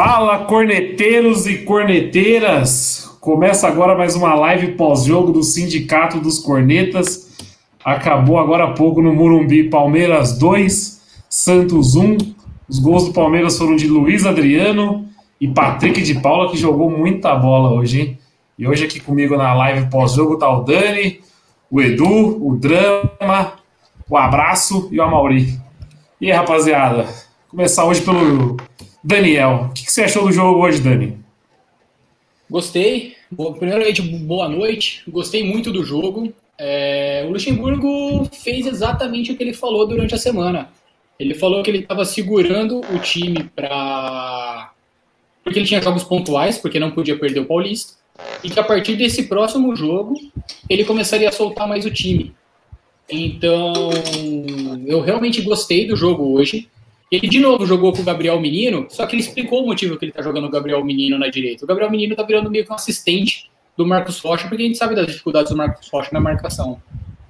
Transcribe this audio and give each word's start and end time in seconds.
Fala, 0.00 0.44
corneteiros 0.44 1.48
e 1.48 1.64
corneteiras! 1.64 3.18
Começa 3.20 3.66
agora 3.66 3.98
mais 3.98 4.14
uma 4.14 4.32
live 4.32 4.76
pós-jogo 4.76 5.32
do 5.32 5.42
Sindicato 5.42 6.20
dos 6.20 6.38
Cornetas. 6.38 7.36
Acabou 7.84 8.38
agora 8.38 8.62
há 8.62 8.70
pouco 8.74 9.02
no 9.02 9.12
Murumbi, 9.12 9.68
Palmeiras 9.68 10.38
2, 10.38 11.02
Santos 11.28 11.96
1. 11.96 12.16
Os 12.68 12.78
gols 12.78 13.06
do 13.06 13.12
Palmeiras 13.12 13.58
foram 13.58 13.74
de 13.74 13.88
Luiz 13.88 14.24
Adriano 14.24 15.04
e 15.40 15.48
Patrick 15.48 16.00
de 16.00 16.14
Paula, 16.20 16.48
que 16.48 16.56
jogou 16.56 16.88
muita 16.88 17.34
bola 17.34 17.72
hoje, 17.72 18.00
hein? 18.00 18.18
E 18.56 18.68
hoje 18.68 18.84
aqui 18.84 19.00
comigo 19.00 19.36
na 19.36 19.52
live 19.52 19.90
pós-jogo 19.90 20.38
tá 20.38 20.48
o 20.48 20.62
Dani, 20.62 21.18
o 21.68 21.80
Edu, 21.80 22.46
o 22.46 22.54
Drama, 22.54 23.54
o 24.08 24.16
Abraço 24.16 24.88
e 24.92 25.00
o 25.00 25.02
Amauri. 25.02 25.58
E 26.20 26.30
aí, 26.30 26.38
rapaziada? 26.38 27.08
Começar 27.50 27.84
hoje 27.84 28.02
pelo 28.02 28.56
Daniel, 29.08 29.68
o 29.70 29.72
que, 29.72 29.90
você 29.90 30.02
achou 30.02 30.26
do 30.26 30.32
jogo 30.32 30.60
hoje, 30.60 30.82
Dani? 30.82 31.16
Gostei. 32.50 33.14
Primeiramente, 33.58 34.02
boa 34.02 34.50
noite. 34.50 35.02
Gostei 35.08 35.42
muito 35.42 35.72
do 35.72 35.82
jogo. 35.82 36.30
É, 36.58 37.24
o 37.26 37.30
Luxemburgo 37.30 38.28
fez 38.44 38.66
exatamente 38.66 39.32
o 39.32 39.34
que 39.34 39.42
ele 39.42 39.54
falou 39.54 39.86
durante 39.86 40.14
a 40.14 40.18
semana. 40.18 40.68
Ele 41.18 41.32
falou 41.32 41.62
que 41.62 41.70
ele 41.70 41.78
estava 41.78 42.04
segurando 42.04 42.80
o 42.80 42.98
time 42.98 43.44
para. 43.56 44.72
Porque 45.42 45.58
ele 45.58 45.66
tinha 45.66 45.80
jogos 45.80 46.04
pontuais, 46.04 46.58
porque 46.58 46.78
não 46.78 46.90
podia 46.90 47.18
perder 47.18 47.40
o 47.40 47.46
Paulista. 47.46 47.94
E 48.44 48.50
que 48.50 48.60
a 48.60 48.64
partir 48.64 48.94
desse 48.94 49.22
próximo 49.22 49.74
jogo, 49.74 50.20
ele 50.68 50.84
começaria 50.84 51.30
a 51.30 51.32
soltar 51.32 51.66
mais 51.66 51.86
o 51.86 51.90
time. 51.90 52.34
Então, 53.08 53.72
eu 54.86 55.00
realmente 55.00 55.40
gostei 55.40 55.86
do 55.86 55.96
jogo 55.96 56.34
hoje. 56.34 56.68
Ele 57.10 57.26
de 57.26 57.40
novo 57.40 57.64
jogou 57.64 57.92
com 57.92 58.02
o 58.02 58.04
Gabriel 58.04 58.38
Menino, 58.38 58.86
só 58.90 59.06
que 59.06 59.14
ele 59.14 59.22
explicou 59.22 59.62
o 59.62 59.66
motivo 59.66 59.96
que 59.96 60.04
ele 60.04 60.12
tá 60.12 60.22
jogando 60.22 60.46
o 60.46 60.50
Gabriel 60.50 60.84
Menino 60.84 61.18
na 61.18 61.28
direita. 61.28 61.64
O 61.64 61.68
Gabriel 61.68 61.90
Menino 61.90 62.14
tá 62.14 62.22
virando 62.22 62.50
meio 62.50 62.64
que 62.64 62.70
um 62.70 62.74
assistente 62.74 63.50
do 63.76 63.86
Marcos 63.86 64.18
Rocha, 64.20 64.46
porque 64.46 64.62
a 64.62 64.66
gente 64.66 64.76
sabe 64.76 64.94
das 64.94 65.06
dificuldades 65.06 65.50
do 65.50 65.56
Marcos 65.56 65.88
Rocha 65.88 66.10
na 66.12 66.20
marcação. 66.20 66.82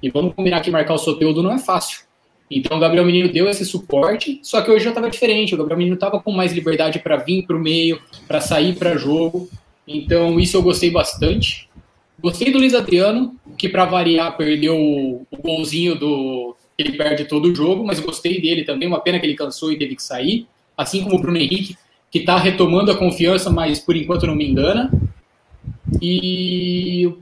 E 0.03 0.11
vamos 0.11 0.35
combinar 0.35 0.61
que 0.61 0.71
marcar 0.71 0.95
o 0.95 0.99
Soteudo 0.99 1.43
não 1.43 1.53
é 1.53 1.59
fácil. 1.59 2.09
Então 2.51 2.77
o 2.77 2.81
Gabriel 2.81 3.05
Menino 3.05 3.31
deu 3.31 3.49
esse 3.49 3.65
suporte, 3.65 4.41
só 4.43 4.63
que 4.63 4.71
hoje 4.71 4.85
já 4.85 4.91
estava 4.91 5.11
diferente. 5.11 5.55
O 5.55 5.59
Gabriel 5.59 5.79
Menino 5.79 5.95
estava 5.95 6.19
com 6.19 6.33
mais 6.33 6.53
liberdade 6.53 6.99
para 6.99 7.17
vir 7.17 7.47
para 7.47 7.57
o 7.57 7.61
meio, 7.61 8.01
para 8.27 8.41
sair 8.41 8.75
para 8.75 8.97
jogo. 8.97 9.49
Então 9.87 10.41
isso 10.41 10.57
eu 10.57 10.63
gostei 10.63 10.91
bastante. 10.91 11.69
Gostei 12.21 12.51
do 12.51 12.59
Luiz 12.59 12.75
Adriano, 12.75 13.37
que 13.57 13.69
para 13.69 13.85
variar 13.85 14.37
perdeu 14.37 14.77
o 14.77 15.27
golzinho 15.41 15.95
do 15.95 16.57
ele 16.79 16.97
perde 16.97 17.25
todo 17.25 17.47
o 17.47 17.55
jogo, 17.55 17.85
mas 17.85 17.99
gostei 17.99 18.41
dele 18.41 18.65
também. 18.65 18.87
Uma 18.87 19.01
pena 19.01 19.19
que 19.19 19.27
ele 19.27 19.35
cansou 19.35 19.73
e 19.73 19.77
teve 19.77 19.97
que 19.97 20.03
sair. 20.03 20.47
Assim 20.77 21.03
como 21.03 21.17
o 21.17 21.21
Bruno 21.21 21.37
Henrique, 21.37 21.77
que 22.09 22.21
está 22.21 22.39
retomando 22.39 22.93
a 22.93 22.97
confiança, 22.97 23.51
mas 23.51 23.81
por 23.81 23.97
enquanto 23.97 24.27
não 24.29 24.37
me 24.37 24.49
engana. 24.49 24.91
E 26.01 27.05
o 27.07 27.19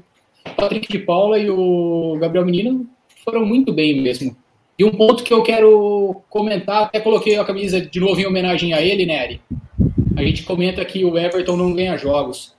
Patrick 0.54 0.86
de 0.92 0.98
Paula 0.98 1.38
e 1.38 1.48
o 1.48 2.18
Gabriel 2.20 2.44
Menino 2.44 2.86
foram 3.24 3.46
muito 3.46 3.72
bem 3.72 4.00
mesmo. 4.02 4.36
E 4.78 4.84
um 4.84 4.90
ponto 4.90 5.24
que 5.24 5.32
eu 5.32 5.42
quero 5.42 6.20
comentar, 6.28 6.82
até 6.82 7.00
coloquei 7.00 7.38
a 7.38 7.44
camisa 7.44 7.80
de 7.80 7.98
novo 7.98 8.20
em 8.20 8.26
homenagem 8.26 8.74
a 8.74 8.82
ele, 8.82 9.06
Nery. 9.06 9.40
A 10.14 10.22
gente 10.22 10.42
comenta 10.42 10.84
que 10.84 11.02
o 11.02 11.16
Everton 11.16 11.56
não 11.56 11.72
ganha 11.72 11.96
jogos. 11.96 12.54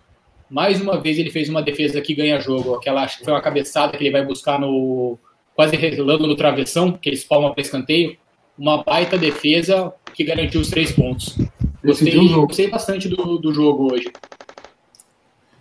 Mais 0.49 0.81
uma 0.81 0.99
vez 0.99 1.19
ele 1.19 1.29
fez 1.29 1.47
uma 1.47 1.61
defesa 1.61 2.01
que 2.01 2.15
ganha 2.15 2.39
jogo. 2.39 2.73
Aquela 2.73 3.03
acho 3.03 3.19
que 3.19 3.25
foi 3.25 3.33
uma 3.33 3.41
cabeçada 3.41 3.95
que 3.95 4.03
ele 4.03 4.11
vai 4.11 4.25
buscar 4.25 4.59
no 4.59 5.19
quase 5.57 5.75
relando 5.75 6.27
no 6.27 6.35
travessão, 6.35 6.91
que 6.91 7.09
ele 7.09 7.15
espalma 7.15 7.51
para 7.51 7.63
escanteio. 7.63 8.15
Uma 8.55 8.83
baita 8.83 9.17
defesa 9.17 9.91
que 10.13 10.23
garantiu 10.23 10.61
os 10.61 10.69
três 10.69 10.91
pontos. 10.91 11.35
Gostei, 11.83 12.29
gostei 12.29 12.69
bastante 12.69 13.09
do, 13.09 13.39
do 13.39 13.51
jogo 13.51 13.91
hoje. 13.91 14.11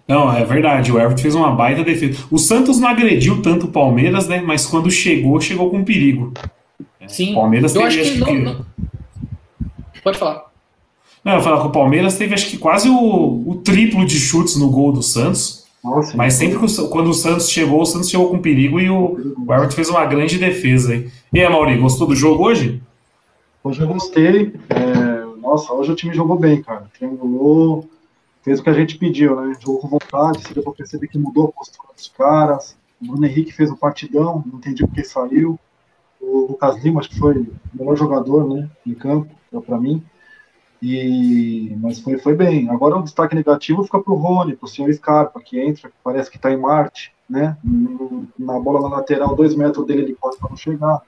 Não, 0.06 0.30
é 0.30 0.44
verdade. 0.44 0.92
O 0.92 1.00
Everton 1.00 1.22
fez 1.22 1.34
uma 1.34 1.50
baita 1.50 1.82
defesa. 1.82 2.26
O 2.30 2.36
Santos 2.38 2.78
não 2.78 2.88
agrediu 2.88 3.40
tanto 3.40 3.66
o 3.66 3.72
Palmeiras, 3.72 4.28
né? 4.28 4.40
Mas 4.40 4.66
quando 4.66 4.90
chegou, 4.90 5.40
chegou 5.40 5.70
com 5.70 5.82
perigo. 5.82 6.32
Sim. 7.06 7.32
O 7.32 7.36
Palmeiras 7.36 7.74
eu 7.74 7.82
teve, 7.82 8.00
acho 8.00 8.12
que, 8.12 8.18
não, 8.18 8.26
que... 8.26 8.38
Não... 8.38 8.66
Pode 10.04 10.18
falar. 10.18 10.46
Não, 11.24 11.34
eu 11.34 11.42
falar 11.42 11.60
que 11.62 11.66
o 11.68 11.72
Palmeiras 11.72 12.16
teve 12.16 12.34
acho 12.34 12.50
que 12.50 12.58
quase 12.58 12.88
o, 12.88 13.44
o 13.46 13.56
triplo 13.64 14.04
de 14.04 14.20
chutes 14.20 14.56
no 14.56 14.70
gol 14.70 14.92
do 14.92 15.02
Santos. 15.02 15.65
Nossa, 15.86 16.16
Mas 16.16 16.34
sempre 16.34 16.58
que, 16.58 16.88
quando 16.88 17.10
o 17.10 17.14
Santos 17.14 17.48
chegou, 17.48 17.80
o 17.80 17.86
Santos 17.86 18.10
chegou 18.10 18.28
com 18.28 18.40
perigo 18.40 18.80
e 18.80 18.90
o, 18.90 19.36
o 19.38 19.70
fez 19.70 19.88
uma 19.88 20.04
grande 20.04 20.36
defesa. 20.36 20.92
Aí. 20.92 21.08
E 21.32 21.40
aí, 21.40 21.48
Mauri, 21.48 21.78
gostou 21.78 22.08
do 22.08 22.14
jogo 22.16 22.44
hoje? 22.44 22.82
Hoje 23.62 23.80
eu 23.80 23.86
gostei. 23.86 24.52
É, 24.68 25.40
nossa, 25.40 25.72
hoje 25.72 25.92
o 25.92 25.94
time 25.94 26.12
jogou 26.12 26.36
bem, 26.36 26.60
cara. 26.60 26.90
Triangulou, 26.92 27.88
fez 28.42 28.58
o 28.58 28.64
que 28.64 28.70
a 28.70 28.72
gente 28.72 28.98
pediu, 28.98 29.40
né? 29.40 29.52
Jogou 29.60 29.78
com 29.78 29.88
vontade, 29.88 30.42
se 30.42 30.52
deu 30.52 30.64
pra 30.64 30.72
perceber 30.72 31.06
que 31.06 31.18
mudou 31.18 31.46
a 31.46 31.52
postura 31.52 31.88
dos 31.94 32.08
caras. 32.08 32.76
O 33.00 33.06
Bruno 33.06 33.24
Henrique 33.24 33.52
fez 33.52 33.70
um 33.70 33.76
partidão, 33.76 34.42
não 34.44 34.58
entendi 34.58 34.84
porque 34.84 35.04
saiu. 35.04 35.56
O 36.20 36.48
Lucas 36.48 36.82
Lima, 36.82 36.98
acho 36.98 37.10
que 37.10 37.18
foi 37.18 37.38
o 37.38 37.54
melhor 37.72 37.96
jogador, 37.96 38.48
né, 38.52 38.68
em 38.84 38.94
campo, 38.94 39.32
para 39.64 39.78
mim. 39.78 40.02
E, 40.88 41.76
mas 41.80 41.98
foi, 41.98 42.16
foi 42.16 42.36
bem. 42.36 42.70
Agora 42.70 42.96
o 42.96 43.02
destaque 43.02 43.34
negativo 43.34 43.82
fica 43.82 43.98
para 43.98 44.12
o 44.12 44.16
Rony, 44.16 44.54
para 44.54 44.66
o 44.66 44.68
senhor 44.68 44.92
Scarpa, 44.94 45.40
que 45.40 45.60
entra, 45.60 45.88
que 45.88 45.96
parece 46.04 46.30
que 46.30 46.36
está 46.36 46.48
em 46.52 46.56
Marte, 46.56 47.12
né? 47.28 47.56
Na 48.38 48.60
bola 48.60 48.88
na 48.88 48.96
lateral, 48.98 49.34
dois 49.34 49.56
metros 49.56 49.84
dele 49.84 50.02
ele 50.02 50.14
pode 50.14 50.36
não 50.40 50.56
chegar. 50.56 51.02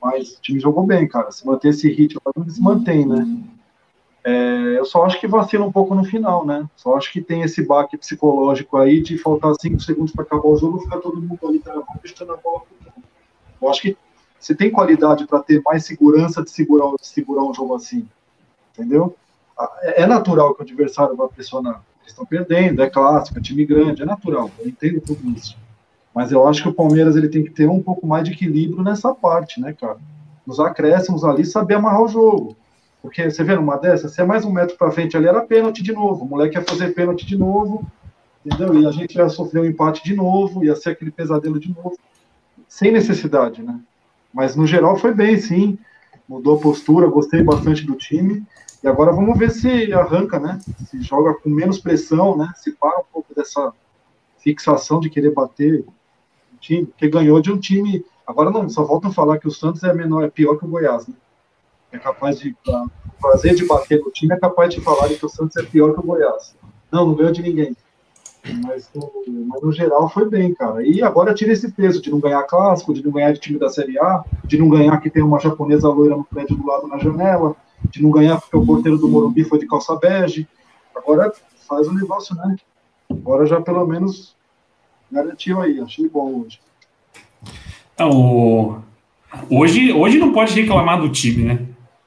Mas 0.00 0.34
o 0.34 0.40
time 0.40 0.60
jogou 0.60 0.86
bem, 0.86 1.08
cara. 1.08 1.32
Se 1.32 1.44
manter 1.44 1.70
esse 1.70 1.90
ritmo, 1.90 2.20
ele 2.36 2.48
se 2.48 2.62
mantém, 2.62 3.04
né? 3.04 3.26
É, 4.22 4.78
eu 4.78 4.84
só 4.84 5.04
acho 5.04 5.18
que 5.18 5.26
vacila 5.26 5.66
um 5.66 5.72
pouco 5.72 5.92
no 5.92 6.04
final, 6.04 6.46
né? 6.46 6.64
Só 6.76 6.96
acho 6.96 7.10
que 7.12 7.20
tem 7.20 7.42
esse 7.42 7.66
baque 7.66 7.96
psicológico 7.96 8.76
aí 8.76 9.02
de 9.02 9.18
faltar 9.18 9.54
cinco 9.60 9.80
segundos 9.80 10.12
para 10.12 10.22
acabar 10.22 10.46
o 10.46 10.56
jogo, 10.56 10.78
ficar 10.78 10.98
todo 10.98 11.20
mundo 11.20 11.38
ali 11.42 11.58
travando, 11.58 11.84
a 12.30 12.36
bola. 12.36 12.62
Eu 13.60 13.68
acho 13.68 13.82
que 13.82 13.96
você 14.38 14.54
tem 14.54 14.70
qualidade 14.70 15.26
para 15.26 15.42
ter 15.42 15.60
mais 15.64 15.84
segurança 15.84 16.44
de 16.44 16.50
segurar, 16.50 16.94
de 17.00 17.08
segurar 17.08 17.42
um 17.42 17.52
jogo 17.52 17.74
assim 17.74 18.06
entendeu? 18.76 19.16
É, 19.82 20.02
é 20.02 20.06
natural 20.06 20.54
que 20.54 20.62
o 20.62 20.64
adversário 20.64 21.16
vá 21.16 21.28
pressionar. 21.28 21.82
Eles 22.00 22.12
estão 22.12 22.26
perdendo, 22.26 22.82
é 22.82 22.90
clássico, 22.90 23.38
é 23.38 23.42
time 23.42 23.64
grande, 23.64 24.02
é 24.02 24.04
natural, 24.04 24.50
eu 24.58 24.68
entendo 24.68 25.00
tudo 25.00 25.28
isso. 25.30 25.56
Mas 26.14 26.30
eu 26.30 26.46
acho 26.46 26.62
que 26.62 26.68
o 26.68 26.74
Palmeiras 26.74 27.16
ele 27.16 27.28
tem 27.28 27.42
que 27.42 27.50
ter 27.50 27.68
um 27.68 27.82
pouco 27.82 28.06
mais 28.06 28.24
de 28.24 28.32
equilíbrio 28.32 28.84
nessa 28.84 29.14
parte, 29.14 29.60
né, 29.60 29.72
cara? 29.72 29.98
Nos 30.46 30.60
acréscimos 30.60 31.24
ali, 31.24 31.44
saber 31.44 31.74
amarrar 31.74 32.02
o 32.02 32.08
jogo. 32.08 32.56
Porque 33.02 33.30
você 33.30 33.42
vê 33.42 33.54
numa 33.54 33.76
dessa, 33.76 34.08
se 34.08 34.20
é 34.20 34.24
mais 34.24 34.44
um 34.44 34.50
metro 34.50 34.76
para 34.78 34.90
frente 34.90 35.16
ali, 35.16 35.26
era 35.26 35.42
pênalti 35.42 35.82
de 35.82 35.92
novo. 35.92 36.24
O 36.24 36.28
moleque 36.28 36.56
ia 36.56 36.62
fazer 36.62 36.94
pênalti 36.94 37.26
de 37.26 37.36
novo, 37.36 37.84
entendeu? 38.44 38.80
E 38.80 38.86
a 38.86 38.90
gente 38.90 39.16
ia 39.16 39.28
sofrer 39.28 39.60
um 39.60 39.66
empate 39.66 40.04
de 40.04 40.14
novo, 40.14 40.64
ia 40.64 40.76
ser 40.76 40.90
aquele 40.90 41.10
pesadelo 41.10 41.58
de 41.58 41.68
novo. 41.68 41.98
Sem 42.68 42.92
necessidade, 42.92 43.62
né? 43.62 43.78
Mas 44.32 44.56
no 44.56 44.66
geral 44.66 44.96
foi 44.96 45.12
bem, 45.12 45.36
sim. 45.36 45.78
Mudou 46.28 46.56
a 46.56 46.60
postura, 46.60 47.06
gostei 47.06 47.42
bastante 47.42 47.84
do 47.84 47.94
time. 47.94 48.42
E 48.84 48.86
agora 48.88 49.12
vamos 49.12 49.38
ver 49.38 49.50
se 49.50 49.90
arranca, 49.94 50.38
né? 50.38 50.58
Se 50.90 51.00
joga 51.00 51.32
com 51.32 51.48
menos 51.48 51.78
pressão, 51.78 52.36
né? 52.36 52.52
Se 52.54 52.70
para 52.72 53.00
um 53.00 53.04
pouco 53.10 53.34
dessa 53.34 53.72
fixação 54.36 55.00
de 55.00 55.08
querer 55.08 55.32
bater 55.32 55.80
o 55.80 56.58
time, 56.60 56.84
porque 56.84 57.08
ganhou 57.08 57.40
de 57.40 57.50
um 57.50 57.58
time. 57.58 58.04
Agora 58.26 58.50
não, 58.50 58.68
só 58.68 58.84
voltam 58.84 59.10
a 59.10 59.14
falar 59.14 59.38
que 59.38 59.48
o 59.48 59.50
Santos 59.50 59.82
é 59.84 59.94
menor, 59.94 60.22
é 60.22 60.28
pior 60.28 60.58
que 60.58 60.66
o 60.66 60.68
Goiás, 60.68 61.06
né? 61.06 61.14
É 61.92 61.98
capaz 61.98 62.38
de 62.38 62.54
fazer 63.22 63.54
de 63.54 63.64
bater 63.64 64.02
no 64.02 64.10
time, 64.10 64.34
é 64.34 64.38
capaz 64.38 64.74
de 64.74 64.82
falar 64.82 65.08
que 65.08 65.24
o 65.24 65.30
Santos 65.30 65.56
é 65.56 65.62
pior 65.62 65.94
que 65.94 66.00
o 66.00 66.02
Goiás. 66.02 66.54
Não, 66.92 67.06
não 67.06 67.14
ganhou 67.14 67.32
de 67.32 67.40
ninguém. 67.40 67.74
Mas 68.66 68.90
mas 68.94 69.62
no, 69.62 69.72
geral 69.72 70.10
foi 70.10 70.28
bem, 70.28 70.52
cara. 70.52 70.86
E 70.86 71.02
agora 71.02 71.32
tira 71.32 71.52
esse 71.52 71.72
peso 71.72 72.02
de 72.02 72.10
não 72.10 72.20
ganhar 72.20 72.42
clássico, 72.42 72.92
de 72.92 73.02
não 73.02 73.12
ganhar 73.12 73.32
de 73.32 73.40
time 73.40 73.58
da 73.58 73.70
Série 73.70 73.98
A, 73.98 74.22
de 74.44 74.58
não 74.58 74.68
ganhar 74.68 75.00
que 75.00 75.08
tem 75.08 75.22
uma 75.22 75.40
japonesa 75.40 75.88
loira 75.88 76.14
no 76.14 76.24
prédio 76.24 76.54
do 76.54 76.66
lado 76.66 76.86
na 76.86 76.98
janela, 76.98 77.56
de 77.90 78.02
não 78.02 78.10
ganhar 78.10 78.40
porque 78.40 78.56
o 78.56 78.64
porteiro 78.64 78.98
do 78.98 79.08
Morumbi 79.08 79.44
foi 79.44 79.58
de 79.58 79.66
calça 79.66 79.94
bege. 79.96 80.46
Agora 80.94 81.32
faz 81.68 81.86
o 81.88 81.94
negócio, 81.94 82.34
né? 82.36 82.56
Agora 83.10 83.46
já 83.46 83.60
pelo 83.60 83.86
menos 83.86 84.34
garantiu 85.10 85.60
aí. 85.60 85.80
Achei 85.80 86.08
bom 86.08 86.42
hoje. 86.42 86.60
Então, 87.94 88.82
hoje, 89.50 89.92
hoje 89.92 90.18
não 90.18 90.32
pode 90.32 90.54
reclamar 90.54 91.00
do 91.00 91.08
time, 91.08 91.44
né? 91.44 91.58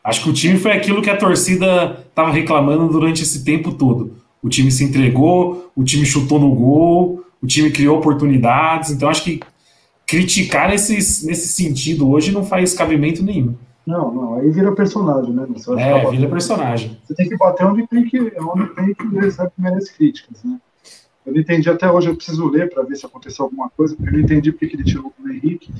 Acho 0.03 0.23
que 0.23 0.29
o 0.29 0.33
time 0.33 0.57
foi 0.57 0.71
aquilo 0.71 1.01
que 1.01 1.09
a 1.09 1.17
torcida 1.17 2.05
estava 2.09 2.31
reclamando 2.31 2.87
durante 2.87 3.23
esse 3.23 3.43
tempo 3.43 3.73
todo. 3.73 4.15
O 4.41 4.49
time 4.49 4.71
se 4.71 4.83
entregou, 4.83 5.71
o 5.75 5.83
time 5.83 6.05
chutou 6.05 6.39
no 6.39 6.53
gol, 6.53 7.23
o 7.41 7.47
time 7.47 7.71
criou 7.71 7.97
oportunidades. 7.97 8.91
Então, 8.91 9.09
acho 9.09 9.23
que 9.23 9.39
criticar 10.05 10.73
esses, 10.73 11.23
nesse 11.23 11.49
sentido 11.49 12.09
hoje 12.09 12.31
não 12.31 12.45
faz 12.45 12.73
cabimento 12.73 13.21
nenhum. 13.21 13.55
Não, 13.87 14.13
não, 14.13 14.35
aí 14.35 14.51
vira 14.51 14.75
personagem, 14.75 15.33
né? 15.33 15.47
Você 15.49 15.73
vai 15.73 15.81
é, 15.81 16.11
vira 16.11 16.29
personagem. 16.29 16.99
Você 17.05 17.15
tem 17.15 17.29
que 17.29 17.37
bater 17.37 17.65
onde 17.65 17.87
tem 17.87 18.03
que, 18.03 18.19
onde 18.37 18.67
tem 18.75 18.93
que 18.93 19.07
recebe 19.15 19.49
merece 19.57 19.93
críticas, 19.93 20.43
né? 20.43 20.59
Eu 21.25 21.33
não 21.33 21.39
entendi 21.39 21.69
até 21.69 21.89
hoje, 21.89 22.09
eu 22.09 22.15
preciso 22.15 22.49
ler 22.49 22.69
para 22.69 22.83
ver 22.83 22.97
se 22.97 23.05
aconteceu 23.05 23.45
alguma 23.45 23.69
coisa, 23.69 23.95
porque 23.95 24.09
eu 24.09 24.13
não 24.13 24.19
entendi 24.19 24.51
porque 24.51 24.75
ele 24.75 24.83
tirou 24.83 25.13
o 25.17 25.29
Henrique. 25.29 25.73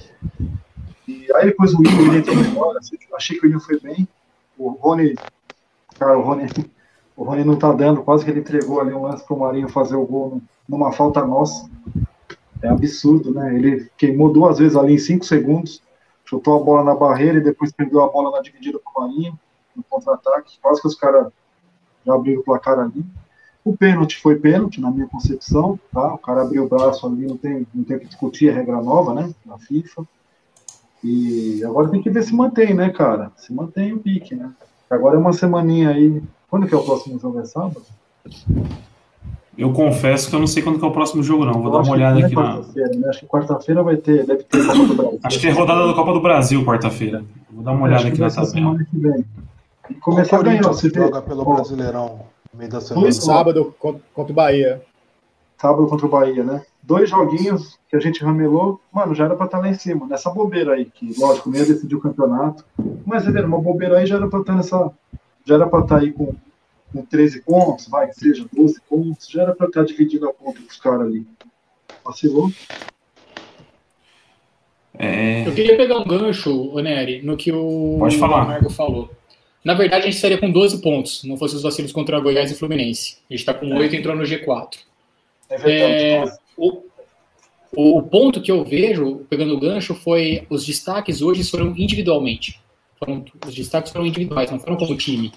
E 1.06 1.28
aí 1.36 1.48
depois 1.48 1.74
o 1.74 1.80
William 1.80 2.08
ele 2.08 2.18
entrou 2.20 2.38
embora, 2.38 2.80
achei 3.14 3.38
que 3.38 3.46
o 3.46 3.50
William 3.50 3.60
foi 3.60 3.78
bem. 3.78 4.08
O 4.58 4.70
Rony, 4.70 5.14
cara, 6.00 6.18
o 6.18 6.22
Rony, 6.22 6.48
O 7.18 7.26
Rony 7.26 7.44
não 7.44 7.58
tá 7.58 7.74
dando, 7.74 8.04
quase 8.04 8.24
que 8.24 8.32
ele 8.32 8.40
entregou 8.40 8.80
ali 8.80 8.94
um 8.94 9.02
lance 9.02 9.26
pro 9.26 9.38
Marinho 9.38 9.68
fazer 9.68 9.98
o 9.98 10.06
gol 10.06 10.42
numa 10.68 10.94
falta 10.94 11.26
nossa. 11.26 11.70
É 12.62 12.70
absurdo, 12.70 13.34
né? 13.34 13.54
Ele 13.54 13.90
queimou 13.98 14.32
duas 14.32 14.60
vezes 14.60 14.78
ali 14.78 14.94
em 14.94 14.98
cinco 14.98 15.26
segundos, 15.26 15.82
chutou 16.28 16.60
a 16.60 16.64
bola 16.64 16.84
na 16.84 16.94
barreira 16.94 17.38
e 17.38 17.44
depois 17.44 17.72
perdeu 17.72 18.04
a 18.04 18.10
bola 18.10 18.32
na 18.32 18.42
dividida 18.42 18.78
pro 18.80 19.02
Marinho, 19.02 19.40
no 19.76 19.84
contra-ataque. 19.84 20.60
Quase 20.62 20.82
que 20.82 20.88
os 20.88 20.96
caras 20.96 21.32
já 22.06 22.14
abriram 22.14 22.42
o 22.42 22.44
placar 22.44 22.78
ali. 22.80 23.04
O 23.64 23.76
pênalti 23.76 24.18
foi 24.22 24.36
pênalti, 24.38 24.80
na 24.80 24.92
minha 24.92 25.08
concepção, 25.08 25.80
tá? 25.92 26.14
O 26.14 26.18
cara 26.18 26.42
abriu 26.42 26.66
o 26.66 26.70
braço 26.70 27.06
ali, 27.06 27.26
não 27.26 27.38
tem, 27.38 27.68
não 27.74 27.84
tem 27.84 28.00
que 28.00 28.06
discutir 28.06 28.50
a 28.50 28.54
regra 28.54 28.82
nova, 28.82 29.14
né? 29.14 29.34
Na 29.46 29.58
FIFA. 29.58 30.08
E 31.04 31.64
agora 31.64 31.90
tem 31.90 32.02
que 32.02 32.10
ver 32.10 32.24
se 32.24 32.34
mantém, 32.34 32.74
né, 32.74 32.90
cara? 32.90 33.32
Se 33.38 33.54
mantém 33.54 33.94
o 33.94 34.00
pique, 34.00 34.36
né? 34.36 34.52
Agora 34.90 35.16
é 35.16 35.20
uma 35.20 35.34
semaninha 35.34 35.90
aí. 35.90 36.24
Quando 36.50 36.68
que 36.68 36.74
é 36.74 36.78
o 36.78 36.84
próximo 36.84 37.20
jogo? 37.20 37.40
É 37.40 37.46
sábado? 37.46 37.84
Eu 39.58 39.74
confesso 39.74 40.30
que 40.30 40.36
eu 40.36 40.40
não 40.40 40.46
sei 40.46 40.62
quando 40.62 40.78
que 40.78 40.86
é 40.86 40.88
o 40.88 40.92
próximo 40.92 41.24
jogo, 41.24 41.44
não. 41.44 41.54
Vou 41.54 41.66
eu 41.66 41.72
dar 41.72 41.80
uma 41.80 41.92
olhada 41.94 42.20
é 42.20 42.26
aqui 42.26 42.36
na. 42.36 42.58
Né? 42.58 43.10
Acho 43.10 43.22
que 43.22 43.26
quarta-feira 43.26 43.82
vai 43.82 43.98
ter, 43.98 44.26
deve 44.26 44.44
ter 44.44 44.66
Copa 44.66 44.86
do 44.86 44.94
Brasil. 44.94 45.20
Acho 45.24 45.40
que 45.40 45.48
é 45.48 45.52
rodada 45.52 45.88
da 45.88 45.94
Copa 45.94 46.14
do 46.14 46.22
Brasil, 46.22 46.64
quarta-feira. 46.64 47.26
Vou 47.50 47.64
dar 47.64 47.72
uma 47.72 47.86
olhada 47.86 48.08
aqui 48.08 48.20
na 48.20 48.30
tabela. 48.30 48.78
E 49.90 49.94
começar 49.96 50.38
a 50.38 50.44
ganhar. 50.44 50.62
Você 50.64 50.90
joga 50.90 51.22
pelo 51.24 51.44
Brasileirão 51.44 52.20
no 52.54 52.60
meio 52.60 52.70
da 52.70 52.80
semana. 52.80 53.12
Sábado 53.12 53.74
contra 53.80 54.32
o 54.32 54.36
Bahia. 54.36 54.82
Sábado 55.58 55.88
contra 55.88 56.06
o 56.06 56.10
Bahia, 56.10 56.44
né? 56.44 56.62
Dois 56.84 57.10
joguinhos 57.10 57.80
que 57.90 57.96
a 57.96 58.00
gente 58.00 58.24
ramelou, 58.24 58.80
mano, 58.94 59.16
já 59.16 59.26
era 59.26 59.36
pra 59.36 59.46
estar 59.46 59.60
lá 59.60 59.68
em 59.68 59.74
cima, 59.74 60.06
nessa 60.08 60.30
bobeira 60.30 60.74
aí, 60.74 60.86
que 60.86 61.20
lógico, 61.20 61.50
nem 61.50 61.62
ia 61.62 61.68
decidir 61.68 61.96
o 61.96 62.00
campeonato. 62.00 62.64
Mas, 63.06 63.28
é 63.28 63.42
uma 63.42 63.60
bobeira 63.60 63.98
aí 63.98 64.06
já 64.06 64.18
era 64.18 64.28
pra 64.28 64.40
estar 64.40 64.56
nessa. 64.56 64.92
Já 65.46 65.56
era 65.56 65.68
pra 65.68 65.80
estar 65.80 65.98
aí 65.98 66.12
com 66.12 66.34
com 66.92 67.06
13 67.06 67.42
pontos, 67.42 67.88
vai, 67.88 68.08
que 68.08 68.16
seja 68.16 68.46
12 68.52 68.82
pontos, 68.90 69.28
já 69.30 69.44
era 69.44 69.56
para 69.56 69.68
estar 69.68 69.84
dividindo 69.84 70.28
a 70.28 70.34
conta 70.34 70.62
com 70.62 70.68
os 70.68 70.80
caras 70.80 71.08
ali. 71.08 71.26
Vacilou. 72.04 72.52
É... 74.98 75.48
Eu 75.48 75.54
queria 75.54 75.78
pegar 75.78 76.00
um 76.00 76.06
gancho, 76.06 76.76
Oneri, 76.76 77.22
no 77.22 77.38
que 77.38 77.52
o 77.52 77.98
Pode 78.00 78.18
falar. 78.18 78.46
Margo 78.46 78.70
falou. 78.70 79.12
Na 79.64 79.74
verdade, 79.74 80.04
a 80.04 80.06
gente 80.06 80.16
estaria 80.16 80.38
com 80.38 80.50
12 80.50 80.82
pontos, 80.82 81.24
não 81.24 81.38
fosse 81.38 81.56
os 81.56 81.62
vacilos 81.62 81.92
contra 81.92 82.20
Goiás 82.20 82.50
e 82.52 82.56
Fluminense. 82.56 83.18
A 83.30 83.34
gente 83.34 83.42
está 83.42 83.54
com 83.54 83.68
8 83.76 83.94
e 83.94 83.98
entrou 83.98 84.16
no 84.16 84.24
G4. 84.24 84.78
É 85.50 85.58
verdade. 85.58 86.32
É, 86.32 86.38
o, 86.56 86.84
o, 87.76 88.02
ponto 88.04 88.42
que 88.42 88.52
eu 88.52 88.64
vejo, 88.64 89.26
pegando 89.30 89.54
o 89.54 89.60
gancho, 89.60 89.94
foi 89.94 90.48
os 90.50 90.66
destaques 90.66 91.22
hoje 91.22 91.44
foram 91.44 91.76
individualmente. 91.78 92.60
Foram, 92.98 93.24
os 93.46 93.54
destaques 93.54 93.92
foram 93.92 94.06
individuais, 94.06 94.50
não 94.50 94.60
foram 94.60 94.78
como 94.78 94.96
time. 94.96 95.32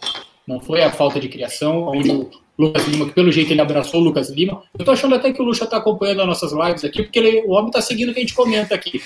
Não 0.50 0.58
foi 0.58 0.82
a 0.82 0.91
falta 0.91 1.20
de 1.20 1.29
criação, 1.29 1.87
onde 1.87 2.11
o 2.11 2.29
Lucas 2.58 2.85
Lima, 2.88 3.06
que 3.06 3.12
pelo 3.12 3.31
jeito 3.31 3.52
ele 3.52 3.61
abraçou 3.61 4.00
o 4.00 4.02
Lucas 4.02 4.31
Lima. 4.31 4.64
Eu 4.76 4.85
tô 4.85 4.91
achando 4.91 5.14
até 5.14 5.32
que 5.32 5.41
o 5.41 5.44
Lucha 5.44 5.64
tá 5.64 5.76
acompanhando 5.76 6.23
as 6.23 6.26
nossas 6.26 6.50
lives 6.52 6.85
aqui, 6.85 7.05
porque 7.05 7.20
ele, 7.20 7.43
o 7.47 7.52
homem 7.52 7.70
tá 7.70 7.81
seguindo 7.81 8.11
o 8.11 8.12
que 8.12 8.19
a 8.19 8.23
gente 8.23 8.35
comenta 8.35 8.75
aqui. 8.75 9.00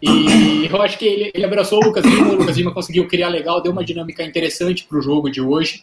E 0.00 0.66
eu 0.70 0.80
acho 0.80 0.96
que 0.96 1.04
ele, 1.04 1.32
ele 1.34 1.44
abraçou 1.44 1.82
o 1.82 1.84
Lucas 1.84 2.04
Lima, 2.04 2.28
o 2.28 2.36
Lucas 2.36 2.56
Lima 2.56 2.72
conseguiu 2.72 3.08
criar 3.08 3.28
legal, 3.28 3.60
deu 3.60 3.72
uma 3.72 3.84
dinâmica 3.84 4.22
interessante 4.22 4.84
pro 4.84 5.02
jogo 5.02 5.28
de 5.28 5.40
hoje. 5.40 5.82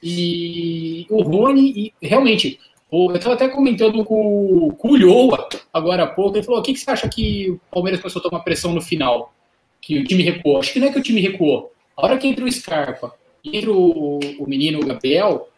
E 0.00 1.04
o 1.10 1.20
Rony, 1.20 1.92
e, 2.00 2.06
realmente, 2.06 2.60
eu 2.92 3.16
estava 3.16 3.34
até 3.34 3.48
comentando 3.48 4.04
com, 4.04 4.76
o 4.78 4.96
Lhoa 4.96 5.48
agora 5.72 6.04
há 6.04 6.06
pouco, 6.06 6.36
ele 6.36 6.44
falou, 6.44 6.60
o 6.60 6.62
que, 6.62 6.72
que 6.72 6.78
você 6.78 6.88
acha 6.88 7.08
que 7.08 7.50
o 7.50 7.60
Palmeiras 7.68 8.00
começou 8.00 8.20
a 8.20 8.22
tomar 8.22 8.44
pressão 8.44 8.72
no 8.72 8.80
final? 8.80 9.34
Que 9.80 9.98
o 9.98 10.04
time 10.04 10.22
recuou? 10.22 10.60
Acho 10.60 10.72
que 10.72 10.78
não 10.78 10.86
é 10.86 10.92
que 10.92 11.00
o 11.00 11.02
time 11.02 11.20
recuou. 11.20 11.72
A 11.96 12.04
hora 12.06 12.16
que 12.16 12.28
entra 12.28 12.44
o 12.44 12.52
Scarpa, 12.52 13.12
entre 13.44 13.70
o, 13.70 14.18
o 14.38 14.48
menino 14.48 14.80
o 14.80 14.86
Gabriel, 14.86 15.48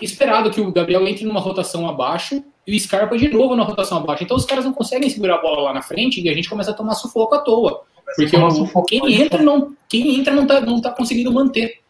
esperado 0.00 0.50
que 0.50 0.60
o 0.60 0.72
Gabriel 0.72 1.06
entre 1.06 1.24
numa 1.24 1.40
rotação 1.40 1.88
abaixo 1.88 2.42
e 2.66 2.76
o 2.76 2.80
Scarpa 2.80 3.16
de 3.16 3.28
novo 3.28 3.56
na 3.56 3.64
rotação 3.64 3.98
abaixo. 3.98 4.22
Então 4.22 4.36
os 4.36 4.44
caras 4.44 4.64
não 4.64 4.72
conseguem 4.72 5.10
segurar 5.10 5.36
a 5.36 5.42
bola 5.42 5.62
lá 5.62 5.72
na 5.72 5.82
frente 5.82 6.20
e 6.20 6.28
a 6.28 6.34
gente 6.34 6.48
começa 6.48 6.70
a 6.70 6.74
tomar 6.74 6.94
sufoco 6.94 7.34
à 7.34 7.38
toa. 7.38 7.82
Porque 8.16 8.36
o, 8.36 8.82
quem 8.84 9.22
entra 9.22 9.42
não 9.42 9.74
quem 9.88 10.16
entra 10.18 10.34
não 10.34 10.46
tá, 10.46 10.60
não 10.60 10.80
tá 10.80 10.90
conseguindo 10.90 11.32
manter. 11.32 11.80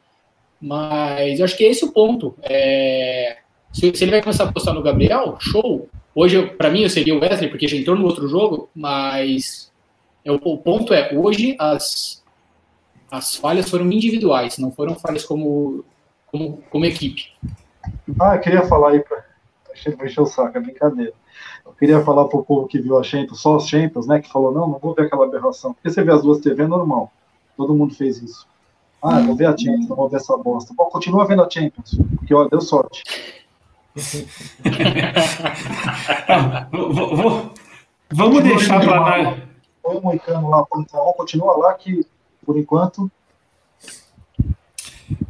Mas 0.60 1.38
eu 1.38 1.44
acho 1.44 1.56
que 1.56 1.64
é 1.64 1.68
esse 1.68 1.84
o 1.84 1.92
ponto. 1.92 2.34
É, 2.42 3.38
se, 3.72 3.94
se, 3.94 4.04
ele 4.04 4.10
vai 4.10 4.22
começar 4.22 4.44
a 4.44 4.48
apostar 4.48 4.74
no 4.74 4.82
Gabriel, 4.82 5.36
show. 5.40 5.88
Hoje, 6.14 6.44
para 6.58 6.70
mim, 6.70 6.82
eu 6.82 6.90
seria 6.90 7.14
o 7.14 7.20
Wesley, 7.20 7.48
porque 7.48 7.68
já 7.68 7.76
entrou 7.76 7.96
no 7.96 8.04
outro 8.04 8.28
jogo, 8.28 8.68
mas 8.74 9.72
é, 10.24 10.30
o, 10.30 10.34
o 10.34 10.58
ponto 10.58 10.92
é, 10.92 11.14
hoje 11.14 11.56
as, 11.58 12.19
as 13.10 13.34
falhas 13.34 13.68
foram 13.68 13.90
individuais, 13.90 14.58
não 14.58 14.70
foram 14.70 14.94
falhas 14.94 15.24
como, 15.24 15.84
como, 16.30 16.62
como 16.70 16.84
equipe. 16.84 17.32
Ah, 18.20 18.36
eu 18.36 18.40
queria 18.40 18.62
falar 18.66 18.90
aí 18.90 19.00
para 19.00 19.24
encher 20.04 20.20
o 20.20 20.26
saco, 20.26 20.56
é 20.56 20.60
brincadeira. 20.60 21.12
Eu 21.64 21.72
queria 21.72 22.04
falar 22.04 22.26
para 22.26 22.38
o 22.38 22.44
povo 22.44 22.68
que 22.68 22.80
viu 22.80 22.96
a 22.98 23.02
Champions, 23.02 23.40
só 23.40 23.56
as 23.56 23.68
Champions, 23.68 24.06
né, 24.06 24.20
que 24.20 24.30
falou, 24.30 24.52
não, 24.52 24.68
não 24.68 24.78
vou 24.78 24.94
ver 24.94 25.06
aquela 25.06 25.24
aberração. 25.24 25.72
Porque 25.72 25.90
você 25.90 26.04
vê 26.04 26.12
as 26.12 26.22
duas 26.22 26.40
TV 26.40 26.62
é 26.62 26.66
normal. 26.66 27.10
Todo 27.56 27.74
mundo 27.74 27.94
fez 27.94 28.22
isso. 28.22 28.46
Ah, 29.02 29.18
vou 29.20 29.34
ver 29.34 29.46
a 29.46 29.56
Champions, 29.56 29.88
não 29.88 29.96
vou 29.96 30.08
ver 30.08 30.18
essa 30.18 30.36
bosta. 30.36 30.72
Bom, 30.76 30.84
continua 30.84 31.26
vendo 31.26 31.42
a 31.42 31.50
Champions, 31.50 31.98
porque, 32.16 32.34
ó, 32.34 32.46
deu 32.48 32.60
sorte. 32.60 33.02
vou, 36.70 37.16
vou, 37.16 37.50
vamos 38.10 38.44
deixar 38.44 38.80
para... 38.80 39.50
Põe 39.82 39.96
o 39.96 40.02
Moicano 40.02 40.50
lá, 40.50 40.64
continua 41.16 41.56
lá 41.56 41.74
que 41.74 42.06
por 42.44 42.58
enquanto. 42.58 43.10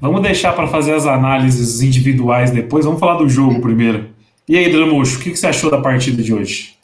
Vamos 0.01 0.23
deixar 0.23 0.55
para 0.55 0.67
fazer 0.67 0.95
as 0.95 1.07
análises 1.07 1.83
individuais 1.83 2.51
depois. 2.51 2.85
Vamos 2.85 3.01
falar 3.01 3.17
do 3.19 3.29
jogo 3.29 3.61
primeiro. 3.61 4.11
E 4.49 4.57
aí, 4.57 4.71
Dramuxo, 4.71 5.19
o 5.19 5.23
que 5.23 5.37
você 5.37 5.47
achou 5.47 5.71
da 5.71 5.81
partida 5.81 6.23
de 6.23 6.35
hoje? 6.35 6.77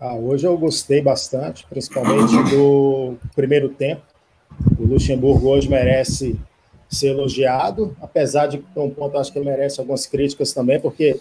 Ah, 0.00 0.14
hoje 0.14 0.46
eu 0.46 0.56
gostei 0.56 1.00
bastante, 1.00 1.66
principalmente 1.68 2.32
do 2.50 3.14
primeiro 3.34 3.68
tempo. 3.68 4.02
O 4.78 4.84
Luxemburgo 4.84 5.48
hoje 5.48 5.68
merece 5.68 6.38
ser 6.88 7.08
elogiado, 7.08 7.96
apesar 8.00 8.46
de, 8.46 8.58
por 8.58 8.84
um 8.84 8.90
ponto, 8.90 9.18
acho 9.18 9.32
que 9.32 9.38
ele 9.38 9.50
merece 9.50 9.80
algumas 9.80 10.06
críticas 10.06 10.52
também, 10.52 10.80
porque 10.80 11.20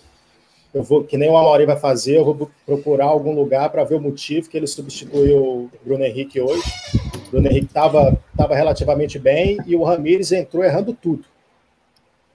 eu 0.74 0.82
vou, 0.82 1.04
que 1.04 1.18
nem 1.18 1.30
o 1.30 1.38
Amaury 1.38 1.66
vai 1.66 1.78
fazer, 1.78 2.18
eu 2.18 2.26
vou 2.26 2.50
procurar 2.66 3.06
algum 3.06 3.34
lugar 3.34 3.70
para 3.70 3.84
ver 3.84 3.96
o 3.96 4.02
motivo 4.02 4.50
que 4.50 4.58
ele 4.58 4.66
substituiu 4.66 5.38
o 5.38 5.70
Bruno 5.86 6.04
Henrique 6.04 6.42
hoje. 6.42 6.64
O 7.28 7.32
Bruno 7.32 7.48
Henrique 7.48 7.68
estava 7.68 8.18
tava 8.36 8.56
relativamente 8.56 9.20
bem 9.20 9.60
e 9.68 9.76
o 9.76 9.84
Ramires 9.84 10.32
entrou 10.32 10.64
errando 10.64 10.92
tudo. 10.94 11.26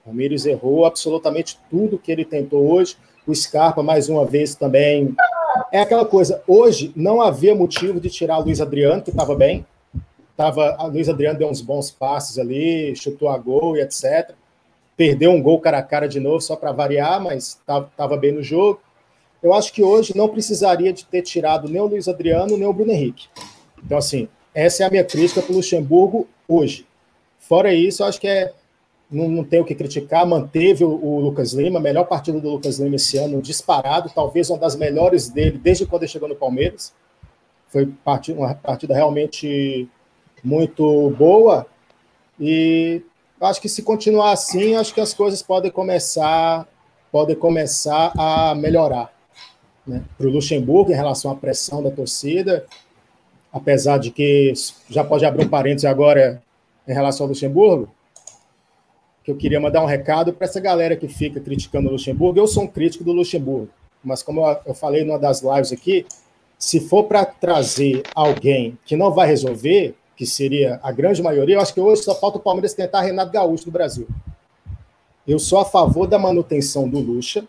O 0.05 0.09
Ramires 0.09 0.45
errou 0.45 0.85
absolutamente 0.85 1.59
tudo 1.69 1.99
que 1.99 2.11
ele 2.11 2.23
tentou 2.23 2.71
hoje. 2.71 2.95
O 3.27 3.35
Scarpa, 3.35 3.83
mais 3.83 4.07
uma 4.07 4.25
vez, 4.25 4.55
também. 4.55 5.13
É 5.71 5.81
aquela 5.81 6.05
coisa, 6.05 6.41
hoje 6.47 6.93
não 6.95 7.21
havia 7.21 7.53
motivo 7.53 7.99
de 7.99 8.09
tirar 8.09 8.39
o 8.39 8.43
Luiz 8.43 8.61
Adriano, 8.61 9.01
que 9.01 9.09
estava 9.09 9.35
bem. 9.35 9.65
Tava, 10.37 10.75
a 10.79 10.85
Luiz 10.85 11.09
Adriano 11.09 11.37
deu 11.37 11.49
uns 11.49 11.59
bons 11.59 11.91
passes 11.91 12.39
ali, 12.39 12.95
chutou 12.95 13.27
a 13.27 13.37
gol 13.37 13.75
e 13.75 13.81
etc 13.81 14.38
perdeu 14.99 15.31
um 15.31 15.41
gol 15.41 15.61
cara 15.61 15.77
a 15.77 15.81
cara 15.81 16.09
de 16.09 16.19
novo, 16.19 16.41
só 16.41 16.57
para 16.57 16.73
variar, 16.73 17.23
mas 17.23 17.57
estava 17.57 18.17
bem 18.17 18.33
no 18.33 18.43
jogo. 18.43 18.81
Eu 19.41 19.53
acho 19.53 19.71
que 19.71 19.81
hoje 19.81 20.11
não 20.13 20.27
precisaria 20.27 20.91
de 20.91 21.05
ter 21.05 21.21
tirado 21.21 21.69
nem 21.69 21.81
o 21.81 21.85
Luiz 21.85 22.09
Adriano, 22.09 22.57
nem 22.57 22.67
o 22.67 22.73
Bruno 22.73 22.91
Henrique. 22.91 23.29
Então, 23.81 23.97
assim, 23.97 24.27
essa 24.53 24.83
é 24.83 24.85
a 24.85 24.89
minha 24.89 25.05
crítica 25.05 25.41
para 25.41 25.53
o 25.53 25.55
Luxemburgo 25.55 26.27
hoje. 26.45 26.85
Fora 27.39 27.73
isso, 27.73 28.03
eu 28.03 28.07
acho 28.07 28.19
que 28.19 28.27
é, 28.27 28.51
não, 29.09 29.29
não 29.29 29.43
tem 29.45 29.61
o 29.61 29.63
que 29.63 29.73
criticar. 29.73 30.27
Manteve 30.27 30.83
o, 30.83 30.89
o, 30.89 31.21
Lucas 31.21 31.53
Lima, 31.53 31.79
melhor 31.79 32.03
partida 32.03 32.37
do 32.37 32.49
Lucas 32.49 32.77
Lima 32.77 32.97
esse 32.97 33.17
ano, 33.17 33.41
disparado, 33.41 34.11
talvez 34.13 34.49
uma 34.49 34.59
das 34.59 34.75
melhores 34.75 35.29
dele 35.29 35.57
desde 35.57 35.85
quando 35.85 36.03
ele 36.03 36.11
chegou 36.11 36.27
no 36.27 36.35
Palmeiras. 36.35 36.93
Foi 37.69 37.89
uma 38.35 38.53
partida 38.53 38.93
realmente 38.93 39.87
muito 40.43 41.09
boa. 41.11 41.65
E 42.37 43.01
acho 43.41 43.61
que 43.61 43.69
se 43.69 43.81
continuar 43.83 44.31
assim, 44.31 44.75
acho 44.75 44.93
que 44.93 45.01
as 45.01 45.13
coisas 45.13 45.41
podem 45.41 45.71
começar, 45.71 46.67
podem 47.11 47.35
começar 47.35 48.11
a 48.17 48.53
melhorar. 48.55 49.13
Né? 49.87 50.03
Para 50.17 50.27
o 50.27 50.31
Luxemburgo, 50.31 50.91
em 50.91 50.95
relação 50.95 51.31
à 51.31 51.35
pressão 51.35 51.81
da 51.81 51.89
torcida, 51.89 52.65
apesar 53.51 53.97
de 53.97 54.11
que 54.11 54.53
já 54.89 55.03
pode 55.03 55.25
abrir 55.25 55.45
um 55.45 55.49
parênteses 55.49 55.85
agora 55.85 56.41
em 56.87 56.93
relação 56.93 57.25
ao 57.25 57.29
Luxemburgo, 57.29 57.89
que 59.23 59.31
eu 59.31 59.35
queria 59.35 59.59
mandar 59.59 59.81
um 59.81 59.87
recado 59.87 60.33
para 60.33 60.45
essa 60.45 60.59
galera 60.59 60.95
que 60.95 61.07
fica 61.07 61.39
criticando 61.39 61.89
o 61.89 61.91
Luxemburgo. 61.91 62.39
Eu 62.39 62.47
sou 62.47 62.63
um 62.63 62.67
crítico 62.67 63.03
do 63.03 63.11
Luxemburgo, 63.11 63.69
mas 64.03 64.23
como 64.23 64.41
eu 64.65 64.73
falei 64.73 65.03
numa 65.03 65.19
das 65.19 65.41
lives 65.41 65.71
aqui, 65.71 66.05
se 66.57 66.79
for 66.79 67.05
para 67.05 67.23
trazer 67.25 68.03
alguém 68.13 68.77
que 68.85 68.95
não 68.95 69.11
vai 69.11 69.27
resolver, 69.27 69.95
que 70.19 70.25
seria 70.25 70.81
a 70.83 70.91
grande 70.91 71.23
maioria, 71.23 71.55
eu 71.55 71.61
acho 71.61 71.73
que 71.73 71.79
hoje 71.79 72.03
só 72.03 72.13
falta 72.13 72.37
o 72.37 72.41
Palmeiras 72.41 72.73
tentar 72.73 72.99
Renato 72.99 73.31
Gaúcho 73.31 73.63
do 73.63 73.71
Brasil. 73.71 74.05
Eu 75.25 75.39
sou 75.39 75.59
a 75.59 75.63
favor 75.63 76.07
da 76.07 76.19
manutenção 76.19 76.89
do 76.89 76.99
Lucha, 76.99 77.47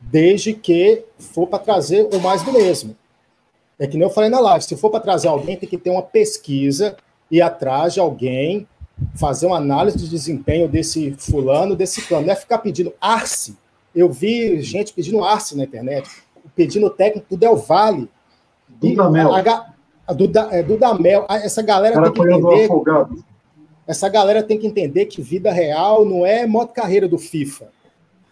desde 0.00 0.52
que 0.52 1.04
for 1.18 1.48
para 1.48 1.58
trazer 1.58 2.08
o 2.12 2.20
mais 2.20 2.44
do 2.44 2.52
mesmo. 2.52 2.94
É 3.76 3.88
que 3.88 3.96
nem 3.96 4.06
eu 4.06 4.14
falei 4.14 4.30
na 4.30 4.38
live, 4.38 4.64
se 4.64 4.76
for 4.76 4.88
para 4.88 5.00
trazer 5.00 5.26
alguém, 5.26 5.56
tem 5.56 5.68
que 5.68 5.76
ter 5.76 5.90
uma 5.90 6.00
pesquisa 6.00 6.96
e 7.28 7.42
atrás 7.42 7.94
de 7.94 7.98
alguém 7.98 8.68
fazer 9.16 9.46
uma 9.46 9.56
análise 9.56 9.98
de 9.98 10.08
desempenho 10.08 10.68
desse 10.68 11.10
fulano, 11.18 11.74
desse 11.74 12.02
plano. 12.02 12.24
Não 12.26 12.34
é 12.34 12.36
ficar 12.36 12.58
pedindo 12.58 12.94
Arce. 13.00 13.58
Eu 13.92 14.12
vi 14.12 14.62
gente 14.62 14.92
pedindo 14.92 15.24
Arce 15.24 15.56
na 15.56 15.64
internet, 15.64 16.08
pedindo 16.54 16.88
técnico 16.88 17.26
do 17.30 17.36
Del 17.36 17.56
Valle. 17.56 18.08
Dudamel. 18.68 19.34
A, 19.34 19.73
Duda, 20.12 20.48
é, 20.50 20.62
Dudamel. 20.62 21.26
Essa 21.28 21.62
galera 21.62 22.02
tem 22.02 22.12
que 22.12 22.20
entender. 22.22 22.68
Essa 23.86 24.08
galera 24.08 24.42
tem 24.42 24.58
que 24.58 24.66
entender 24.66 25.06
que 25.06 25.22
vida 25.22 25.52
real 25.52 26.04
não 26.04 26.24
é 26.24 26.46
modo 26.46 26.72
carreira 26.72 27.06
do 27.06 27.18
FIFA. 27.18 27.68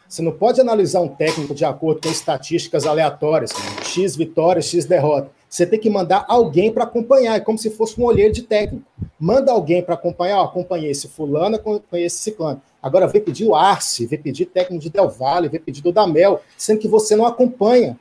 Você 0.09 0.21
não 0.21 0.33
pode 0.33 0.61
analisar 0.61 1.01
um 1.01 1.09
técnico 1.09 1.55
de 1.55 1.65
acordo 1.65 2.03
com 2.03 2.09
estatísticas 2.11 2.87
aleatórias, 2.87 3.51
X 3.83 4.15
vitórias, 4.15 4.67
X 4.67 4.85
derrota. 4.85 5.31
Você 5.49 5.67
tem 5.67 5.79
que 5.79 5.89
mandar 5.89 6.27
alguém 6.29 6.71
para 6.71 6.85
acompanhar, 6.85 7.37
é 7.37 7.41
como 7.41 7.59
se 7.59 7.71
fosse 7.71 7.99
um 8.01 8.05
olheiro 8.05 8.33
de 8.33 8.43
técnico. 8.43 8.85
Manda 9.19 9.53
alguém 9.53 9.83
para 9.83 9.95
acompanhar, 9.95 10.41
ó, 10.41 10.45
acompanhei 10.45 10.91
esse 10.91 11.09
fulano, 11.09 11.57
acompanhei 11.57 12.07
esse 12.07 12.19
ciclano. 12.19 12.61
Agora 12.83 13.07
vem 13.07 13.23
pedir 13.23 13.47
o 13.47 13.55
Arce, 13.55 14.07
vem 14.07 14.19
pedir 14.19 14.47
técnico 14.47 14.83
de 14.83 14.91
Del 14.91 15.09
Valle, 15.09 15.49
vem 15.49 15.61
pedir 15.61 15.83
do 15.83 15.93
Damel, 15.93 16.41
sendo 16.59 16.81
que 16.81 16.89
você 16.89 17.17
não 17.17 17.25
acompanha. 17.25 17.99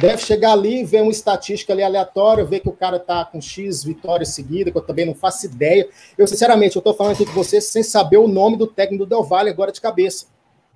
Deve 0.00 0.18
chegar 0.18 0.52
ali, 0.52 0.84
ver 0.84 1.02
uma 1.02 1.10
estatística 1.10 1.72
ali 1.72 1.82
aleatória, 1.82 2.44
ver 2.44 2.60
que 2.60 2.68
o 2.68 2.72
cara 2.72 3.00
tá 3.00 3.24
com 3.24 3.40
X 3.40 3.82
vitórias 3.82 4.28
seguidas, 4.28 4.72
que 4.72 4.78
eu 4.78 4.82
também 4.82 5.04
não 5.04 5.14
faço 5.14 5.46
ideia. 5.46 5.88
Eu, 6.16 6.26
sinceramente, 6.26 6.76
eu 6.76 6.80
estou 6.80 6.94
falando 6.94 7.14
aqui 7.14 7.26
com 7.26 7.32
você 7.32 7.60
sem 7.60 7.82
saber 7.82 8.18
o 8.18 8.28
nome 8.28 8.56
do 8.56 8.66
técnico 8.66 9.04
do 9.04 9.08
Del 9.08 9.24
Valle 9.24 9.50
agora 9.50 9.72
de 9.72 9.80
cabeça 9.80 10.26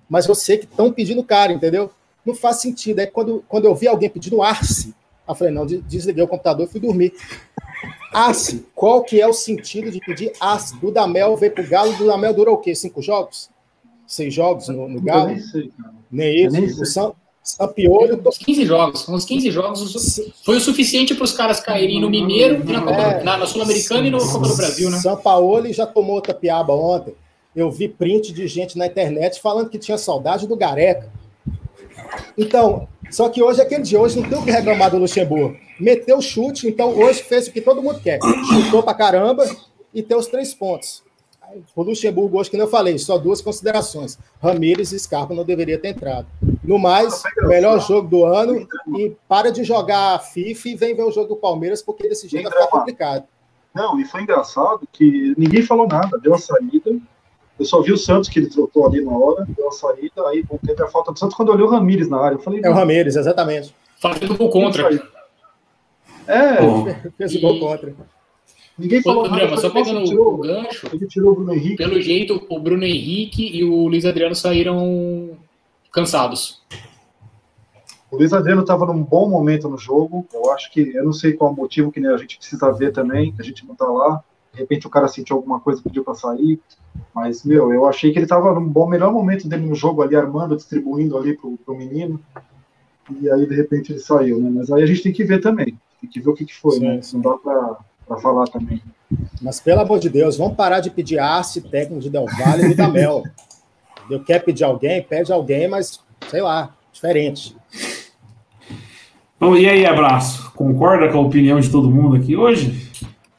mas 0.09 0.27
eu 0.27 0.35
sei 0.35 0.57
que 0.57 0.65
estão 0.65 0.91
pedindo 0.91 1.23
cara, 1.23 1.51
entendeu? 1.51 1.91
Não 2.25 2.33
faz 2.33 2.57
sentido. 2.57 2.99
Aí 2.99 3.07
quando, 3.07 3.43
quando 3.47 3.65
eu 3.65 3.75
vi 3.75 3.87
alguém 3.87 4.09
pedindo 4.09 4.41
Arce, 4.41 4.93
eu 5.27 5.35
falei, 5.35 5.53
não, 5.53 5.65
desliguei 5.65 6.23
o 6.23 6.27
computador 6.27 6.65
e 6.65 6.69
fui 6.69 6.79
dormir. 6.79 7.13
Arce, 8.13 8.65
qual 8.73 9.03
que 9.03 9.19
é 9.19 9.27
o 9.27 9.33
sentido 9.33 9.91
de 9.91 9.99
pedir 9.99 10.31
Arce? 10.39 10.77
Do 10.79 10.91
Damel 10.91 11.35
veio 11.35 11.53
pro 11.53 11.67
Galo, 11.67 11.95
do 11.97 12.07
Damel 12.07 12.33
durou 12.33 12.55
o 12.55 12.59
quê? 12.59 12.73
Cinco 12.73 13.01
jogos? 13.01 13.49
Seis 14.05 14.33
jogos 14.33 14.69
no, 14.69 14.87
no 14.87 15.01
Galo? 15.01 15.27
Nem, 15.27 15.39
sei, 15.39 15.71
nem 16.09 16.45
isso. 16.45 16.53
Nem 16.53 16.65
o 16.65 16.85
Sam, 16.85 17.13
Sampiolho... 17.49 18.21
Uns 18.25 18.37
15 18.37 18.65
jogos. 18.65 19.07
Uns 19.09 19.25
15 19.25 19.51
jogos 19.51 20.21
foi 20.43 20.57
o 20.57 20.61
suficiente 20.61 21.15
para 21.15 21.23
os 21.23 21.33
caras 21.33 21.59
caírem 21.59 22.01
no 22.01 22.09
Mineiro, 22.09 22.63
na, 22.63 22.91
é, 22.91 23.23
na, 23.23 23.37
na 23.37 23.45
Sul-Americana 23.45 24.07
e 24.07 24.11
no 24.11 24.19
Copa 24.19 24.47
do 24.47 24.55
Brasil, 24.55 24.89
né? 24.89 24.97
São 24.97 25.15
Paulo 25.17 25.71
já 25.71 25.85
tomou 25.85 26.15
outra 26.15 26.33
piaba 26.33 26.73
ontem 26.73 27.15
eu 27.57 27.71
vi 27.71 27.89
print 27.89 28.31
de 28.31 28.47
gente 28.47 28.77
na 28.77 28.85
internet 28.85 29.41
falando 29.41 29.69
que 29.69 29.79
tinha 29.79 29.97
saudade 29.97 30.45
do 30.45 30.55
Gareca. 30.55 31.11
Então, 32.37 32.87
só 33.09 33.29
que 33.29 33.41
hoje 33.41 33.59
é 33.59 33.63
aquele 33.63 33.81
dia, 33.81 33.99
hoje 33.99 34.19
não 34.19 34.29
tem 34.29 34.37
o 34.37 34.43
que 34.43 34.51
reclamar 34.51 34.91
do 34.91 34.99
Luxemburgo. 34.99 35.57
Meteu 35.79 36.19
o 36.19 36.21
chute, 36.21 36.67
então 36.67 36.95
hoje 36.95 37.23
fez 37.23 37.47
o 37.47 37.51
que 37.51 37.59
todo 37.59 37.81
mundo 37.81 37.99
quer. 37.99 38.19
Chutou 38.53 38.83
pra 38.83 38.93
caramba 38.93 39.43
e 39.91 40.03
tem 40.03 40.15
os 40.15 40.27
três 40.27 40.53
pontos. 40.53 41.01
O 41.75 41.81
Luxemburgo, 41.81 42.37
hoje, 42.37 42.51
que 42.51 42.57
eu 42.57 42.67
falei, 42.67 42.99
só 42.99 43.17
duas 43.17 43.41
considerações. 43.41 44.19
Ramires 44.39 44.91
e 44.91 44.99
Scarpa 44.99 45.33
não 45.33 45.43
deveria 45.43 45.79
ter 45.79 45.89
entrado. 45.89 46.27
No 46.63 46.77
mais, 46.77 47.23
melhor 47.43 47.79
jogo 47.79 48.07
do 48.07 48.25
ano 48.25 48.67
e 48.97 49.15
para 49.27 49.51
de 49.51 49.63
jogar 49.63 50.19
FIFA 50.19 50.69
e 50.69 50.75
vem 50.75 50.95
ver 50.95 51.03
o 51.03 51.11
jogo 51.11 51.29
do 51.29 51.35
Palmeiras, 51.35 51.81
porque 51.81 52.07
desse 52.07 52.27
jeito 52.27 52.49
vai 52.49 52.53
ficar 52.53 52.67
complicado. 52.67 53.25
Não, 53.73 53.99
e 53.99 54.05
foi 54.05 54.21
engraçado 54.21 54.81
que 54.91 55.33
ninguém 55.37 55.61
falou 55.61 55.87
nada, 55.87 56.17
deu 56.17 56.33
a 56.33 56.37
saída, 56.37 56.97
eu 57.59 57.65
só 57.65 57.81
vi 57.81 57.91
o 57.91 57.97
Santos 57.97 58.29
que 58.29 58.39
ele 58.39 58.49
trotou 58.49 58.85
ali 58.85 59.03
na 59.03 59.11
hora, 59.11 59.45
deu 59.47 59.67
a 59.67 59.71
saída, 59.71 60.27
aí 60.27 60.43
teve 60.65 60.83
a 60.83 60.87
falta 60.87 61.11
do 61.11 61.19
Santos 61.19 61.35
quando 61.35 61.49
eu 61.49 61.55
olhei 61.55 61.65
o 61.65 61.69
Ramires 61.69 62.07
na 62.09 62.19
área. 62.19 62.35
Eu 62.35 62.39
falei, 62.39 62.61
é 62.63 62.69
o 62.69 62.73
Ramires, 62.73 63.15
exatamente. 63.15 63.73
Fazendo 63.99 64.37
gol 64.37 64.49
contra. 64.49 64.89
É, 66.27 66.57
fez 67.17 67.35
o 67.35 67.41
gol 67.41 67.59
contra. 67.59 67.93
Ninguém 68.77 69.01
falou 69.01 69.25
Ô, 69.25 69.27
nada. 69.27 69.57
só 69.57 69.71
pegando 69.71 70.03
tirou, 70.03 70.35
o 70.35 70.37
gancho, 70.37 70.87
ele 70.93 71.07
tirou 71.07 71.31
o 71.31 71.35
Bruno 71.35 71.53
Henrique. 71.53 71.77
Pelo 71.77 71.99
jeito, 71.99 72.45
o 72.47 72.59
Bruno 72.59 72.83
Henrique 72.83 73.57
e 73.57 73.63
o 73.63 73.87
Luiz 73.87 74.05
Adriano 74.05 74.35
saíram 74.35 75.31
cansados. 75.97 76.61
O 78.11 78.17
Luiz 78.17 78.31
Adriano 78.31 78.61
estava 78.61 78.85
num 78.85 79.01
bom 79.03 79.27
momento 79.27 79.67
no 79.67 79.79
jogo. 79.79 80.27
Eu 80.31 80.51
acho 80.51 80.71
que, 80.71 80.95
eu 80.95 81.03
não 81.03 81.11
sei 81.11 81.33
qual 81.33 81.51
o 81.51 81.55
motivo 81.55 81.91
que 81.91 82.05
a 82.05 82.17
gente 82.17 82.37
precisa 82.37 82.71
ver 82.71 82.93
também, 82.93 83.33
a 83.39 83.43
gente 83.43 83.65
não 83.65 83.73
está 83.73 83.85
lá. 83.85 84.23
De 84.53 84.59
repente 84.59 84.85
o 84.85 84.89
cara 84.89 85.07
sentiu 85.07 85.35
alguma 85.35 85.59
coisa, 85.59 85.81
pediu 85.81 86.03
para 86.03 86.13
sair. 86.13 86.59
Mas, 87.13 87.43
meu, 87.43 87.73
eu 87.73 87.87
achei 87.87 88.11
que 88.11 88.19
ele 88.19 88.25
estava 88.25 88.53
no 88.53 88.61
bom, 88.61 88.87
melhor 88.87 89.11
momento 89.11 89.47
dele 89.47 89.65
no 89.65 89.73
jogo 89.73 90.03
ali, 90.03 90.15
armando, 90.15 90.55
distribuindo 90.55 91.17
ali 91.17 91.35
pro, 91.35 91.57
pro 91.57 91.75
menino. 91.75 92.19
E 93.19 93.29
aí, 93.31 93.47
de 93.47 93.55
repente, 93.55 93.91
ele 93.91 93.99
saiu, 93.99 94.39
né? 94.39 94.51
Mas 94.53 94.71
aí 94.71 94.83
a 94.83 94.85
gente 94.85 95.01
tem 95.01 95.11
que 95.11 95.23
ver 95.23 95.41
também. 95.41 95.77
Tem 95.99 96.09
que 96.09 96.19
ver 96.19 96.29
o 96.29 96.33
que, 96.35 96.45
que 96.45 96.55
foi, 96.55 96.77
sim, 96.77 96.85
né? 96.85 97.01
Sim. 97.01 97.17
Não 97.17 97.31
dá 97.31 97.37
para 97.37 97.77
para 98.07 98.17
falar 98.21 98.47
também. 98.47 98.81
Mas, 99.41 99.59
pelo 99.59 99.81
amor 99.81 99.99
de 99.99 100.09
Deus, 100.09 100.37
vamos 100.37 100.55
parar 100.55 100.79
de 100.79 100.89
pedir 100.89 101.19
Arce, 101.19 101.59
técnico 101.61 102.01
de 102.01 102.09
Del 102.09 102.25
Valle 102.25 102.71
e 102.71 102.73
da 102.73 102.87
Mel. 102.87 103.23
Eu 104.09 104.23
quer 104.23 104.43
pedir 104.43 104.63
alguém, 104.63 105.01
pede 105.01 105.31
alguém, 105.31 105.67
mas, 105.67 105.99
sei 106.29 106.41
lá, 106.41 106.75
diferente. 106.91 107.55
Bom, 109.39 109.55
e 109.55 109.67
aí, 109.69 109.85
abraço? 109.85 110.51
Concorda 110.53 111.09
com 111.09 111.19
a 111.19 111.21
opinião 111.21 111.59
de 111.59 111.69
todo 111.69 111.91
mundo 111.91 112.15
aqui 112.15 112.35
hoje? 112.35 112.89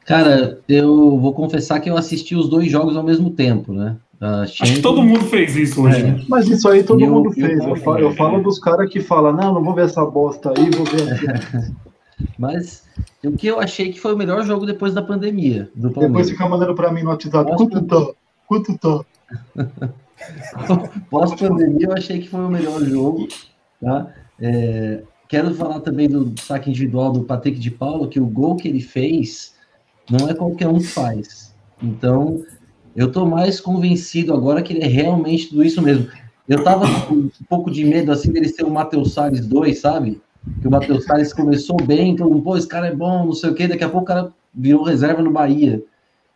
Cara, 0.05 0.59
eu 0.67 1.19
vou 1.19 1.33
confessar 1.33 1.79
que 1.79 1.89
eu 1.89 1.97
assisti 1.97 2.35
os 2.35 2.49
dois 2.49 2.71
jogos 2.71 2.95
ao 2.95 3.03
mesmo 3.03 3.29
tempo, 3.29 3.73
né? 3.73 3.97
Uh, 4.21 4.43
Acho 4.43 4.73
que 4.73 4.81
todo 4.81 5.01
mundo 5.01 5.25
fez 5.25 5.55
isso 5.55 5.81
hoje, 5.83 6.01
é. 6.01 6.03
né? 6.03 6.25
Mas 6.27 6.47
isso 6.47 6.67
aí 6.67 6.83
todo 6.83 7.01
eu, 7.01 7.09
mundo 7.09 7.31
fez. 7.31 7.59
Eu, 7.59 7.69
eu, 7.69 7.75
falo, 7.77 7.99
eu 7.99 8.11
falo 8.15 8.43
dos 8.43 8.59
caras 8.59 8.89
que 8.89 8.99
falam, 8.99 9.31
não, 9.31 9.53
não 9.53 9.63
vou 9.63 9.73
ver 9.73 9.85
essa 9.85 10.03
bosta 10.05 10.51
aí, 10.57 10.69
vou 10.71 10.85
ver 10.85 11.13
aqui. 11.13 11.73
Mas 12.37 12.83
o 13.23 13.31
que 13.31 13.47
eu 13.47 13.59
achei 13.59 13.91
que 13.91 13.99
foi 13.99 14.13
o 14.13 14.17
melhor 14.17 14.43
jogo 14.43 14.65
depois 14.65 14.93
da 14.93 15.01
pandemia. 15.01 15.69
Do 15.73 15.89
depois 15.89 16.29
fica 16.29 16.47
mandando 16.47 16.75
para 16.75 16.91
mim 16.91 17.03
no 17.03 17.11
WhatsApp, 17.11 17.55
quanto 17.55 17.81
tá? 17.83 18.07
Quanto 18.47 18.77
tá? 18.77 19.05
Pós-pandemia, 21.09 21.87
eu 21.87 21.93
achei 21.93 22.19
que 22.19 22.29
foi 22.29 22.41
o 22.41 22.49
melhor 22.49 22.81
jogo. 22.83 23.27
Tá? 23.81 24.13
É, 24.39 25.03
quero 25.27 25.53
falar 25.53 25.79
também 25.81 26.09
do 26.09 26.33
saque 26.41 26.69
individual 26.69 27.11
do 27.11 27.23
Patrick 27.23 27.59
de 27.59 27.71
Paulo, 27.71 28.07
que 28.07 28.19
o 28.19 28.25
gol 28.25 28.55
que 28.55 28.67
ele 28.67 28.81
fez 28.81 29.53
não 30.09 30.27
é 30.27 30.33
qualquer 30.33 30.67
um 30.67 30.79
que 30.79 30.87
faz. 30.87 31.53
Então, 31.81 32.43
eu 32.95 33.11
tô 33.11 33.25
mais 33.25 33.59
convencido 33.59 34.33
agora 34.33 34.61
que 34.61 34.73
ele 34.73 34.83
é 34.83 34.87
realmente 34.87 35.49
tudo 35.49 35.63
isso 35.63 35.81
mesmo. 35.81 36.07
Eu 36.47 36.63
tava 36.63 36.87
com 37.05 37.13
um 37.13 37.31
pouco 37.47 37.69
de 37.69 37.85
medo, 37.85 38.11
assim, 38.11 38.31
dele 38.31 38.49
ser 38.49 38.63
o 38.63 38.71
Matheus 38.71 39.13
Salles 39.13 39.45
2, 39.45 39.79
sabe? 39.79 40.19
Que 40.61 40.67
o 40.67 40.71
Matheus 40.71 41.05
Salles 41.05 41.31
começou 41.31 41.77
bem, 41.77 42.17
mundo, 42.17 42.41
pô, 42.41 42.57
esse 42.57 42.67
cara 42.67 42.87
é 42.87 42.95
bom, 42.95 43.25
não 43.25 43.33
sei 43.33 43.51
o 43.51 43.53
quê, 43.53 43.67
daqui 43.67 43.83
a 43.83 43.89
pouco 43.89 44.03
o 44.03 44.07
cara 44.07 44.31
virou 44.53 44.83
reserva 44.83 45.21
no 45.21 45.31
Bahia. 45.31 45.83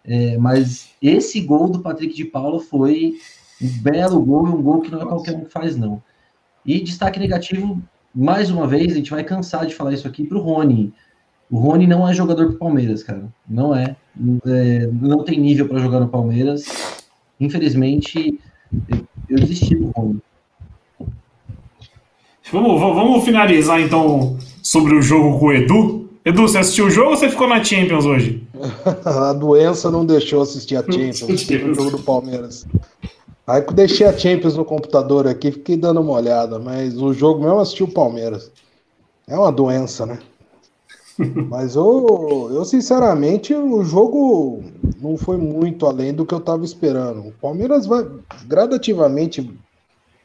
É, 0.05 0.37
mas 0.37 0.89
esse 1.01 1.41
gol 1.41 1.69
do 1.69 1.79
Patrick 1.79 2.13
de 2.13 2.25
Paula 2.25 2.59
foi 2.59 3.15
um 3.61 3.81
belo 3.81 4.19
gol 4.23 4.47
e 4.47 4.49
um 4.49 4.61
gol 4.61 4.81
que 4.81 4.91
não 4.91 5.01
é 5.01 5.05
qualquer 5.05 5.35
um 5.35 5.45
que 5.45 5.51
faz, 5.51 5.75
não. 5.75 6.01
E 6.65 6.81
destaque 6.81 7.19
negativo, 7.19 7.81
mais 8.13 8.49
uma 8.49 8.67
vez, 8.67 8.91
a 8.91 8.95
gente 8.95 9.11
vai 9.11 9.23
cansar 9.23 9.65
de 9.65 9.75
falar 9.75 9.93
isso 9.93 10.07
aqui 10.07 10.23
para 10.23 10.37
o 10.37 10.41
Rony. 10.41 10.93
O 11.49 11.59
Rony 11.59 11.85
não 11.85 12.07
é 12.07 12.13
jogador 12.13 12.47
pro 12.47 12.57
Palmeiras, 12.57 13.03
cara. 13.03 13.25
Não 13.47 13.75
é. 13.75 13.95
é 14.45 14.87
não 14.87 15.23
tem 15.23 15.39
nível 15.39 15.67
para 15.67 15.79
jogar 15.79 15.99
no 15.99 16.07
Palmeiras. 16.07 16.65
Infelizmente, 17.39 18.39
eu 19.29 19.37
desisti 19.37 19.75
do 19.75 19.91
Rony. 19.95 20.21
Vamos, 22.51 22.79
vamos 22.79 23.23
finalizar 23.23 23.81
então 23.81 24.37
sobre 24.61 24.95
o 24.95 25.01
jogo 25.01 25.39
com 25.39 25.47
o 25.47 25.53
Edu. 25.53 26.09
Edu, 26.25 26.43
você 26.43 26.59
assistiu 26.59 26.85
o 26.85 26.89
jogo 26.89 27.11
ou 27.11 27.17
você 27.17 27.29
ficou 27.29 27.47
na 27.47 27.63
Champions 27.63 28.05
hoje? 28.05 28.47
a 29.05 29.33
doença 29.33 29.91
não 29.91 30.05
deixou 30.05 30.41
assistir 30.41 30.77
a 30.77 30.83
Champions, 30.83 31.21
o 31.21 31.73
jogo 31.73 31.91
do 31.91 31.99
Palmeiras. 31.99 32.65
Aí 33.45 33.61
que 33.61 33.69
eu 33.69 33.75
deixei 33.75 34.07
a 34.07 34.17
Champions 34.17 34.55
no 34.55 34.63
computador 34.63 35.27
aqui, 35.27 35.51
fiquei 35.51 35.75
dando 35.75 35.99
uma 35.99 36.13
olhada, 36.13 36.59
mas 36.59 36.97
o 36.97 37.13
jogo 37.13 37.43
mesmo 37.43 37.59
assisti 37.59 37.83
o 37.83 37.91
Palmeiras. 37.91 38.51
É 39.27 39.37
uma 39.37 39.51
doença, 39.51 40.05
né? 40.05 40.19
Mas 41.47 41.75
eu, 41.75 42.49
eu, 42.51 42.65
sinceramente, 42.65 43.53
o 43.53 43.83
jogo 43.83 44.63
não 44.99 45.15
foi 45.15 45.37
muito 45.37 45.85
além 45.85 46.11
do 46.11 46.25
que 46.25 46.33
eu 46.33 46.39
estava 46.39 46.65
esperando. 46.65 47.27
O 47.27 47.31
Palmeiras 47.33 47.85
vai 47.85 48.03
gradativamente 48.45 49.53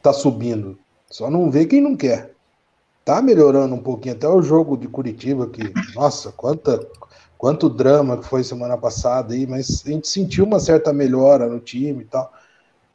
tá 0.02 0.12
subindo. 0.12 0.78
Só 1.10 1.30
não 1.30 1.50
vê 1.50 1.66
quem 1.66 1.80
não 1.80 1.96
quer. 1.96 2.32
Tá 3.04 3.20
melhorando 3.20 3.74
um 3.74 3.82
pouquinho. 3.82 4.14
Até 4.14 4.28
o 4.28 4.42
jogo 4.42 4.76
de 4.76 4.88
Curitiba, 4.88 5.46
que, 5.46 5.72
nossa, 5.94 6.32
quanta, 6.32 6.86
quanto 7.36 7.68
drama 7.68 8.16
que 8.16 8.26
foi 8.26 8.42
semana 8.42 8.76
passada 8.76 9.34
aí, 9.34 9.46
mas 9.46 9.82
a 9.86 9.90
gente 9.90 10.08
sentiu 10.08 10.44
uma 10.44 10.60
certa 10.60 10.92
melhora 10.92 11.46
no 11.46 11.60
time 11.60 12.02
e 12.02 12.06
tal. 12.06 12.32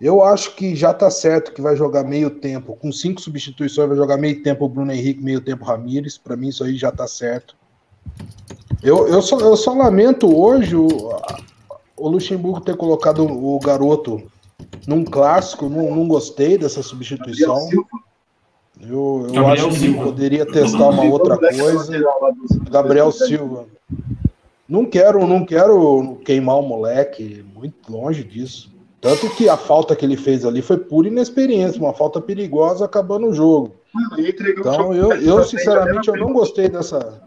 Eu 0.03 0.22
acho 0.22 0.53
que 0.57 0.75
já 0.75 0.93
tá 0.93 1.10
certo 1.10 1.53
que 1.53 1.62
vai 1.62 1.77
jogar 1.77 2.03
meio 2.03 2.29
tempo, 2.29 2.75
com 2.75 2.91
cinco 2.91 3.22
substituições, 3.22 3.88
vai 3.88 3.95
jogar 3.95 4.17
meio 4.17 4.43
tempo 4.43 4.65
o 4.65 4.67
Bruno 4.67 4.91
Henrique, 4.91 5.24
meio 5.24 5.39
tempo 5.39 5.63
o 5.63 5.65
Ramires. 5.65 6.17
Para 6.17 6.36
mim, 6.36 6.50
isso 6.50 6.62
aí 6.62 6.75
já 6.75 6.91
tá 6.91 7.07
certo. 7.07 7.55
Eu, 8.83 9.07
eu, 9.07 9.22
só, 9.22 9.39
eu 9.39 9.55
só 9.55 9.74
lamento 9.74 10.38
hoje 10.38 10.75
o, 10.75 10.89
o 11.95 12.10
Luxemburgo 12.10 12.60
ter 12.60 12.75
colocado 12.75 13.24
o 13.25 13.57
garoto 13.62 14.22
num 14.86 15.05
clássico, 15.05 15.69
não, 15.69 15.95
não 15.95 16.05
gostei 16.05 16.57
dessa 16.57 16.83
substituição. 16.83 17.69
Eu, 18.81 19.29
eu 19.33 19.48
acho 19.48 19.69
que 19.69 19.93
poderia 19.93 20.45
testar 20.45 20.89
uma 20.89 21.05
outra 21.05 21.38
coisa. 21.38 21.98
Gabriel 22.69 23.10
Silva. 23.10 23.67
Não 24.67 24.86
quero, 24.86 25.25
não 25.25 25.45
quero 25.45 26.17
queimar 26.25 26.60
o 26.60 26.62
moleque, 26.62 27.45
muito 27.55 27.89
longe 27.89 28.22
disso. 28.22 28.73
Tanto 29.03 29.29
que 29.31 29.50
a 29.50 29.57
falta 29.57 29.98
que 29.98 30.05
ele 30.05 30.15
fez 30.15 30.45
ali 30.45 30.62
foi 30.62 30.77
pura 30.77 31.10
inexperiência, 31.10 31.81
uma 31.81 31.93
falta 31.93 32.22
perigosa 32.22 32.86
acabando 32.86 33.27
o 33.27 33.33
jogo. 33.33 33.74
Então, 34.17 34.95
eu, 34.95 35.12
eu 35.12 35.43
sinceramente, 35.43 36.07
eu 36.07 36.15
não 36.15 36.31
gostei 36.31 36.69
dessa. 36.69 37.22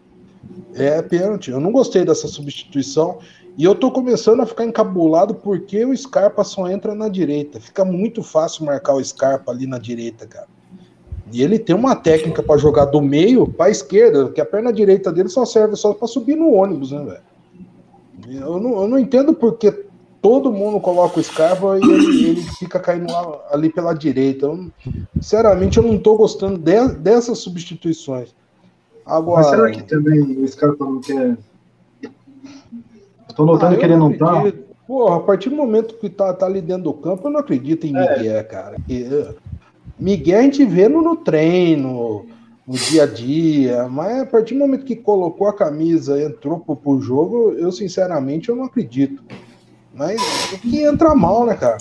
É 0.73 0.99
pênalti, 1.03 1.51
eu 1.51 1.59
não 1.59 1.71
gostei 1.71 2.03
dessa 2.03 2.27
substituição. 2.27 3.19
E 3.55 3.63
eu 3.63 3.75
tô 3.75 3.91
começando 3.91 4.41
a 4.41 4.45
ficar 4.47 4.65
encabulado 4.65 5.35
porque 5.35 5.85
o 5.85 5.95
Scarpa 5.95 6.43
só 6.43 6.67
entra 6.67 6.95
na 6.95 7.07
direita. 7.07 7.59
Fica 7.59 7.85
muito 7.85 8.23
fácil 8.23 8.65
marcar 8.65 8.95
o 8.95 9.03
Scarpa 9.03 9.51
ali 9.51 9.67
na 9.67 9.77
direita, 9.77 10.25
cara. 10.25 10.47
E 11.31 11.43
ele 11.43 11.59
tem 11.59 11.75
uma 11.75 11.95
técnica 11.95 12.41
para 12.41 12.57
jogar 12.57 12.85
do 12.85 13.01
meio 13.01 13.47
para 13.47 13.69
esquerda, 13.69 14.29
que 14.31 14.41
a 14.41 14.45
perna 14.45 14.73
direita 14.73 15.11
dele 15.11 15.29
só 15.29 15.45
serve 15.45 15.75
só 15.75 15.93
para 15.93 16.07
subir 16.07 16.35
no 16.35 16.53
ônibus, 16.53 16.91
né, 16.91 17.03
velho? 17.05 18.41
Eu 18.43 18.59
não, 18.59 18.81
eu 18.81 18.87
não 18.87 18.97
entendo 18.97 19.33
porque 19.33 19.85
todo 20.21 20.51
mundo 20.51 20.79
coloca 20.79 21.19
o 21.19 21.23
Scarpa 21.23 21.77
e 21.77 21.83
ele, 21.83 22.29
ele 22.29 22.41
fica 22.41 22.79
caindo 22.79 23.11
lá, 23.11 23.39
ali 23.51 23.69
pela 23.69 23.93
direita. 23.93 24.45
Eu, 24.45 24.71
sinceramente, 25.15 25.77
eu 25.77 25.83
não 25.83 25.97
tô 25.97 26.15
gostando 26.15 26.57
de, 26.57 26.87
dessas 26.95 27.39
substituições. 27.39 28.35
Agora, 29.05 29.41
Mas 29.41 29.49
será 29.49 29.71
que 29.71 29.83
também 29.83 30.21
o 30.21 30.47
Scarpa 30.47 30.83
não 30.83 30.99
quer. 30.99 31.37
Estou 33.29 33.45
notando 33.45 33.75
ah, 33.75 33.77
que 33.77 33.85
ele 33.85 33.95
não 33.95 34.17
tá. 34.17 34.51
Porra, 34.87 35.17
a 35.17 35.19
partir 35.19 35.49
do 35.49 35.55
momento 35.55 35.95
que 35.95 36.09
tá, 36.09 36.33
tá 36.33 36.45
ali 36.45 36.61
dentro 36.61 36.83
do 36.83 36.93
campo, 36.93 37.27
eu 37.27 37.31
não 37.31 37.41
acredito 37.41 37.85
em 37.85 37.95
é. 37.95 38.17
Miguel, 38.17 38.45
cara. 38.45 38.77
Miguel 39.99 40.39
a 40.39 40.43
gente 40.43 40.65
vê 40.65 40.87
no, 40.87 41.01
no 41.01 41.15
treino, 41.15 42.25
no 42.65 42.73
dia 42.73 43.03
a 43.03 43.05
dia, 43.05 43.87
mas 43.89 44.21
a 44.21 44.25
partir 44.25 44.53
do 44.53 44.59
momento 44.59 44.85
que 44.85 44.95
colocou 44.95 45.47
a 45.47 45.53
camisa, 45.53 46.21
entrou 46.21 46.59
pro, 46.59 46.75
pro 46.75 47.01
jogo, 47.01 47.53
eu 47.53 47.71
sinceramente 47.71 48.49
eu 48.49 48.55
não 48.55 48.65
acredito. 48.65 49.23
Mas 49.97 50.21
o 50.53 50.59
que 50.59 50.83
entra 50.83 51.15
mal, 51.15 51.45
né, 51.45 51.55
cara? 51.55 51.77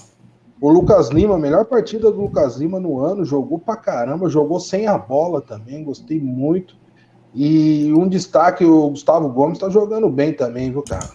O 0.58 0.70
Lucas 0.70 1.11
Lima, 1.11 1.38
melhor 1.38 1.66
partida 1.66 2.11
do 2.11 2.23
Lucas 2.23 2.56
Lima 2.56 2.80
no 2.80 2.99
ano, 2.99 3.26
jogou 3.26 3.58
pra 3.58 3.76
caramba, 3.76 4.30
jogou 4.30 4.58
sem 4.58 4.87
a 4.87 4.96
bola 4.96 5.42
também, 5.42 5.85
gostei 5.85 6.18
muito. 6.18 6.75
E 7.35 7.92
um 7.92 8.08
destaque, 8.08 8.64
o 8.64 8.88
Gustavo 8.88 9.28
Gomes 9.28 9.58
tá 9.58 9.68
jogando 9.68 10.08
bem 10.08 10.32
também, 10.32 10.70
viu, 10.70 10.82
cara? 10.82 11.11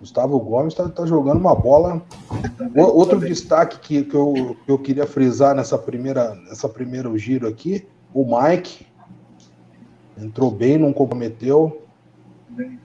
Gustavo 0.00 0.40
Gomes 0.40 0.72
tá, 0.72 0.88
tá 0.88 1.04
jogando 1.04 1.38
uma 1.38 1.54
bola. 1.54 2.02
Outro 2.74 3.20
destaque 3.20 3.78
que, 3.80 4.02
que, 4.02 4.16
eu, 4.16 4.56
que 4.64 4.72
eu 4.72 4.78
queria 4.78 5.06
frisar 5.06 5.54
nessa 5.54 5.76
primeira, 5.76 6.34
nessa 6.34 6.66
primeiro 6.66 7.16
giro 7.18 7.46
aqui, 7.46 7.86
o 8.14 8.24
Mike 8.24 8.86
entrou 10.16 10.50
bem, 10.50 10.78
não 10.78 10.94
comprometeu. 10.94 11.82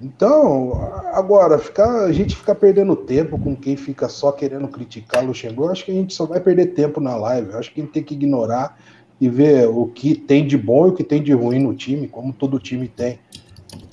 Então, 0.01 0.91
agora, 1.13 1.57
ficar, 1.57 2.03
a 2.03 2.11
gente 2.11 2.35
ficar 2.35 2.55
perdendo 2.55 2.95
tempo 2.95 3.39
com 3.39 3.55
quem 3.55 3.75
fica 3.75 4.07
só 4.09 4.31
querendo 4.31 4.67
criticar 4.67 5.23
o 5.23 5.27
Luxemburgo, 5.27 5.71
acho 5.71 5.85
que 5.85 5.91
a 5.91 5.95
gente 5.95 6.13
só 6.13 6.25
vai 6.25 6.39
perder 6.39 6.67
tempo 6.67 6.99
na 6.99 7.15
live. 7.15 7.53
Acho 7.53 7.73
que 7.73 7.81
a 7.81 7.83
gente 7.83 7.93
tem 7.93 8.03
que 8.03 8.13
ignorar 8.13 8.77
e 9.19 9.29
ver 9.29 9.67
o 9.67 9.87
que 9.87 10.15
tem 10.15 10.45
de 10.45 10.57
bom 10.57 10.87
e 10.87 10.89
o 10.89 10.93
que 10.93 11.03
tem 11.03 11.21
de 11.21 11.33
ruim 11.33 11.59
no 11.59 11.73
time, 11.73 12.07
como 12.07 12.33
todo 12.33 12.59
time 12.59 12.87
tem. 12.87 13.19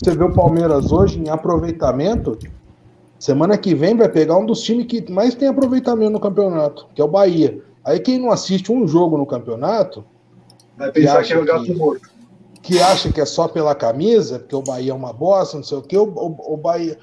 Você 0.02 0.14
vê 0.14 0.24
o 0.24 0.32
Palmeiras 0.32 0.92
hoje 0.92 1.18
em 1.18 1.28
aproveitamento, 1.28 2.38
semana 3.18 3.56
que 3.56 3.74
vem 3.74 3.96
vai 3.96 4.08
pegar 4.08 4.36
um 4.36 4.44
dos 4.44 4.62
times 4.62 4.86
que 4.86 5.10
mais 5.10 5.34
tem 5.34 5.48
aproveitamento 5.48 6.10
no 6.10 6.20
campeonato, 6.20 6.86
que 6.94 7.00
é 7.00 7.04
o 7.04 7.08
Bahia. 7.08 7.60
Aí 7.84 8.00
quem 8.00 8.18
não 8.18 8.30
assiste 8.30 8.70
um 8.70 8.86
jogo 8.86 9.16
no 9.16 9.26
campeonato. 9.26 10.04
Vai 10.76 10.90
pensar 10.90 11.22
que, 11.22 11.28
que 11.28 11.32
é 11.34 11.38
o 11.38 11.44
gato 11.44 11.74
morto 11.74 12.11
que 12.62 12.80
acha 12.80 13.12
que 13.12 13.20
é 13.20 13.26
só 13.26 13.48
pela 13.48 13.74
camisa, 13.74 14.38
porque 14.38 14.54
o 14.54 14.62
Bahia 14.62 14.92
é 14.92 14.94
uma 14.94 15.12
bosta, 15.12 15.56
não 15.56 15.64
sei 15.64 15.78
o 15.78 15.82
quê, 15.82 15.98
o, 15.98 16.04
o, 16.04 16.54
o 16.54 16.56
Bahia 16.56 16.96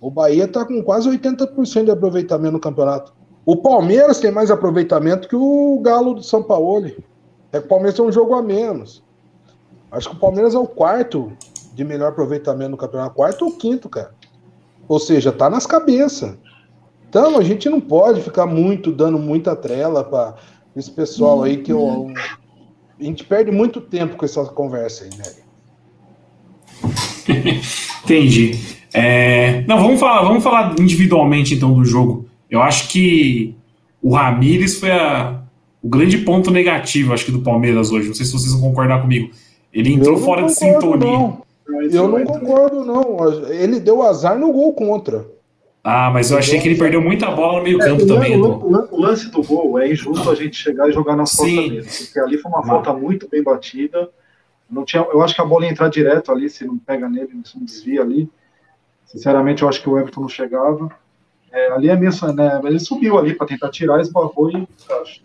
o 0.00 0.10
Bahia 0.10 0.46
tá 0.46 0.64
com 0.64 0.82
quase 0.82 1.08
80% 1.08 1.84
de 1.84 1.90
aproveitamento 1.90 2.52
no 2.52 2.60
campeonato. 2.60 3.12
O 3.44 3.56
Palmeiras 3.56 4.20
tem 4.20 4.30
mais 4.30 4.50
aproveitamento 4.50 5.28
que 5.28 5.36
o 5.36 5.80
Galo 5.80 6.14
do 6.14 6.22
São 6.22 6.42
Paulo. 6.42 6.86
É 7.52 7.58
que 7.58 7.66
o 7.66 7.68
Palmeiras 7.68 7.96
tem 7.96 8.04
um 8.04 8.12
jogo 8.12 8.34
a 8.34 8.42
menos. 8.42 9.02
Acho 9.90 10.10
que 10.10 10.16
o 10.16 10.18
Palmeiras 10.18 10.54
é 10.54 10.58
o 10.58 10.66
quarto 10.66 11.32
de 11.72 11.84
melhor 11.84 12.08
aproveitamento 12.08 12.70
no 12.70 12.76
campeonato, 12.76 13.14
quarto 13.14 13.46
ou 13.46 13.52
quinto, 13.52 13.88
cara. 13.88 14.12
Ou 14.88 14.98
seja, 14.98 15.32
tá 15.32 15.48
nas 15.48 15.66
cabeças. 15.66 16.36
Então 17.08 17.38
a 17.38 17.42
gente 17.42 17.68
não 17.68 17.80
pode 17.80 18.20
ficar 18.20 18.46
muito 18.46 18.92
dando 18.92 19.18
muita 19.18 19.56
trela 19.56 20.04
para 20.04 20.34
esse 20.74 20.90
pessoal 20.90 21.42
aí 21.42 21.58
que 21.58 21.72
eu, 21.72 22.12
a 22.98 23.04
gente 23.04 23.24
perde 23.24 23.50
muito 23.50 23.80
tempo 23.80 24.16
com 24.16 24.24
essa 24.24 24.44
conversa 24.44 25.04
aí, 25.04 25.10
né? 25.16 25.24
Entendi. 28.04 28.58
É... 28.92 29.62
Não, 29.66 29.78
vamos 29.78 30.00
falar, 30.00 30.22
vamos 30.22 30.42
falar 30.42 30.74
individualmente 30.78 31.54
então 31.54 31.74
do 31.74 31.84
jogo. 31.84 32.26
Eu 32.50 32.62
acho 32.62 32.88
que 32.88 33.54
o 34.02 34.14
Ramires 34.14 34.78
foi 34.78 34.90
a... 34.90 35.42
o 35.82 35.88
grande 35.88 36.18
ponto 36.18 36.50
negativo, 36.50 37.12
acho 37.12 37.26
que, 37.26 37.32
do 37.32 37.42
Palmeiras 37.42 37.90
hoje. 37.90 38.08
Não 38.08 38.14
sei 38.14 38.24
se 38.24 38.32
vocês 38.32 38.52
vão 38.52 38.62
concordar 38.62 39.02
comigo. 39.02 39.30
Ele 39.72 39.92
entrou 39.92 40.16
fora 40.16 40.44
de 40.44 40.52
sintonia. 40.52 41.06
Não. 41.06 41.44
Eu 41.90 42.08
não 42.08 42.24
concordo, 42.24 42.84
não. 42.84 43.50
Ele 43.50 43.80
deu 43.80 44.02
azar 44.02 44.38
no 44.38 44.52
gol 44.52 44.72
contra. 44.72 45.26
Ah, 45.88 46.10
mas 46.10 46.32
eu 46.32 46.36
achei 46.36 46.58
que 46.58 46.66
ele 46.66 46.76
perdeu 46.76 47.00
muita 47.00 47.30
bola 47.30 47.58
no 47.58 47.62
meio 47.62 47.78
campo 47.78 48.02
é, 48.02 48.06
também. 48.06 48.36
O, 48.36 48.88
o, 48.90 49.00
lance 49.00 49.30
do 49.30 49.40
gol 49.40 49.78
é 49.78 49.88
injusto 49.88 50.28
a 50.28 50.34
gente 50.34 50.56
chegar 50.56 50.88
e 50.88 50.92
jogar 50.92 51.14
na 51.14 51.24
falta 51.24 51.44
dele, 51.52 51.86
porque 51.86 52.18
ali 52.18 52.38
foi 52.38 52.50
uma 52.50 52.66
falta 52.66 52.92
muito 52.92 53.28
bem 53.28 53.40
batida. 53.40 54.10
Não 54.68 54.84
tinha, 54.84 55.02
eu 55.02 55.22
acho 55.22 55.32
que 55.32 55.40
a 55.40 55.44
bola 55.44 55.64
ia 55.64 55.70
entrar 55.70 55.88
direto 55.88 56.32
ali, 56.32 56.50
se 56.50 56.66
não 56.66 56.76
pega 56.76 57.08
nele, 57.08 57.28
se 57.44 57.56
não 57.56 57.64
desvia 57.64 58.02
ali. 58.02 58.28
Sinceramente, 59.04 59.62
eu 59.62 59.68
acho 59.68 59.80
que 59.80 59.88
o 59.88 59.96
Everton 59.96 60.22
não 60.22 60.28
chegava. 60.28 60.90
É, 61.52 61.70
ali 61.70 61.88
é 61.88 61.94
mesmo, 61.94 62.32
né? 62.32 62.60
Ele 62.64 62.80
subiu 62.80 63.16
ali 63.16 63.32
para 63.32 63.46
tentar 63.46 63.70
tirar, 63.70 64.00
esbarrou 64.00 64.50
e 64.50 64.66
acho. 65.00 65.22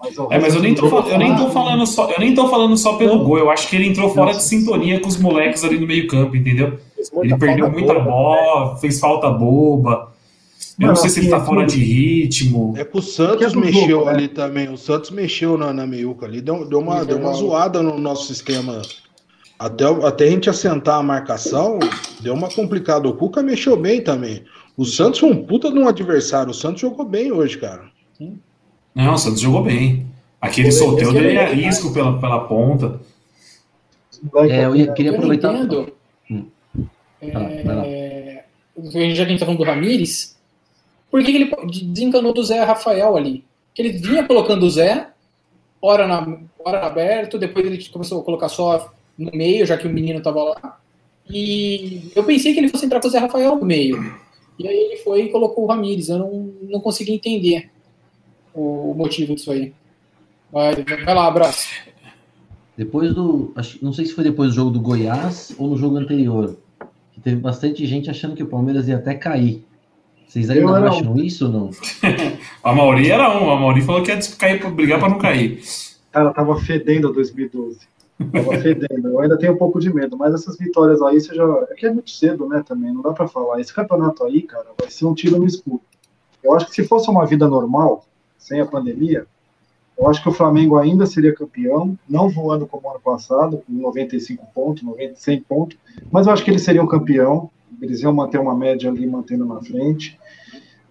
Mas 0.00 0.16
é, 0.30 0.38
mas 0.38 0.54
eu 0.54 0.62
nem, 0.62 0.72
tô, 0.72 0.86
eu 0.86 1.18
nem 1.18 1.34
tô 1.36 1.50
falando 1.50 1.84
só, 1.84 2.08
eu 2.08 2.20
nem 2.20 2.32
tô 2.32 2.48
falando 2.48 2.76
só 2.76 2.96
pelo 2.96 3.24
gol. 3.24 3.38
Eu 3.38 3.50
acho 3.50 3.68
que 3.68 3.74
ele 3.74 3.88
entrou 3.88 4.08
fora 4.14 4.30
de 4.30 4.42
sintonia 4.44 5.00
com 5.00 5.08
os 5.08 5.18
moleques 5.18 5.64
ali 5.64 5.80
no 5.80 5.86
meio 5.86 6.06
campo, 6.06 6.36
entendeu? 6.36 6.78
Ele 7.22 7.36
perdeu 7.38 7.70
muita 7.70 7.94
boba, 7.94 8.04
bola, 8.04 8.72
né? 8.72 8.80
fez 8.80 9.00
falta 9.00 9.30
boba. 9.30 10.12
Eu 10.78 10.88
não, 10.88 10.96
sei 10.96 11.10
se 11.10 11.20
ele 11.20 11.28
tá 11.28 11.40
fora 11.40 11.66
de 11.66 11.78
ritmo. 11.78 12.74
É 12.76 12.84
que 12.84 12.96
o 12.96 13.02
Santos 13.02 13.52
que 13.52 13.58
é 13.58 13.60
mexeu 13.60 13.88
jogo, 13.88 14.06
né? 14.06 14.12
ali 14.12 14.22
né? 14.22 14.28
também. 14.34 14.68
O 14.72 14.78
Santos 14.78 15.10
mexeu 15.10 15.58
na, 15.58 15.72
na 15.72 15.86
meiuca 15.86 16.24
ali, 16.24 16.40
deu, 16.40 16.66
deu, 16.66 16.78
uma, 16.78 17.04
deu 17.04 17.18
uma 17.18 17.32
zoada 17.34 17.82
no 17.82 17.98
nosso 17.98 18.26
sistema. 18.26 18.80
Até, 19.58 19.84
até 19.84 20.24
a 20.24 20.30
gente 20.30 20.48
assentar 20.48 20.96
a 20.98 21.02
marcação, 21.02 21.78
deu 22.20 22.32
uma 22.32 22.48
complicada. 22.48 23.06
O 23.06 23.14
Cuca 23.14 23.42
mexeu 23.42 23.76
bem 23.76 24.02
também. 24.02 24.42
O 24.74 24.86
Santos 24.86 25.20
foi 25.20 25.30
um 25.30 25.44
puta 25.44 25.70
de 25.70 25.78
um 25.78 25.86
adversário. 25.86 26.50
O 26.50 26.54
Santos 26.54 26.80
jogou 26.80 27.04
bem 27.04 27.30
hoje, 27.30 27.58
cara. 27.58 27.90
Não, 28.94 29.12
o 29.12 29.18
Santos 29.18 29.40
jogou 29.40 29.62
bem. 29.62 30.06
Aquele 30.40 30.72
sorteio 30.72 31.12
dele 31.12 31.36
é 31.36 31.52
risco 31.52 31.92
pela, 31.92 32.18
pela 32.18 32.40
ponta. 32.40 32.98
É, 34.48 34.64
eu 34.64 34.74
ia, 34.74 34.92
queria 34.92 35.12
aproveitar. 35.12 35.54
Eu 35.54 35.92
hum. 36.30 36.46
É, 37.22 38.44
já 38.84 38.90
que 38.90 38.98
a 38.98 39.08
gente 39.08 39.32
está 39.32 39.46
falando 39.46 39.58
do 39.58 39.64
Ramires, 39.64 40.38
por 41.10 41.22
que, 41.22 41.32
que, 41.32 41.38
ele 41.38 41.50
desencanou 41.92 42.32
do 42.32 42.42
Zé 42.42 42.62
Rafael 42.62 43.16
ali? 43.16 43.44
Que 43.74 43.82
ele 43.82 43.92
vinha 43.92 44.24
colocando 44.26 44.64
o 44.64 44.70
Zé, 44.70 45.08
hora, 45.80 46.06
na, 46.06 46.38
hora 46.64 46.86
aberto, 46.86 47.38
depois 47.38 47.66
ele 47.66 47.84
começou 47.88 48.20
a 48.20 48.24
colocar 48.24 48.48
só 48.48 48.92
no 49.18 49.30
meio, 49.32 49.66
já 49.66 49.76
que 49.76 49.86
o 49.86 49.90
menino 49.90 50.18
estava 50.18 50.42
lá. 50.42 50.80
E 51.28 52.10
eu 52.14 52.24
pensei 52.24 52.52
que 52.52 52.60
ele 52.60 52.68
fosse 52.68 52.86
entrar 52.86 53.00
com 53.00 53.08
o 53.08 53.10
Zé 53.10 53.18
Rafael 53.18 53.56
no 53.56 53.64
meio. 53.64 54.18
E 54.58 54.66
aí 54.66 54.76
ele 54.76 54.96
foi 54.98 55.22
e 55.22 55.28
colocou 55.30 55.64
o 55.64 55.66
Ramires. 55.66 56.08
Eu 56.08 56.18
não, 56.18 56.52
não 56.62 56.80
consegui 56.80 57.12
entender 57.12 57.70
o 58.54 58.94
motivo 58.94 59.34
disso 59.34 59.50
aí. 59.52 59.72
Vai, 60.52 60.74
vai 60.82 61.14
lá, 61.14 61.26
abraço. 61.26 61.68
Depois 62.76 63.14
do. 63.14 63.54
Não 63.80 63.92
sei 63.92 64.06
se 64.06 64.14
foi 64.14 64.24
depois 64.24 64.50
do 64.50 64.56
jogo 64.56 64.70
do 64.70 64.80
Goiás 64.80 65.54
ou 65.58 65.68
no 65.68 65.76
jogo 65.76 65.96
anterior. 65.96 66.56
Que 67.20 67.24
teve 67.24 67.36
bastante 67.36 67.84
gente 67.84 68.08
achando 68.08 68.34
que 68.34 68.42
o 68.42 68.46
Palmeiras 68.46 68.88
ia 68.88 68.96
até 68.96 69.14
cair. 69.14 69.62
Vocês 70.26 70.48
ainda 70.48 70.80
não 70.80 70.88
acham 70.88 71.16
isso 71.16 71.46
ou 71.46 71.52
não? 71.52 71.70
a 72.64 72.72
Mauri 72.72 73.10
era 73.10 73.28
um. 73.36 73.50
A 73.50 73.60
Mauri 73.60 73.82
falou 73.82 74.02
que 74.02 74.10
ia 74.10 74.18
cair 74.38 74.58
para 74.58 74.70
brigar 74.70 74.98
para 74.98 75.10
não 75.10 75.18
cair. 75.18 75.60
Cara, 76.10 76.32
tava 76.32 76.58
fedendo 76.60 77.12
2012. 77.12 77.80
Tava 78.32 78.56
fedendo. 78.62 79.08
Eu 79.08 79.20
ainda 79.20 79.36
tenho 79.36 79.52
um 79.52 79.56
pouco 79.56 79.78
de 79.78 79.92
medo, 79.92 80.16
mas 80.16 80.32
essas 80.32 80.56
vitórias 80.56 81.02
aí, 81.02 81.20
você 81.20 81.34
já. 81.34 81.44
É 81.70 81.74
que 81.74 81.84
é 81.84 81.92
muito 81.92 82.10
cedo, 82.10 82.48
né? 82.48 82.62
Também, 82.66 82.92
não 82.92 83.02
dá 83.02 83.12
para 83.12 83.28
falar. 83.28 83.60
Esse 83.60 83.74
campeonato 83.74 84.24
aí, 84.24 84.42
cara, 84.42 84.66
vai 84.78 84.88
ser 84.90 85.04
um 85.04 85.14
tiro 85.14 85.36
no 85.36 85.46
escuro. 85.46 85.82
Eu 86.42 86.54
acho 86.54 86.66
que 86.66 86.74
se 86.74 86.86
fosse 86.86 87.10
uma 87.10 87.26
vida 87.26 87.46
normal, 87.46 88.06
sem 88.38 88.60
a 88.60 88.66
pandemia, 88.66 89.26
eu 90.00 90.08
acho 90.08 90.22
que 90.22 90.30
o 90.30 90.32
Flamengo 90.32 90.78
ainda 90.78 91.04
seria 91.04 91.34
campeão, 91.34 91.96
não 92.08 92.30
voando 92.30 92.66
como 92.66 92.88
ano 92.88 93.00
passado, 93.00 93.62
com 93.66 93.72
95 93.72 94.46
pontos, 94.54 94.82
90, 94.82 95.14
100 95.14 95.40
pontos, 95.42 95.78
mas 96.10 96.26
eu 96.26 96.32
acho 96.32 96.42
que 96.42 96.50
eles 96.50 96.62
seriam 96.62 96.86
campeão, 96.86 97.50
eles 97.82 98.00
iam 98.00 98.12
manter 98.12 98.38
uma 98.38 98.56
média 98.56 98.90
ali, 98.90 99.06
mantendo 99.06 99.44
na 99.44 99.60
frente, 99.60 100.18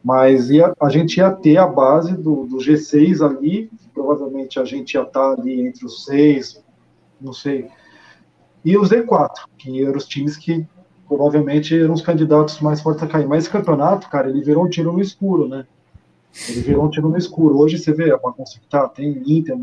mas 0.03 0.51
ia, 0.51 0.73
a 0.79 0.89
gente 0.89 1.17
ia 1.17 1.31
ter 1.31 1.57
a 1.57 1.65
base 1.65 2.15
do, 2.15 2.45
do 2.45 2.57
G6 2.57 3.25
ali, 3.25 3.71
provavelmente 3.95 4.59
a 4.59 4.63
gente 4.63 4.93
ia 4.93 5.01
estar 5.01 5.33
ali 5.33 5.59
entre 5.59 5.85
os 5.87 6.05
seis, 6.05 6.63
não 7.19 7.33
sei, 7.33 7.67
e 8.63 8.77
o 8.77 8.81
Z4, 8.81 9.31
que 9.57 9.83
eram 9.83 9.97
os 9.97 10.05
times 10.05 10.37
que 10.37 10.65
provavelmente 11.07 11.75
eram 11.75 11.95
os 11.95 12.03
candidatos 12.03 12.59
mais 12.59 12.79
fortes 12.79 13.01
a 13.01 13.07
cair. 13.07 13.27
Mas 13.27 13.45
esse 13.45 13.51
campeonato, 13.51 14.07
cara, 14.07 14.29
ele 14.29 14.43
virou 14.43 14.65
um 14.65 14.69
tiro 14.69 14.93
no 14.93 15.01
escuro, 15.01 15.47
né? 15.47 15.65
Ele 16.49 16.61
virou 16.61 16.85
um 16.85 16.89
tiro 16.89 17.09
no 17.09 17.17
escuro. 17.17 17.57
Hoje 17.57 17.77
você 17.77 17.91
vê 17.93 18.11
a 18.11 18.17
bagunça 18.17 18.59
que 18.59 18.67
tá, 18.67 18.87
tem 18.87 19.23
Inter, 19.25 19.57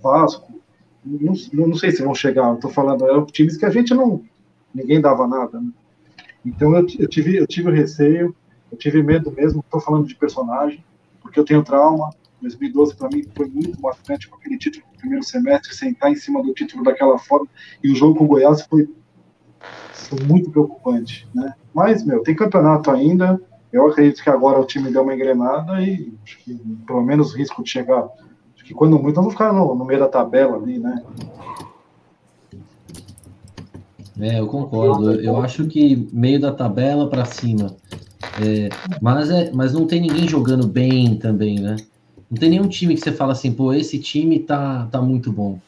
Vasco, 0.00 0.52
não, 1.04 1.68
não 1.68 1.74
sei 1.74 1.90
se 1.90 2.02
vão 2.02 2.14
chegar, 2.14 2.48
eu 2.48 2.56
tô 2.56 2.68
falando, 2.68 3.06
eram 3.06 3.26
times 3.26 3.56
que 3.56 3.66
a 3.66 3.70
gente 3.70 3.92
não, 3.92 4.22
ninguém 4.74 5.00
dava 5.00 5.26
nada, 5.26 5.60
né? 5.60 5.70
Então 6.44 6.74
eu, 6.74 6.86
eu, 6.98 7.08
tive, 7.08 7.36
eu 7.36 7.46
tive 7.46 7.70
receio, 7.70 8.34
eu 8.70 8.78
tive 8.78 9.02
medo 9.02 9.30
mesmo, 9.30 9.60
estou 9.60 9.80
falando 9.80 10.06
de 10.06 10.14
personagem, 10.14 10.84
porque 11.22 11.38
eu 11.38 11.44
tenho 11.44 11.62
trauma. 11.62 12.10
2012 12.42 12.96
para 12.96 13.08
mim 13.08 13.24
foi 13.34 13.46
muito 13.48 13.80
marcante 13.80 14.28
com 14.28 14.36
aquele 14.36 14.58
título 14.58 14.84
no 14.92 14.98
primeiro 14.98 15.24
semestre, 15.24 15.74
sentar 15.74 16.12
em 16.12 16.16
cima 16.16 16.42
do 16.42 16.52
título 16.52 16.84
daquela 16.84 17.18
forma, 17.18 17.46
e 17.82 17.90
o 17.90 17.94
jogo 17.94 18.18
com 18.18 18.24
o 18.24 18.28
Goiás 18.28 18.62
foi, 18.62 18.86
foi 19.92 20.20
muito 20.26 20.50
preocupante, 20.50 21.26
né? 21.34 21.54
Mas, 21.72 22.04
meu, 22.04 22.22
tem 22.22 22.36
campeonato 22.36 22.90
ainda, 22.90 23.40
eu 23.74 23.88
acredito 23.88 24.22
que 24.22 24.30
agora 24.30 24.60
o 24.60 24.64
time 24.64 24.88
deu 24.88 25.02
uma 25.02 25.14
engrenada 25.14 25.82
e 25.82 26.12
acho 26.22 26.38
que 26.38 26.54
pelo 26.86 27.02
menos 27.02 27.34
o 27.34 27.36
risco 27.36 27.64
de 27.64 27.70
chegar, 27.70 28.08
acho 28.54 28.64
que 28.64 28.72
quando 28.72 28.96
muito, 29.00 29.16
vamos 29.16 29.32
ficar 29.32 29.52
no, 29.52 29.74
no 29.74 29.84
meio 29.84 29.98
da 29.98 30.08
tabela 30.08 30.56
ali, 30.56 30.78
né? 30.78 31.02
É, 34.20 34.38
eu 34.38 34.46
concordo. 34.46 35.20
Eu 35.20 35.38
acho 35.38 35.66
que 35.66 36.08
meio 36.12 36.40
da 36.40 36.52
tabela 36.52 37.10
para 37.10 37.24
cima. 37.24 37.74
É, 38.40 38.68
mas, 39.02 39.28
é, 39.28 39.50
mas 39.52 39.72
não 39.72 39.86
tem 39.86 40.00
ninguém 40.00 40.28
jogando 40.28 40.68
bem 40.68 41.16
também, 41.16 41.58
né? 41.58 41.74
Não 42.30 42.38
tem 42.38 42.50
nenhum 42.50 42.68
time 42.68 42.94
que 42.94 43.00
você 43.00 43.10
fala 43.10 43.32
assim, 43.32 43.52
pô, 43.52 43.72
esse 43.72 43.98
time 43.98 44.38
tá, 44.38 44.86
tá 44.86 45.02
muito 45.02 45.32
bom. 45.32 45.58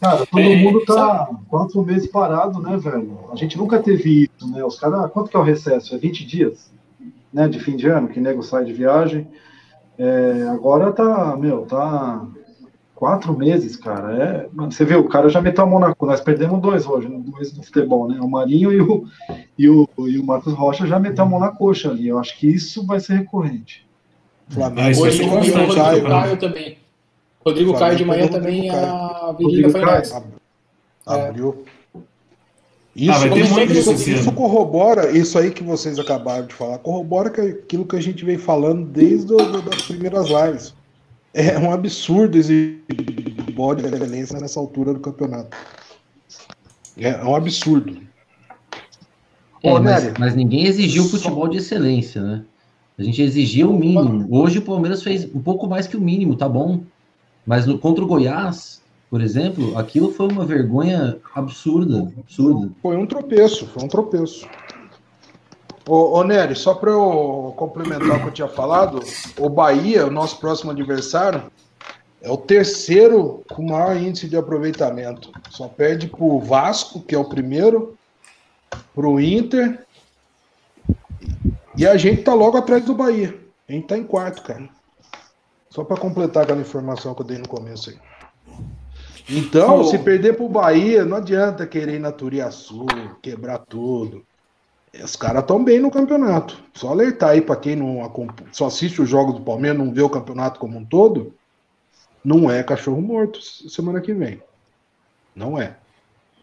Cara, 0.00 0.26
todo 0.26 0.40
é, 0.40 0.56
mundo 0.56 0.84
tá 0.84 0.94
sabe? 0.94 1.38
quatro 1.48 1.82
meses 1.82 2.10
parado, 2.10 2.60
né, 2.60 2.76
velho? 2.76 3.18
A 3.30 3.36
gente 3.36 3.58
nunca 3.58 3.78
teve 3.78 4.24
isso, 4.24 4.50
né? 4.50 4.64
Os 4.64 4.78
caras, 4.78 5.10
quanto 5.12 5.30
que 5.30 5.36
é 5.36 5.40
o 5.40 5.44
recesso? 5.44 5.94
É 5.94 5.98
20 5.98 6.26
dias, 6.26 6.70
né? 7.32 7.48
De 7.48 7.58
fim 7.60 7.76
de 7.76 7.86
ano, 7.88 8.08
que 8.08 8.20
nego 8.20 8.42
sai 8.42 8.64
de 8.64 8.72
viagem. 8.72 9.26
É, 9.98 10.48
agora 10.50 10.92
tá, 10.92 11.36
meu, 11.36 11.62
tá 11.62 12.26
Quatro 12.94 13.36
meses, 13.36 13.76
cara. 13.76 14.16
É, 14.16 14.48
você 14.54 14.84
vê, 14.84 14.94
o 14.94 15.08
cara 15.08 15.28
já 15.28 15.40
meteu 15.40 15.64
a 15.64 15.66
mão 15.66 15.80
na 15.80 15.94
Nós 16.00 16.20
perdemos 16.20 16.60
dois 16.60 16.86
hoje, 16.86 17.08
dois 17.08 17.54
no 17.56 17.62
futebol, 17.62 18.08
né? 18.08 18.20
O 18.20 18.30
Marinho 18.30 18.72
e 18.72 18.80
o, 18.80 19.04
e 19.58 19.68
o, 19.68 19.88
e 19.98 20.18
o 20.18 20.24
Marcos 20.24 20.54
Rocha 20.54 20.86
já 20.86 20.98
meteu 20.98 21.24
a 21.24 21.28
mão 21.28 21.40
na 21.40 21.50
coxa 21.50 21.90
ali. 21.90 22.06
Eu 22.06 22.18
acho 22.18 22.38
que 22.38 22.46
isso 22.46 22.86
vai 22.86 23.00
ser 23.00 23.14
recorrente. 23.14 23.84
Flamengo. 24.48 25.02
Hoje, 25.02 25.22
e 25.22 25.26
o 25.26 25.28
Rodrigo 25.28 25.74
Caio, 25.74 26.04
Caio 26.04 26.36
também. 26.36 26.78
Rodrigo 27.44 27.70
Flamengo 27.70 27.78
Caio 27.78 27.96
de 27.96 28.04
manhã 28.04 28.28
também, 28.28 28.70
a 28.70 29.34
Virgínia 29.38 29.70
foi 29.70 29.84
nessa. 29.84 30.24
Abriu. 31.06 31.64
Isso, 32.96 33.24
ah, 33.24 33.38
isso, 33.38 33.60
isso, 33.60 34.10
isso, 34.10 34.32
corrobora, 34.32 35.10
isso 35.10 35.36
aí 35.36 35.50
que 35.50 35.64
vocês 35.64 35.98
acabaram 35.98 36.46
de 36.46 36.54
falar, 36.54 36.78
corrobora 36.78 37.28
que 37.28 37.40
aquilo 37.40 37.84
que 37.84 37.96
a 37.96 38.00
gente 38.00 38.24
vem 38.24 38.38
falando 38.38 38.86
desde 38.86 39.34
das 39.36 39.82
primeiras 39.82 40.28
lives. 40.28 40.74
É 41.36 41.58
um 41.58 41.72
absurdo 41.72 42.38
exigir 42.38 42.80
bode 43.52 43.82
de 43.82 43.88
excelência 43.92 44.38
nessa 44.38 44.60
altura 44.60 44.94
do 44.94 45.00
campeonato. 45.00 45.56
É 46.96 47.16
um 47.24 47.34
absurdo. 47.34 48.00
É, 49.60 49.80
mas, 49.80 50.12
mas, 50.16 50.36
ninguém 50.36 50.66
exigiu 50.66 51.04
futebol 51.04 51.48
de 51.48 51.58
excelência, 51.58 52.22
né? 52.22 52.44
A 52.96 53.02
gente 53.02 53.20
exigia 53.20 53.66
o 53.66 53.76
mínimo. 53.76 54.28
Hoje 54.30 54.58
o 54.58 54.62
Palmeiras 54.62 55.02
fez 55.02 55.24
um 55.34 55.40
pouco 55.40 55.66
mais 55.66 55.88
que 55.88 55.96
o 55.96 56.00
mínimo, 56.00 56.36
tá 56.36 56.48
bom. 56.48 56.82
Mas 57.46 57.66
no, 57.66 57.78
contra 57.78 58.02
o 58.02 58.06
Goiás, 58.06 58.82
por 59.10 59.20
exemplo, 59.20 59.76
aquilo 59.78 60.10
foi 60.12 60.28
uma 60.28 60.44
vergonha 60.44 61.18
absurda, 61.34 62.12
absurda. 62.18 62.70
Foi 62.82 62.96
um 62.96 63.06
tropeço, 63.06 63.66
foi 63.66 63.84
um 63.84 63.88
tropeço. 63.88 64.46
Ô, 65.86 66.18
ô 66.18 66.24
Nery, 66.24 66.56
só 66.56 66.74
para 66.74 66.90
eu 66.90 67.52
complementar 67.56 68.16
o 68.16 68.20
que 68.20 68.28
eu 68.28 68.32
tinha 68.32 68.48
falado, 68.48 69.00
o 69.38 69.48
Bahia, 69.48 70.06
o 70.06 70.10
nosso 70.10 70.40
próximo 70.40 70.70
adversário, 70.70 71.42
é 72.22 72.30
o 72.30 72.38
terceiro 72.38 73.44
com 73.52 73.62
maior 73.62 73.94
índice 73.96 74.26
de 74.26 74.36
aproveitamento. 74.36 75.30
Só 75.50 75.68
perde 75.68 76.08
para 76.08 76.24
o 76.24 76.40
Vasco, 76.40 77.02
que 77.02 77.14
é 77.14 77.18
o 77.18 77.26
primeiro, 77.26 77.98
para 78.94 79.06
o 79.06 79.20
Inter. 79.20 79.84
E 81.76 81.86
a 81.86 81.98
gente 81.98 82.22
tá 82.22 82.32
logo 82.32 82.56
atrás 82.56 82.82
do 82.82 82.94
Bahia. 82.94 83.38
A 83.68 83.72
gente 83.72 83.86
tá 83.86 83.98
em 83.98 84.04
quarto, 84.04 84.42
cara. 84.42 84.68
Só 85.74 85.82
para 85.82 85.96
completar 85.96 86.44
aquela 86.44 86.60
informação 86.60 87.14
que 87.14 87.22
eu 87.22 87.26
dei 87.26 87.36
no 87.36 87.48
começo 87.48 87.90
aí. 87.90 87.96
Então, 89.28 89.80
oh. 89.80 89.84
se 89.84 89.98
perder 89.98 90.36
para 90.36 90.44
o 90.44 90.48
Bahia, 90.48 91.04
não 91.04 91.16
adianta 91.16 91.66
querer 91.66 91.94
ir 91.94 91.98
na 91.98 92.12
Turiaçu, 92.12 92.86
quebrar 93.20 93.58
tudo. 93.58 94.24
Os 95.02 95.16
caras 95.16 95.42
estão 95.42 95.64
bem 95.64 95.80
no 95.80 95.90
campeonato. 95.90 96.62
Só 96.74 96.90
alertar 96.90 97.30
aí 97.30 97.40
para 97.40 97.56
quem 97.56 97.74
não 97.74 98.08
só 98.52 98.66
assiste 98.66 99.02
os 99.02 99.08
jogos 99.08 99.34
do 99.34 99.40
Palmeiras, 99.40 99.76
não 99.76 99.92
vê 99.92 100.00
o 100.00 100.08
campeonato 100.08 100.60
como 100.60 100.78
um 100.78 100.84
todo, 100.84 101.34
não 102.24 102.48
é 102.48 102.62
cachorro 102.62 103.02
morto 103.02 103.42
semana 103.42 104.00
que 104.00 104.14
vem. 104.14 104.40
Não 105.34 105.60
é. 105.60 105.76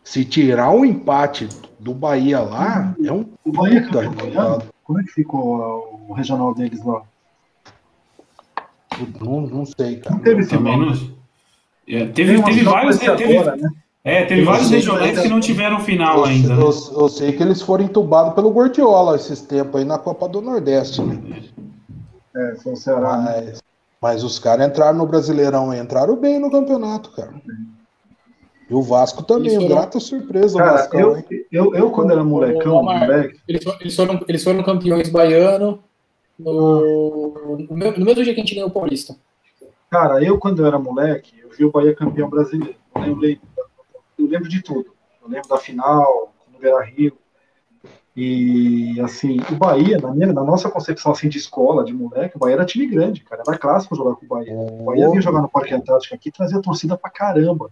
Se 0.03 0.25
tirar 0.25 0.71
um 0.71 0.83
empate 0.83 1.47
do 1.79 1.93
Bahia 1.93 2.41
lá, 2.41 2.93
é 3.01 3.13
um 3.13 3.29
o 3.45 3.51
Bahia 3.53 3.81
puta 3.83 4.01
resultado. 4.01 4.65
Como 4.83 4.99
é 4.99 5.03
que 5.03 5.11
ficou 5.13 6.05
o 6.09 6.11
regional 6.11 6.53
deles 6.53 6.83
lá? 6.83 7.03
Não, 9.19 9.41
não 9.41 9.65
sei, 9.65 9.97
cara. 9.97 10.15
Não 10.15 10.23
teve 10.23 10.45
também 10.45 10.77
não. 10.77 10.93
É, 11.87 12.05
teve, 12.07 12.41
teve 12.43 12.63
vários. 12.63 12.99
Teve, 12.99 13.43
né? 13.43 13.69
É, 14.03 14.25
teve 14.25 14.43
vários 14.43 14.69
regionais 14.69 15.19
que 15.19 15.27
não 15.27 15.39
tiveram 15.39 15.79
final 15.79 16.19
eu, 16.19 16.25
ainda. 16.25 16.53
Eu, 16.53 16.69
né? 16.69 16.75
eu, 16.95 17.09
sei 17.09 17.31
que 17.33 17.43
eles 17.43 17.61
foram 17.61 17.85
entubados 17.85 18.33
pelo 18.33 18.51
Gordiola 18.51 19.15
esses 19.15 19.41
tempos 19.41 19.79
aí 19.79 19.85
na 19.85 19.99
Copa 19.99 20.27
do 20.27 20.41
Nordeste, 20.41 21.01
né? 21.01 21.21
É, 22.35 22.55
foi 22.55 22.73
o 22.73 22.75
Ceará. 22.75 23.17
Né? 23.17 23.23
Mas, 23.45 23.63
mas 24.01 24.23
os 24.23 24.39
caras 24.39 24.67
entraram 24.67 24.97
no 24.97 25.05
Brasileirão, 25.05 25.73
entraram 25.73 26.15
bem 26.15 26.39
no 26.39 26.49
campeonato, 26.49 27.11
cara. 27.11 27.33
E 28.69 28.73
o 28.73 28.81
Vasco 28.81 29.21
também, 29.23 29.53
foram... 29.55 29.67
grata 29.67 29.99
surpresa. 29.99 30.57
Cara, 30.57 30.71
Vasco, 30.71 30.97
eu, 30.97 31.23
eu, 31.51 31.75
eu, 31.75 31.91
quando 31.91 32.11
era 32.11 32.23
molecão, 32.23 32.77
Omar, 32.77 33.01
moleque... 33.01 33.39
eles, 33.47 33.63
eles, 33.81 33.95
foram, 33.95 34.19
eles 34.27 34.43
foram 34.43 34.63
campeões 34.63 35.09
baiano 35.09 35.83
no, 36.43 37.57
no, 37.69 38.05
mesmo 38.05 38.23
dia 38.23 38.33
que 38.33 38.41
a 38.41 38.43
gente 38.43 38.55
ganhou 38.55 38.69
o 38.69 38.73
Paulista. 38.73 39.15
Cara, 39.89 40.23
eu 40.23 40.37
quando 40.37 40.61
eu 40.61 40.65
era 40.65 40.79
moleque, 40.79 41.33
eu 41.39 41.49
vi 41.49 41.65
o 41.65 41.71
Bahia 41.71 41.95
campeão 41.95 42.29
brasileiro. 42.29 42.75
Eu 42.95 43.01
lembrei 43.01 43.39
eu 44.17 44.27
lembro 44.27 44.49
de 44.49 44.61
tudo. 44.61 44.93
Eu 45.21 45.29
lembro 45.29 45.49
da 45.49 45.57
final, 45.57 46.33
no 46.51 46.59
Beira 46.59 46.83
Rio. 46.83 47.17
E, 48.15 48.99
assim, 49.01 49.37
o 49.49 49.55
Bahia, 49.55 49.97
na, 49.97 50.13
minha, 50.13 50.33
na 50.33 50.43
nossa 50.43 50.69
concepção 50.69 51.13
assim, 51.13 51.29
de 51.29 51.37
escola, 51.37 51.83
de 51.83 51.93
moleque, 51.93 52.35
o 52.35 52.39
Bahia 52.39 52.55
era 52.55 52.65
time 52.65 52.85
grande, 52.85 53.23
cara. 53.23 53.41
Era 53.47 53.57
clássico 53.57 53.95
jogar 53.95 54.15
com 54.15 54.25
o 54.25 54.29
Bahia. 54.29 54.53
O 54.53 54.85
Bahia 54.85 55.09
vinha 55.09 55.21
jogar 55.21 55.41
no 55.41 55.49
Parque 55.49 55.73
Antártico 55.73 56.13
aqui 56.13 56.31
trazia 56.31 56.61
torcida 56.61 56.97
pra 56.97 57.09
caramba. 57.09 57.71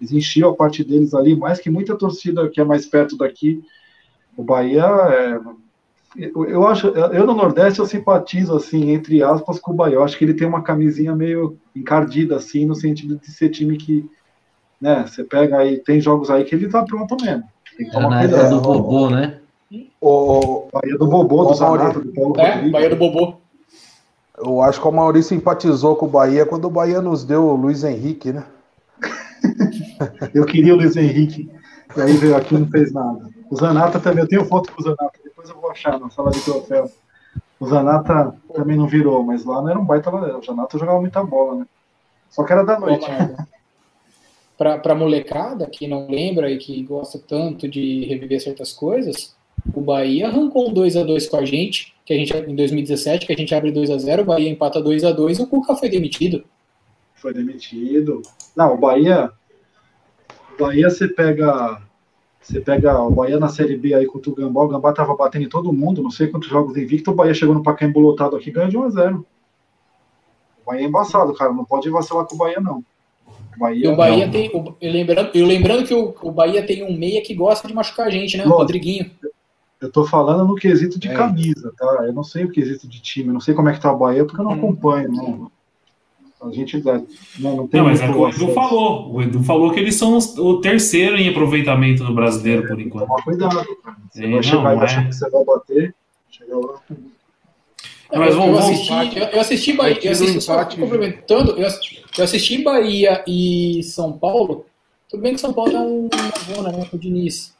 Eles 0.00 0.12
enchiam 0.12 0.50
a 0.50 0.54
parte 0.54 0.82
deles 0.82 1.14
ali, 1.14 1.36
mais 1.36 1.60
que 1.60 1.70
muita 1.70 1.96
torcida 1.96 2.48
que 2.48 2.60
é 2.60 2.64
mais 2.64 2.86
perto 2.86 3.16
daqui. 3.16 3.62
O 4.36 4.42
Bahia 4.42 4.84
é, 4.84 5.40
eu, 6.16 6.66
acho, 6.66 6.88
eu 6.88 7.26
no 7.26 7.34
Nordeste 7.34 7.80
eu 7.80 7.86
simpatizo 7.86 8.54
assim, 8.54 8.90
entre 8.90 9.22
aspas, 9.22 9.58
com 9.58 9.72
o 9.72 9.74
Bahia. 9.74 9.96
Eu 9.96 10.04
acho 10.04 10.16
que 10.16 10.24
ele 10.24 10.34
tem 10.34 10.46
uma 10.46 10.62
camisinha 10.62 11.14
meio 11.14 11.56
encardida, 11.74 12.36
assim, 12.36 12.66
no 12.66 12.74
sentido 12.74 13.16
de 13.16 13.30
ser 13.30 13.48
time 13.48 13.76
que 13.76 14.08
né? 14.82 15.06
Você 15.06 15.22
pega 15.22 15.58
aí, 15.58 15.78
tem 15.78 16.00
jogos 16.00 16.28
aí 16.28 16.42
que 16.42 16.56
ele 16.56 16.68
tá 16.68 16.82
pronto 16.82 17.16
mesmo. 17.22 17.44
Tem 17.78 17.88
que 17.88 17.96
Era 17.96 18.50
do 18.50 18.60
Bobô, 18.60 19.08
né? 19.08 19.38
O 20.00 20.68
Bahia 20.72 20.98
do 20.98 21.06
Bobô, 21.06 21.44
do 21.44 21.54
Zanato, 21.54 22.00
do 22.00 22.12
Paulo 22.12 22.38
é. 22.38 22.68
Bahia 22.68 22.90
do 22.90 22.96
Bobô. 22.96 23.36
Eu 24.36 24.60
acho 24.60 24.80
que 24.80 24.88
o 24.88 24.90
Maurício 24.90 25.28
simpatizou 25.36 25.94
com 25.94 26.06
o 26.06 26.10
Bahia 26.10 26.44
quando 26.44 26.64
o 26.64 26.70
Bahia 26.70 27.00
nos 27.00 27.24
deu 27.24 27.44
o 27.44 27.54
Luiz 27.54 27.84
Henrique, 27.84 28.32
né? 28.32 28.44
eu 30.34 30.44
queria 30.44 30.74
o 30.74 30.76
Luiz 30.76 30.96
Henrique, 30.96 31.48
e 31.96 32.00
aí 32.00 32.14
veio 32.14 32.36
aqui 32.36 32.56
e 32.56 32.58
não 32.58 32.66
fez 32.68 32.92
nada. 32.92 33.30
O 33.48 33.56
Zanata 33.56 34.00
também, 34.00 34.24
eu 34.24 34.28
tenho 34.28 34.44
foto 34.46 34.72
com 34.72 34.80
o 34.80 34.84
Zanata, 34.84 35.12
depois 35.42 35.50
eu 35.50 35.60
vou 35.60 35.70
achar 35.70 35.98
na 35.98 36.08
sala 36.10 36.30
de 36.30 36.40
troféu. 36.40 36.90
O 37.58 37.66
Zanata 37.66 38.34
também 38.54 38.76
não 38.76 38.86
virou, 38.86 39.22
mas 39.22 39.44
lá 39.44 39.60
não 39.60 39.68
era 39.68 39.78
um 39.78 39.84
baita 39.84 40.10
ladeira. 40.10 40.38
O 40.38 40.44
Zanata 40.44 40.78
jogava 40.78 41.00
muita 41.00 41.22
bola, 41.22 41.60
né? 41.60 41.66
Só 42.30 42.44
que 42.44 42.52
era 42.52 42.64
da 42.64 42.78
noite. 42.78 43.08
Né? 43.10 43.36
para 44.56 44.94
molecada 44.94 45.66
que 45.66 45.88
não 45.88 46.08
lembra 46.08 46.48
e 46.48 46.56
que 46.56 46.82
gosta 46.84 47.18
tanto 47.18 47.66
de 47.66 48.04
reviver 48.04 48.40
certas 48.40 48.72
coisas, 48.72 49.34
o 49.74 49.80
Bahia 49.80 50.28
arrancou 50.28 50.68
um 50.68 50.72
2 50.72 50.96
a 50.96 51.02
2 51.02 51.28
com 51.28 51.36
a 51.36 51.44
gente, 51.44 51.94
que 52.04 52.12
a 52.12 52.16
gente 52.16 52.32
em 52.36 52.54
2017, 52.54 53.26
que 53.26 53.32
a 53.32 53.36
gente 53.36 53.52
abre 53.54 53.72
2 53.72 53.90
a 53.90 53.98
0 53.98 54.22
o 54.22 54.26
Bahia 54.26 54.48
empata 54.48 54.80
2 54.80 55.02
a 55.04 55.10
2 55.10 55.38
e 55.38 55.42
o 55.42 55.46
Cuca 55.48 55.74
foi 55.74 55.88
demitido. 55.88 56.44
Foi 57.14 57.34
demitido. 57.34 58.22
Não, 58.56 58.74
o 58.74 58.78
Bahia. 58.78 59.32
O 60.54 60.62
Bahia 60.62 60.88
você 60.88 61.08
pega. 61.08 61.82
Você 62.42 62.60
pega 62.60 63.00
o 63.00 63.10
Bahia 63.10 63.38
na 63.38 63.48
Série 63.48 63.76
B 63.76 63.94
aí 63.94 64.04
contra 64.04 64.30
o 64.30 64.34
Gambá, 64.34 64.62
o 64.62 64.68
Gambá 64.68 64.92
tava 64.92 65.14
batendo 65.14 65.44
em 65.44 65.48
todo 65.48 65.72
mundo, 65.72 66.02
não 66.02 66.10
sei 66.10 66.26
quantos 66.26 66.48
jogos 66.48 66.76
invicto, 66.76 67.12
o 67.12 67.14
Bahia 67.14 67.32
chegou 67.32 67.54
no 67.54 67.62
Pacaembu 67.62 68.00
lotado 68.00 68.36
aqui 68.36 68.50
ganhou 68.50 68.68
de 68.68 68.76
1 68.76 68.82
a 68.82 68.90
0 68.90 69.26
O 70.62 70.70
Bahia 70.70 70.82
é 70.82 70.88
embaçado, 70.88 71.32
cara, 71.34 71.52
não 71.52 71.64
pode 71.64 71.88
vacilar 71.88 72.26
com 72.26 72.34
o 72.34 72.38
Bahia, 72.38 72.60
não. 72.60 72.84
Bahia, 73.56 73.86
e 73.86 73.88
o 73.88 73.96
Bahia 73.96 74.26
não. 74.26 74.32
tem. 74.32 74.48
O, 74.48 74.74
eu, 74.80 74.92
lembrando, 74.92 75.30
eu 75.34 75.46
lembrando 75.46 75.86
que 75.86 75.94
o, 75.94 76.14
o 76.22 76.32
Bahia 76.32 76.66
tem 76.66 76.82
um 76.82 76.96
meia 76.96 77.22
que 77.22 77.34
gosta 77.34 77.68
de 77.68 77.74
machucar 77.74 78.06
a 78.06 78.10
gente, 78.10 78.36
né? 78.36 78.44
Lógico. 78.44 78.56
O 78.56 78.62
Rodriguinho. 78.62 79.10
Eu 79.80 79.90
tô 79.90 80.04
falando 80.04 80.46
no 80.46 80.54
quesito 80.54 80.98
de 80.98 81.08
é. 81.08 81.14
camisa, 81.14 81.72
tá? 81.76 82.04
Eu 82.06 82.12
não 82.12 82.22
sei 82.22 82.44
o 82.44 82.50
quesito 82.50 82.88
de 82.88 83.00
time, 83.00 83.28
eu 83.28 83.34
não 83.34 83.40
sei 83.40 83.54
como 83.54 83.68
é 83.68 83.72
que 83.72 83.80
tá 83.80 83.92
o 83.92 83.98
Bahia, 83.98 84.24
porque 84.24 84.40
eu 84.40 84.44
não 84.44 84.52
hum. 84.52 84.56
acompanho, 84.56 85.10
não. 85.10 85.50
A 86.42 86.50
gente 86.50 86.84
né, 86.84 87.04
não 87.38 87.68
tem. 87.68 87.80
Não, 87.80 87.88
mas 87.88 88.00
é 88.00 88.10
o 88.10 88.28
Edu 88.28 88.52
falou. 88.52 89.14
O 89.14 89.22
Edu 89.22 89.42
falou 89.44 89.72
que 89.72 89.78
eles 89.78 89.94
são 89.94 90.18
o 90.18 90.60
terceiro 90.60 91.16
em 91.16 91.28
aproveitamento 91.28 92.04
do 92.04 92.12
brasileiro, 92.12 92.66
por 92.66 92.80
enquanto. 92.80 93.06
Tomar 93.06 93.22
cuidado, 93.22 93.76
cara. 93.82 93.96
Você 94.10 94.24
é, 94.24 94.30
vai 94.30 94.42
chegar 94.42 94.74
e 94.74 94.84
é. 94.84 95.06
que 95.06 95.12
você 95.14 95.30
vai 95.30 95.44
bater, 95.44 95.94
chega 96.30 96.56
lá. 96.56 96.80
mas 98.12 98.34
vamos, 98.34 98.58
eu, 98.58 98.58
assisti, 98.58 99.18
eu, 99.18 99.24
eu 99.24 99.40
assisti 99.40 99.72
Bahia, 99.72 100.00
eu 100.02 100.12
assisti, 100.12 100.40
só 100.40 100.64
complementando, 100.64 101.52
eu 101.52 101.66
assisti, 101.66 102.02
eu 102.18 102.24
assisti 102.24 102.62
Bahia 102.62 103.24
e 103.26 103.82
São 103.84 104.12
Paulo. 104.12 104.66
Tudo 105.08 105.22
bem 105.22 105.34
que 105.34 105.40
São 105.40 105.52
Paulo 105.52 105.76
é 105.76 105.80
uma 105.80 106.54
zona, 106.54 106.72
né, 106.72 106.86
com 106.90 106.96
o 106.96 107.00
Diniz. 107.00 107.54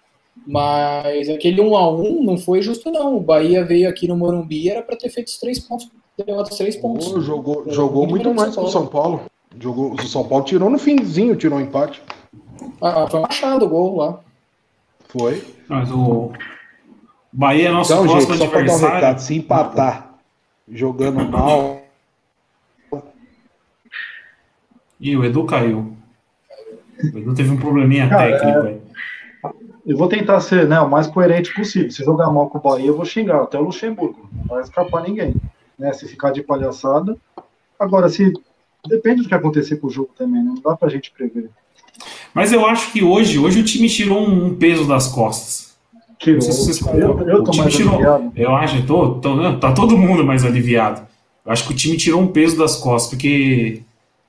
Mas 0.45 1.29
aquele 1.29 1.61
1 1.61 1.77
a 1.77 1.93
1 1.93 2.25
não 2.25 2.37
foi 2.37 2.63
justo, 2.63 2.91
não. 2.91 3.17
O 3.17 3.21
Bahia 3.21 3.65
veio 3.65 3.89
aqui 3.89 4.09
no 4.09 4.17
Morumbi, 4.17 4.69
era 4.69 4.83
para 4.83 4.97
ter 4.97 5.11
feito 5.11 5.29
os 5.29 5.39
três 5.39 5.61
pontos. 5.61 5.89
Os 6.19 6.57
três 6.57 6.77
pontos. 6.77 7.13
Oh, 7.13 7.21
jogou 7.21 7.65
jogou 7.73 8.07
muito, 8.07 8.25
muito 8.27 8.35
mais 8.35 8.55
que 8.55 8.61
o 8.61 8.69
São 8.69 8.87
Paulo. 8.87 9.23
Jogou, 9.59 9.95
o 9.95 10.03
São 10.03 10.27
Paulo 10.27 10.45
tirou 10.45 10.69
no 10.69 10.79
finzinho, 10.79 11.37
tirou 11.37 11.59
um 11.59 11.63
empate. 11.63 12.03
Ah, 12.81 13.07
foi 13.11 13.21
machado 13.21 13.65
o 13.65 13.69
gol 13.69 13.97
lá. 13.97 14.21
Foi. 15.09 15.43
Mas 15.69 15.91
o 15.91 16.33
Bahia 17.33 17.69
é 17.69 17.73
nosso 17.73 17.93
então, 17.93 18.07
próximo 18.07 18.35
gente, 18.35 18.43
adversário. 18.45 18.71
Só 18.71 18.79
pra 18.79 18.89
dar 18.89 18.93
um 18.93 19.01
recado, 19.01 19.19
se 19.21 19.35
empatar 19.35 20.15
jogando 20.69 21.25
mal. 21.29 21.83
E 25.01 25.17
o 25.17 25.25
Edu 25.25 25.45
caiu. 25.45 25.97
O 27.03 27.19
Edu 27.19 27.35
teve 27.35 27.51
um 27.51 27.57
probleminha 27.57 28.09
Cara, 28.09 28.39
técnico 28.39 28.59
é... 28.59 28.71
aí. 28.71 28.83
Eu 29.85 29.97
vou 29.97 30.09
tentar 30.09 30.41
ser 30.41 30.69
né, 30.69 30.79
o 30.81 30.89
mais 30.89 31.09
coerente 31.09 31.53
possível. 31.53 31.91
Se 31.91 32.05
jogar 32.05 32.31
mal 32.31 32.49
com 32.49 32.59
o 32.59 32.61
Bahia, 32.61 32.87
eu 32.87 32.97
vou 32.97 33.05
xingar 33.05 33.43
até 33.43 33.59
o 33.59 33.63
Luxemburgo. 33.63 34.29
Não 34.33 34.45
vai 34.45 34.63
escapar 34.63 35.03
ninguém. 35.03 35.35
Né? 35.79 35.93
Se 35.93 36.07
ficar 36.07 36.31
de 36.31 36.43
palhaçada. 36.43 37.17
Agora, 37.79 38.09
se. 38.09 38.33
Depende 38.89 39.23
do 39.23 39.29
que 39.29 39.35
acontecer 39.35 39.77
com 39.77 39.87
o 39.87 39.91
jogo 39.91 40.11
também, 40.17 40.43
né? 40.43 40.53
Não 40.55 40.61
dá 40.61 40.77
pra 40.77 40.89
gente 40.89 41.13
prever. 41.13 41.49
Mas 42.35 42.53
eu 42.53 42.67
acho 42.67 42.91
que 42.93 43.05
hoje, 43.05 43.39
hoje 43.39 43.61
o 43.61 43.65
time 43.65 43.89
tirou 43.89 44.27
um 44.27 44.57
peso 44.57 44.87
das 44.89 45.07
costas. 45.07 45.77
Tirou. 46.19 46.41
Se 46.41 46.85
eu, 46.85 47.29
eu 47.29 47.45
tô 47.45 47.55
mais 47.57 47.75
tirou, 47.75 47.95
aliviado. 47.95 48.33
Eu 48.35 48.57
acho, 48.57 48.87
tô, 48.87 49.15
tô, 49.17 49.59
tá 49.59 49.73
todo 49.73 49.97
mundo 49.97 50.25
mais 50.25 50.45
aliviado. 50.45 51.07
Eu 51.45 51.53
acho 51.53 51.67
que 51.67 51.73
o 51.73 51.77
time 51.77 51.97
tirou 51.97 52.21
um 52.21 52.29
peso 52.29 52.57
das 52.57 52.77
costas, 52.77 53.11
porque 53.11 53.83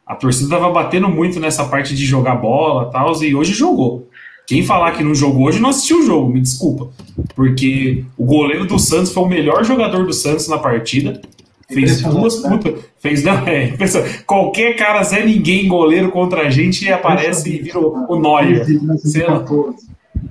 a 0.05 0.15
torcida 0.15 0.49
tava 0.49 0.69
batendo 0.71 1.07
muito 1.07 1.39
nessa 1.39 1.65
parte 1.65 1.95
de 1.95 2.05
jogar 2.05 2.35
bola 2.35 2.89
e 2.89 2.91
tal, 2.91 3.23
e 3.23 3.35
hoje 3.35 3.53
jogou. 3.53 4.09
Quem 4.45 4.63
falar 4.63 4.91
que 4.91 5.03
não 5.03 5.15
jogou 5.15 5.47
hoje 5.47 5.59
não 5.59 5.69
assistiu 5.69 5.99
o 5.99 6.05
jogo, 6.05 6.31
me 6.31 6.41
desculpa. 6.41 6.89
Porque 7.35 8.03
o 8.17 8.25
goleiro 8.25 8.65
do 8.65 8.77
Santos 8.77 9.13
foi 9.13 9.23
o 9.23 9.27
melhor 9.27 9.63
jogador 9.63 10.05
do 10.05 10.13
Santos 10.13 10.47
na 10.47 10.57
partida. 10.57 11.21
Fez 11.69 12.01
duas 12.01 12.35
putas. 12.37 12.83
Fez, 12.99 13.23
não, 13.23 13.33
é, 13.47 13.73
qualquer 14.25 14.75
cara 14.75 15.01
Zé 15.03 15.25
Ninguém 15.25 15.67
goleiro 15.67 16.11
contra 16.11 16.41
a 16.41 16.49
gente 16.49 16.89
aparece 16.91 17.49
e 17.49 17.59
vira 17.59 17.79
o, 17.79 18.19
Neuer. 18.19 18.65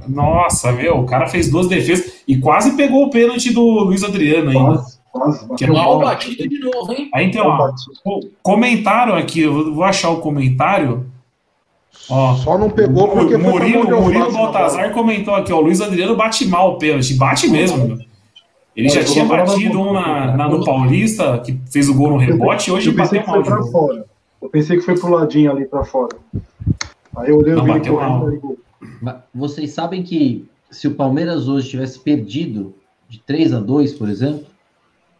Nossa, 0.06 0.72
meu, 0.72 0.98
o 0.98 1.06
cara 1.06 1.26
fez 1.26 1.50
duas 1.50 1.68
defesas 1.68 2.22
e 2.26 2.36
quase 2.36 2.76
pegou 2.76 3.04
o 3.04 3.10
pênalti 3.10 3.52
do 3.52 3.62
Luiz 3.62 4.02
Adriano 4.02 4.50
ainda. 4.50 4.78
Quase, 4.78 4.98
quase. 5.10 5.54
Que 5.56 5.64
é 5.64 5.66
mal 5.68 5.98
batido 5.98 6.48
de 6.48 6.58
novo, 6.58 6.92
hein? 6.92 7.08
Aí 7.14 7.26
então, 7.26 7.46
ó, 7.46 8.20
comentaram 8.42 9.14
aqui, 9.14 9.40
eu 9.40 9.74
vou 9.74 9.84
achar 9.84 10.10
o 10.10 10.20
comentário 10.20 11.06
Ó, 12.10 12.34
Só 12.36 12.58
não 12.58 12.70
pegou 12.70 13.08
porque 13.08 13.36
Murilo, 13.36 13.86
foi 13.86 14.00
Murilo 14.00 14.32
Baltazar 14.32 14.92
comentou 14.92 15.34
aqui, 15.34 15.52
ó, 15.52 15.58
o 15.58 15.60
Luiz 15.60 15.80
Adriano 15.80 16.16
bate 16.16 16.46
mal 16.46 16.72
o 16.72 16.78
pênalti, 16.78 17.14
bate 17.14 17.48
mesmo. 17.48 17.86
Meu. 17.86 17.98
Ele 18.74 18.88
já 18.88 19.04
tinha 19.04 19.24
batido 19.24 19.80
um 19.80 19.92
na, 19.92 20.36
na, 20.36 20.48
no 20.48 20.64
Paulista, 20.64 21.38
que 21.38 21.58
fez 21.70 21.88
o 21.88 21.94
gol 21.94 22.10
no 22.10 22.16
rebote, 22.16 22.70
e 22.70 22.72
hoje 22.72 22.88
eu 22.88 22.94
bateu 22.94 23.24
mal. 23.26 23.44
Foi 23.44 23.70
fora. 23.70 24.04
Eu 24.40 24.48
pensei 24.48 24.78
que 24.78 24.82
foi 24.82 24.98
pro 24.98 25.10
ladinho 25.10 25.50
ali 25.50 25.66
para 25.66 25.84
fora. 25.84 26.16
Aí 27.16 27.30
eu 27.30 27.38
olhei 27.38 27.54
não, 27.54 27.62
o 27.62 27.72
vídeo 27.74 27.94
correndo 27.94 28.58
Vocês 29.34 29.72
sabem 29.72 30.02
que 30.02 30.48
se 30.70 30.88
o 30.88 30.94
Palmeiras 30.94 31.48
hoje 31.48 31.68
tivesse 31.68 31.98
perdido 31.98 32.74
de 33.08 33.20
3 33.20 33.52
a 33.52 33.60
2 33.60 33.92
por 33.92 34.08
exemplo, 34.08 34.46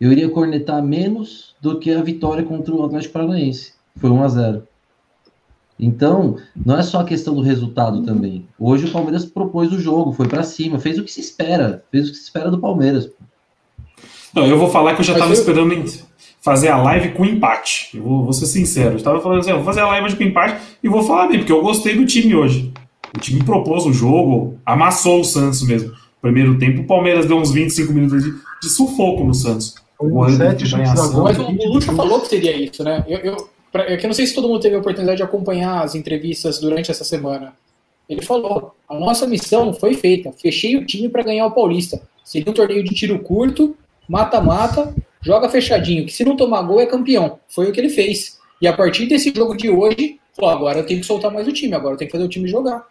eu 0.01 0.11
iria 0.11 0.29
cornetar 0.31 0.83
menos 0.83 1.55
do 1.61 1.79
que 1.79 1.93
a 1.93 2.03
vitória 2.03 2.43
contra 2.43 2.75
o 2.75 2.85
Atlético 2.85 3.13
Paranaense. 3.13 3.75
Foi 4.01 4.11
1 4.11 4.23
a 4.23 4.29
0 4.29 4.63
então, 5.85 6.37
não 6.65 6.79
é 6.79 6.83
só 6.83 7.01
a 7.01 7.05
questão 7.05 7.35
do 7.35 7.43
resultado 7.43 8.05
também. 8.05 8.47
Hoje 8.57 8.87
o 8.87 8.91
Palmeiras 8.93 9.25
propôs 9.25 9.73
o 9.73 9.81
jogo, 9.81 10.13
foi 10.13 10.29
para 10.29 10.45
cima, 10.45 10.79
fez 10.79 10.97
o 10.97 11.03
que 11.03 11.11
se 11.11 11.21
espera, 11.21 11.83
fez 11.91 12.09
o 12.09 12.13
que 12.13 12.19
se 12.19 12.23
espera 12.23 12.53
do 12.53 12.59
Palmeiras. 12.61 13.11
Não, 14.33 14.47
eu 14.47 14.57
vou 14.57 14.71
falar 14.71 14.95
que 14.95 15.01
eu 15.01 15.05
já 15.05 15.15
estava 15.15 15.33
esperando 15.33 15.75
fazer 16.41 16.69
a 16.69 16.77
live 16.77 17.11
com 17.11 17.25
empate. 17.25 17.97
Eu 17.97 18.05
vou, 18.05 18.23
vou 18.23 18.33
ser 18.33 18.47
sincero. 18.47 18.93
Eu 18.93 18.97
estava 18.97 19.21
falando 19.21 19.41
assim, 19.41 19.53
vou 19.53 19.65
fazer 19.65 19.81
a 19.81 19.89
live 19.89 20.15
com 20.15 20.23
empate 20.23 20.63
e 20.81 20.89
vou 20.89 21.03
falar 21.03 21.27
bem, 21.27 21.39
porque 21.39 21.53
eu 21.53 21.61
gostei 21.61 21.97
do 21.97 22.07
time 22.07 22.33
hoje. 22.35 22.73
O 23.17 23.19
time 23.19 23.43
propôs 23.43 23.85
o 23.85 23.93
jogo, 23.93 24.57
amassou 24.65 25.21
o 25.21 25.25
Santos 25.25 25.67
mesmo. 25.67 25.93
Primeiro 26.21 26.59
tempo, 26.59 26.83
o 26.83 26.87
Palmeiras 26.87 27.27
deu 27.27 27.37
uns 27.37 27.51
25 27.51 27.93
minutos 27.93 28.23
de, 28.23 28.33
de 28.63 28.69
sufoco 28.69 29.25
no 29.25 29.35
Santos. 29.35 29.75
O 29.99 30.29
sete 30.31 30.65
Mas 30.77 31.39
o 31.39 31.73
Lucha 31.73 31.93
falou 31.93 32.21
que 32.21 32.29
seria 32.29 32.57
isso, 32.57 32.83
né? 32.85 33.05
Eu, 33.09 33.19
eu, 33.19 33.51
Pra, 33.73 33.85
é 33.91 33.97
eu 33.97 34.03
não 34.05 34.13
sei 34.13 34.27
se 34.27 34.35
todo 34.35 34.47
mundo 34.47 34.61
teve 34.61 34.77
a 34.77 34.79
oportunidade 34.79 35.17
de 35.17 35.23
acompanhar 35.23 35.83
as 35.83 35.95
entrevistas 35.95 36.61
durante 36.61 36.91
essa 36.91 37.03
semana. 37.03 37.55
Ele 38.09 38.21
falou: 38.21 38.75
a 38.87 38.95
nossa 38.95 39.27
missão 39.27 39.73
foi 39.73 39.95
feita, 39.95 40.31
fechei 40.31 40.77
o 40.77 40.85
time 40.85 41.09
para 41.09 41.23
ganhar 41.23 41.47
o 41.47 41.51
Paulista. 41.51 42.03
Seria 42.23 42.51
um 42.51 42.55
torneio 42.55 42.85
de 42.85 42.95
tiro 42.95 43.19
curto, 43.21 43.75
mata-mata, 44.07 44.95
joga 45.23 45.49
fechadinho, 45.49 46.05
que 46.05 46.13
se 46.13 46.25
não 46.25 46.37
tomar 46.37 46.63
gol 46.63 46.81
é 46.81 46.87
campeão. 46.87 47.41
Foi 47.49 47.69
o 47.69 47.73
que 47.73 47.81
ele 47.81 47.89
fez. 47.89 48.39
E 48.61 48.69
a 48.69 48.73
partir 48.73 49.07
desse 49.07 49.33
jogo 49.35 49.57
de 49.57 49.71
hoje, 49.71 50.21
falou: 50.35 50.51
agora 50.51 50.79
eu 50.81 50.87
tenho 50.87 51.01
que 51.01 51.07
soltar 51.07 51.33
mais 51.33 51.49
o 51.49 51.53
time, 51.53 51.75
agora 51.75 51.95
eu 51.95 51.99
tenho 51.99 52.11
que 52.11 52.17
fazer 52.17 52.27
o 52.27 52.31
time 52.31 52.47
jogar. 52.47 52.87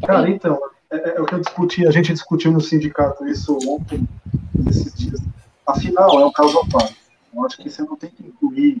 Tá 0.00 0.06
Cara, 0.06 0.30
então, 0.30 0.58
é, 0.90 1.16
é, 1.16 1.20
o 1.20 1.26
que 1.26 1.34
eu 1.34 1.40
discuti, 1.40 1.86
a 1.86 1.90
gente 1.90 2.12
discutiu 2.12 2.50
no 2.50 2.60
sindicato 2.60 3.26
isso 3.26 3.58
ontem, 3.68 4.08
nesses 4.54 4.94
dias. 4.94 5.20
Afinal, 5.66 6.18
é 6.18 6.24
um 6.24 6.32
caso 6.32 6.58
à 6.60 6.66
parte. 6.66 6.96
Eu 7.34 7.44
acho 7.44 7.58
que 7.58 7.68
você 7.68 7.82
não 7.82 7.96
tem 7.96 8.10
que 8.10 8.26
incluir 8.26 8.80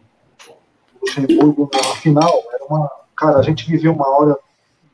Luxemburgo 1.00 1.70
na 1.72 1.94
final, 1.96 2.42
era 2.52 2.64
uma. 2.64 2.90
Cara, 3.16 3.38
a 3.38 3.42
gente 3.42 3.68
viveu 3.68 3.92
uma 3.92 4.08
hora 4.08 4.38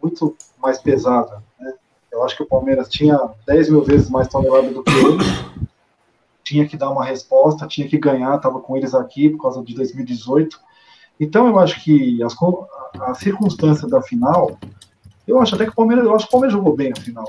muito 0.03 0.37
mais 0.59 0.79
pesada. 0.79 1.43
Né? 1.59 1.73
Eu 2.13 2.25
acho 2.25 2.37
que 2.37 2.43
o 2.43 2.49
Palmeiras 2.49 2.89
tinha 2.89 3.19
10 3.47 3.71
mil 3.71 3.83
vezes 3.83 4.09
mais 4.09 4.29
tonelada 4.29 4.71
do 4.71 4.83
que 4.83 4.91
ele. 4.91 5.25
Tinha 6.43 6.67
que 6.69 6.77
dar 6.77 6.91
uma 6.91 7.05
resposta, 7.05 7.67
tinha 7.67 7.89
que 7.89 7.99
ganhar, 7.99 8.37
estava 8.37 8.61
com 8.61 8.77
eles 8.77 8.95
aqui 8.95 9.31
por 9.31 9.43
causa 9.43 9.63
de 9.63 9.75
2018. 9.75 10.61
Então 11.19 11.47
eu 11.47 11.59
acho 11.59 11.83
que 11.83 12.23
as, 12.23 12.35
a 13.01 13.15
circunstância 13.15 13.89
da 13.89 14.03
final, 14.03 14.59
eu 15.27 15.41
acho 15.41 15.55
até 15.55 15.65
que 15.65 15.71
o 15.71 15.75
Palmeiras, 15.75 16.05
eu 16.05 16.15
acho 16.15 16.27
que 16.27 16.29
o 16.29 16.33
Palmeiras 16.33 16.53
jogou 16.53 16.77
bem 16.77 16.93
a 16.93 17.01
final. 17.01 17.25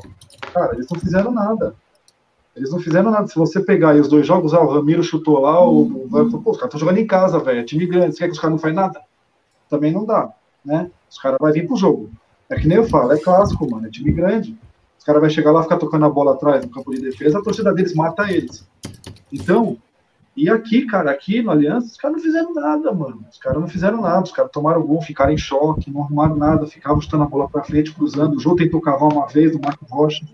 Cara, 0.53 0.73
eles 0.73 0.87
não 0.89 0.99
fizeram 0.99 1.31
nada. 1.31 1.75
Eles 2.55 2.71
não 2.71 2.79
fizeram 2.79 3.11
nada. 3.11 3.27
Se 3.27 3.35
você 3.35 3.59
pegar 3.59 3.89
aí 3.91 3.99
os 3.99 4.07
dois 4.07 4.25
jogos, 4.25 4.53
ah, 4.53 4.61
o 4.61 4.71
Ramiro 4.71 5.03
chutou 5.03 5.39
lá, 5.39 5.63
o, 5.67 5.83
o 5.83 6.41
pô, 6.41 6.51
os 6.51 6.57
caras 6.57 6.73
estão 6.73 6.79
jogando 6.79 6.99
em 6.99 7.07
casa, 7.07 7.37
velho. 7.39 7.59
É 7.59 7.63
time 7.63 7.85
grande. 7.85 8.15
Você 8.15 8.19
quer 8.19 8.27
que 8.27 8.33
os 8.33 8.39
caras 8.39 8.53
não 8.53 8.59
fazem 8.59 8.75
nada? 8.75 9.01
Também 9.69 9.91
não 9.91 10.05
dá, 10.05 10.31
né? 10.63 10.89
Os 11.09 11.17
caras 11.17 11.37
vão 11.39 11.51
vir 11.51 11.67
pro 11.67 11.75
jogo. 11.75 12.09
É 12.49 12.55
que 12.55 12.67
nem 12.67 12.77
eu 12.77 12.87
falo, 12.87 13.11
é 13.11 13.19
clássico, 13.19 13.69
mano. 13.69 13.87
É 13.87 13.89
time 13.89 14.11
grande. 14.11 14.57
Os 14.97 15.03
caras 15.03 15.19
vão 15.19 15.29
chegar 15.29 15.51
lá, 15.51 15.63
ficar 15.63 15.77
tocando 15.77 16.05
a 16.05 16.09
bola 16.09 16.33
atrás 16.33 16.63
no 16.63 16.71
campo 16.71 16.91
de 16.91 17.01
defesa, 17.01 17.39
a 17.39 17.43
torcida 17.43 17.73
deles 17.73 17.93
mata 17.93 18.31
eles. 18.31 18.67
Então, 19.31 19.77
e 20.35 20.49
aqui, 20.49 20.85
cara, 20.85 21.11
aqui 21.11 21.41
no 21.41 21.51
Aliança, 21.51 21.87
os 21.87 21.97
caras 21.97 22.17
não 22.17 22.23
fizeram 22.23 22.53
nada, 22.53 22.91
mano. 22.93 23.25
Os 23.29 23.37
caras 23.37 23.59
não 23.59 23.67
fizeram 23.67 24.01
nada. 24.01 24.23
Os 24.23 24.31
caras 24.31 24.51
tomaram 24.51 24.81
gol, 24.81 25.01
ficaram 25.01 25.33
em 25.33 25.37
choque, 25.37 25.91
não 25.91 26.03
arrumaram 26.03 26.35
nada, 26.35 26.65
ficavam 26.67 27.01
chutando 27.01 27.23
a 27.23 27.27
bola 27.27 27.49
pra 27.49 27.63
frente, 27.63 27.93
cruzando. 27.93 28.37
O 28.37 28.39
jogo 28.39 28.57
tentou 28.57 28.79
cavar 28.79 29.11
uma 29.11 29.27
vez 29.27 29.51
do 29.51 29.59
Marco 29.59 29.85
Rocha 29.85 30.25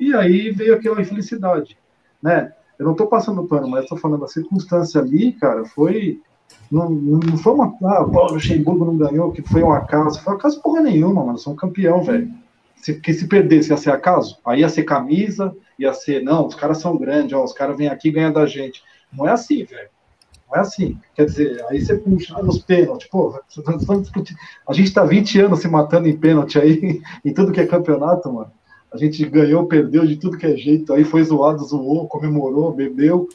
e 0.00 0.14
aí 0.14 0.50
veio 0.50 0.74
aquela 0.74 1.00
infelicidade, 1.00 1.76
né? 2.22 2.52
Eu 2.78 2.86
não 2.86 2.92
estou 2.92 3.06
passando 3.06 3.46
pano, 3.46 3.68
mas 3.68 3.82
estou 3.82 3.98
falando 3.98 4.24
a 4.24 4.28
circunstância 4.28 5.00
ali, 5.00 5.32
cara, 5.32 5.66
foi 5.66 6.20
não, 6.70 6.88
não 6.88 7.36
foi 7.36 7.52
uma 7.52 7.76
ah, 7.84 8.02
o 8.02 8.32
Luxemburgo 8.32 8.84
não 8.84 8.96
ganhou, 8.96 9.30
que 9.30 9.42
foi 9.42 9.62
um 9.62 9.72
acaso, 9.72 10.20
foi 10.22 10.32
um 10.32 10.36
acaso 10.36 10.62
porra 10.62 10.80
nenhuma, 10.80 11.24
mano, 11.24 11.38
sou 11.38 11.52
um 11.52 11.56
campeão, 11.56 12.02
velho. 12.02 12.32
Se, 12.76 12.94
que 12.94 13.12
se 13.12 13.28
perdesse 13.28 13.70
ia 13.70 13.76
ser 13.76 13.90
acaso, 13.90 14.38
aí 14.44 14.60
ia 14.60 14.68
ser 14.68 14.84
camisa, 14.84 15.54
ia 15.78 15.92
ser, 15.92 16.22
não, 16.22 16.46
os 16.46 16.54
caras 16.54 16.78
são 16.78 16.96
grandes, 16.96 17.34
ó, 17.34 17.44
os 17.44 17.52
caras 17.52 17.76
vêm 17.76 17.88
aqui 17.88 18.10
ganham 18.10 18.32
da 18.32 18.46
gente. 18.46 18.82
Não 19.12 19.28
é 19.28 19.32
assim, 19.32 19.64
velho. 19.64 19.90
Não 20.48 20.56
é 20.56 20.60
assim. 20.60 20.98
Quer 21.14 21.26
dizer, 21.26 21.64
aí 21.68 21.80
você 21.80 21.96
puxa 21.96 22.42
nos 22.42 22.58
pênaltis, 22.58 23.08
pô, 23.08 23.38
a 24.66 24.72
gente 24.72 24.94
tá 24.94 25.04
20 25.04 25.40
anos 25.40 25.60
se 25.60 25.68
matando 25.68 26.08
em 26.08 26.16
pênalti 26.16 26.58
aí, 26.58 27.02
em 27.22 27.34
tudo 27.34 27.52
que 27.52 27.60
é 27.60 27.66
campeonato, 27.66 28.32
mano. 28.32 28.50
A 28.92 28.96
gente 28.96 29.24
ganhou, 29.26 29.66
perdeu 29.66 30.06
de 30.06 30.16
tudo 30.16 30.36
que 30.36 30.46
é 30.46 30.56
jeito, 30.56 30.92
aí 30.92 31.04
foi 31.04 31.22
zoado, 31.22 31.64
zoou, 31.64 32.08
comemorou, 32.08 32.72
bebeu. 32.72 33.28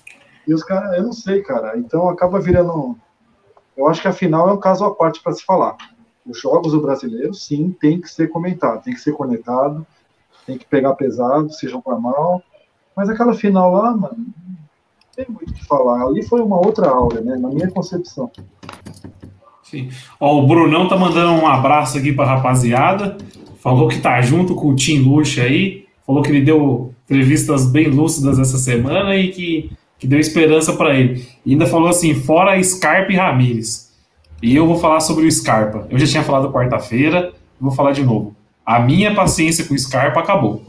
E 0.47 0.53
os 0.53 0.63
caras, 0.63 0.97
eu 0.97 1.03
não 1.03 1.13
sei, 1.13 1.41
cara. 1.41 1.77
Então 1.77 2.09
acaba 2.09 2.39
virando. 2.39 2.95
Eu 3.75 3.87
acho 3.87 4.01
que 4.01 4.07
a 4.07 4.13
final 4.13 4.49
é 4.49 4.53
um 4.53 4.59
caso 4.59 4.83
à 4.85 4.93
parte 4.93 5.21
para 5.21 5.33
se 5.33 5.43
falar. 5.43 5.75
Os 6.25 6.39
jogos 6.39 6.71
do 6.71 6.81
brasileiro, 6.81 7.33
sim, 7.33 7.75
tem 7.79 8.01
que 8.01 8.09
ser 8.09 8.27
comentado, 8.29 8.83
tem 8.83 8.93
que 8.93 8.99
ser 8.99 9.13
conectado, 9.13 9.85
tem 10.45 10.57
que 10.57 10.65
pegar 10.65 10.93
pesado, 10.95 11.51
seja 11.51 11.79
para 11.81 11.99
mal. 11.99 12.41
Mas 12.95 13.09
aquela 13.09 13.33
final 13.33 13.71
lá, 13.71 13.95
mano, 13.95 14.25
tem 15.15 15.25
muito 15.29 15.51
o 15.51 15.53
que 15.53 15.65
falar. 15.65 16.05
Ali 16.05 16.23
foi 16.23 16.41
uma 16.41 16.57
outra 16.57 16.89
aula, 16.89 17.21
né? 17.21 17.37
Na 17.37 17.49
minha 17.49 17.69
concepção. 17.69 18.29
Sim. 19.63 19.89
Ó, 20.19 20.39
o 20.39 20.47
Brunão 20.47 20.87
tá 20.87 20.95
mandando 20.95 21.31
um 21.31 21.47
abraço 21.47 21.97
aqui 21.97 22.11
pra 22.11 22.25
rapaziada. 22.25 23.17
Falou 23.65 23.87
que 23.87 23.97
tá 23.97 24.21
junto 24.21 24.53
com 24.53 24.67
o 24.67 24.75
Tim 24.75 24.99
Luxo 24.99 25.41
aí. 25.41 25.85
Falou 26.05 26.21
que 26.21 26.29
ele 26.29 26.41
deu 26.41 26.93
entrevistas 27.05 27.65
bem 27.65 27.87
lúcidas 27.87 28.37
essa 28.37 28.59
semana 28.59 29.15
e 29.15 29.29
que, 29.29 29.71
que 29.97 30.05
deu 30.05 30.19
esperança 30.19 30.73
para 30.73 30.93
ele. 30.93 31.25
E 31.43 31.53
ainda 31.53 31.65
falou 31.65 31.89
assim: 31.89 32.13
fora 32.13 32.61
Scarpa 32.61 33.11
e 33.11 33.15
Ramires. 33.15 33.91
E 34.39 34.55
eu 34.55 34.67
vou 34.67 34.77
falar 34.77 34.99
sobre 34.99 35.25
o 35.25 35.31
Scarpa. 35.31 35.87
Eu 35.89 35.97
já 35.97 36.05
tinha 36.05 36.21
falado 36.21 36.51
quarta-feira, 36.51 37.33
vou 37.59 37.71
falar 37.71 37.91
de 37.93 38.03
novo. 38.03 38.35
A 38.63 38.79
minha 38.79 39.15
paciência 39.15 39.65
com 39.65 39.73
o 39.73 39.79
Scarpa 39.79 40.19
acabou. 40.19 40.61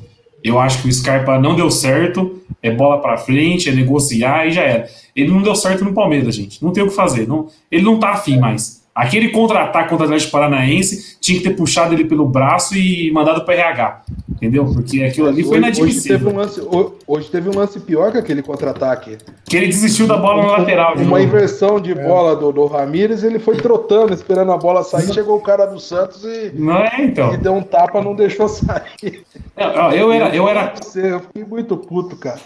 Eu 0.42 0.58
acho 0.58 0.80
que 0.80 0.88
o 0.88 0.92
Scarpa 0.92 1.38
não 1.38 1.54
deu 1.54 1.70
certo, 1.70 2.40
é 2.62 2.70
bola 2.70 3.02
para 3.02 3.18
frente, 3.18 3.68
é 3.68 3.74
negociar 3.74 4.46
e 4.46 4.52
já 4.52 4.62
era. 4.62 4.88
Ele 5.14 5.30
não 5.30 5.42
deu 5.42 5.54
certo 5.54 5.84
no 5.84 5.92
Palmeiras, 5.92 6.34
gente. 6.34 6.64
Não 6.64 6.72
tem 6.72 6.82
o 6.82 6.88
que 6.88 6.94
fazer. 6.94 7.28
Não, 7.28 7.48
ele 7.70 7.84
não 7.84 7.98
tá 7.98 8.12
afim 8.12 8.38
mais. 8.38 8.85
Aquele 8.96 9.28
contra-ataque 9.28 9.90
contra 9.90 10.04
o 10.04 10.08
Atlético 10.08 10.32
Paranaense 10.32 11.18
tinha 11.20 11.36
que 11.36 11.44
ter 11.44 11.54
puxado 11.54 11.92
ele 11.92 12.06
pelo 12.06 12.26
braço 12.26 12.74
e 12.74 13.12
mandado 13.12 13.44
para 13.44 13.52
RH. 13.52 14.02
Entendeu? 14.30 14.64
Porque 14.64 15.02
aquilo 15.02 15.28
ali 15.28 15.44
foi 15.44 15.58
inadmissível. 15.58 16.16
Hoje 16.16 16.24
teve, 16.24 16.34
um 16.34 16.38
lance, 16.38 16.96
hoje 17.06 17.28
teve 17.28 17.50
um 17.50 17.54
lance 17.54 17.78
pior 17.78 18.10
que 18.10 18.16
aquele 18.16 18.40
contra-ataque. 18.40 19.18
Que 19.44 19.58
ele 19.58 19.66
desistiu 19.66 20.06
da 20.06 20.16
bola 20.16 20.42
no 20.42 20.48
lateral. 20.48 20.94
Uma 20.94 21.04
novo. 21.04 21.18
inversão 21.18 21.78
de 21.78 21.92
é. 21.92 21.94
bola 21.94 22.34
do, 22.34 22.50
do 22.50 22.64
Ramires, 22.64 23.22
ele 23.22 23.38
foi 23.38 23.58
trotando, 23.58 24.14
esperando 24.14 24.50
a 24.50 24.56
bola 24.56 24.82
sair. 24.82 25.12
Chegou 25.12 25.36
o 25.36 25.42
cara 25.42 25.66
do 25.66 25.78
Santos 25.78 26.24
e, 26.24 26.52
não 26.54 26.78
é, 26.78 26.94
então. 27.00 27.34
e 27.34 27.36
deu 27.36 27.52
um 27.52 27.62
tapa, 27.62 28.00
não 28.00 28.14
deixou 28.14 28.48
sair. 28.48 29.22
Eu, 29.54 29.90
eu 29.92 30.12
era, 30.12 30.34
eu 30.34 30.48
era. 30.48 30.72
Eu 30.94 31.20
fiquei 31.20 31.44
muito 31.44 31.76
puto, 31.76 32.16
cara. 32.16 32.40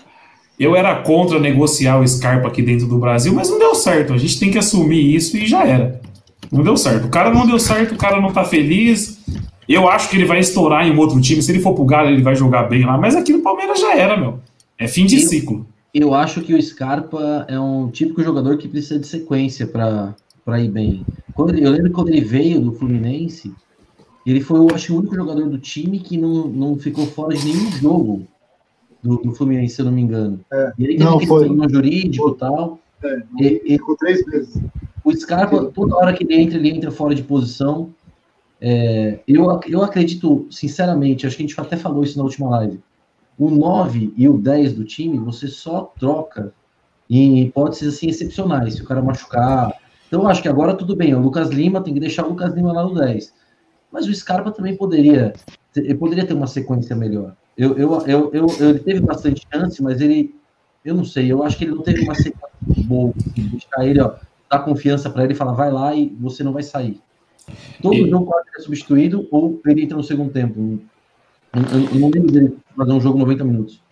Eu 0.58 0.74
era 0.74 0.96
contra 0.96 1.38
negociar 1.38 2.00
o 2.00 2.06
Scarpa 2.06 2.48
aqui 2.48 2.60
dentro 2.60 2.88
do 2.88 2.98
Brasil, 2.98 3.32
mas 3.32 3.48
não 3.48 3.58
deu 3.58 3.72
certo. 3.72 4.12
A 4.12 4.18
gente 4.18 4.40
tem 4.40 4.50
que 4.50 4.58
assumir 4.58 5.14
isso 5.14 5.36
e 5.36 5.46
já 5.46 5.64
era. 5.64 6.00
Não 6.50 6.64
deu 6.64 6.76
certo. 6.76 7.06
O 7.06 7.10
cara 7.10 7.32
não 7.32 7.46
deu 7.46 7.58
certo, 7.58 7.94
o 7.94 7.98
cara 7.98 8.20
não 8.20 8.32
tá 8.32 8.44
feliz. 8.44 9.20
Eu 9.68 9.88
acho 9.88 10.10
que 10.10 10.16
ele 10.16 10.24
vai 10.24 10.40
estourar 10.40 10.86
em 10.86 10.90
um 10.90 10.98
outro 10.98 11.20
time. 11.20 11.40
Se 11.40 11.52
ele 11.52 11.60
for 11.60 11.74
pro 11.74 11.84
Galo, 11.84 12.08
ele 12.08 12.22
vai 12.22 12.34
jogar 12.34 12.64
bem 12.64 12.84
lá. 12.84 12.98
Mas 12.98 13.14
aqui 13.14 13.32
no 13.32 13.40
Palmeiras 13.40 13.80
já 13.80 13.96
era, 13.96 14.16
meu. 14.16 14.40
É 14.76 14.88
fim 14.88 15.06
de 15.06 15.16
eu, 15.16 15.28
ciclo. 15.28 15.66
Eu 15.94 16.12
acho 16.14 16.40
que 16.40 16.54
o 16.54 16.60
Scarpa 16.60 17.44
é 17.48 17.58
um 17.58 17.88
típico 17.88 18.22
jogador 18.22 18.56
que 18.56 18.66
precisa 18.66 18.98
de 18.98 19.06
sequência 19.06 19.66
para 19.66 20.60
ir 20.60 20.70
bem. 20.70 21.04
Quando, 21.34 21.54
eu 21.56 21.70
lembro 21.70 21.92
quando 21.92 22.08
ele 22.08 22.20
veio 22.20 22.60
do 22.60 22.72
Fluminense, 22.72 23.52
ele 24.26 24.40
foi, 24.40 24.58
eu 24.58 24.74
acho, 24.74 24.94
o 24.94 24.98
único 24.98 25.14
jogador 25.14 25.48
do 25.48 25.58
time 25.58 26.00
que 26.00 26.16
não, 26.16 26.48
não 26.48 26.76
ficou 26.76 27.06
fora 27.06 27.34
de 27.34 27.44
nenhum 27.44 27.70
jogo 27.72 28.26
do, 29.02 29.16
do 29.18 29.32
Fluminense, 29.34 29.76
se 29.76 29.80
eu 29.82 29.86
não 29.86 29.92
me 29.92 30.02
engano. 30.02 30.40
É, 30.52 30.72
ele 30.78 30.98
não, 30.98 31.20
foi. 31.20 31.48
no 31.48 31.68
jurídico 31.68 32.30
e 32.30 32.38
tal. 32.38 32.78
É, 33.02 33.22
e, 33.40 33.78
ficou 33.78 33.96
três 33.96 34.24
vezes. 34.24 34.60
O 35.04 35.12
Scarpa, 35.14 35.66
toda 35.66 35.96
hora 35.96 36.12
que 36.12 36.24
ele 36.24 36.34
entra, 36.34 36.58
ele 36.58 36.70
entra 36.70 36.90
fora 36.90 37.14
de 37.14 37.22
posição. 37.22 37.94
É, 38.60 39.20
eu, 39.26 39.60
eu 39.66 39.82
acredito, 39.82 40.46
sinceramente, 40.50 41.26
acho 41.26 41.36
que 41.36 41.42
a 41.42 41.46
gente 41.46 41.60
até 41.60 41.76
falou 41.76 42.02
isso 42.02 42.18
na 42.18 42.24
última 42.24 42.50
live. 42.50 42.80
O 43.38 43.50
9 43.50 44.12
e 44.16 44.28
o 44.28 44.36
10 44.36 44.74
do 44.74 44.84
time, 44.84 45.18
você 45.18 45.48
só 45.48 45.92
troca 45.98 46.52
em 47.08 47.40
hipóteses 47.42 47.94
assim, 47.94 48.08
excepcionais, 48.08 48.74
se 48.74 48.82
o 48.82 48.84
cara 48.84 49.02
machucar. 49.02 49.72
Então, 50.06 50.28
acho 50.28 50.42
que 50.42 50.48
agora 50.48 50.74
tudo 50.74 50.94
bem. 50.94 51.14
O 51.14 51.20
Lucas 51.20 51.48
Lima 51.48 51.82
tem 51.82 51.94
que 51.94 52.00
deixar 52.00 52.26
o 52.26 52.28
Lucas 52.28 52.52
Lima 52.52 52.72
lá 52.72 52.84
no 52.84 52.94
10. 52.94 53.32
Mas 53.90 54.06
o 54.06 54.14
Scarpa 54.14 54.52
também 54.52 54.76
poderia, 54.76 55.32
poderia 55.98 56.26
ter 56.26 56.34
uma 56.34 56.46
sequência 56.46 56.94
melhor. 56.94 57.34
Eu, 57.56 57.76
eu, 57.76 58.06
eu, 58.06 58.30
eu, 58.32 58.46
ele 58.60 58.78
teve 58.78 59.00
bastante 59.00 59.46
chance, 59.52 59.82
mas 59.82 60.00
ele, 60.00 60.34
eu 60.84 60.94
não 60.94 61.04
sei, 61.04 61.30
eu 61.30 61.42
acho 61.42 61.56
que 61.56 61.64
ele 61.64 61.74
não 61.74 61.82
teve 61.82 62.02
uma 62.02 62.14
sequência 62.14 62.48
boa. 62.84 63.12
Deixar 63.36 63.86
ele, 63.86 64.00
ó, 64.00 64.14
dar 64.50 64.60
confiança 64.60 65.10
para 65.10 65.24
ele 65.24 65.32
e 65.32 65.36
falar, 65.36 65.52
vai 65.52 65.70
lá 65.70 65.94
e 65.94 66.14
você 66.20 66.42
não 66.42 66.52
vai 66.52 66.62
sair. 66.62 66.98
Todo 67.82 67.94
e... 67.94 68.08
jogo 68.08 68.26
pode 68.26 68.50
ser 68.50 68.62
substituído 68.62 69.26
ou 69.30 69.60
ele 69.66 69.82
entra 69.82 69.96
no 69.96 70.02
segundo 70.02 70.30
tempo. 70.30 70.78
Eu, 71.52 71.80
eu 71.94 72.00
não 72.00 72.10
lembro 72.10 72.30
dele 72.30 72.56
fazer 72.76 72.92
um 72.92 73.00
jogo 73.00 73.18
90 73.18 73.44
minutos. 73.44 73.82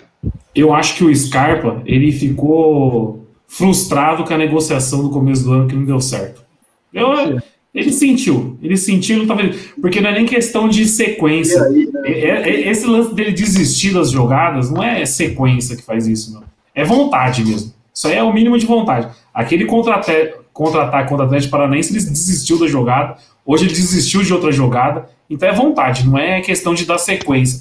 Eu 0.55 0.73
acho 0.73 0.97
que 0.97 1.05
o 1.05 1.15
Scarpa, 1.15 1.83
ele 1.85 2.11
ficou 2.13 3.27
frustrado 3.47 4.25
com 4.25 4.35
a 4.35 4.39
negociação 4.39 5.03
do 5.03 5.11
começo 5.11 5.45
do 5.45 5.53
ano 5.53 5.69
que 5.69 5.75
não 5.75 5.85
deu 5.85 6.01
certo. 6.01 6.45
Eu, 6.93 7.41
ele 7.75 7.93
sentiu, 7.93 8.59
ele 8.63 8.77
sentiu, 8.77 9.19
não 9.19 9.27
tava, 9.27 9.43
porque 9.81 10.01
não 10.01 10.11
é 10.11 10.15
nem 10.15 10.27
questão 10.27 10.69
de 10.69 10.87
sequência. 10.87 11.63
Aí, 11.63 11.87
né? 11.87 12.03
é, 12.07 12.51
é, 12.51 12.71
esse 12.71 12.87
lance 12.87 13.15
dele 13.15 13.33
desistir 13.33 13.93
das 13.93 14.11
jogadas 14.11 14.71
não 14.71 14.83
é 14.83 15.05
sequência 15.07 15.77
que 15.77 15.83
faz 15.83 16.07
isso, 16.07 16.33
não. 16.33 16.43
É 16.79 16.85
vontade 16.85 17.45
mesmo. 17.45 17.75
Isso 17.93 18.07
aí 18.07 18.15
é 18.15 18.23
o 18.23 18.33
mínimo 18.33 18.57
de 18.57 18.65
vontade. 18.65 19.09
Aquele 19.35 19.65
contra-ataque 19.65 20.45
contra 20.53 20.79
o 20.79 21.23
Atlético 21.23 21.51
Paranaense, 21.51 21.91
ele 21.91 21.99
desistiu 21.99 22.57
da 22.57 22.69
jogada. 22.69 23.17
Hoje 23.45 23.65
ele 23.65 23.75
desistiu 23.75 24.23
de 24.23 24.33
outra 24.33 24.53
jogada. 24.53 25.09
Então 25.29 25.49
é 25.49 25.53
vontade, 25.53 26.07
não 26.07 26.17
é 26.17 26.41
questão 26.41 26.75
de 26.75 26.85
dar 26.87 26.99
sequência. 26.99 27.61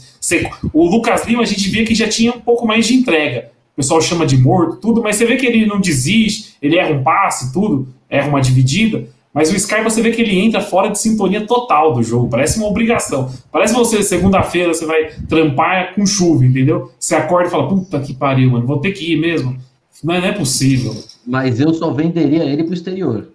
O 0.72 0.88
Lucas 0.88 1.26
Lima, 1.26 1.42
a 1.42 1.46
gente 1.48 1.68
via 1.68 1.84
que 1.84 1.96
já 1.96 2.08
tinha 2.08 2.32
um 2.32 2.40
pouco 2.40 2.68
mais 2.68 2.86
de 2.86 2.94
entrega. 2.94 3.50
O 3.74 3.78
pessoal 3.78 4.00
chama 4.02 4.24
de 4.24 4.38
morto, 4.38 4.76
tudo, 4.76 5.02
mas 5.02 5.16
você 5.16 5.26
vê 5.26 5.36
que 5.36 5.48
ele 5.48 5.66
não 5.66 5.82
desiste, 5.82 6.56
ele 6.62 6.78
erra 6.78 6.94
um 6.94 7.02
passe, 7.02 7.52
tudo, 7.52 7.88
erra 8.08 8.30
uma 8.30 8.40
dividida. 8.40 9.08
Mas 9.38 9.52
o 9.52 9.56
Sky 9.56 9.84
você 9.84 10.02
vê 10.02 10.10
que 10.10 10.20
ele 10.20 10.40
entra 10.40 10.62
fora 10.62 10.90
de 10.90 10.98
sintonia 10.98 11.46
total 11.46 11.94
do 11.94 12.02
jogo. 12.02 12.28
Parece 12.28 12.58
uma 12.58 12.68
obrigação. 12.68 13.32
Parece 13.52 13.72
você, 13.72 14.02
segunda-feira, 14.02 14.74
você 14.74 14.84
vai 14.84 15.12
trampar 15.30 15.94
com 15.94 16.08
chuva, 16.08 16.44
entendeu? 16.44 16.92
Você 17.00 17.14
acorda 17.14 17.48
e 17.48 17.52
fala, 17.52 17.68
puta 17.68 18.00
que 18.00 18.16
pariu, 18.16 18.50
mano, 18.50 18.66
vou 18.66 18.80
ter 18.80 18.94
que 18.94 19.14
ir 19.14 19.16
mesmo. 19.16 19.56
Não 20.04 20.16
é, 20.16 20.22
não 20.22 20.28
é 20.30 20.32
possível. 20.32 20.92
Mas 21.24 21.60
eu 21.60 21.72
só 21.72 21.92
venderia 21.92 22.46
ele 22.46 22.64
para 22.64 22.72
o 22.72 22.74
exterior. 22.74 23.28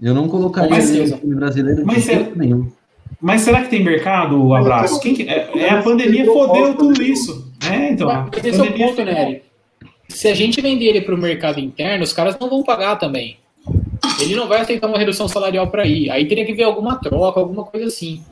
Eu 0.00 0.14
não 0.14 0.28
colocaria 0.28 0.70
mas, 0.70 0.90
ele 0.94 1.10
no 1.10 1.18
time 1.18 1.34
brasileiro 1.34 1.82
mas 1.84 2.04
de 2.04 2.10
jeito 2.10 2.38
nenhum. 2.38 2.66
Mas 3.20 3.42
será 3.42 3.60
que 3.60 3.68
tem 3.68 3.84
mercado, 3.84 4.54
abraço? 4.54 4.98
Quem 4.98 5.12
que, 5.12 5.24
é, 5.24 5.50
é, 5.56 5.70
a 5.72 5.82
pandemia 5.82 6.24
fodeu 6.24 6.74
tudo 6.74 7.02
isso. 7.02 7.52
É, 7.70 7.90
então. 7.90 8.08
Mas 8.08 8.42
esse 8.42 8.58
é 8.58 8.62
o 8.62 8.72
ponto, 8.72 9.04
né, 9.04 9.42
Se 10.08 10.26
a 10.26 10.34
gente 10.34 10.58
vender 10.62 10.86
ele 10.86 11.02
para 11.02 11.14
o 11.14 11.18
mercado 11.18 11.60
interno, 11.60 12.02
os 12.02 12.14
caras 12.14 12.38
não 12.40 12.48
vão 12.48 12.62
pagar 12.62 12.96
também. 12.96 13.36
Ele 14.20 14.36
não 14.36 14.48
vai 14.48 14.60
aceitar 14.60 14.86
uma 14.86 14.98
redução 14.98 15.28
salarial 15.28 15.68
para 15.70 15.86
ir. 15.86 16.10
Aí 16.10 16.26
teria 16.26 16.44
que 16.44 16.52
ver 16.52 16.64
alguma 16.64 16.96
troca, 17.00 17.40
alguma 17.40 17.64
coisa 17.64 17.86
assim. 17.86 18.22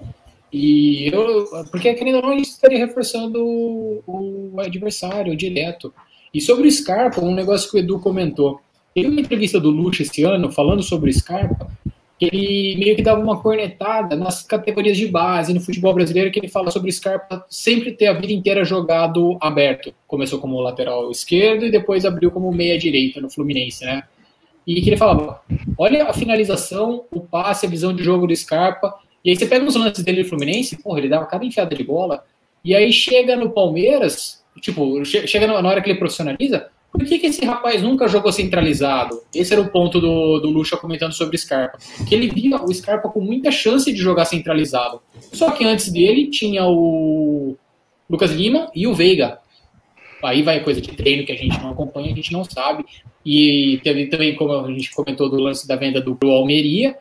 E 0.52 1.08
eu, 1.12 1.46
porque 1.70 1.92
querendo 1.94 2.16
ou 2.16 2.22
não, 2.22 2.30
a 2.30 2.36
gente 2.36 2.48
estaria 2.48 2.78
reforçando 2.78 3.44
o, 3.44 4.52
o 4.54 4.60
adversário 4.60 5.36
direto. 5.36 5.92
E 6.32 6.40
sobre 6.40 6.68
o 6.68 6.70
Scarpa, 6.70 7.20
um 7.20 7.34
negócio 7.34 7.70
que 7.70 7.76
o 7.76 7.80
Edu 7.80 7.98
comentou. 7.98 8.60
Teve 8.94 9.08
uma 9.08 9.20
entrevista 9.20 9.60
do 9.60 9.70
Lucha 9.70 10.02
esse 10.02 10.24
ano 10.24 10.50
falando 10.50 10.82
sobre 10.82 11.10
o 11.10 11.12
Scarpa, 11.12 11.70
que 12.18 12.24
ele 12.24 12.76
meio 12.76 12.96
que 12.96 13.02
dava 13.02 13.20
uma 13.20 13.40
cornetada 13.40 14.16
nas 14.16 14.42
categorias 14.42 14.96
de 14.96 15.06
base 15.06 15.54
no 15.54 15.60
futebol 15.60 15.94
brasileiro, 15.94 16.30
que 16.30 16.40
ele 16.40 16.48
fala 16.48 16.70
sobre 16.70 16.90
o 16.90 16.92
Scarpa 16.92 17.44
sempre 17.48 17.92
ter 17.92 18.06
a 18.08 18.12
vida 18.12 18.32
inteira 18.32 18.64
jogado 18.64 19.38
aberto. 19.40 19.94
Começou 20.06 20.40
como 20.40 20.60
lateral 20.60 21.10
esquerdo 21.10 21.66
e 21.66 21.70
depois 21.70 22.04
abriu 22.04 22.30
como 22.30 22.50
meia 22.50 22.78
direita 22.78 23.20
no 23.20 23.30
Fluminense, 23.30 23.84
né? 23.84 24.02
E 24.68 24.82
que 24.82 24.90
ele 24.90 24.98
falava, 24.98 25.40
olha 25.78 26.04
a 26.04 26.12
finalização, 26.12 27.06
o 27.10 27.20
passe, 27.20 27.64
a 27.64 27.68
visão 27.70 27.94
de 27.94 28.04
jogo 28.04 28.26
do 28.26 28.36
Scarpa, 28.36 28.94
e 29.24 29.30
aí 29.30 29.36
você 29.36 29.46
pega 29.46 29.64
os 29.64 29.74
lances 29.74 30.04
dele 30.04 30.22
no 30.22 30.28
Fluminense, 30.28 30.76
porra, 30.82 30.98
ele 30.98 31.08
dava 31.08 31.24
cada 31.24 31.44
enfiada 31.44 31.74
de 31.74 31.82
bola, 31.82 32.22
e 32.62 32.74
aí 32.74 32.92
chega 32.92 33.34
no 33.34 33.50
Palmeiras, 33.50 34.44
tipo, 34.60 35.02
chega 35.04 35.46
na 35.46 35.66
hora 35.66 35.80
que 35.80 35.88
ele 35.88 35.98
profissionaliza, 35.98 36.68
por 36.92 37.04
que, 37.04 37.18
que 37.18 37.26
esse 37.26 37.44
rapaz 37.44 37.82
nunca 37.82 38.08
jogou 38.08 38.32
centralizado? 38.32 39.22
Esse 39.34 39.52
era 39.52 39.62
o 39.62 39.70
ponto 39.70 40.00
do, 40.00 40.38
do 40.40 40.48
Lucha 40.48 40.76
comentando 40.76 41.12
sobre 41.12 41.36
o 41.36 41.38
Scarpa. 41.38 41.78
Que 42.08 42.14
ele 42.14 42.28
via 42.28 42.56
o 42.62 42.72
Scarpa 42.72 43.10
com 43.10 43.20
muita 43.20 43.50
chance 43.50 43.92
de 43.92 43.98
jogar 43.98 44.24
centralizado. 44.24 45.00
Só 45.32 45.50
que 45.50 45.64
antes 45.64 45.92
dele 45.92 46.30
tinha 46.30 46.64
o 46.66 47.56
Lucas 48.08 48.30
Lima 48.30 48.70
e 48.74 48.86
o 48.86 48.94
Veiga. 48.94 49.38
Aí 50.22 50.42
vai 50.42 50.62
coisa 50.62 50.80
de 50.80 50.90
treino 50.90 51.24
que 51.24 51.32
a 51.32 51.36
gente 51.36 51.60
não 51.60 51.70
acompanha, 51.70 52.12
a 52.12 52.16
gente 52.16 52.32
não 52.32 52.44
sabe. 52.44 52.84
E 53.24 53.80
teve 53.82 54.06
também, 54.06 54.34
como 54.34 54.52
a 54.52 54.68
gente 54.70 54.90
comentou, 54.90 55.28
do 55.28 55.36
lance 55.36 55.66
da 55.66 55.76
venda 55.76 56.00
do 56.00 56.16
Almeria. 56.30 56.96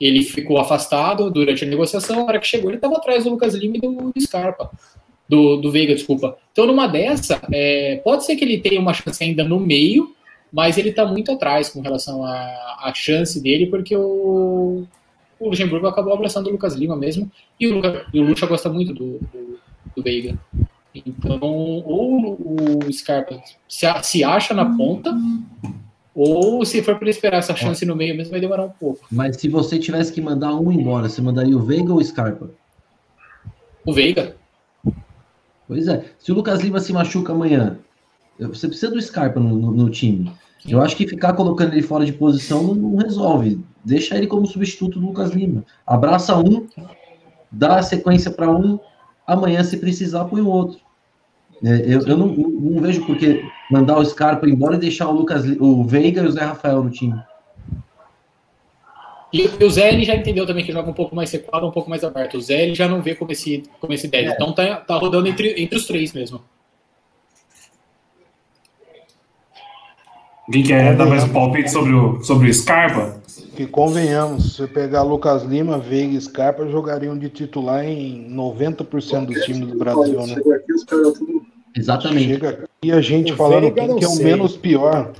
Ele 0.00 0.22
ficou 0.22 0.58
afastado 0.58 1.30
durante 1.30 1.64
a 1.64 1.68
negociação. 1.68 2.16
Na 2.16 2.24
hora 2.24 2.38
que 2.40 2.46
chegou, 2.46 2.70
ele 2.70 2.78
estava 2.78 2.96
atrás 2.96 3.24
do 3.24 3.30
Lucas 3.30 3.54
Lima 3.54 3.76
e 3.76 3.80
do 3.80 4.12
Scarpa 4.20 4.70
do, 5.32 5.56
do 5.56 5.70
Veiga, 5.70 5.94
desculpa. 5.94 6.36
Então, 6.52 6.66
numa 6.66 6.86
dessa, 6.86 7.40
é, 7.50 7.96
pode 8.04 8.26
ser 8.26 8.36
que 8.36 8.44
ele 8.44 8.60
tenha 8.60 8.78
uma 8.78 8.92
chance 8.92 9.24
ainda 9.24 9.42
no 9.42 9.58
meio, 9.58 10.14
mas 10.52 10.76
ele 10.76 10.90
está 10.90 11.06
muito 11.06 11.32
atrás 11.32 11.70
com 11.70 11.80
relação 11.80 12.22
à, 12.22 12.92
chance 12.94 13.42
dele, 13.42 13.66
porque 13.66 13.96
o, 13.96 14.84
o 15.40 15.48
Luxemburgo 15.48 15.86
acabou 15.86 16.12
abraçando 16.12 16.48
o 16.48 16.50
Lucas 16.50 16.74
Lima 16.74 16.94
mesmo, 16.94 17.30
e 17.58 17.66
o, 17.66 17.74
Luca, 17.74 18.04
e 18.12 18.20
o 18.20 18.24
Lucha 18.24 18.44
gosta 18.44 18.68
muito 18.68 18.92
do, 18.92 19.18
do, 19.32 19.58
do 19.96 20.02
Veiga. 20.02 20.38
Então, 20.94 21.38
ou 21.40 22.38
o 22.84 22.92
Scarpa 22.92 23.40
se, 23.68 23.86
se 24.02 24.24
acha 24.24 24.52
na 24.52 24.76
ponta, 24.76 25.16
Ou 26.14 26.64
se 26.64 26.82
for 26.82 26.98
para 26.98 27.08
esperar 27.08 27.38
essa 27.38 27.56
chance 27.56 27.86
no 27.86 27.96
meio 27.96 28.14
mesmo, 28.14 28.32
vai 28.32 28.40
demorar 28.40 28.64
um 28.64 28.70
pouco. 28.70 29.06
Mas 29.10 29.36
se 29.36 29.48
você 29.48 29.78
tivesse 29.78 30.12
que 30.12 30.20
mandar 30.20 30.54
um 30.54 30.70
embora, 30.70 31.08
você 31.08 31.22
mandaria 31.22 31.56
o 31.56 31.62
Veiga 31.62 31.92
ou 31.92 31.98
o 31.98 32.04
Scarpa? 32.04 32.50
O 33.84 33.92
Veiga. 33.92 34.36
Pois 35.66 35.88
é. 35.88 36.04
Se 36.18 36.30
o 36.30 36.34
Lucas 36.34 36.60
Lima 36.60 36.80
se 36.80 36.92
machuca 36.92 37.32
amanhã, 37.32 37.78
você 38.38 38.68
precisa 38.68 38.92
do 38.92 39.00
Scarpa 39.00 39.40
no, 39.40 39.56
no, 39.56 39.70
no 39.70 39.90
time. 39.90 40.30
Eu 40.68 40.82
acho 40.82 40.96
que 40.96 41.08
ficar 41.08 41.32
colocando 41.32 41.72
ele 41.72 41.82
fora 41.82 42.04
de 42.04 42.12
posição 42.12 42.62
não, 42.62 42.74
não, 42.74 42.96
resolve. 42.96 43.60
Deixa 43.84 44.16
ele 44.16 44.26
como 44.26 44.46
substituto 44.46 45.00
do 45.00 45.06
Lucas 45.06 45.30
Lima. 45.30 45.64
Abraça 45.86 46.36
um, 46.36 46.68
dá 47.50 47.78
a 47.78 47.82
sequência 47.82 48.30
para 48.30 48.50
um, 48.50 48.78
amanhã, 49.26 49.62
se 49.62 49.76
precisar, 49.76 50.24
põe 50.24 50.40
o 50.40 50.48
outro. 50.48 50.78
É, 51.64 51.82
eu, 51.86 52.00
eu 52.00 52.16
não, 52.16 52.26
não, 52.26 52.80
vejo 52.80 53.06
por 53.06 53.16
que 53.16 53.44
mandar 53.70 53.96
o 53.96 54.04
Scarpa 54.04 54.48
embora 54.48 54.74
e 54.74 54.80
deixar 54.80 55.08
o 55.08 55.12
Lucas, 55.12 55.44
o 55.60 55.84
Veiga 55.84 56.22
e 56.22 56.26
o 56.26 56.30
Zé 56.30 56.40
Rafael 56.40 56.82
no 56.82 56.90
time. 56.90 57.14
E, 59.32 59.46
o 59.64 59.70
Zé 59.70 59.92
ele 59.92 60.04
já 60.04 60.14
entendeu 60.14 60.44
também 60.44 60.64
que 60.64 60.72
joga 60.72 60.90
um 60.90 60.94
pouco 60.94 61.14
mais 61.14 61.30
recuado, 61.30 61.66
um 61.66 61.70
pouco 61.70 61.88
mais 61.88 62.02
aberto. 62.04 62.36
O 62.36 62.40
Zé 62.40 62.64
ele 62.64 62.74
já 62.74 62.88
não 62.88 63.00
vê 63.00 63.14
como 63.14 63.30
esse, 63.32 63.62
como 63.80 63.92
esse 63.92 64.08
deve. 64.08 64.28
É. 64.28 64.32
Então 64.32 64.52
tá, 64.52 64.76
tá 64.76 64.96
rodando 64.96 65.28
entre, 65.28 65.62
entre 65.62 65.76
os 65.76 65.86
três 65.86 66.12
mesmo. 66.12 66.42
Alguém 70.52 70.64
quer 70.64 70.94
dar 70.94 71.06
mais 71.06 71.24
um 71.24 71.30
palpite 71.30 71.70
sobre 71.70 71.94
o, 71.94 72.22
sobre 72.22 72.50
o 72.50 72.52
Scarpa? 72.52 73.16
Que 73.56 73.66
convenhamos, 73.66 74.56
se 74.56 74.66
pegar 74.66 75.00
Lucas 75.00 75.44
Lima, 75.44 75.78
Veiga 75.78 76.12
e 76.12 76.20
Scarpa, 76.20 76.68
jogariam 76.68 77.16
de 77.16 77.30
titular 77.30 77.86
em 77.86 78.30
90% 78.30 79.24
dos 79.24 79.44
times 79.46 79.66
do 79.66 79.78
Brasil, 79.78 80.26
né? 80.26 80.36
Exatamente. 81.74 82.34
Chega 82.34 82.48
aqui 82.50 82.92
a 82.92 83.00
gente 83.00 83.32
falando 83.34 83.72
quem 83.72 83.96
que 83.96 84.04
é 84.04 84.08
o 84.08 84.16
menos 84.16 84.54
pior. 84.54 85.12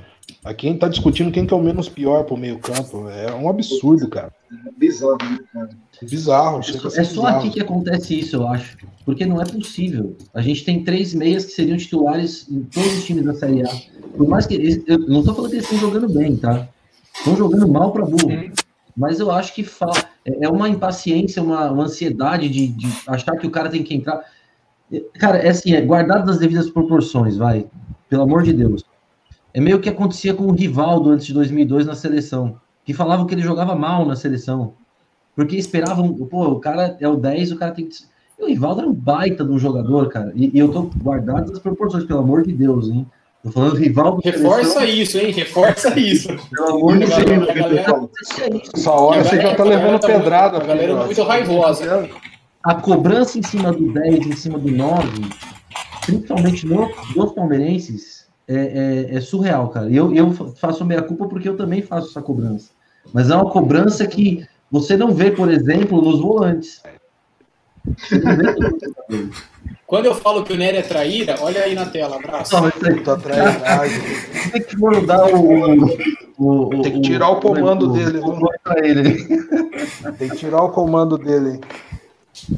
Aqui 0.45 0.67
a 0.67 0.69
gente 0.69 0.81
tá 0.81 0.87
discutindo 0.87 1.31
quem 1.31 1.47
que 1.47 1.53
é 1.55 1.57
o 1.57 1.63
menos 1.63 1.89
pior 1.89 2.25
pro 2.25 2.37
meio 2.37 2.59
campo. 2.59 3.09
É 3.09 3.33
um 3.33 3.49
absurdo, 3.49 4.07
cara. 4.09 4.31
É 4.51 4.71
bizarro, 4.77 5.17
né, 5.17 5.39
cara? 5.51 5.69
Bizarro. 6.09 6.59
É 6.59 6.63
só, 6.63 6.87
é 6.89 7.03
só 7.03 7.25
aqui 7.27 7.49
que 7.49 7.61
acontece 7.61 8.19
isso, 8.19 8.35
eu 8.37 8.47
acho. 8.47 8.77
Porque 9.05 9.25
não 9.25 9.41
é 9.41 9.45
possível. 9.45 10.15
A 10.33 10.41
gente 10.41 10.63
tem 10.63 10.83
três 10.83 11.13
meias 11.13 11.45
que 11.45 11.51
seriam 11.51 11.77
titulares 11.77 12.47
em 12.49 12.61
todos 12.61 12.99
os 12.99 13.05
times 13.05 13.25
da 13.25 13.33
Série 13.33 13.63
A. 13.63 13.69
Por 14.15 14.27
mais 14.27 14.45
que 14.45 14.53
eles, 14.53 14.81
eu 14.87 14.99
não 14.99 15.23
tô 15.23 15.33
falando 15.33 15.51
que 15.51 15.57
eles 15.57 15.71
estão 15.71 15.79
jogando 15.79 16.13
bem, 16.13 16.35
tá? 16.37 16.67
Estão 17.15 17.35
jogando 17.35 17.67
mal 17.67 17.91
para 17.91 18.05
burro. 18.05 18.51
Mas 18.95 19.19
eu 19.19 19.31
acho 19.31 19.53
que 19.53 19.63
fa... 19.63 19.91
é 20.25 20.47
uma 20.47 20.69
impaciência, 20.69 21.41
uma, 21.41 21.71
uma 21.71 21.83
ansiedade 21.83 22.47
de, 22.47 22.67
de 22.67 22.87
achar 23.07 23.35
que 23.37 23.47
o 23.47 23.51
cara 23.51 23.69
tem 23.69 23.83
que 23.83 23.93
entrar. 23.93 24.23
Cara, 25.15 25.39
é 25.39 25.49
assim, 25.49 25.73
é 25.73 25.81
guardado 25.81 26.25
das 26.25 26.37
devidas 26.37 26.69
proporções, 26.69 27.37
vai. 27.37 27.65
Pelo 28.07 28.23
amor 28.23 28.43
de 28.43 28.53
Deus. 28.53 28.83
É 29.53 29.59
meio 29.59 29.79
que 29.79 29.89
acontecia 29.89 30.33
com 30.33 30.45
o 30.45 30.51
Rivaldo 30.51 31.11
antes 31.11 31.25
de 31.25 31.33
2002 31.33 31.85
na 31.85 31.95
seleção, 31.95 32.59
que 32.85 32.93
falavam 32.93 33.25
que 33.25 33.35
ele 33.35 33.41
jogava 33.41 33.75
mal 33.75 34.05
na 34.05 34.15
seleção, 34.15 34.73
porque 35.35 35.55
esperavam, 35.55 36.13
pô, 36.13 36.45
o 36.49 36.59
cara 36.59 36.97
é 36.99 37.07
o 37.07 37.15
10, 37.15 37.51
o 37.53 37.57
cara 37.57 37.71
tem 37.71 37.87
que. 37.87 37.95
E 38.39 38.43
o 38.43 38.47
Rivaldo 38.47 38.81
era 38.81 38.89
um 38.89 38.93
baita 38.93 39.43
de 39.43 39.51
um 39.51 39.59
jogador, 39.59 40.09
cara. 40.09 40.31
E, 40.35 40.51
e 40.53 40.59
eu 40.59 40.69
tô 40.69 40.89
guardado 40.97 41.51
das 41.51 41.59
proporções, 41.59 42.05
pelo 42.05 42.19
amor 42.19 42.45
de 42.45 42.53
Deus, 42.53 42.89
hein? 42.89 43.05
Tô 43.43 43.51
falando 43.51 43.75
Rivaldo. 43.75 44.21
Reforça 44.23 44.79
seleção. 44.79 45.01
isso, 45.01 45.17
hein? 45.17 45.31
Reforça 45.31 45.99
isso. 45.99 46.29
Pelo 46.49 46.77
amor 46.77 46.97
de 46.97 47.05
Deus. 47.05 48.69
Essa 48.73 48.91
hora 48.91 49.23
você 49.23 49.41
já 49.41 49.53
tá 49.53 49.63
levando 49.63 49.99
tá 49.99 50.07
pedrada. 50.07 50.57
A 50.57 50.65
galera 50.65 50.93
é 50.93 51.05
muito 51.05 51.23
raivosa. 51.23 52.09
A 52.63 52.75
cobrança 52.75 53.37
em 53.37 53.43
cima 53.43 53.73
do 53.73 53.91
10, 53.91 54.27
em 54.27 54.35
cima 54.37 54.57
do 54.57 54.71
9, 54.71 55.07
principalmente 56.05 56.65
no, 56.65 56.89
dos 57.13 57.33
palmeirenses, 57.33 58.25
é, 58.47 59.09
é, 59.11 59.17
é, 59.17 59.21
surreal, 59.21 59.67
cara. 59.67 59.89
E 59.89 59.97
eu, 59.97 60.15
eu 60.15 60.31
faço 60.55 60.85
meia 60.85 61.01
culpa 61.01 61.27
porque 61.27 61.49
eu 61.49 61.57
também 61.57 61.81
faço 61.81 62.09
essa 62.09 62.21
cobrança. 62.21 62.69
Mas 63.11 63.29
é 63.29 63.35
uma 63.35 63.49
cobrança 63.49 64.07
que 64.07 64.45
você 64.73 64.97
não 64.97 65.13
vê, 65.13 65.29
por 65.29 65.51
exemplo, 65.51 66.01
nos 66.01 66.19
volantes. 66.19 66.81
Quando 69.85 70.07
eu 70.07 70.15
falo 70.15 70.43
que 70.43 70.51
o 70.51 70.57
Nery 70.57 70.77
é 70.77 70.81
traíra, 70.81 71.37
olha 71.41 71.61
aí 71.61 71.75
na 71.75 71.85
tela, 71.85 72.15
abraço. 72.15 72.55
Não, 72.55 72.71
tá 72.71 73.15
Tem 74.51 74.63
que 74.63 74.75
mandar 74.75 75.27
o, 75.27 75.85
o, 76.39 76.75
o, 76.75 76.81
Tem 76.81 76.93
que 76.93 77.01
tirar 77.01 77.29
o, 77.29 77.39
comando 77.39 77.93
dele. 77.93 78.19
Tem 80.17 80.29
que 80.29 80.37
tirar 80.37 80.63
o 80.63 80.71
comando 80.71 81.19
dele. 81.19 81.61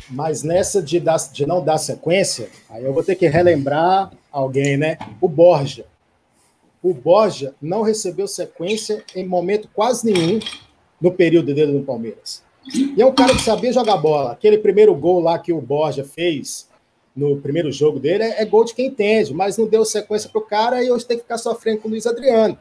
Mas 0.10 0.42
nessa 0.42 0.82
de, 0.82 1.02
dar, 1.02 1.18
de 1.34 1.46
não 1.46 1.62
dar 1.62 1.78
sequência, 1.78 2.48
aí 2.70 2.86
eu 2.86 2.94
vou 2.94 3.04
ter 3.04 3.16
que 3.16 3.28
relembrar 3.28 4.10
alguém, 4.32 4.78
né? 4.78 4.98
O 5.20 5.28
Borja. 5.28 5.86
O 6.82 6.94
Borja 6.94 7.54
não 7.62 7.82
recebeu 7.82 8.26
sequência 8.26 9.04
em 9.14 9.28
momento 9.28 9.68
quase 9.74 10.10
nenhum 10.10 10.40
no 11.00 11.12
período 11.12 11.54
dele 11.54 11.72
no 11.72 11.84
Palmeiras. 11.84 12.44
E 12.74 13.02
é 13.02 13.06
um 13.06 13.14
cara 13.14 13.34
que 13.34 13.42
sabia 13.42 13.72
jogar 13.72 13.98
bola. 13.98 14.32
Aquele 14.32 14.58
primeiro 14.58 14.94
gol 14.96 15.20
lá 15.20 15.38
que 15.38 15.54
o 15.54 15.62
Borja 15.62 16.04
fez 16.04 16.68
no 17.16 17.38
primeiro 17.38 17.72
jogo 17.72 18.00
dele 18.00 18.24
é, 18.24 18.42
é 18.42 18.46
gol 18.46 18.66
de 18.66 18.74
quem 18.74 18.88
entende, 18.88 19.34
mas 19.34 19.58
não 19.58 19.68
deu 19.68 19.86
sequência 19.86 20.30
para 20.30 20.42
o 20.42 20.46
cara 20.46 20.84
e 20.84 20.92
hoje 20.92 21.06
tem 21.06 21.18
que 21.18 21.24
ficar 21.24 21.38
sofrendo 21.38 21.80
com 21.82 21.88
o 21.88 21.92
Luiz 21.92 22.06
Adriano. 22.06 22.58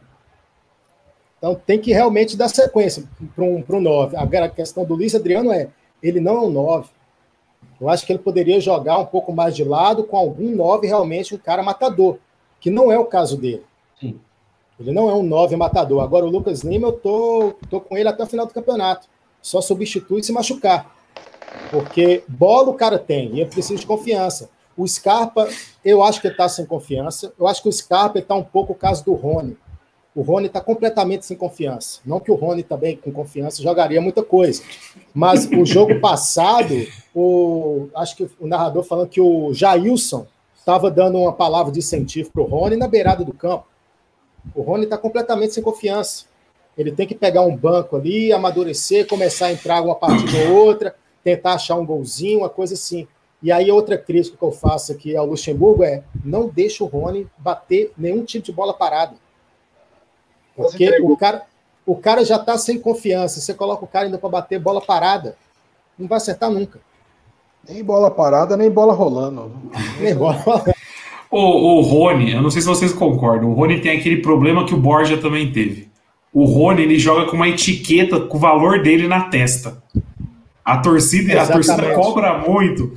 Então 1.38 1.54
tem 1.54 1.78
que 1.78 1.92
realmente 1.92 2.36
dar 2.36 2.48
sequência 2.48 3.04
para 3.34 3.44
um, 3.44 3.64
um 3.68 3.80
9. 3.80 4.16
Agora 4.16 4.46
a 4.46 4.50
questão 4.50 4.84
do 4.84 4.94
Luiz 4.94 5.14
Adriano 5.14 5.52
é: 5.52 5.68
ele 6.02 6.20
não 6.20 6.36
é 6.36 6.40
um 6.46 6.50
9. 6.50 6.88
Eu 7.80 7.88
acho 7.88 8.06
que 8.06 8.12
ele 8.12 8.20
poderia 8.20 8.60
jogar 8.60 8.98
um 8.98 9.06
pouco 9.06 9.32
mais 9.32 9.54
de 9.54 9.64
lado 9.64 10.04
com 10.04 10.16
algum 10.16 10.54
9 10.54 10.86
realmente, 10.86 11.34
um 11.34 11.38
cara 11.38 11.62
matador, 11.62 12.18
que 12.60 12.70
não 12.70 12.90
é 12.90 12.98
o 12.98 13.04
caso 13.04 13.36
dele. 13.36 13.62
Sim. 14.00 14.18
Ele 14.78 14.92
não 14.92 15.08
é 15.08 15.14
um 15.14 15.22
9 15.22 15.56
matador. 15.56 16.02
Agora 16.02 16.26
o 16.26 16.30
Lucas 16.30 16.62
Lima, 16.62 16.88
eu 16.88 16.92
tô, 16.92 17.54
tô 17.70 17.80
com 17.80 17.96
ele 17.96 18.08
até 18.08 18.22
o 18.22 18.26
final 18.26 18.46
do 18.46 18.54
campeonato. 18.54 19.08
Só 19.40 19.60
substitui 19.60 20.22
se 20.22 20.32
machucar. 20.32 20.94
Porque 21.70 22.24
bola 22.26 22.70
o 22.70 22.74
cara 22.74 22.98
tem 22.98 23.34
e 23.34 23.40
ele 23.40 23.50
precisa 23.50 23.78
de 23.78 23.86
confiança. 23.86 24.50
O 24.76 24.86
Scarpa, 24.86 25.48
eu 25.84 26.02
acho 26.02 26.20
que 26.20 26.26
ele 26.26 26.34
está 26.34 26.48
sem 26.48 26.66
confiança. 26.66 27.32
Eu 27.38 27.46
acho 27.46 27.62
que 27.62 27.68
o 27.68 27.72
Scarpa 27.72 28.18
está 28.18 28.34
um 28.34 28.42
pouco 28.42 28.72
o 28.72 28.76
caso 28.76 29.04
do 29.04 29.14
Rony. 29.14 29.56
O 30.14 30.22
Rony 30.22 30.46
está 30.46 30.60
completamente 30.60 31.26
sem 31.26 31.36
confiança. 31.36 32.00
Não 32.04 32.20
que 32.20 32.30
o 32.30 32.36
Rony 32.36 32.62
também, 32.62 32.96
com 32.96 33.10
confiança, 33.12 33.62
jogaria 33.62 34.00
muita 34.00 34.22
coisa. 34.22 34.62
Mas 35.12 35.46
o 35.46 35.64
jogo 35.64 36.00
passado, 36.00 36.74
o, 37.14 37.88
acho 37.94 38.16
que 38.16 38.28
o 38.38 38.46
narrador 38.46 38.84
falando 38.84 39.08
que 39.08 39.20
o 39.20 39.52
Jailson 39.52 40.26
estava 40.56 40.90
dando 40.90 41.18
uma 41.18 41.32
palavra 41.32 41.72
de 41.72 41.80
incentivo 41.80 42.30
para 42.32 42.42
o 42.42 42.46
Rony 42.46 42.76
na 42.76 42.86
beirada 42.86 43.24
do 43.24 43.32
campo. 43.32 43.66
O 44.54 44.62
Rony 44.62 44.84
está 44.84 44.98
completamente 44.98 45.54
sem 45.54 45.62
confiança. 45.62 46.24
Ele 46.76 46.90
tem 46.90 47.06
que 47.06 47.14
pegar 47.14 47.42
um 47.42 47.56
banco 47.56 47.96
ali, 47.96 48.32
amadurecer, 48.32 49.06
começar 49.06 49.46
a 49.46 49.52
entrar 49.52 49.80
uma 49.82 49.94
partida 49.94 50.48
ou 50.48 50.66
outra, 50.66 50.94
tentar 51.22 51.54
achar 51.54 51.76
um 51.76 51.86
golzinho, 51.86 52.40
uma 52.40 52.48
coisa 52.48 52.74
assim. 52.74 53.06
E 53.40 53.52
aí, 53.52 53.70
outra 53.70 53.96
crítica 53.96 54.36
que 54.36 54.42
eu 54.42 54.50
faço 54.50 54.90
aqui 54.90 55.16
ao 55.16 55.26
Luxemburgo 55.26 55.84
é: 55.84 56.02
não 56.24 56.48
deixa 56.48 56.82
o 56.82 56.86
Rony 56.86 57.28
bater 57.38 57.92
nenhum 57.96 58.24
tipo 58.24 58.46
de 58.46 58.52
bola 58.52 58.74
parada. 58.74 59.14
Porque 60.56 61.00
o 61.00 61.16
cara, 61.16 61.42
o 61.84 61.96
cara 61.96 62.24
já 62.24 62.36
está 62.36 62.56
sem 62.56 62.78
confiança. 62.78 63.40
Você 63.40 63.54
coloca 63.54 63.84
o 63.84 63.88
cara 63.88 64.06
ainda 64.06 64.18
para 64.18 64.28
bater 64.28 64.58
bola 64.58 64.80
parada. 64.80 65.36
Não 65.98 66.08
vai 66.08 66.16
acertar 66.16 66.50
nunca. 66.50 66.80
Nem 67.68 67.82
bola 67.82 68.10
parada, 68.10 68.56
nem 68.56 68.70
bola 68.70 68.92
rolando. 68.92 69.52
Nem 70.00 70.14
bola 70.14 70.34
rolando. 70.34 70.73
O, 71.36 71.78
o 71.78 71.80
Rony, 71.80 72.30
eu 72.30 72.40
não 72.40 72.48
sei 72.48 72.62
se 72.62 72.68
vocês 72.68 72.92
concordam, 72.92 73.50
o 73.50 73.54
Rony 73.54 73.80
tem 73.80 73.98
aquele 73.98 74.18
problema 74.18 74.64
que 74.64 74.72
o 74.72 74.78
Borja 74.78 75.16
também 75.16 75.50
teve. 75.50 75.88
O 76.32 76.44
Rony, 76.44 76.82
ele 76.82 76.96
joga 76.96 77.28
com 77.28 77.34
uma 77.34 77.48
etiqueta 77.48 78.20
com 78.20 78.36
o 78.36 78.40
valor 78.40 78.82
dele 78.82 79.08
na 79.08 79.22
testa. 79.22 79.82
A 80.64 80.76
torcida, 80.78 81.42
a 81.42 81.46
torcida 81.46 81.92
cobra 81.94 82.38
muito 82.38 82.92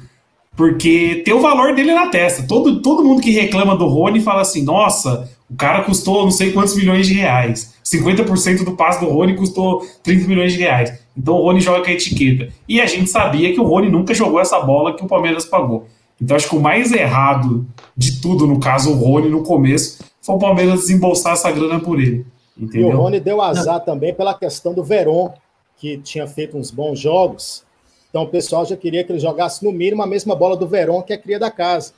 porque 0.56 1.24
tem 1.26 1.34
o 1.34 1.40
valor 1.40 1.74
dele 1.74 1.94
na 1.94 2.10
testa. 2.10 2.44
Todo, 2.44 2.80
todo 2.82 3.04
mundo 3.04 3.22
que 3.22 3.32
reclama 3.32 3.76
do 3.76 3.88
Rony 3.88 4.22
fala 4.22 4.42
assim: 4.42 4.64
nossa, 4.64 5.28
o 5.50 5.56
cara 5.56 5.84
custou 5.84 6.24
não 6.24 6.32
sei 6.32 6.52
quantos 6.52 6.76
milhões 6.76 7.08
de 7.08 7.14
reais. 7.14 7.76
50% 7.84 8.64
do 8.64 8.74
passe 8.74 9.00
do 9.00 9.10
Rony 9.10 9.36
custou 9.36 9.84
30 10.04 10.28
milhões 10.28 10.54
de 10.54 10.60
reais. 10.60 10.94
Então 11.16 11.36
o 11.36 11.42
Rony 11.42 11.60
joga 11.60 11.84
com 11.84 11.90
a 11.90 11.94
etiqueta. 11.94 12.50
E 12.68 12.82
a 12.82 12.86
gente 12.86 13.10
sabia 13.10 13.52
que 13.52 13.60
o 13.60 13.64
Rony 13.64 13.90
nunca 13.90 14.14
jogou 14.14 14.40
essa 14.40 14.60
bola 14.60 14.96
que 14.96 15.04
o 15.04 15.08
Palmeiras 15.08 15.46
pagou. 15.46 15.88
Então 16.22 16.36
acho 16.36 16.50
que 16.50 16.56
o 16.56 16.60
mais 16.60 16.92
errado 16.92 17.66
de 17.96 18.22
tudo, 18.22 18.48
no 18.48 18.60
caso 18.60 18.92
o 18.92 18.96
Rony 18.96 19.30
no 19.30 19.44
começo, 19.44 20.04
foi 20.22 20.36
o 20.36 20.40
Palmeiras 20.40 20.82
desembolsar 20.82 21.34
essa 21.34 21.52
grana 21.52 21.80
por 21.80 22.00
ele. 22.00 22.26
Entendeu? 22.58 22.90
E 22.90 22.94
o 22.94 22.98
Rony 22.98 23.20
deu 23.20 23.42
azar 23.42 23.84
também 23.84 24.14
pela 24.14 24.34
questão 24.34 24.74
do 24.74 24.84
Verón, 24.84 25.32
que 25.78 25.98
tinha 25.98 26.28
feito 26.28 26.58
uns 26.58 26.72
bons 26.72 27.00
jogos. 27.00 27.64
Então 28.10 28.24
o 28.24 28.28
pessoal 28.28 28.66
já 28.66 28.76
queria 28.76 29.04
que 29.04 29.12
ele 29.12 29.20
jogasse 29.20 29.64
no 29.64 29.72
mínimo 29.72 30.02
a 30.02 30.08
mesma 30.08 30.36
bola 30.36 30.58
do 30.58 30.68
Verón, 30.68 31.02
que 31.04 31.14
é 31.14 31.16
a 31.16 31.20
cria 31.20 31.40
da 31.40 31.52
casa. 31.52 31.94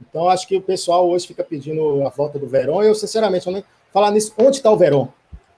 Então, 0.00 0.28
acho 0.28 0.46
que 0.46 0.56
o 0.56 0.60
pessoal 0.60 1.08
hoje 1.08 1.26
fica 1.26 1.42
pedindo 1.42 2.06
a 2.06 2.10
volta 2.10 2.38
do 2.38 2.46
Verón. 2.46 2.82
Eu, 2.82 2.94
sinceramente, 2.94 3.50
não 3.50 3.62
falar 3.92 4.10
nisso, 4.10 4.32
onde 4.38 4.56
está 4.56 4.70
o 4.70 4.76
Verón? 4.76 5.08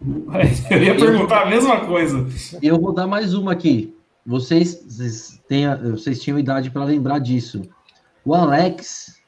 Eu 0.70 0.82
ia 0.82 0.96
perguntar 0.96 1.42
a 1.42 1.46
mesma 1.46 1.84
coisa. 1.84 2.26
Eu 2.62 2.80
vou 2.80 2.92
dar 2.92 3.06
mais 3.06 3.34
uma 3.34 3.52
aqui. 3.52 3.94
Vocês, 4.24 4.84
vocês, 4.86 5.40
têm, 5.48 5.64
vocês 5.90 6.20
tinham 6.20 6.38
idade 6.38 6.70
para 6.70 6.84
lembrar 6.84 7.18
disso. 7.18 7.62
O 8.28 8.34
Alex, 8.34 9.22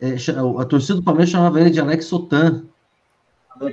é, 0.00 0.14
a 0.60 0.64
torcida 0.64 0.94
do 0.94 1.02
Palmeiras 1.02 1.30
chamava 1.30 1.60
ele 1.60 1.68
de 1.68 1.80
Alex 1.80 2.04
Sotan. 2.04 2.64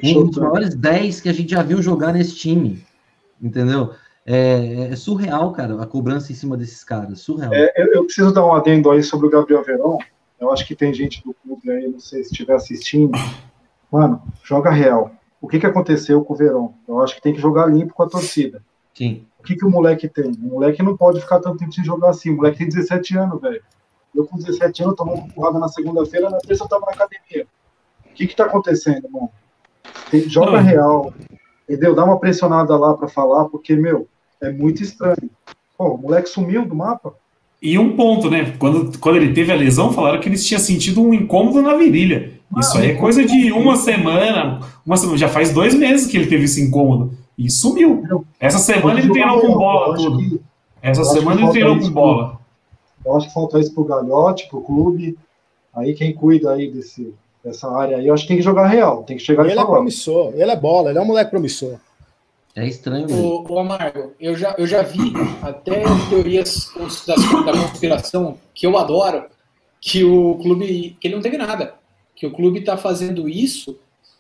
Um 0.03 0.25
dos 0.25 0.37
maiores 0.37 0.73
10 0.73 1.21
que 1.21 1.29
a 1.29 1.31
gente 1.31 1.51
já 1.51 1.61
viu 1.61 1.79
jogar 1.79 2.11
nesse 2.11 2.35
time. 2.35 2.83
Entendeu? 3.39 3.93
É, 4.25 4.89
é, 4.89 4.95
surreal, 4.95 5.51
cara, 5.51 5.79
a 5.79 5.85
cobrança 5.85 6.31
em 6.31 6.35
cima 6.35 6.57
desses 6.57 6.83
caras. 6.83 7.19
Surreal. 7.19 7.53
É, 7.53 7.71
eu, 7.77 7.93
eu, 7.93 8.05
preciso 8.05 8.33
dar 8.33 8.43
um 8.43 8.51
adendo 8.51 8.89
aí 8.89 9.03
sobre 9.03 9.27
o 9.27 9.29
Gabriel 9.29 9.63
Verão. 9.63 9.99
Eu 10.39 10.51
acho 10.51 10.65
que 10.65 10.75
tem 10.75 10.91
gente 10.91 11.23
do 11.23 11.35
clube 11.35 11.69
aí, 11.69 11.87
não 11.87 11.99
sei 11.99 12.23
se 12.23 12.31
estiver 12.31 12.55
assistindo. 12.55 13.11
Mano, 13.91 14.23
joga 14.43 14.71
real. 14.71 15.11
O 15.39 15.47
que, 15.47 15.59
que 15.59 15.67
aconteceu 15.67 16.23
com 16.23 16.33
o 16.33 16.37
Verão? 16.37 16.73
Eu 16.87 16.99
acho 16.99 17.13
que 17.13 17.21
tem 17.21 17.35
que 17.35 17.39
jogar 17.39 17.67
limpo 17.67 17.93
com 17.93 18.01
a 18.01 18.09
torcida. 18.09 18.63
Sim. 18.95 19.23
O 19.39 19.43
que, 19.43 19.55
que 19.55 19.65
o 19.65 19.69
moleque 19.69 20.09
tem? 20.09 20.31
O 20.31 20.47
moleque 20.53 20.81
não 20.81 20.97
pode 20.97 21.21
ficar 21.21 21.39
tanto 21.39 21.59
tempo 21.59 21.71
sem 21.71 21.83
jogar 21.83 22.09
assim. 22.09 22.31
O 22.31 22.37
moleque 22.37 22.57
tem 22.57 22.67
17 22.67 23.15
anos, 23.19 23.39
velho. 23.39 23.61
Eu 24.15 24.25
com 24.25 24.37
17 24.37 24.83
anos 24.83 24.95
tomando 24.95 25.33
porrada 25.33 25.59
na 25.59 25.67
segunda-feira, 25.67 26.29
na 26.29 26.39
terça 26.39 26.63
eu 26.63 26.67
tava 26.67 26.85
na 26.85 26.91
academia. 26.91 27.47
O 28.05 28.13
que 28.13 28.27
que 28.27 28.35
tá 28.35 28.45
acontecendo, 28.45 29.05
irmão? 29.05 29.29
Tem, 30.09 30.27
joga 30.29 30.61
não. 30.61 30.63
real, 30.63 31.13
entendeu? 31.67 31.95
Dá 31.95 32.03
uma 32.03 32.19
pressionada 32.19 32.75
lá 32.77 32.93
para 32.93 33.07
falar, 33.07 33.45
porque, 33.45 33.75
meu, 33.75 34.07
é 34.41 34.51
muito 34.51 34.83
estranho. 34.83 35.29
Pô, 35.77 35.95
o 35.95 35.97
moleque 35.97 36.29
sumiu 36.29 36.65
do 36.65 36.75
mapa. 36.75 37.13
E 37.61 37.77
um 37.77 37.95
ponto, 37.95 38.29
né? 38.29 38.55
Quando, 38.57 38.97
quando 38.99 39.17
ele 39.17 39.33
teve 39.33 39.51
a 39.51 39.55
lesão, 39.55 39.93
falaram 39.93 40.19
que 40.19 40.27
ele 40.27 40.37
tinha 40.37 40.59
sentido 40.59 41.01
um 41.01 41.13
incômodo 41.13 41.61
na 41.61 41.75
virilha. 41.75 42.33
Ah, 42.53 42.59
Isso 42.59 42.77
aí 42.77 42.91
é 42.91 42.95
coisa 42.95 43.23
de 43.23 43.51
uma 43.51 43.75
semana, 43.75 44.59
uma 44.85 44.97
semana. 44.97 45.17
Já 45.17 45.29
faz 45.29 45.53
dois 45.53 45.75
meses 45.75 46.07
que 46.07 46.17
ele 46.17 46.27
teve 46.27 46.45
esse 46.45 46.61
incômodo. 46.61 47.15
E 47.37 47.49
sumiu. 47.49 48.03
Essa 48.39 48.57
semana 48.57 48.99
ele 48.99 49.11
treinou 49.11 49.39
com 49.39 49.53
bola, 49.53 49.95
tudo. 49.95 50.41
Essa 50.81 51.03
semana 51.03 51.41
ele 51.41 51.51
treinou 51.51 51.79
com 51.79 51.89
bola. 51.91 52.40
Eu 53.05 53.15
acho 53.15 53.27
que 53.27 53.33
falta 53.33 53.59
isso 53.59 53.73
pro 53.73 53.83
Galhote, 53.83 54.47
pro 54.49 54.61
clube. 54.61 55.17
Aí 55.73 55.93
quem 55.93 56.13
cuida 56.13 56.53
aí 56.53 56.69
desse, 56.69 57.13
dessa 57.43 57.69
área 57.69 57.97
aí, 57.97 58.07
eu 58.07 58.13
acho 58.13 58.23
que 58.23 58.29
tem 58.29 58.37
que 58.37 58.43
jogar 58.43 58.67
real, 58.67 59.03
tem 59.03 59.17
que 59.17 59.23
chegar 59.23 59.45
Ele 59.47 59.59
é 59.59 59.65
promissor, 59.65 60.33
ele 60.35 60.51
é 60.51 60.55
bola, 60.55 60.89
ele 60.89 60.99
é 60.99 61.01
um 61.01 61.05
moleque 61.05 61.31
promissor. 61.31 61.77
É 62.55 62.67
estranho. 62.67 63.07
O, 63.09 63.49
o 63.49 63.59
Amargo, 63.59 64.11
eu 64.19 64.35
já, 64.35 64.53
eu 64.57 64.67
já 64.67 64.81
vi 64.81 65.13
até 65.41 65.83
teorias 66.09 66.69
da, 67.07 67.15
da 67.15 67.53
conspiração 67.53 68.37
que 68.53 68.67
eu 68.67 68.77
adoro, 68.77 69.25
que 69.79 70.03
o 70.03 70.35
clube, 70.35 70.97
que 70.99 71.07
ele 71.07 71.15
não 71.15 71.21
teve 71.21 71.37
nada, 71.37 71.75
que 72.15 72.27
o 72.27 72.31
clube 72.31 72.59
está 72.59 72.75
fazendo 72.75 73.29
isso 73.29 73.79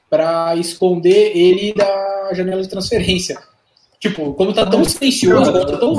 para 0.09 0.55
esconder 0.55 1.35
ele 1.35 1.73
da 1.73 2.33
janela 2.33 2.61
de 2.61 2.69
transferência. 2.69 3.41
Tipo, 3.99 4.33
como 4.33 4.53
tá 4.53 4.65
tão 4.65 4.83
silencioso, 4.83 5.51
tá 5.53 5.77
tão 5.77 5.95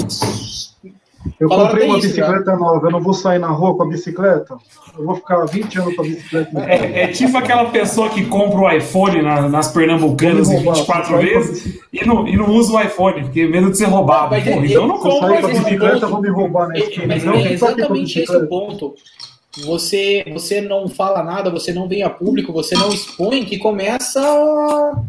eu 1.38 1.48
comprei 1.48 1.86
uma 1.86 1.98
isso, 1.98 2.08
bicicleta 2.08 2.52
já. 2.52 2.56
nova, 2.56 2.86
eu 2.86 2.90
não 2.90 3.00
vou 3.00 3.14
sair 3.14 3.38
na 3.38 3.48
rua 3.48 3.76
com 3.76 3.84
a 3.84 3.86
bicicleta. 3.86 4.56
Eu 4.98 5.04
vou 5.04 5.14
ficar 5.16 5.44
20 5.44 5.78
anos 5.78 5.96
com 5.96 6.02
a 6.02 6.04
bicicleta. 6.04 6.60
É, 6.60 7.02
é 7.02 7.06
tipo 7.08 7.36
aquela 7.36 7.66
pessoa 7.66 8.08
que 8.10 8.24
compra 8.26 8.60
o 8.60 8.70
iPhone 8.70 9.22
na, 9.22 9.48
nas 9.48 9.72
pernambucanas 9.72 10.50
em 10.50 10.62
24 10.62 11.18
vezes 11.18 11.80
e 11.92 12.04
não, 12.04 12.26
e 12.26 12.36
não 12.36 12.50
usa 12.50 12.72
o 12.72 12.80
iPhone, 12.80 13.22
porque 13.22 13.46
medo 13.46 13.70
de 13.70 13.78
ser 13.78 13.86
roubado. 13.86 14.30
Mas, 14.30 14.44
Porra, 14.44 14.66
então 14.66 14.82
eu 14.82 14.88
não 14.88 14.98
compro 14.98 15.34
iPhone. 15.34 15.58
bicicleta, 15.58 16.06
vou 16.06 16.20
me 16.20 16.28
roubar 16.28 16.68
na 16.68 16.78
esquina. 16.78 17.06
Mas 17.06 17.22
então, 17.22 17.34
é 17.34 17.52
exatamente 17.52 18.20
esse 18.20 18.36
o 18.36 18.46
ponto. 18.46 18.94
Você, 19.64 20.24
você 20.32 20.62
não 20.62 20.88
fala 20.88 21.22
nada, 21.22 21.50
você 21.50 21.74
não 21.74 21.86
vem 21.86 22.02
a 22.02 22.08
público, 22.08 22.52
você 22.52 22.74
não 22.74 22.88
expõe, 22.88 23.44
que 23.44 23.58
começa. 23.58 24.20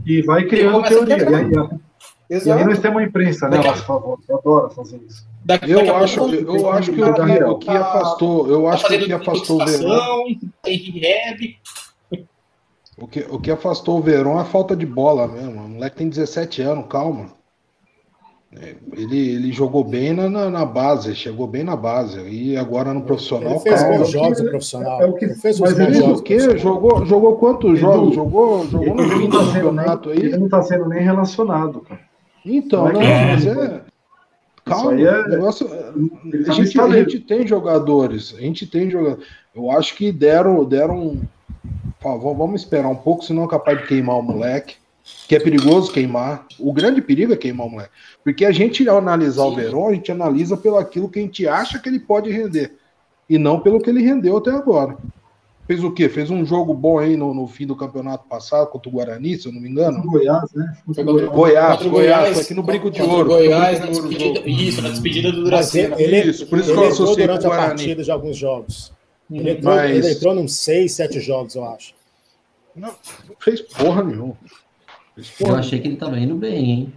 E 0.05 0.22
vai 0.22 0.43
criando 0.43 0.84
teoria. 0.84 1.16
E 1.16 1.92
aí, 2.36 2.41
e 2.45 2.51
aí 2.51 2.65
nós 2.65 2.79
temos 2.79 3.01
a 3.01 3.03
imprensa, 3.03 3.49
né? 3.49 3.57
Daqui... 3.57 3.89
Eu 4.29 4.38
adoro 4.38 4.69
fazer 4.69 4.97
isso. 5.07 5.27
Daqui, 5.43 5.71
eu, 5.71 5.79
daqui 5.79 5.89
acho, 5.91 6.19
eu, 6.21 6.55
eu 6.55 6.71
acho 6.71 6.91
que 6.93 7.01
o 7.01 7.13
que, 7.13 7.43
o 7.43 7.57
que 7.57 7.69
afastou, 7.69 8.47
eu 8.47 8.67
acho 8.67 8.88
que 8.88 8.95
o 8.95 9.05
que 9.05 9.13
afastou 9.13 9.61
o 9.61 9.65
Verão. 9.65 10.23
O 12.97 13.07
que, 13.07 13.19
o 13.29 13.39
que 13.39 13.51
afastou 13.51 13.97
o 13.97 14.01
Verão 14.01 14.38
é 14.38 14.41
a 14.41 14.45
falta 14.45 14.75
de 14.75 14.86
bola 14.86 15.27
mesmo. 15.27 15.61
O 15.61 15.69
moleque 15.69 15.97
tem 15.97 16.07
17 16.07 16.61
anos, 16.61 16.86
calma. 16.88 17.31
É, 18.55 18.75
ele, 18.95 19.17
ele 19.17 19.51
jogou 19.51 19.84
bem 19.84 20.13
na, 20.13 20.29
na, 20.29 20.49
na, 20.49 20.63
base, 20.63 21.15
chegou 21.15 21.47
bem 21.47 21.63
na 21.63 21.75
base. 21.75 22.21
E 22.21 22.55
agora 22.55 22.93
no 22.93 23.01
profissional. 23.01 23.53
Ele 23.53 23.59
fez 23.61 23.81
calma. 23.81 23.97
bons 23.97 24.11
jogos 24.11 24.41
no 24.41 24.49
profissional. 24.49 25.01
É 25.01 25.05
o 25.05 25.13
que, 25.13 25.25
ele 25.25 25.36
fez 25.36 25.59
mas 25.59 25.79
ele 25.79 25.93
jogos. 25.95 26.19
O 26.19 26.23
quê? 26.23 26.57
Jogou, 26.57 27.05
jogou 27.05 27.36
quantos 27.38 27.79
jogos? 27.79 28.13
Jogou, 28.13 28.67
jogou 28.67 28.95
no 28.95 29.09
fim 29.09 29.27
do 29.27 29.39
tá 29.39 29.45
campeonato 29.45 30.09
aí. 30.11 30.19
Ele 30.19 30.38
não 30.38 30.45
está 30.45 30.61
sendo 30.61 30.88
nem 30.88 31.03
relacionado, 31.03 31.81
cara. 31.81 32.12
Então, 32.45 32.91
não, 32.91 32.99
mas 32.99 33.45
é. 33.45 33.81
Calma, 34.65 34.93
é... 34.93 35.27
negócio, 35.27 35.67
a, 35.67 36.53
gente, 36.53 36.79
a 36.79 36.89
gente 36.89 37.19
tem 37.19 37.45
jogadores, 37.45 38.33
a 38.37 38.41
gente 38.41 38.65
tem 38.65 38.89
jogadores. 38.89 39.25
Eu 39.53 39.71
acho 39.71 39.95
que 39.95 40.11
deram, 40.11 40.63
deram. 40.63 41.21
vamos 42.01 42.61
esperar 42.61 42.87
um 42.87 42.95
pouco, 42.95 43.25
senão 43.25 43.43
é 43.43 43.47
capaz 43.47 43.79
de 43.79 43.87
queimar 43.87 44.17
o 44.17 44.23
moleque. 44.23 44.75
Que 45.27 45.35
é 45.35 45.39
perigoso 45.39 45.91
queimar. 45.91 46.45
O 46.57 46.71
grande 46.71 47.01
perigo 47.01 47.33
é 47.33 47.35
queimar 47.35 47.67
o 47.67 47.69
moleque. 47.69 47.91
Porque 48.23 48.45
a 48.45 48.53
gente, 48.53 48.87
ao 48.87 48.97
analisar 48.97 49.43
Sim. 49.43 49.51
o 49.51 49.55
Verón, 49.55 49.89
a 49.89 49.93
gente 49.93 50.11
analisa 50.11 50.55
pelo 50.55 50.77
aquilo 50.77 51.09
que 51.09 51.19
a 51.19 51.21
gente 51.21 51.45
acha 51.45 51.77
que 51.77 51.89
ele 51.89 51.99
pode 51.99 52.31
render. 52.31 52.73
E 53.29 53.37
não 53.37 53.59
pelo 53.59 53.81
que 53.81 53.89
ele 53.89 54.01
rendeu 54.01 54.37
até 54.37 54.51
agora. 54.51 54.97
Fez 55.66 55.84
o 55.84 55.91
quê? 55.91 56.09
Fez 56.09 56.30
um 56.30 56.45
jogo 56.45 56.74
bom 56.74 56.99
aí 56.99 57.16
no, 57.16 57.34
no 57.34 57.47
fim 57.47 57.66
do 57.66 57.76
campeonato 57.76 58.28
passado 58.28 58.68
contra 58.70 58.89
o 58.89 58.91
Guarani, 58.91 59.38
se 59.38 59.47
eu 59.47 59.53
não 59.53 59.61
me 59.61 59.70
engano. 59.70 60.03
Goiás, 60.03 60.51
né? 60.53 60.78
Foi 60.93 61.03
Goiás, 61.03 61.30
Goiás, 61.30 61.82
Goiás, 61.82 61.91
Goiás, 61.91 62.39
aqui 62.39 62.53
no 62.53 62.64
Brinco 62.64 62.91
de 62.91 63.01
Ouro. 63.01 63.30
Goiás, 63.30 63.80
na 63.80 63.86
despedida, 63.86 64.41
isso, 64.45 64.82
na 64.82 64.89
despedida 64.89 65.32
do 65.32 65.45
Dracena. 65.45 65.95
Ele, 66.01 66.30
isso, 66.30 66.45
por 66.47 66.59
isso 66.59 66.72
ele 66.72 66.78
que 66.78 66.84
eu 66.84 66.89
associei 66.89 67.28
durante 67.28 67.47
a 67.47 67.49
partida 67.49 68.03
de 68.03 68.11
alguns 68.11 68.36
jogos. 68.36 68.91
Ele 69.32 69.51
entrou, 69.51 69.74
Mas... 69.74 69.91
ele 69.91 70.11
entrou 70.11 70.36
nos 70.36 70.55
seis, 70.57 70.93
sete 70.93 71.20
jogos, 71.22 71.55
eu 71.55 71.64
acho. 71.66 71.93
Não, 72.76 72.89
não 72.89 73.36
fez 73.39 73.61
porra 73.61 74.03
nenhuma. 74.03 74.36
Fez 75.16 75.30
porra 75.30 75.53
eu 75.53 75.59
achei 75.59 75.80
que 75.80 75.88
ele 75.88 75.95
estava 75.95 76.20
indo 76.20 76.36
bem, 76.36 76.72
hein? 76.72 76.93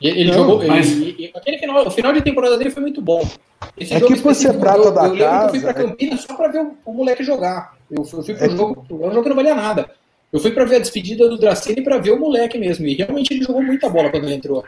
Ele, 0.00 0.30
não, 0.30 0.34
jogou. 0.34 0.66
Mas... 0.66 0.90
Ele, 0.90 1.30
aquele 1.34 1.58
final, 1.58 1.86
o 1.86 1.90
final 1.90 2.12
de 2.12 2.22
temporada 2.22 2.56
dele 2.56 2.70
foi 2.70 2.82
muito 2.82 3.02
bom. 3.02 3.28
Esse 3.76 3.94
é 3.94 4.00
que 4.00 4.20
por 4.20 4.34
ser 4.34 4.58
prata 4.58 4.78
eu, 4.78 4.92
da 4.92 5.06
eu 5.06 5.18
casa. 5.18 5.46
Eu 5.46 5.50
fui 5.50 5.60
para 5.60 5.74
Campinas 5.74 6.20
só 6.22 6.34
para 6.34 6.48
ver 6.48 6.62
o, 6.62 6.76
o, 6.86 6.94
moleque 6.94 7.22
jogar. 7.22 7.76
Eu, 7.90 7.98
eu 7.98 8.22
fui 8.22 8.34
pro 8.34 8.44
é 8.44 8.48
jogo, 8.48 8.84
que... 8.86 8.94
um 8.94 9.10
jogo 9.10 9.22
que 9.22 9.28
não 9.28 9.36
valia 9.36 9.54
nada. 9.54 9.90
Eu 10.32 10.38
fui 10.38 10.52
para 10.52 10.64
ver 10.64 10.76
a 10.76 10.80
despedida 10.80 11.28
do 11.28 11.38
Dracene 11.38 11.82
para 11.82 11.98
ver 11.98 12.12
o 12.12 12.20
moleque 12.20 12.56
mesmo. 12.56 12.86
E 12.86 12.94
realmente 12.94 13.34
ele 13.34 13.44
jogou 13.44 13.62
muita 13.62 13.88
bola 13.88 14.10
quando 14.10 14.24
ele 14.24 14.34
entrou. 14.34 14.64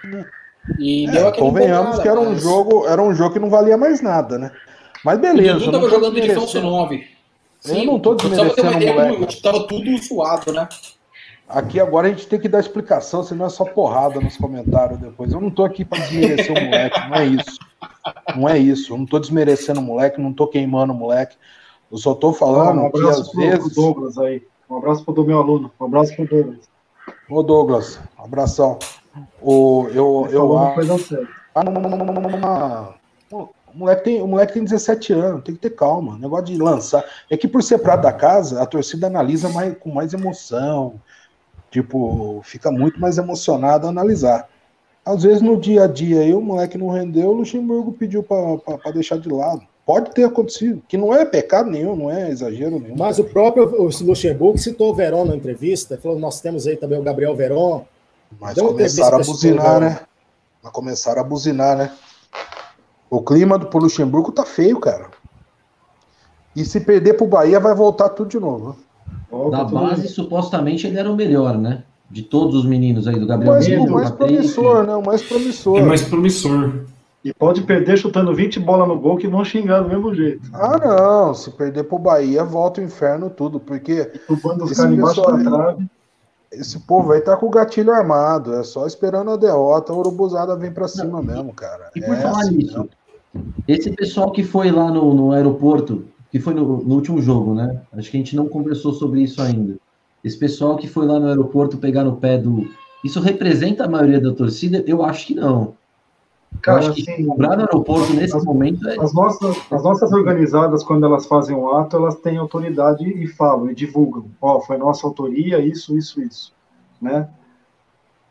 E 0.78 1.06
é, 1.08 1.30
convenhamos 1.32 1.98
que 2.00 2.08
era 2.08 2.18
um 2.18 2.30
mas... 2.30 2.42
jogo, 2.42 2.86
era 2.86 3.00
um 3.00 3.14
jogo 3.14 3.34
que 3.34 3.40
não 3.40 3.50
valia 3.50 3.76
mais 3.76 4.00
nada, 4.00 4.38
né? 4.38 4.50
Mas 5.04 5.18
beleza. 5.18 5.56
O 5.56 5.58
Dudu 5.58 5.72
tava 5.72 5.90
jogando 5.90 6.20
de 6.20 6.34
falso 6.34 6.60
9. 6.60 7.06
Sim, 7.60 7.80
eu 7.80 7.86
não 7.86 8.00
tô 8.00 8.14
desmerecendo 8.14 8.70
o 8.70 8.80
moleque. 8.80 9.42
Tava 9.42 9.66
tudo 9.66 9.98
suado, 9.98 10.52
né? 10.52 10.68
Aqui 11.48 11.78
agora 11.78 12.08
a 12.08 12.10
gente 12.10 12.26
tem 12.26 12.40
que 12.40 12.48
dar 12.48 12.60
explicação, 12.60 13.22
senão 13.22 13.46
é 13.46 13.50
só 13.50 13.64
porrada 13.64 14.20
nos 14.20 14.36
comentários 14.36 14.98
depois. 14.98 15.32
Eu 15.32 15.40
não 15.40 15.50
tô 15.50 15.64
aqui 15.64 15.84
para 15.84 15.98
desmerecer 15.98 16.50
o 16.50 16.64
moleque, 16.64 17.00
não 17.08 17.16
é 17.16 17.26
isso. 17.26 17.58
Não 18.36 18.48
é 18.48 18.58
isso. 18.58 18.92
Eu 18.92 18.98
não 18.98 19.06
tô 19.06 19.18
desmerecendo 19.18 19.78
o 19.78 19.82
moleque, 19.82 20.20
não 20.20 20.32
tô 20.32 20.46
queimando 20.46 20.92
o 20.92 20.96
moleque. 20.96 21.36
Eu 21.92 21.98
só 21.98 22.14
tô 22.14 22.32
falando 22.32 22.82
um 22.82 22.90
que 22.90 23.06
às 23.06 23.30
vezes. 23.32 23.74
Douglas 23.74 24.16
aí. 24.18 24.42
Um 24.68 24.78
abraço 24.78 25.04
pro 25.04 25.24
meu 25.24 25.38
aluno. 25.38 25.70
Um 25.78 25.84
abraço 25.84 26.16
pro 26.16 26.26
Douglas. 26.26 26.68
Ô 27.28 27.42
Douglas, 27.42 28.00
abração. 28.16 28.78
O, 29.40 29.86
eu, 29.88 30.26
eu, 30.30 30.54
eu, 30.54 30.58
ah, 30.58 30.74
não, 31.62 31.72
não, 31.72 31.82
não, 31.82 31.98
não, 31.98 32.14
não, 32.14 32.94
não, 33.30 33.48
O 33.74 33.78
moleque, 33.78 34.04
tem, 34.04 34.22
o 34.22 34.26
moleque 34.26 34.54
tem 34.54 34.64
17 34.64 35.12
anos, 35.12 35.44
tem 35.44 35.54
que 35.54 35.60
ter 35.60 35.70
calma. 35.70 36.14
O 36.14 36.18
negócio 36.18 36.46
de 36.46 36.56
lançar. 36.56 37.04
É 37.28 37.36
que 37.36 37.46
por 37.46 37.62
ser 37.62 37.78
prato 37.78 38.02
da 38.02 38.12
casa, 38.12 38.62
a 38.62 38.66
torcida 38.66 39.08
analisa 39.08 39.50
mais, 39.50 39.76
com 39.78 39.92
mais 39.92 40.14
emoção, 40.14 40.98
Tipo, 41.72 42.42
fica 42.44 42.70
muito 42.70 43.00
mais 43.00 43.16
emocionado 43.16 43.86
a 43.86 43.90
analisar. 43.90 44.46
Às 45.02 45.22
vezes 45.22 45.40
no 45.40 45.58
dia 45.58 45.84
a 45.84 45.86
dia 45.86 46.20
aí 46.20 46.34
o 46.34 46.40
moleque 46.40 46.76
não 46.76 46.90
rendeu, 46.90 47.30
o 47.30 47.32
Luxemburgo 47.32 47.94
pediu 47.94 48.22
para 48.22 48.92
deixar 48.92 49.18
de 49.18 49.30
lado. 49.30 49.66
Pode 49.92 50.10
ter 50.12 50.24
acontecido, 50.24 50.82
que 50.88 50.96
não 50.96 51.12
é 51.12 51.22
pecado 51.22 51.70
nenhum, 51.70 51.94
não 51.94 52.10
é 52.10 52.30
exagero 52.30 52.80
nenhum. 52.80 52.96
Mas 52.96 53.18
o 53.18 53.24
próprio 53.24 53.64
o 53.78 53.90
Luxemburgo 54.06 54.56
citou 54.56 54.90
o 54.90 54.94
Verón 54.94 55.26
na 55.26 55.36
entrevista, 55.36 55.98
falou: 56.02 56.18
nós 56.18 56.40
temos 56.40 56.66
aí 56.66 56.78
também 56.78 56.98
o 56.98 57.02
Gabriel 57.02 57.36
Verón. 57.36 57.82
Mas 58.40 58.58
começaram 58.58 59.18
a 59.18 59.22
buzinar, 59.22 59.80
né? 59.80 60.00
Mas 60.62 60.72
começaram 60.72 61.20
a 61.20 61.24
buzinar, 61.24 61.76
né? 61.76 61.92
O 63.10 63.20
clima 63.20 63.58
do 63.58 63.66
pro 63.66 63.80
Luxemburgo 63.80 64.32
tá 64.32 64.46
feio, 64.46 64.80
cara. 64.80 65.10
E 66.56 66.64
se 66.64 66.80
perder 66.80 67.12
pro 67.18 67.26
Bahia, 67.26 67.60
vai 67.60 67.74
voltar 67.74 68.08
tudo 68.08 68.30
de 68.30 68.40
novo. 68.40 68.74
Da 69.50 69.62
base, 69.62 70.08
supostamente, 70.08 70.86
ele 70.86 70.98
era 70.98 71.12
o 71.12 71.14
melhor, 71.14 71.58
né? 71.58 71.84
De 72.10 72.22
todos 72.22 72.54
os 72.54 72.64
meninos 72.64 73.06
aí, 73.06 73.20
do 73.20 73.26
Gabriel 73.26 73.52
Mas, 73.52 73.68
O 73.68 73.90
mais 73.90 74.10
promissor, 74.10 74.86
né? 74.86 74.94
O 74.94 75.04
mais 75.04 75.22
promissor. 75.22 75.78
É 75.78 75.82
mais 75.82 76.00
promissor. 76.00 76.86
E 77.24 77.32
pode 77.32 77.62
perder 77.62 77.96
chutando 77.96 78.34
20 78.34 78.58
bolas 78.58 78.88
no 78.88 78.98
gol 78.98 79.16
que 79.16 79.28
vão 79.28 79.44
xingar 79.44 79.80
do 79.80 79.88
mesmo 79.88 80.12
jeito. 80.12 80.50
Ah, 80.52 80.76
não. 80.78 81.34
Se 81.34 81.50
perder 81.52 81.84
pro 81.84 81.98
Bahia, 81.98 82.42
volta 82.42 82.80
o 82.80 82.84
inferno 82.84 83.30
tudo. 83.30 83.60
Porque. 83.60 84.10
esse, 84.70 84.96
pessoal, 84.96 85.78
esse 86.50 86.80
povo 86.80 87.12
aí 87.12 87.20
tá 87.20 87.36
com 87.36 87.46
o 87.46 87.50
gatilho 87.50 87.92
armado. 87.92 88.54
É 88.54 88.64
só 88.64 88.86
esperando 88.86 89.30
a 89.30 89.36
derrota. 89.36 89.92
A 89.92 89.96
urubuzada 89.96 90.56
vem 90.56 90.72
pra 90.72 90.88
cima 90.88 91.22
não, 91.22 91.22
mesmo, 91.22 91.52
cara. 91.52 91.90
E 91.94 92.00
por 92.00 92.14
é 92.14 92.20
falar 92.20 92.40
assim, 92.40 92.56
nisso, 92.56 92.88
esse 93.68 93.90
pessoal 93.92 94.32
que 94.32 94.42
foi 94.42 94.70
lá 94.70 94.90
no, 94.90 95.14
no 95.14 95.32
aeroporto 95.32 96.04
que 96.32 96.40
foi 96.40 96.54
no, 96.54 96.82
no, 96.82 96.94
último 96.94 97.20
jogo, 97.20 97.54
né? 97.54 97.82
Acho 97.92 98.10
que 98.10 98.16
a 98.16 98.20
gente 98.20 98.34
não 98.34 98.48
conversou 98.48 98.94
sobre 98.94 99.20
isso 99.20 99.40
ainda. 99.42 99.76
esse 100.24 100.36
pessoal 100.36 100.76
que 100.76 100.88
foi 100.88 101.06
lá 101.06 101.20
no 101.20 101.28
aeroporto 101.28 101.76
pegar 101.76 102.04
no 102.04 102.16
pé 102.16 102.38
do. 102.38 102.66
Isso 103.04 103.20
representa 103.20 103.84
a 103.84 103.88
maioria 103.88 104.18
da 104.18 104.32
torcida? 104.32 104.82
Eu 104.86 105.04
acho 105.04 105.26
que 105.26 105.34
não. 105.34 105.74
Cara, 106.60 106.82
eu 106.84 106.90
acho 106.90 107.02
que 107.04 107.10
assim, 107.10 107.26
cobrar 107.26 107.56
no 107.56 107.62
aeroporto 107.62 108.12
nesse 108.12 108.36
as- 108.36 108.44
momento 108.44 108.88
é. 108.88 108.98
As 109.00 109.12
nossas, 109.12 109.56
as 109.72 109.82
nossas 109.82 110.12
organizadas, 110.12 110.84
quando 110.84 111.04
elas 111.06 111.26
fazem 111.26 111.56
um 111.56 111.68
ato, 111.76 111.96
elas 111.96 112.16
têm 112.16 112.36
autoridade 112.36 113.04
e 113.04 113.26
falam, 113.26 113.70
e 113.70 113.74
divulgam. 113.74 114.26
Ó, 114.40 114.60
foi 114.60 114.76
nossa 114.76 115.06
autoria, 115.06 115.58
isso, 115.58 115.96
isso, 115.96 116.20
isso. 116.22 116.52
Né? 117.00 117.28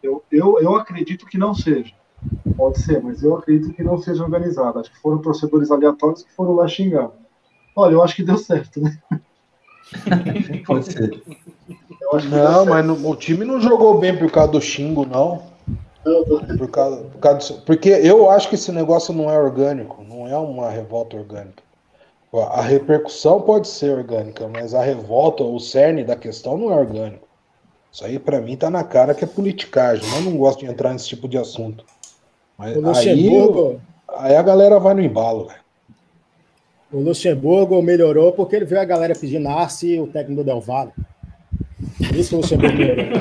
Eu, 0.02 0.24
eu, 0.32 0.60
eu 0.62 0.76
acredito 0.76 1.26
que 1.26 1.38
não 1.38 1.54
seja. 1.54 1.94
Pode 2.56 2.80
ser, 2.80 3.02
mas 3.04 3.24
eu 3.24 3.36
acredito 3.36 3.74
que 3.74 3.84
não 3.84 3.98
seja 3.98 4.24
organizada. 4.24 4.80
Acho 4.80 4.92
que 4.92 5.00
foram 5.00 5.18
torcedores 5.18 5.72
aleatórios 5.72 6.24
que 6.24 6.32
foram 6.34 6.54
lá 6.54 6.68
xingar. 6.68 7.10
Olha, 7.76 7.94
eu 7.94 8.04
acho 8.04 8.16
que 8.16 8.24
deu 8.24 8.38
certo, 8.38 8.80
né? 8.80 8.98
Pode 10.66 10.86
ser. 10.86 11.22
Eu 12.02 12.16
acho 12.16 12.28
que 12.30 12.34
Não, 12.36 12.66
mas 12.66 12.86
no- 12.86 13.10
o 13.10 13.16
time 13.16 13.44
não 13.44 13.60
jogou 13.60 14.00
bem 14.00 14.18
por 14.18 14.32
causa 14.32 14.52
do 14.54 14.62
xingo, 14.62 15.06
não. 15.06 15.51
Por 16.58 16.70
causa, 16.72 16.98
por 17.04 17.20
causa 17.20 17.38
disso. 17.40 17.64
Porque 17.66 17.90
eu 17.90 18.30
acho 18.30 18.50
que 18.50 18.56
esse 18.56 18.72
negócio 18.72 19.14
não 19.14 19.30
é 19.30 19.38
orgânico, 19.40 20.04
não 20.08 20.28
é 20.28 20.38
uma 20.38 20.70
revolta 20.70 21.16
orgânica. 21.16 21.62
A 22.34 22.62
repercussão 22.62 23.42
pode 23.42 23.68
ser 23.68 23.98
orgânica, 23.98 24.48
mas 24.48 24.74
a 24.74 24.82
revolta, 24.82 25.44
o 25.44 25.60
cerne 25.60 26.04
da 26.04 26.16
questão 26.16 26.58
não 26.58 26.72
é 26.72 26.76
orgânico. 26.76 27.28
Isso 27.92 28.06
aí, 28.06 28.18
pra 28.18 28.40
mim, 28.40 28.56
tá 28.56 28.70
na 28.70 28.84
cara 28.86 29.14
que 29.14 29.24
é 29.24 29.28
politicagem. 29.28 30.08
Eu 30.16 30.22
não 30.22 30.38
gosto 30.38 30.60
de 30.60 30.66
entrar 30.66 30.94
nesse 30.94 31.10
tipo 31.10 31.28
de 31.28 31.38
assunto. 31.38 31.84
Mas 32.58 32.76
O 32.76 32.80
aí, 32.80 32.86
Luxemburgo, 32.86 33.82
aí 34.08 34.36
a 34.36 34.42
galera 34.42 34.80
vai 34.80 34.94
no 34.94 35.02
embalo, 35.02 35.48
velho. 35.48 35.60
o 36.94 37.00
Luxemburgo 37.02 37.82
melhorou 37.82 38.32
porque 38.32 38.56
ele 38.56 38.66
viu 38.66 38.80
a 38.80 38.86
galera 38.86 39.14
pedindo 39.14 39.50
Arce 39.50 39.96
e 39.96 40.00
o 40.00 40.08
técnico 40.08 40.42
do 40.42 40.46
Del 40.46 40.62
Valle. 40.62 40.94
Isso 42.16 42.36
o 42.36 42.40
Luxemburgo 42.40 42.78
melhorou. 42.78 43.20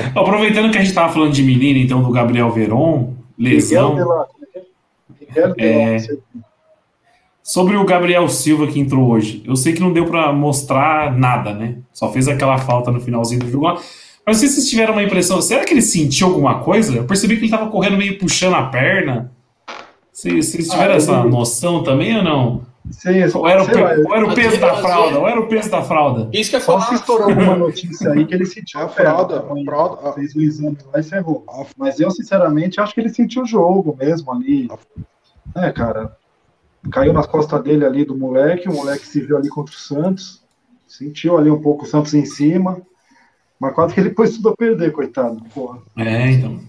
Aproveitando 0.14 0.70
que 0.70 0.78
a 0.78 0.82
gente 0.82 0.94
tava 0.94 1.12
falando 1.12 1.32
de 1.32 1.42
menino, 1.42 1.78
então, 1.78 2.02
do 2.02 2.10
Gabriel 2.10 2.50
Veron, 2.50 3.14
lesão. 3.38 3.90
Miguel 3.90 4.08
lá, 4.08 4.26
É. 5.58 5.96
Sobre 7.42 7.76
o 7.76 7.84
Gabriel 7.84 8.26
Silva 8.28 8.66
que 8.66 8.80
entrou 8.80 9.06
hoje, 9.10 9.42
eu 9.46 9.54
sei 9.54 9.74
que 9.74 9.80
não 9.80 9.92
deu 9.92 10.06
pra 10.06 10.32
mostrar 10.32 11.14
nada, 11.14 11.52
né? 11.52 11.76
Só 11.92 12.10
fez 12.10 12.26
aquela 12.26 12.56
falta 12.56 12.90
no 12.90 13.00
finalzinho 13.00 13.40
do 13.40 13.50
jogo. 13.50 13.78
Mas 14.26 14.38
se 14.38 14.48
vocês 14.48 14.70
tiveram 14.70 14.94
uma 14.94 15.02
impressão. 15.02 15.42
Será 15.42 15.64
que 15.64 15.74
ele 15.74 15.82
sentiu 15.82 16.28
alguma 16.28 16.60
coisa? 16.60 16.96
Eu 16.96 17.04
percebi 17.04 17.36
que 17.36 17.42
ele 17.42 17.50
tava 17.50 17.70
correndo 17.70 17.98
meio 17.98 18.18
puxando 18.18 18.54
a 18.54 18.62
perna. 18.62 19.30
Vocês, 20.10 20.46
vocês 20.46 20.68
tiveram 20.68 20.94
Ah, 20.94 20.96
essa 20.96 21.24
noção 21.24 21.82
também 21.82 22.16
ou 22.16 22.22
não? 22.22 22.62
Sim, 22.90 23.10
Ou 23.34 23.48
era 23.48 23.62
o, 23.62 23.66
pe- 23.66 23.80
lá, 23.80 23.92
era 23.92 24.26
o 24.26 24.34
peso 24.34 24.60
da 24.60 24.76
fralda? 24.76 25.18
Ou 25.18 25.28
era 25.28 25.40
o 25.40 25.48
peso 25.48 25.70
da 25.70 25.82
fralda? 25.82 26.28
Isso 26.32 26.50
que 26.50 26.56
eu 26.56 26.60
ia 26.60 26.64
Só 26.66 26.78
se 26.80 26.84
falar. 26.86 26.96
estourou 26.98 27.28
alguma 27.30 27.56
notícia 27.56 28.12
aí 28.12 28.26
que 28.26 28.34
ele 28.34 28.44
sentiu 28.46 28.80
É 28.80 28.82
a 28.84 28.88
fralda, 28.88 29.38
a 29.40 29.64
fralda- 29.64 30.08
a- 30.08 30.12
Fez 30.12 30.34
o 30.34 30.40
exame 30.42 30.76
lá 30.92 31.00
e 31.00 31.02
ferrou. 31.02 31.44
Mas 31.78 31.98
eu, 31.98 32.10
sinceramente, 32.10 32.80
acho 32.80 32.94
que 32.94 33.00
ele 33.00 33.08
sentiu 33.08 33.42
o 33.42 33.46
jogo 33.46 33.96
mesmo 33.98 34.30
ali. 34.30 34.68
É, 35.56 35.72
cara. 35.72 36.16
Caiu 36.92 37.14
nas 37.14 37.26
costas 37.26 37.62
dele 37.62 37.84
ali 37.86 38.04
do 38.04 38.16
moleque, 38.16 38.68
o 38.68 38.72
moleque 38.74 39.06
se 39.06 39.20
viu 39.22 39.38
ali 39.38 39.48
contra 39.48 39.74
o 39.74 39.78
Santos. 39.78 40.42
Sentiu 40.86 41.38
ali 41.38 41.50
um 41.50 41.60
pouco 41.62 41.84
o 41.84 41.88
Santos 41.88 42.12
em 42.12 42.26
cima. 42.26 42.82
Mas 43.58 43.74
quase 43.74 43.94
que 43.94 44.00
ele 44.00 44.10
pôs 44.14 44.36
tudo 44.36 44.50
a 44.50 44.56
perder, 44.56 44.92
coitado. 44.92 45.40
Porra. 45.54 45.78
É, 45.96 46.30
então. 46.32 46.60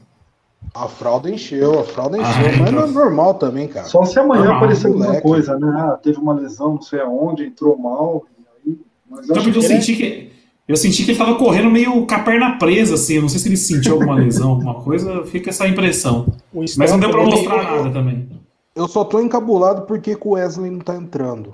A 0.74 0.88
fralda 0.88 1.30
encheu, 1.30 1.80
a 1.80 1.84
fralda 1.84 2.18
encheu. 2.18 2.30
Ah, 2.30 2.42
mas 2.44 2.56
então. 2.60 2.72
não 2.74 2.84
é 2.84 2.92
normal 2.92 3.36
também, 3.36 3.68
cara. 3.68 3.86
Só 3.86 4.04
se 4.04 4.20
amanhã 4.20 4.52
Ah, 4.52 4.58
aparecer 4.58 4.88
alguma 4.88 5.06
moleque. 5.06 5.24
coisa, 5.28 5.58
né? 5.58 5.68
Ah, 5.74 5.98
teve 6.02 6.18
uma 6.20 6.34
lesão, 6.34 6.74
não 6.76 6.82
sei 6.82 7.00
aonde, 7.00 7.46
entrou 7.46 7.78
mal. 7.78 8.26
e 8.66 8.70
aí- 8.72 8.78
Mas 9.10 9.30
eu 9.30 9.36
Então, 9.38 9.54
eu 9.54 9.60
é- 9.60 9.62
senti 9.64 9.96
que. 9.96 10.32
Eu 10.68 10.76
senti 10.76 11.06
que 11.06 11.12
ele 11.12 11.18
tava 11.18 11.36
correndo 11.36 11.70
meio 11.70 12.06
com 12.08 12.14
a 12.16 12.20
perna 12.20 12.58
presa, 12.58 12.96
assim. 12.96 13.14
Eu 13.16 13.22
não 13.22 13.30
sei 13.30 13.40
se 13.40 13.48
ele 13.48 13.56
sentiu 13.56 13.94
alguma 13.94 14.16
lesão, 14.16 14.50
alguma 14.50 14.82
coisa. 14.82 15.24
Fica 15.26 15.52
essa 15.52 15.68
impressão. 15.68 16.26
Mas 16.52 16.76
não 16.92 17.00
deu 17.00 17.12
pra 17.12 17.20
Stone 17.20 17.36
mostrar 17.36 17.60
também- 17.66 17.78
nada 17.84 17.92
também. 17.92 18.30
Eu 18.76 18.88
só 18.88 19.06
tô 19.06 19.20
encabulado 19.22 19.84
porque 19.84 20.16
que 20.16 20.28
o 20.28 20.32
Wesley 20.32 20.72
não 20.72 20.80
tá 20.80 20.96
entrando. 20.96 21.54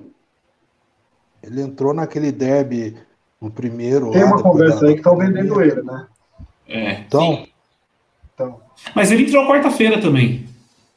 Ele 1.44 1.62
entrou 1.62 1.94
naquele 1.94 2.32
derby 2.32 2.96
no 3.40 3.52
primeiro. 3.52 4.12
Tem 4.12 4.24
lá, 4.24 4.30
uma 4.30 4.42
conversa 4.42 4.80
da- 4.82 4.88
aí 4.88 4.94
que 4.94 5.00
estão 5.00 5.18
vendendo 5.18 5.62
ele, 5.62 5.82
né? 5.82 6.06
É. 6.68 6.92
Então, 7.02 7.46
Então, 8.48 8.60
Mas 8.96 9.12
ele 9.12 9.24
entrou 9.28 9.48
quarta-feira 9.48 10.00
também. 10.02 10.46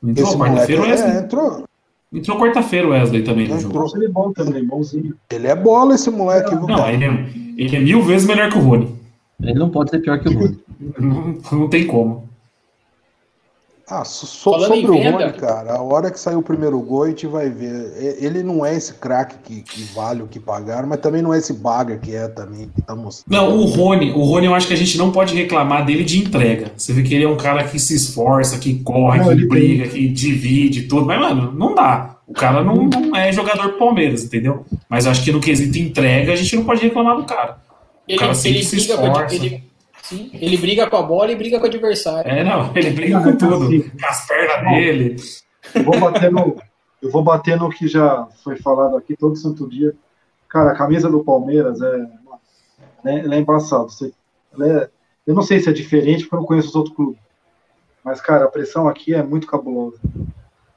Não 0.03 0.11
Entrou 0.11 0.37
quarta-feira 0.39 0.83
o 0.83 0.85
Wesley. 0.87 1.11
é, 1.13 1.19
entrou, 1.21 1.65
Entrou 2.13 2.39
quarta-feira 2.39 2.87
o 2.87 2.91
Wesley 2.91 3.23
também 3.23 3.49
no 3.49 3.59
jogo. 3.59 3.93
ele 3.97 4.05
é 4.07 4.09
bom 4.09 4.33
também, 4.33 4.65
bonzinho. 4.65 5.15
Ele 5.31 5.47
é 5.47 5.55
bola 5.57 5.95
esse 5.95 6.11
moleque, 6.11 6.55
Não, 6.55 6.67
cara? 6.67 6.93
ele 6.93 7.05
é, 7.05 7.09
ele 7.57 7.77
é 7.77 7.81
mil 7.81 8.03
vezes 8.03 8.27
melhor 8.27 8.51
que 8.51 8.59
o 8.59 8.61
Rony. 8.61 8.95
Ele 9.43 9.59
não 9.59 9.71
pode 9.71 9.91
ser 9.91 9.99
pior 10.01 10.21
que 10.21 10.29
o 10.29 10.39
Rony. 10.39 10.59
Não, 10.99 11.39
não 11.53 11.69
tem 11.69 11.87
como. 11.87 12.29
Ah, 13.87 14.03
so- 14.03 14.27
Falando 14.51 14.69
sobre 14.69 14.81
em 14.81 14.87
o 14.89 14.93
venda- 14.95 15.27
Rony, 15.27 15.33
cara, 15.35 15.75
a 15.75 15.83
hora 15.83 16.11
que 16.11 16.19
sair 16.19 16.37
o 16.37 16.43
primeiro 16.43 16.81
gol, 16.81 17.03
a 17.03 17.09
gente 17.09 17.27
vai 17.27 17.51
ver. 17.51 18.17
Ele 18.19 18.43
não 18.43 18.65
é 18.65 18.75
esse 18.75 18.95
craque 18.95 19.37
que, 19.45 19.61
que 19.63 19.83
vale 19.95 20.23
o 20.23 20.27
que 20.27 20.41
pagaram, 20.41 20.89
mas 20.89 21.01
também 21.01 21.21
não 21.21 21.35
é 21.35 21.39
esse 21.39 21.53
bagger 21.53 22.01
que 22.01 22.15
é 22.17 22.27
também, 22.29 22.71
que 22.75 22.81
tá 22.81 22.97
mostrando. 22.97 23.37
Não, 23.37 23.59
o 23.59 23.65
Rony, 23.67 24.13
o 24.13 24.23
Rony 24.25 24.47
eu 24.47 24.55
acho 24.55 24.67
que 24.67 24.73
a 24.73 24.77
gente 24.77 24.97
não 24.97 25.13
pode 25.13 25.35
reclamar 25.35 25.85
dele 25.85 26.03
de 26.03 26.19
entrega. 26.19 26.73
Você 26.75 26.95
vê 26.95 27.03
que 27.03 27.15
ele 27.15 27.25
é 27.25 27.29
um 27.29 27.37
cara 27.37 27.63
que 27.65 27.79
se 27.79 27.95
esforça, 27.95 28.57
que 28.59 28.79
corre, 28.83 29.19
Não, 29.19 29.27
que 29.27 29.33
ele 29.33 29.47
briga, 29.47 29.87
que 29.89 30.09
divide 30.09 30.85
tudo. 30.85 31.05
Mas, 31.05 31.21
mano, 31.21 31.53
não 31.53 31.75
dá. 31.75 32.17
O 32.27 32.33
cara 32.33 32.65
não, 32.65 32.75
não 32.87 33.15
é 33.15 33.31
jogador 33.33 33.73
do 33.73 33.79
Palmeiras, 33.79 34.25
entendeu? 34.25 34.65
Mas 34.89 35.05
eu 35.05 35.11
acho 35.11 35.23
que 35.23 35.31
no 35.31 35.41
quesito 35.41 35.77
entrega, 35.79 36.33
a 36.33 36.37
gente 36.37 36.57
não 36.57 36.65
pode 36.65 36.81
reclamar 36.81 37.17
do 37.19 37.25
cara. 37.25 37.59
Ele, 38.09 38.19
cara 38.19 38.35
sempre 38.35 38.59
ele 38.61 38.65
se 38.67 38.77
briga 38.77 39.27
ele, 39.31 39.63
sim, 40.05 40.31
ele 40.33 40.57
briga 40.57 40.89
com 40.89 40.97
a 40.97 41.03
bola 41.03 41.33
e 41.33 41.37
briga 41.37 41.59
com 41.59 41.65
o 41.65 41.69
adversário. 41.69 42.31
É, 42.31 42.45
não, 42.45 42.71
ele 42.77 42.91
briga 42.91 43.23
com 43.23 43.37
tudo. 43.37 43.69
Com 43.69 44.07
as 44.07 44.27
pernas 44.27 44.61
dele. 44.71 45.17
Eu 45.75 45.83
vou 45.85 45.99
bater 45.99 46.31
no, 46.31 46.57
eu 47.03 47.11
vou 47.11 47.23
bater 47.23 47.57
no 47.59 47.71
que 47.71 47.89
já 47.89 48.27
foi 48.43 48.57
falado 48.57 48.97
aqui 48.97 49.17
todo 49.17 49.37
santo 49.37 49.69
dia. 49.69 49.95
Cara, 50.49 50.71
a 50.73 50.77
camisa 50.77 51.09
do 51.11 51.25
Palmeiras 51.25 51.81
é, 51.83 51.97
né, 53.05 53.21
ela 53.25 53.35
é 53.35 53.39
embaçada. 53.39 53.85
Você- 53.85 54.13
ela 54.53 54.67
é- 54.83 54.91
eu 55.27 55.35
não 55.35 55.43
sei 55.43 55.59
se 55.61 55.69
é 55.69 55.73
diferente 55.73 56.25
porque 56.25 56.35
eu 56.37 56.41
não 56.41 56.47
conheço 56.47 56.69
os 56.69 56.75
outros 56.77 56.95
clubes. 56.95 57.19
Mas, 58.05 58.21
cara, 58.21 58.45
a 58.45 58.49
pressão 58.49 58.87
aqui 58.87 59.15
é 59.15 59.23
muito 59.23 59.47
cabulosa. 59.47 59.99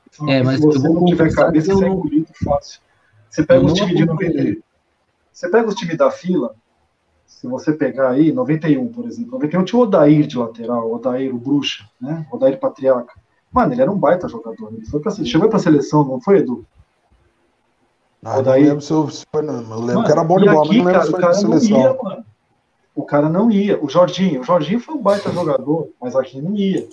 Então, 0.09 0.29
É, 0.29 0.41
mas 0.41 0.59
se 0.61 0.65
você 0.65 0.87
não 0.87 1.03
tiver 1.05 1.33
cabeça, 1.33 1.71
eu 1.71 1.77
você 1.77 1.85
é 1.85 1.87
engolido 1.89 2.27
fácil. 2.43 2.79
Você 3.29 3.43
pega 3.43 3.65
os 3.65 3.73
times 3.73 3.95
de 3.97 4.03
acompanhei. 4.03 4.33
91. 4.33 4.61
Você 5.33 5.49
pega 5.51 5.67
os 5.67 5.75
times 5.75 5.97
da 5.97 6.09
fila, 6.09 6.55
se 7.27 7.45
você 7.45 7.73
pegar 7.73 8.09
aí, 8.11 8.31
91, 8.31 8.87
por 8.87 9.05
exemplo. 9.05 9.33
91 9.33 9.63
tinha 9.63 9.79
o 9.79 9.83
Odair 9.83 10.25
de 10.25 10.37
lateral, 10.37 10.87
o 10.89 10.95
Odair, 10.95 11.35
o 11.35 11.37
Bruxa, 11.37 11.83
né? 12.01 12.25
O 12.31 12.35
Odair 12.35 12.59
Patriarca. 12.59 13.13
Mano, 13.51 13.73
ele 13.73 13.81
era 13.81 13.91
um 13.91 13.97
baita 13.97 14.27
jogador. 14.27 14.73
Ele 14.73 14.85
foi 14.85 14.99
pra, 14.99 15.11
chegou 15.11 15.47
pra 15.49 15.59
seleção, 15.59 16.03
não 16.03 16.19
foi, 16.19 16.39
Edu? 16.39 16.65
Ah, 18.23 18.41
daí- 18.41 18.61
não 18.63 18.69
lembro 18.69 18.81
se 18.81 18.91
eu, 18.91 19.09
se 19.09 19.25
não. 19.33 19.41
Eu 19.41 19.59
lembro 19.59 19.85
Mano, 19.85 20.03
que 20.05 20.11
era 20.11 20.23
bom 20.23 20.37
de 20.39 20.45
bola, 20.45 20.65
aqui, 20.65 20.81
mas 20.81 20.95
não 20.95 21.03
lembro 21.03 21.21
cara, 21.21 21.33
se 21.33 21.39
o 21.39 21.47
foi 21.47 21.53
não 21.53 21.59
seleção. 21.59 21.79
ia, 21.79 22.03
mano. 22.03 22.25
O 22.95 23.03
cara 23.03 23.29
não 23.29 23.51
ia. 23.51 23.83
O 23.83 23.87
Jorginho, 23.89 24.41
o 24.41 24.43
Jorginho 24.43 24.79
foi 24.79 24.95
um 24.95 25.01
baita 25.01 25.31
jogador, 25.31 25.89
mas 26.01 26.15
aqui 26.15 26.41
não 26.41 26.55
ia. 26.55 26.87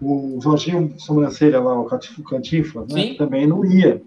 O 0.00 0.38
Jorginho 0.42 0.92
Sobrancelha 0.98 1.58
lá, 1.60 1.80
o 1.80 1.86
Cantinflas, 1.86 2.88
né? 2.92 3.00
Sim. 3.00 3.14
Também 3.16 3.46
não 3.46 3.64
ia. 3.64 4.02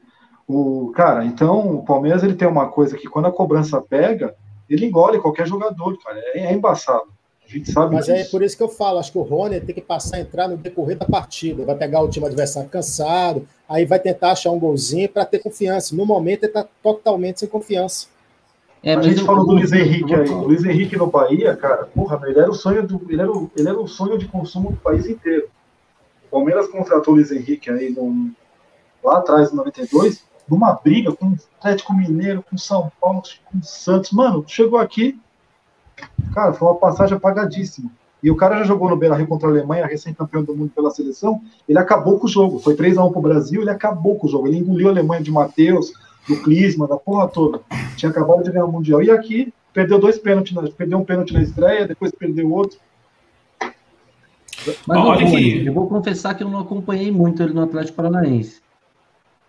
O 0.48 0.92
cara, 0.96 1.26
então 1.26 1.76
o 1.76 1.84
Palmeiras 1.84 2.24
ele 2.24 2.36
tem 2.36 2.48
uma 2.48 2.68
coisa 2.68 2.96
que 2.98 3.08
quando 3.08 3.26
a 3.26 3.32
cobrança 3.32 3.82
pega, 3.82 4.36
ele 4.70 4.86
engole 4.86 5.20
qualquer 5.20 5.48
jogador, 5.48 5.98
cara. 6.04 6.20
É, 6.34 6.40
é 6.48 6.54
embaçado. 6.54 7.08
A 7.46 7.52
gente 7.52 7.72
sabe 7.72 7.96
Mas 7.96 8.08
é 8.08 8.18
disso. 8.18 8.32
por 8.32 8.44
isso 8.44 8.56
que 8.56 8.62
eu 8.62 8.70
falo, 8.70 9.00
acho 9.00 9.12
que 9.12 9.18
o 9.18 9.24
Rony 9.24 9.60
tem 9.60 9.74
que 9.74 9.82
passar 9.82 10.18
a 10.18 10.20
entrar 10.20 10.48
no 10.48 10.56
decorrer 10.56 10.96
da 10.98 11.06
partida. 11.06 11.66
Vai 11.66 11.76
pegar 11.76 12.02
o 12.02 12.08
time 12.08 12.26
adversário 12.28 12.70
cansado, 12.70 13.48
aí 13.68 13.86
vai 13.86 14.00
tentar 14.00 14.32
achar 14.34 14.52
um 14.52 14.60
golzinho 14.60 15.10
para 15.10 15.26
ter 15.26 15.40
confiança. 15.40 15.96
No 15.96 16.06
momento 16.06 16.44
ele 16.44 16.52
está 16.52 16.68
totalmente 16.84 17.40
sem 17.40 17.50
confiança. 17.50 18.08
É, 18.84 18.94
a 18.94 19.02
gente 19.02 19.20
eu- 19.22 19.26
falou 19.26 19.46
do 19.48 19.54
Luiz 19.54 19.72
Henrique 19.72 20.14
aí. 20.14 20.30
O 20.30 20.44
Luiz 20.44 20.64
Henrique 20.64 20.96
no 20.96 21.08
Bahia, 21.08 21.56
cara, 21.56 21.86
porra, 21.88 22.22
ele 22.28 22.40
era 22.40 22.50
o 22.52 22.54
sonho 22.54 22.86
do. 22.88 23.02
Ele 23.10 23.20
era 23.22 23.32
o, 23.32 23.50
ele 23.58 23.68
era 23.68 23.80
o 23.80 23.88
sonho 23.88 24.18
de 24.18 24.28
consumo 24.28 24.72
do 24.72 24.78
país 24.78 25.08
inteiro. 25.08 25.50
O 26.28 26.30
Palmeiras 26.30 26.68
contratou 26.68 27.14
o 27.14 27.18
Luiz 27.18 27.32
Henrique 27.32 27.72
aí 27.72 27.90
no- 27.90 28.30
lá 29.04 29.18
atrás, 29.18 29.52
em 29.52 29.56
92, 29.56 30.24
numa 30.50 30.74
briga 30.74 31.12
com 31.14 31.28
o 31.28 31.38
Atlético 31.60 31.94
Mineiro, 31.94 32.44
com 32.50 32.58
São 32.58 32.92
Paulo, 33.00 33.22
com 33.46 33.58
o 33.60 33.64
Santos. 33.64 34.12
Mano, 34.12 34.44
chegou 34.48 34.80
aqui, 34.80 35.20
cara, 36.34 36.54
foi 36.54 36.68
uma 36.68 36.76
passagem 36.76 37.16
apagadíssima. 37.18 37.90
E 38.22 38.30
o 38.30 38.36
cara 38.36 38.58
já 38.58 38.64
jogou 38.66 38.90
no 38.90 38.98
Beira 38.98 39.16
Rio 39.16 39.28
contra 39.28 39.48
a 39.48 39.52
Alemanha, 39.52 39.86
recém-campeão 39.86 40.44
do 40.44 40.54
mundo 40.56 40.72
pela 40.76 40.92
seleção. 40.92 41.42
Ele 41.68 41.80
acabou 41.80 42.20
com 42.20 42.26
o 42.26 42.30
jogo. 42.30 42.60
Foi 42.60 42.76
3x1 42.76 43.12
pro 43.14 43.22
Brasil, 43.22 43.62
ele 43.62 43.70
acabou 43.70 44.18
com 44.18 44.28
o 44.28 44.30
jogo. 44.30 44.48
Ele 44.48 44.58
engoliu 44.58 44.88
a 44.90 44.92
Alemanha 44.92 45.22
de 45.24 45.32
Matheus, 45.32 45.94
do 46.28 46.36
Clisma, 46.44 46.86
da 46.86 46.98
porra 46.98 47.30
toda. 47.30 47.62
Tinha 47.96 48.10
acabado 48.12 48.44
de 48.44 48.52
ganhar 48.52 48.66
o 48.66 48.72
Mundial. 48.72 49.02
E 49.02 49.10
aqui, 49.10 49.54
perdeu 49.74 49.98
dois 50.00 50.18
pênaltis, 50.18 50.54
na- 50.54 50.70
perdeu 50.70 50.98
um 50.98 51.06
pênalti 51.06 51.34
na 51.34 51.42
estreia, 51.42 51.88
depois 51.88 52.12
perdeu 52.12 52.52
outro. 52.52 52.78
Mas 54.86 54.98
Olha 54.98 55.26
o 55.26 55.30
Rony, 55.30 55.42
que- 55.62 55.66
eu 55.68 55.74
vou 55.74 55.88
confessar 55.88 56.34
que 56.36 56.44
eu 56.44 56.50
não 56.50 56.60
acompanhei 56.60 57.10
muito 57.12 57.42
ele 57.42 57.54
no 57.54 57.62
Atlético 57.64 57.96
Paranaense. 57.96 58.62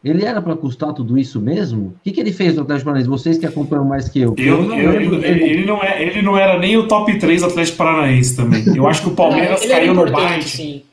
Ele 0.03 0.25
era 0.25 0.41
para 0.41 0.57
custar 0.57 0.95
tudo 0.95 1.19
isso 1.19 1.39
mesmo? 1.41 1.89
O 1.89 1.95
que, 2.03 2.13
que 2.13 2.21
ele 2.21 2.33
fez 2.33 2.55
no 2.55 2.63
Atlético 2.63 2.87
Paranaense? 2.87 3.09
Vocês 3.09 3.37
que 3.37 3.45
acompanham 3.45 3.85
mais 3.85 4.09
que 4.09 4.21
eu. 4.21 4.35
eu, 4.39 4.63
não 4.63 4.79
eu 4.79 4.95
ele, 4.95 5.45
ele, 5.45 5.67
não 5.67 5.83
é, 5.83 6.03
ele 6.03 6.23
não 6.23 6.39
era 6.39 6.59
nem 6.59 6.77
o 6.79 6.89
top 6.89 7.19
3 7.19 7.43
do 7.43 7.49
Atlético 7.49 7.77
Paranaense 7.77 8.35
também. 8.35 8.65
Eu 8.75 8.89
acho 8.89 9.03
que 9.03 9.09
o 9.09 9.15
Palmeiras 9.15 9.65
caiu 9.67 9.93
no 9.93 10.11
bate. 10.11 10.87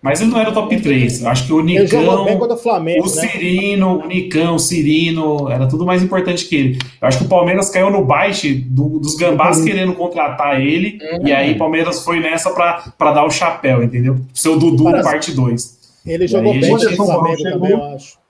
Mas 0.00 0.20
ele 0.20 0.30
não 0.30 0.40
era 0.40 0.50
o 0.50 0.52
top 0.52 0.80
3. 0.80 1.22
Eu 1.22 1.28
acho 1.28 1.46
que 1.46 1.52
o 1.52 1.60
Nicão, 1.60 2.02
o, 2.02 2.56
Flamengo, 2.56 3.06
o 3.06 3.16
né? 3.16 3.28
Cirino, 3.28 3.98
né? 3.98 4.04
o 4.04 4.08
Nicão, 4.08 4.54
o 4.56 4.58
Cirino, 4.58 5.48
era 5.48 5.68
tudo 5.68 5.86
mais 5.86 6.02
importante 6.02 6.48
que 6.48 6.56
ele. 6.56 6.78
Eu 7.00 7.08
acho 7.08 7.18
que 7.18 7.24
o 7.24 7.28
Palmeiras 7.28 7.70
caiu 7.70 7.90
no 7.90 8.04
bite 8.04 8.52
do, 8.52 8.98
dos 8.98 9.16
gambás 9.16 9.58
uhum. 9.58 9.64
querendo 9.64 9.92
contratar 9.94 10.60
ele. 10.60 10.98
Uhum. 11.00 11.26
E 11.26 11.32
aí 11.32 11.52
o 11.52 11.58
Palmeiras 11.58 12.04
foi 12.04 12.20
nessa 12.20 12.50
para 12.50 13.12
dar 13.12 13.24
o 13.24 13.30
chapéu, 13.30 13.82
entendeu? 13.82 14.18
Seu 14.34 14.58
Dudu, 14.58 14.84
Parece. 14.84 15.04
parte 15.04 15.32
2. 15.32 15.82
Ele 16.04 16.26
jogou 16.26 16.52
bem 16.52 16.70
no 16.70 16.96
Flamengo 16.96 17.42
também, 17.42 17.70
eu 17.70 17.82
acho 17.84 18.21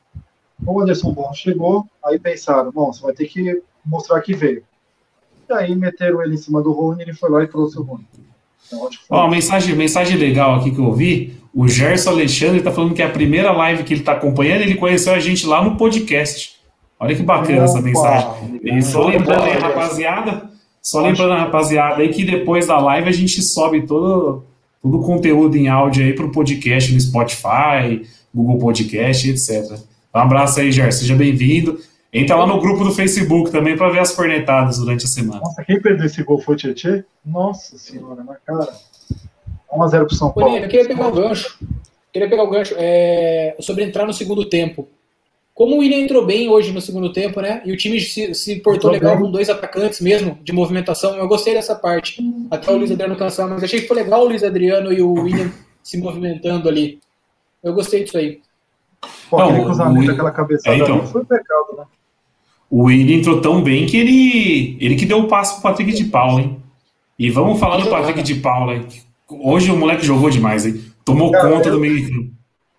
o 0.67 0.81
Anderson 0.81 1.13
Bom 1.13 1.33
chegou, 1.33 1.87
aí 2.05 2.19
pensaram, 2.19 2.71
bom, 2.71 2.93
você 2.93 3.03
vai 3.03 3.13
ter 3.13 3.27
que 3.27 3.63
mostrar 3.85 4.21
que 4.21 4.35
veio. 4.35 4.63
E 5.49 5.53
aí 5.53 5.75
meteram 5.75 6.23
ele 6.23 6.35
em 6.35 6.39
cima 6.39 6.63
do 6.63 6.73
Rony, 6.73 7.03
ele 7.03 7.15
foi 7.15 7.31
lá 7.31 7.43
e 7.43 7.49
trouxe 7.49 7.79
o 7.79 7.83
Rony. 7.83 8.07
Então, 8.67 8.89
Ó, 9.11 9.29
mensagem, 9.29 9.75
mensagem 9.75 10.17
legal 10.17 10.55
aqui 10.55 10.71
que 10.71 10.79
eu 10.79 10.85
ouvi, 10.85 11.37
o 11.55 11.69
Gerson 11.69 12.11
Alexandre 12.11 12.59
está 12.59 12.71
falando 12.71 12.95
que 12.95 13.03
é 13.03 13.07
a 13.07 13.11
primeira 13.11 13.53
live 13.53 13.85
que 13.85 13.93
ele 13.93 14.01
está 14.01 14.13
acompanhando, 14.13 14.63
ele 14.63 14.77
conheceu 14.77 15.13
a 15.13 15.19
gente 15.19 15.47
lá 15.47 15.63
no 15.63 15.77
podcast. 15.77 16.57
Olha 16.99 17.15
que 17.15 17.23
bacana 17.23 17.59
Opa, 17.59 17.65
essa 17.65 17.83
mensagem. 17.83 18.61
E 18.63 18.83
só 18.83 19.07
lembrando 19.07 19.43
aí, 19.43 19.59
rapaziada, 19.59 20.51
só 20.81 21.03
lembrando, 21.03 21.35
rapaziada, 21.35 22.01
aí 22.01 22.09
que 22.09 22.25
depois 22.25 22.67
da 22.67 22.79
live 22.79 23.09
a 23.09 23.13
gente 23.13 23.43
sobe 23.43 23.83
todo, 23.83 24.45
todo 24.81 25.01
o 25.01 25.03
conteúdo 25.03 25.57
em 25.57 25.69
áudio 25.69 26.05
aí 26.05 26.15
para 26.15 26.25
o 26.25 26.33
podcast 26.33 26.93
no 26.93 27.01
Spotify, 27.01 28.07
Google 28.33 28.59
Podcast, 28.59 29.29
etc. 29.29 29.79
Um 30.15 30.19
abraço 30.19 30.61
aí, 30.61 30.71
Ger. 30.71 30.93
Seja 30.93 31.15
bem-vindo. 31.15 31.81
Entra 32.13 32.37
lá 32.37 32.47
no 32.47 32.61
grupo 32.61 32.85
do 32.85 32.93
Facebook 32.93 33.51
também 33.51 33.77
para 33.77 33.89
ver 33.89 34.01
as 34.01 34.15
cornetadas 34.15 34.79
durante 34.79 35.07
a 35.07 35.09
semana. 35.09 35.41
Nossa, 35.41 35.65
quem 35.65 35.81
perdeu 35.81 36.05
esse 36.05 36.23
gol 36.23 36.39
foi 36.39 36.55
o 36.55 36.59
Tietchan? 36.59 37.05
Nossa 37.25 37.79
senhora, 37.79 38.23
na 38.23 38.35
cara. 38.35 38.69
1x0 39.73 40.07
pro 40.07 40.15
São 40.15 40.31
Paulo. 40.31 40.57
eu 40.57 40.69
queria 40.69 40.87
pegar 40.87 41.09
o 41.09 41.13
gancho. 41.13 41.59
Queria 42.13 42.29
pegar 42.29 42.43
o 42.43 42.51
gancho 42.51 42.75
é, 42.77 43.57
sobre 43.61 43.85
entrar 43.85 44.07
no 44.07 44.13
segundo 44.13 44.45
tempo. 44.45 44.87
Como 45.55 45.77
o 45.77 45.79
William 45.79 45.99
entrou 45.99 46.27
bem 46.27 46.49
hoje 46.49 46.73
no 46.73 46.81
segundo 46.83 47.13
tempo, 47.13 47.41
né? 47.41 47.63
E 47.65 47.73
o 47.73 47.77
time 47.77 47.99
se, 48.01 48.35
se 48.35 48.57
portou 48.57 48.91
legal 48.91 49.19
com 49.19 49.31
dois 49.31 49.49
atacantes 49.49 50.01
mesmo, 50.01 50.39
de 50.43 50.53
movimentação. 50.53 51.17
Eu 51.17 51.29
gostei 51.29 51.55
dessa 51.55 51.75
parte. 51.75 52.23
Até 52.51 52.71
o 52.71 52.77
Luiz 52.77 52.91
Adriano 52.91 53.17
cansar, 53.17 53.49
mas 53.49 53.63
achei 53.63 53.81
que 53.81 53.89
foi 53.89 53.97
legal 53.97 54.23
o 54.23 54.29
Luiz 54.29 54.43
Adriano 54.43 54.93
e 54.93 55.01
o 55.01 55.13
William 55.13 55.51
se 55.83 55.99
movimentando 55.99 56.69
ali. 56.69 57.01
Eu 57.63 57.73
gostei 57.75 58.05
disso 58.05 58.19
aí. 58.19 58.41
Pô, 59.29 59.39
não, 59.39 59.49
aquele 59.49 59.65
cruzamento, 59.65 60.11
o, 60.11 60.13
aquela 60.13 60.31
cabeçada 60.31 60.77
é, 60.77 60.81
então, 60.81 61.07
foi 61.07 61.25
pecado, 61.25 61.77
né? 61.77 61.85
O 62.71 62.85
Willian 62.85 63.19
entrou 63.19 63.41
tão 63.41 63.63
bem 63.63 63.85
que 63.87 63.97
ele, 63.97 64.79
ele 64.81 64.97
que 64.97 65.05
deu 65.05 65.19
o 65.19 65.29
passo 65.29 65.55
pro 65.55 65.71
Patrick 65.71 65.93
de 65.93 66.05
Paula, 66.05 66.41
hein? 66.41 66.63
E 67.19 67.31
vamos 67.31 67.61
falar 67.61 67.77
do 67.77 67.91
Patrick 67.91 68.23
de 68.23 68.37
Paula. 68.37 68.75
Hein? 68.75 68.89
Hoje 69.29 69.71
o 69.71 69.77
moleque 69.77 70.07
jogou 70.07 70.31
demais, 70.31 70.65
hein? 70.65 70.83
Tomou 71.05 71.31
Cara, 71.31 71.51
conta 71.51 71.69
eu... 71.69 71.75
do 71.75 71.81
meio 71.81 72.09
campo. 72.09 72.33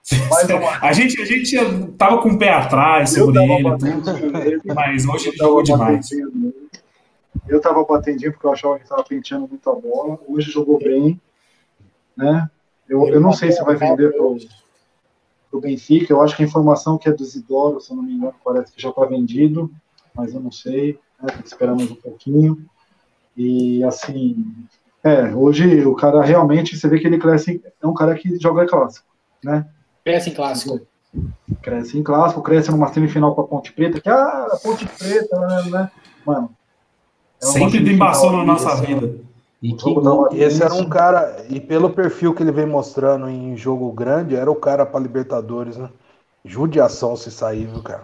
A 0.82 0.92
gente, 0.92 1.22
a 1.22 1.26
gente 1.26 1.58
tava 1.98 2.18
com 2.18 2.30
o 2.30 2.38
pé 2.38 2.50
atrás 2.50 3.12
sobre 3.12 3.42
ele, 3.42 4.62
mas 4.66 5.06
hoje 5.06 5.30
ele 5.30 5.38
jogou 5.38 5.64
demais. 5.64 6.10
Eu 7.48 7.62
tava 7.62 7.86
batendinho 7.86 8.34
porque 8.34 8.46
eu 8.46 8.52
achava 8.52 8.80
que 8.80 8.88
tava 8.88 9.04
penteando 9.04 9.48
muita 9.48 9.72
bola. 9.72 10.20
Hoje 10.28 10.52
jogou 10.52 10.78
bem, 10.78 11.22
né? 12.18 12.50
Eu, 12.90 13.08
eu 13.08 13.22
não 13.22 13.32
sei 13.32 13.54
se 13.54 13.64
vai 13.64 13.78
vender 13.78 14.12
pro, 14.12 14.38
para 15.54 15.58
o 15.60 15.62
Benfica. 15.62 16.12
Eu 16.12 16.22
acho 16.22 16.36
que 16.36 16.42
a 16.42 16.46
informação 16.46 16.98
que 16.98 17.08
é 17.08 17.12
do 17.12 17.22
Isidoro, 17.22 17.80
se 17.80 17.92
eu 17.92 17.98
não 17.98 18.04
me 18.04 18.14
engano, 18.14 18.34
parece 18.44 18.72
que 18.72 18.82
já 18.82 18.90
está 18.90 19.06
vendido, 19.06 19.72
mas 20.16 20.34
eu 20.34 20.40
não 20.40 20.52
sei, 20.52 21.00
né? 21.22 21.28
tem 21.28 21.42
que 21.42 21.48
esperar 21.48 21.76
mais 21.76 21.92
um 21.92 21.96
pouquinho. 21.96 22.66
E 23.38 23.84
assim, 23.84 24.46
é, 25.04 25.34
hoje 25.34 25.86
o 25.86 25.96
cara 25.96 26.24
realmente, 26.24 26.76
você 26.76 26.88
vê 26.88 27.00
que 27.00 27.06
ele 27.06 27.20
cresce, 27.20 27.64
é 27.82 27.88
um 27.88 27.94
cara 27.94 28.16
que 28.16 28.40
joga 28.40 28.66
clássico, 28.66 29.08
né? 29.44 29.68
Cresce 30.04 30.32
em 30.32 30.34
clássico. 30.34 30.82
Cresce 31.62 31.98
em 31.98 32.04
clássico, 32.04 32.42
cresce 32.42 32.72
numa 32.72 32.92
semifinal 32.92 33.36
para 33.36 33.44
Ponte 33.44 33.72
Preta, 33.72 34.02
que 34.02 34.10
ah, 34.10 34.48
Ponte 34.62 34.88
Preta, 34.88 35.40
né? 35.70 35.92
Mano. 36.26 36.50
É 37.42 37.46
Sempre 37.46 37.94
embaçou 37.94 38.32
na 38.32 38.44
nossa 38.44 38.76
vida. 38.78 39.20
E 39.64 39.72
que, 39.72 39.96
esse 40.44 40.62
era 40.62 40.74
um 40.74 40.90
cara, 40.90 41.46
e 41.48 41.58
pelo 41.58 41.90
perfil 41.90 42.34
que 42.34 42.44
ele 42.44 42.52
vem 42.52 42.66
mostrando 42.66 43.30
em 43.30 43.56
jogo 43.56 43.90
grande, 43.94 44.36
era 44.36 44.52
o 44.52 44.56
cara 44.56 44.86
para 44.86 45.00
Libertadores, 45.00 45.78
né? 45.78 45.90
Judiação 46.44 47.16
se 47.16 47.32
sair, 47.32 47.68
viu, 47.68 47.82
cara? 47.82 48.04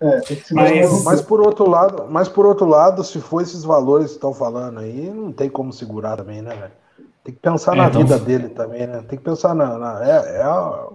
É, 0.00 0.20
tem 0.20 0.38
que 0.38 0.48
se 0.48 0.54
mas, 0.54 1.04
mas 1.04 1.20
por 1.20 1.42
outro 1.42 1.68
lado, 1.68 2.06
mas 2.08 2.30
por 2.30 2.46
outro 2.46 2.66
lado, 2.66 3.04
se 3.04 3.20
for 3.20 3.42
esses 3.42 3.62
valores 3.62 4.06
que 4.06 4.14
estão 4.14 4.32
falando 4.32 4.80
aí, 4.80 5.10
não 5.10 5.30
tem 5.30 5.50
como 5.50 5.70
segurar 5.70 6.16
também, 6.16 6.40
né, 6.40 6.54
velho? 6.54 6.72
Tem 7.22 7.34
que 7.34 7.40
pensar 7.40 7.74
é, 7.74 7.76
na 7.76 7.88
então... 7.88 8.00
vida 8.00 8.18
dele 8.18 8.48
também, 8.48 8.86
né? 8.86 9.04
Tem 9.06 9.18
que 9.18 9.24
pensar 9.24 9.54
na. 9.54 9.76
na 9.76 10.02
é, 10.02 10.36
é, 10.36 10.42
a, 10.42 10.88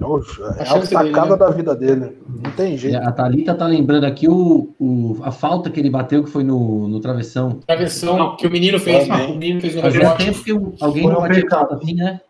é 0.00 0.62
a, 0.62 0.82
sacada 0.82 1.30
né? 1.30 1.36
da 1.36 1.50
vida 1.50 1.74
dele. 1.74 2.18
Não 2.28 2.50
tem 2.52 2.76
jeito. 2.76 2.96
A 2.98 3.10
Thalita 3.10 3.52
tá 3.52 3.66
lembrando 3.66 4.04
aqui 4.04 4.28
o, 4.28 4.72
o, 4.78 5.18
a 5.22 5.32
falta 5.32 5.70
que 5.70 5.80
ele 5.80 5.90
bateu, 5.90 6.22
que 6.22 6.30
foi 6.30 6.44
no, 6.44 6.86
no 6.86 7.00
travessão. 7.00 7.58
Travessão 7.66 8.36
que 8.36 8.46
o 8.46 8.50
menino 8.50 8.78
fez. 8.78 9.08
o 9.08 9.34
menino 9.34 9.60
fez 9.60 9.74
no 9.74 9.82
Fazia 9.82 10.10
tempo 10.10 10.44
que 10.44 10.52
alguém 10.80 11.02
foi 11.02 11.12
não 11.12 11.20
batia 11.20 11.44
falta 11.50 11.74
assim, 11.74 11.94
né? 11.94 12.20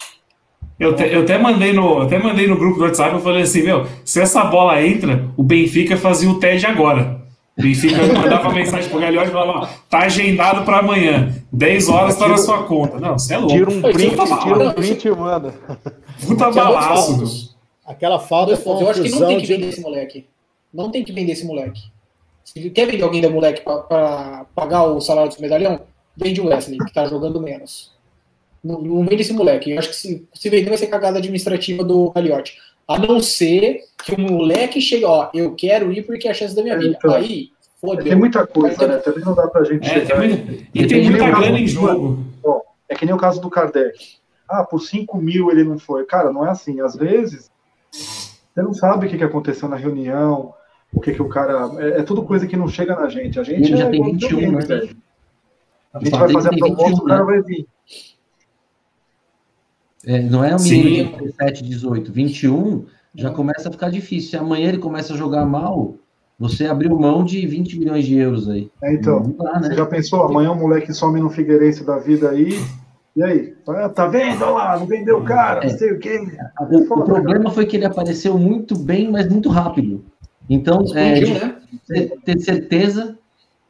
Eu, 0.80 0.94
te, 0.94 1.02
eu, 1.02 1.22
até 1.22 1.36
mandei 1.36 1.72
no, 1.72 2.02
até 2.02 2.18
mandei 2.18 2.46
no 2.46 2.56
grupo 2.56 2.78
do 2.78 2.84
WhatsApp, 2.84 3.12
eu 3.12 3.20
falei 3.20 3.42
assim, 3.42 3.62
meu, 3.62 3.84
se 4.04 4.20
essa 4.20 4.44
bola 4.44 4.80
entra, 4.80 5.28
o 5.36 5.42
Benfica 5.42 5.96
fazia 5.96 6.30
o 6.30 6.38
TED 6.38 6.64
agora. 6.66 7.20
O 7.58 7.62
Benfica 7.62 7.96
mandava 8.14 8.50
mensagem 8.50 8.88
pro 8.88 9.00
Gagliotti 9.00 9.28
e 9.28 9.32
falava, 9.32 9.58
ó, 9.58 9.68
tá 9.90 10.02
agendado 10.02 10.64
para 10.64 10.78
amanhã, 10.78 11.34
10 11.52 11.88
horas 11.88 12.16
tá 12.16 12.28
na 12.28 12.38
sua 12.38 12.62
conta. 12.62 13.00
Não, 13.00 13.18
você 13.18 13.34
é 13.34 13.38
louco. 13.38 13.52
Tira 13.52 13.70
um 13.70 13.82
print, 13.82 14.16
tira 14.42 14.68
um 14.68 14.72
print 14.72 15.08
e 15.08 15.10
manda. 15.10 15.54
Puta 16.24 16.50
balaço. 16.50 17.57
Aquela 17.88 18.18
falta 18.18 18.54
foi 18.54 18.82
Eu 18.82 18.90
acho 18.90 19.02
que 19.02 19.08
não 19.08 19.26
tem 19.26 19.40
que 19.40 19.46
vender 19.46 19.62
de... 19.62 19.68
esse 19.70 19.80
moleque. 19.80 20.26
Não 20.72 20.90
tem 20.90 21.02
que 21.02 21.10
vender 21.10 21.32
esse 21.32 21.46
moleque. 21.46 21.80
Se 22.44 22.68
quer 22.68 22.86
vender 22.86 23.02
alguém 23.02 23.22
da 23.22 23.30
moleque 23.30 23.62
para 23.62 24.44
pagar 24.54 24.84
o 24.84 25.00
salário 25.00 25.34
do 25.34 25.40
medalhão, 25.40 25.80
vende 26.14 26.38
o 26.38 26.48
Wesley, 26.48 26.78
que 26.78 26.92
tá 26.92 27.06
jogando 27.06 27.40
menos. 27.40 27.96
Não, 28.62 28.78
não 28.82 29.06
vende 29.06 29.22
esse 29.22 29.32
moleque. 29.32 29.70
Eu 29.70 29.78
acho 29.78 29.88
que 29.88 29.96
se, 29.96 30.28
se 30.34 30.50
vender 30.50 30.68
vai 30.68 30.76
ser 30.76 30.88
cagada 30.88 31.16
administrativa 31.16 31.82
do 31.82 32.10
Caliotti. 32.10 32.58
A 32.86 32.98
não 32.98 33.20
ser 33.20 33.84
que 34.04 34.12
o 34.14 34.20
moleque 34.20 34.82
chegue, 34.82 35.06
ó, 35.06 35.30
eu 35.32 35.54
quero 35.54 35.90
ir 35.90 36.02
porque 36.02 36.28
é 36.28 36.30
a 36.30 36.34
chance 36.34 36.54
da 36.54 36.62
minha 36.62 36.78
vida. 36.78 36.94
Então, 36.98 37.14
Aí, 37.14 37.50
fodeu. 37.80 38.04
Tem 38.04 38.16
muita 38.16 38.46
coisa, 38.46 38.86
né? 38.86 38.98
Também 38.98 39.24
não 39.24 39.34
dá 39.34 39.48
pra 39.48 39.64
gente 39.64 39.88
é, 39.88 39.94
chegar. 39.94 40.20
Tem 40.20 40.28
muito, 40.28 40.52
e, 40.74 40.86
tem, 40.86 40.88
tem 40.88 41.10
muita 41.10 41.30
grana 41.30 41.58
em 41.58 41.66
jogo. 41.66 42.22
Ó, 42.44 42.60
é 42.86 42.94
que 42.94 43.06
nem 43.06 43.14
o 43.14 43.18
caso 43.18 43.40
do 43.40 43.48
Kardec. 43.48 44.18
Ah, 44.46 44.64
por 44.64 44.80
5 44.80 45.16
mil 45.16 45.50
ele 45.50 45.64
não 45.64 45.78
foi. 45.78 46.04
Cara, 46.04 46.30
não 46.30 46.46
é 46.46 46.50
assim. 46.50 46.80
Às 46.80 46.94
vezes 46.94 47.50
você 47.90 48.62
não 48.62 48.74
sabe 48.74 49.06
o 49.06 49.10
que, 49.10 49.18
que 49.18 49.24
aconteceu 49.24 49.68
na 49.68 49.76
reunião, 49.76 50.54
o 50.92 51.00
que, 51.00 51.12
que 51.12 51.22
o 51.22 51.28
cara. 51.28 51.70
É, 51.78 52.00
é 52.00 52.02
tudo 52.02 52.24
coisa 52.24 52.46
que 52.46 52.56
não 52.56 52.68
chega 52.68 52.94
na 52.94 53.08
gente. 53.08 53.38
A 53.38 53.44
gente 53.44 53.76
já 53.76 53.86
é 53.86 53.90
tem 53.90 54.02
21, 54.02 54.52
né? 54.52 54.58
A 55.92 55.98
gente 56.00 56.10
vai 56.10 56.32
fazer 56.32 56.48
a 56.48 56.58
proposta, 56.58 56.90
21, 56.90 56.96
o 56.96 57.04
cara 57.04 57.20
né? 57.20 57.26
vai 57.26 57.42
vir. 57.42 57.66
É, 60.06 60.20
não 60.22 60.44
é 60.44 60.54
um 60.54 60.60
menino 60.60 61.10
de 61.12 61.24
17, 61.24 61.64
18, 61.64 62.12
21 62.12 62.86
já 63.14 63.30
começa 63.30 63.68
a 63.68 63.72
ficar 63.72 63.90
difícil. 63.90 64.30
Se 64.30 64.36
amanhã 64.36 64.68
ele 64.68 64.78
começa 64.78 65.12
a 65.12 65.16
jogar 65.16 65.44
mal, 65.44 65.96
você 66.38 66.66
abriu 66.66 66.96
mão 66.98 67.24
de 67.24 67.44
20 67.46 67.78
milhões 67.78 68.06
de 68.06 68.16
euros 68.16 68.48
aí. 68.48 68.70
É, 68.82 68.94
então, 68.94 69.34
dá, 69.36 69.58
né? 69.60 69.68
você 69.68 69.74
já 69.74 69.86
pensou? 69.86 70.22
Amanhã 70.22 70.52
o 70.52 70.56
moleque 70.56 70.94
some 70.94 71.20
no 71.20 71.28
Figueirense 71.28 71.84
da 71.84 71.98
vida 71.98 72.30
aí, 72.30 72.50
e 73.18 73.22
aí? 73.24 73.54
Ah, 73.66 73.88
tá 73.88 74.06
vendo? 74.06 74.44
Olha 74.44 74.52
lá, 74.52 74.78
não 74.78 74.86
vendeu 74.86 75.18
o 75.18 75.24
cara, 75.24 75.68
não 75.68 75.76
sei 75.76 75.90
o 75.90 75.98
quê. 75.98 76.20
O, 76.60 76.76
o 76.76 77.04
problema 77.04 77.50
foi 77.50 77.66
que 77.66 77.76
ele 77.76 77.84
apareceu 77.84 78.38
muito 78.38 78.78
bem, 78.78 79.10
mas 79.10 79.28
muito 79.28 79.48
rápido. 79.48 80.04
Então, 80.48 80.84
é, 80.94 81.20
né? 81.20 81.56
ter 82.24 82.38
certeza 82.38 83.18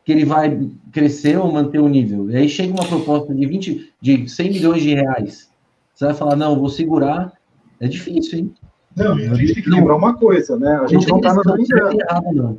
que 0.05 0.13
ele 0.13 0.27
vai 0.27 0.69
crescer 0.93 1.39
ou 1.39 1.51
manter 1.51 1.79
o 1.79 1.89
nível. 1.89 2.31
E 2.31 2.37
aí 2.37 2.47
chega 2.47 2.75
uma 2.75 2.87
proposta 2.87 3.35
de 3.35 3.47
20, 3.47 3.95
de 3.99 4.29
100 4.29 4.53
milhões 4.53 4.83
de 4.83 4.95
reais. 4.95 5.51
Você 5.95 6.05
vai 6.05 6.15
falar, 6.15 6.37
não, 6.37 6.59
vou 6.59 6.69
segurar. 6.69 7.33
É 7.81 7.89
difícil, 7.89 8.41
hein? 8.41 8.55
Não, 8.95 9.15
a 9.15 9.35
gente 9.35 9.55
tem 9.55 9.63
que 9.63 9.71
lembrar 9.71 9.97
uma 9.97 10.15
coisa, 10.15 10.59
né? 10.59 10.79
A 10.83 10.87
gente 10.87 11.09
não, 11.09 11.23
tá 11.23 11.33
nada 11.33 11.57
errado, 11.59 12.35
não. 12.35 12.59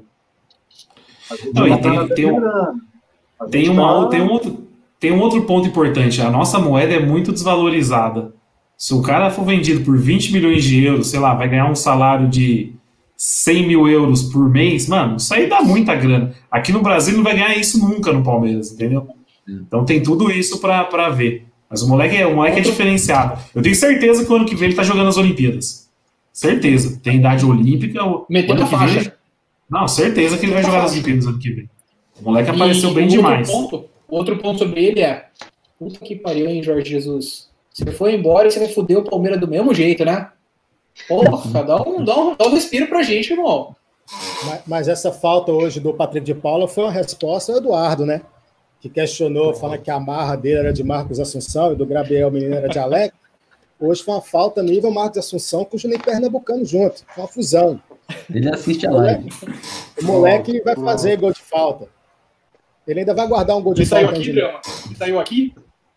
Não, 1.54 1.68
e 1.68 1.82
tem, 1.82 2.08
tem, 2.16 2.32
um, 2.32 3.50
tem, 3.52 3.70
uma, 3.70 4.04
tá... 4.04 4.10
tem 4.10 4.22
um 4.24 4.30
outro 4.32 4.69
tem 5.00 5.12
um 5.12 5.20
outro 5.20 5.44
ponto 5.44 5.68
importante: 5.68 6.22
a 6.22 6.30
nossa 6.30 6.60
moeda 6.60 6.94
é 6.94 7.00
muito 7.00 7.32
desvalorizada. 7.32 8.34
Se 8.78 8.94
o 8.94 9.02
cara 9.02 9.30
for 9.30 9.46
vendido 9.46 9.84
por 9.84 9.98
20 9.98 10.32
milhões 10.32 10.64
de 10.64 10.84
euros, 10.84 11.08
sei 11.08 11.20
lá, 11.20 11.34
vai 11.34 11.50
ganhar 11.50 11.70
um 11.70 11.76
salário 11.76 12.28
de 12.28 12.74
100 13.18 13.68
mil 13.68 13.88
euros 13.90 14.24
por 14.24 14.50
mês, 14.50 14.88
mano, 14.88 15.18
isso 15.18 15.34
aí 15.34 15.48
dá 15.48 15.62
muita 15.62 15.94
grana. 15.96 16.34
Aqui 16.50 16.72
no 16.72 16.82
Brasil 16.82 17.16
não 17.18 17.24
vai 17.24 17.34
ganhar 17.34 17.56
isso 17.58 17.78
nunca 17.78 18.14
no 18.14 18.24
Palmeiras, 18.24 18.72
entendeu? 18.72 19.08
Então 19.48 19.84
tem 19.84 20.02
tudo 20.02 20.32
isso 20.32 20.60
para 20.60 21.10
ver. 21.10 21.46
Mas 21.70 21.82
o 21.84 21.88
moleque, 21.88 22.16
é, 22.16 22.26
o 22.26 22.36
moleque 22.36 22.60
é 22.60 22.62
diferenciado. 22.62 23.40
Eu 23.54 23.62
tenho 23.62 23.76
certeza 23.76 24.26
que 24.26 24.32
o 24.32 24.36
ano 24.36 24.46
que 24.46 24.56
vem 24.56 24.70
ele 24.70 24.76
tá 24.76 24.84
jogando 24.84 25.10
as 25.10 25.18
Olimpíadas. 25.18 25.90
Certeza. 26.32 27.00
Tem 27.04 27.18
idade 27.18 27.46
olímpica. 27.46 28.00
Metendo 28.30 28.66
faixa. 28.66 29.02
Vem, 29.02 29.12
não, 29.70 29.88
certeza 29.88 30.38
que 30.38 30.46
ele 30.46 30.54
vai 30.54 30.64
jogar 30.64 30.84
nas 30.84 30.94
Olimpíadas 30.94 31.28
ano 31.28 31.38
que 31.38 31.52
vem. 31.52 31.70
O 32.20 32.24
moleque 32.24 32.50
apareceu 32.50 32.90
e 32.90 32.94
bem 32.94 33.08
demais. 33.08 33.52
Ponto, 33.52 33.86
outro 34.10 34.38
ponto 34.38 34.60
sobre 34.60 34.86
ele 34.86 35.02
é. 35.02 35.28
Puta 35.78 36.00
que 36.00 36.16
pariu, 36.16 36.48
hein, 36.50 36.62
Jorge 36.62 36.90
Jesus. 36.90 37.50
Você 37.72 37.92
foi 37.92 38.16
embora 38.16 38.48
e 38.48 38.52
você 38.52 38.60
vai 38.60 38.68
foder 38.70 38.98
o 38.98 39.04
Palmeiras 39.04 39.40
do 39.40 39.48
mesmo 39.48 39.74
jeito, 39.74 40.04
né? 40.04 40.30
Porra, 41.08 41.64
dá 41.64 41.82
um, 41.82 42.04
dá 42.04 42.20
um, 42.20 42.36
dá 42.36 42.46
um 42.48 42.52
respiro 42.52 42.88
pra 42.88 43.04
gente, 43.04 43.32
irmão. 43.32 43.76
Mas, 44.46 44.62
mas, 44.66 44.88
essa 44.88 45.12
falta 45.12 45.52
hoje 45.52 45.80
do 45.80 45.94
Patrick 45.94 46.26
de 46.26 46.34
Paula 46.34 46.68
foi 46.68 46.84
uma 46.84 46.92
resposta 46.92 47.52
ao 47.52 47.60
Eduardo, 47.60 48.06
né? 48.06 48.22
Que 48.82 48.90
questionou, 48.90 49.54
falando 49.54 49.82
que 49.82 49.92
a 49.92 50.00
marra 50.00 50.36
dele 50.36 50.60
era 50.60 50.74
de 50.74 50.84
Marcos 50.84 51.20
Assunção 51.20 51.72
e 51.72 51.76
do 51.76 51.86
Gabriel 51.86 52.32
Menino 52.32 52.56
era 52.56 52.68
de 52.68 52.80
Alex. 52.80 53.14
Hoje 53.80 54.04
foi 54.04 54.14
uma 54.16 54.22
falta 54.22 54.64
nível 54.64 54.92
Marcos 54.92 55.20
Assunção 55.20 55.64
com 55.64 55.78
o 55.78 55.80
Juninho 55.80 56.02
Pernambucano 56.02 56.66
junto. 56.66 57.06
Foi 57.14 57.24
uma 57.24 57.30
fusão. 57.30 57.80
Ele 58.34 58.50
assiste 58.50 58.88
a 58.88 58.92
live. 58.92 59.30
O 60.02 60.06
moleque 60.06 60.60
vai 60.62 60.76
fazer 60.76 61.18
gol 61.18 61.32
de 61.32 61.42
falta. 61.42 61.88
Ele 62.90 63.02
ainda 63.02 63.14
vai 63.14 63.28
guardar 63.28 63.56
um 63.56 63.62
gol 63.62 63.74
de 63.74 63.82
Ele. 63.82 63.90
Saiu 63.90 64.10
aqui, 64.10 64.30
Ele 64.30 64.50
saiu 64.98 65.20
aqui? 65.20 65.54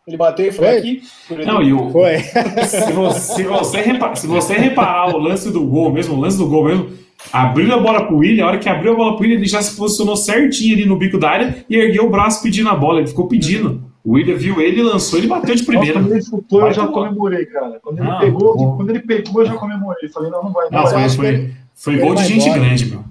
Ele 0.07 0.17
bateu 0.17 0.47
e 0.47 0.53
foi, 0.53 0.67
foi? 0.67 0.79
aqui? 0.79 1.03
Não, 1.47 1.63
e 1.63 1.73
o, 1.73 1.91
foi. 1.91 2.19
Se 2.69 2.93
você, 2.93 3.21
se, 3.21 3.43
você 3.45 3.81
reparar, 3.81 4.17
se 4.17 4.27
você 4.27 4.55
reparar 4.55 5.15
o 5.15 5.19
lance 5.19 5.51
do 5.51 5.65
gol 5.65 5.93
mesmo, 5.93 6.17
o 6.17 6.21
lance 6.21 6.37
do 6.37 6.49
gol 6.49 6.65
mesmo, 6.65 6.91
abriu 7.33 7.73
a 7.73 7.79
bola 7.79 8.07
pro 8.07 8.17
William, 8.17 8.45
a 8.45 8.49
hora 8.49 8.59
que 8.59 8.69
abriu 8.69 8.93
a 8.93 8.97
bola 8.97 9.13
pro 9.13 9.23
William, 9.23 9.39
ele 9.39 9.47
já 9.47 9.63
se 9.63 9.77
posicionou 9.77 10.17
certinho 10.17 10.75
ali 10.75 10.85
no 10.85 10.97
bico 10.97 11.19
da 11.19 11.31
área 11.31 11.65
e 11.71 11.77
ergueu 11.77 12.07
o 12.07 12.11
braço 12.11 12.43
pedindo 12.43 12.69
a 12.69 12.75
bola. 12.75 12.99
Ele 12.99 13.09
ficou 13.09 13.29
pedindo. 13.29 13.81
O 14.05 14.15
William 14.15 14.37
viu 14.37 14.61
ele, 14.61 14.83
lançou, 14.83 15.19
ele 15.19 15.29
bateu 15.29 15.55
de 15.55 15.63
primeira. 15.63 16.01
Nossa, 16.01 16.09
quando 16.09 16.17
ele 16.17 16.25
chutou, 16.25 16.67
eu 16.67 16.73
já 16.73 16.87
comemorei, 16.89 17.47
cara. 17.47 17.79
Quando 17.81 18.01
ele, 18.01 18.11
ah, 18.11 18.19
pegou, 18.19 18.77
quando 18.77 18.91
ele 18.91 19.01
pegou, 19.01 19.43
eu 19.43 19.47
já 19.47 19.55
comemorei. 19.55 20.09
Falei, 20.09 20.31
não, 20.31 20.43
não 20.43 20.53
vai. 20.53 20.69
Não, 20.69 20.83
não 20.83 20.89
foi, 20.89 21.09
foi, 21.11 21.53
foi 21.73 21.97
gol 21.99 22.17
de 22.17 22.25
gente 22.25 22.49
embora. 22.49 22.61
grande, 22.61 22.87
meu. 22.87 23.05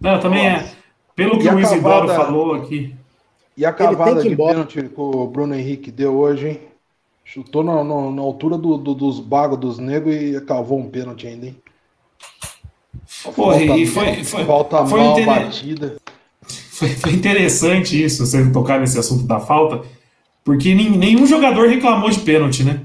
Não, 0.00 0.20
também 0.20 0.48
é. 0.48 0.64
Pelo 1.16 1.38
que 1.38 1.48
e 1.48 1.50
o 1.50 1.58
Isidoro 1.58 2.06
falou 2.06 2.54
aqui. 2.54 2.94
E 3.60 3.66
a 3.66 3.74
cavada 3.74 4.22
de 4.22 4.34
pênalti 4.34 4.82
que 4.82 4.98
o 4.98 5.26
Bruno 5.26 5.54
Henrique 5.54 5.90
deu 5.90 6.16
hoje, 6.16 6.48
hein? 6.48 6.60
Chutou 7.22 7.62
na, 7.62 7.84
na, 7.84 8.10
na 8.10 8.22
altura 8.22 8.56
do, 8.56 8.78
do, 8.78 8.94
dos 8.94 9.20
bagos 9.20 9.58
dos 9.58 9.78
negros 9.78 10.14
e 10.14 10.40
cavou 10.40 10.78
um 10.78 10.88
pênalti 10.88 11.26
ainda, 11.26 11.48
hein? 11.48 11.56
Porra, 13.36 13.62
e 13.62 13.86
foi, 13.86 14.24
foi, 14.24 14.46
falta 14.46 14.86
foi 14.86 14.98
mal 14.98 15.24
batida. 15.26 15.98
Foi, 16.70 16.88
foi, 16.88 17.12
interessante 17.12 18.02
isso, 18.02 18.24
você 18.24 18.50
tocar 18.50 18.80
nesse 18.80 18.98
assunto 18.98 19.24
da 19.24 19.38
falta, 19.38 19.86
porque 20.42 20.74
nenhum 20.74 21.26
jogador 21.26 21.68
reclamou 21.68 22.08
de 22.08 22.20
pênalti, 22.20 22.64
né? 22.64 22.80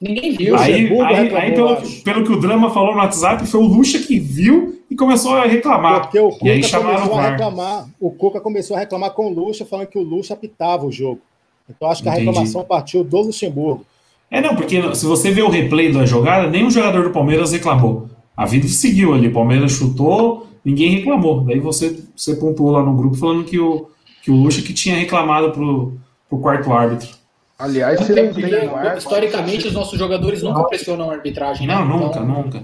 Ninguém 0.00 0.32
viu. 0.32 0.56
Aí, 0.56 0.88
aí, 1.04 1.36
aí 1.36 1.52
pelo, 1.52 1.76
pelo, 2.02 2.24
que 2.24 2.32
o 2.32 2.40
Drama 2.40 2.70
falou 2.70 2.92
no 2.92 3.00
WhatsApp, 3.00 3.46
foi 3.46 3.60
o 3.60 3.64
Lucha 3.64 3.98
que 3.98 4.18
viu 4.18 4.80
e 4.90 4.96
começou 4.96 5.34
a 5.34 5.44
reclamar. 5.44 6.02
Porque 6.02 6.18
o 6.18 6.30
Cuca 6.30 6.46
e 6.46 6.50
aí 6.50 6.62
chamaram 6.62 7.08
começou 7.08 7.16
o 7.16 7.20
a 7.20 7.30
reclamar. 7.30 7.88
O 8.00 8.10
Cuca 8.10 8.40
começou 8.40 8.76
a 8.76 8.80
reclamar 8.80 9.10
com 9.10 9.26
o 9.26 9.34
Lucha, 9.34 9.66
falando 9.66 9.88
que 9.88 9.98
o 9.98 10.02
Lucha 10.02 10.32
apitava 10.32 10.86
o 10.86 10.92
jogo. 10.92 11.20
Então 11.68 11.90
acho 11.90 12.02
que 12.02 12.08
a 12.08 12.12
Entendi. 12.12 12.26
reclamação 12.26 12.64
partiu 12.64 13.04
do 13.04 13.20
Luxemburgo. 13.20 13.84
É, 14.30 14.40
não, 14.40 14.56
porque 14.56 14.94
se 14.94 15.04
você 15.04 15.30
vê 15.30 15.42
o 15.42 15.50
replay 15.50 15.92
da 15.92 16.06
jogada, 16.06 16.48
nenhum 16.48 16.70
jogador 16.70 17.04
do 17.04 17.10
Palmeiras 17.10 17.52
reclamou. 17.52 18.08
A 18.34 18.46
vida 18.46 18.66
seguiu 18.68 19.12
ali. 19.12 19.28
O 19.28 19.32
Palmeiras 19.32 19.72
chutou, 19.72 20.46
ninguém 20.64 20.96
reclamou. 20.96 21.42
Daí 21.42 21.60
você, 21.60 21.98
você 22.16 22.34
pontuou 22.36 22.70
lá 22.70 22.82
no 22.82 22.96
grupo 22.96 23.16
falando 23.16 23.44
que 23.44 23.58
o, 23.58 23.90
que 24.22 24.30
o 24.30 24.34
Lucha 24.34 24.62
que 24.62 24.72
tinha 24.72 24.96
reclamado 24.96 25.50
pro, 25.50 25.98
pro 26.28 26.38
quarto 26.38 26.72
árbitro. 26.72 27.19
Aliás, 27.60 28.00
se 28.00 28.14
não 28.14 28.32
tem 28.32 28.68
VAR, 28.68 28.96
historicamente 28.96 29.68
os 29.68 29.74
nossos 29.74 29.98
jogadores 29.98 30.42
nunca 30.42 30.64
pressionam 30.64 31.10
a 31.10 31.14
arbitragem, 31.14 31.66
né? 31.66 31.74
Não, 31.74 31.86
nunca, 31.86 32.18
então... 32.18 32.24
nunca. 32.24 32.62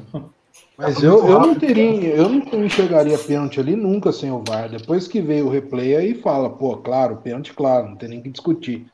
Mas 0.79 1.03
eu, 1.03 1.27
eu 1.27 1.41
não 1.41 1.55
teria, 1.55 2.15
eu 2.15 2.29
não 2.29 2.65
enxergaria 2.65 3.17
pênalti 3.19 3.61
ali 3.61 3.77
nunca 3.77 4.11
sem 4.11 4.31
o 4.31 4.43
VAR. 4.47 4.71
Depois 4.71 5.07
que 5.07 5.21
veio 5.21 5.47
o 5.47 5.51
replay 5.51 5.97
aí 5.97 6.15
fala, 6.15 6.49
pô, 6.49 6.77
claro, 6.79 7.17
pênalti, 7.17 7.53
claro, 7.53 7.91
não 7.91 7.97
tem 7.97 8.09
nem 8.09 8.23
que 8.23 8.31
discutir. 8.31 8.87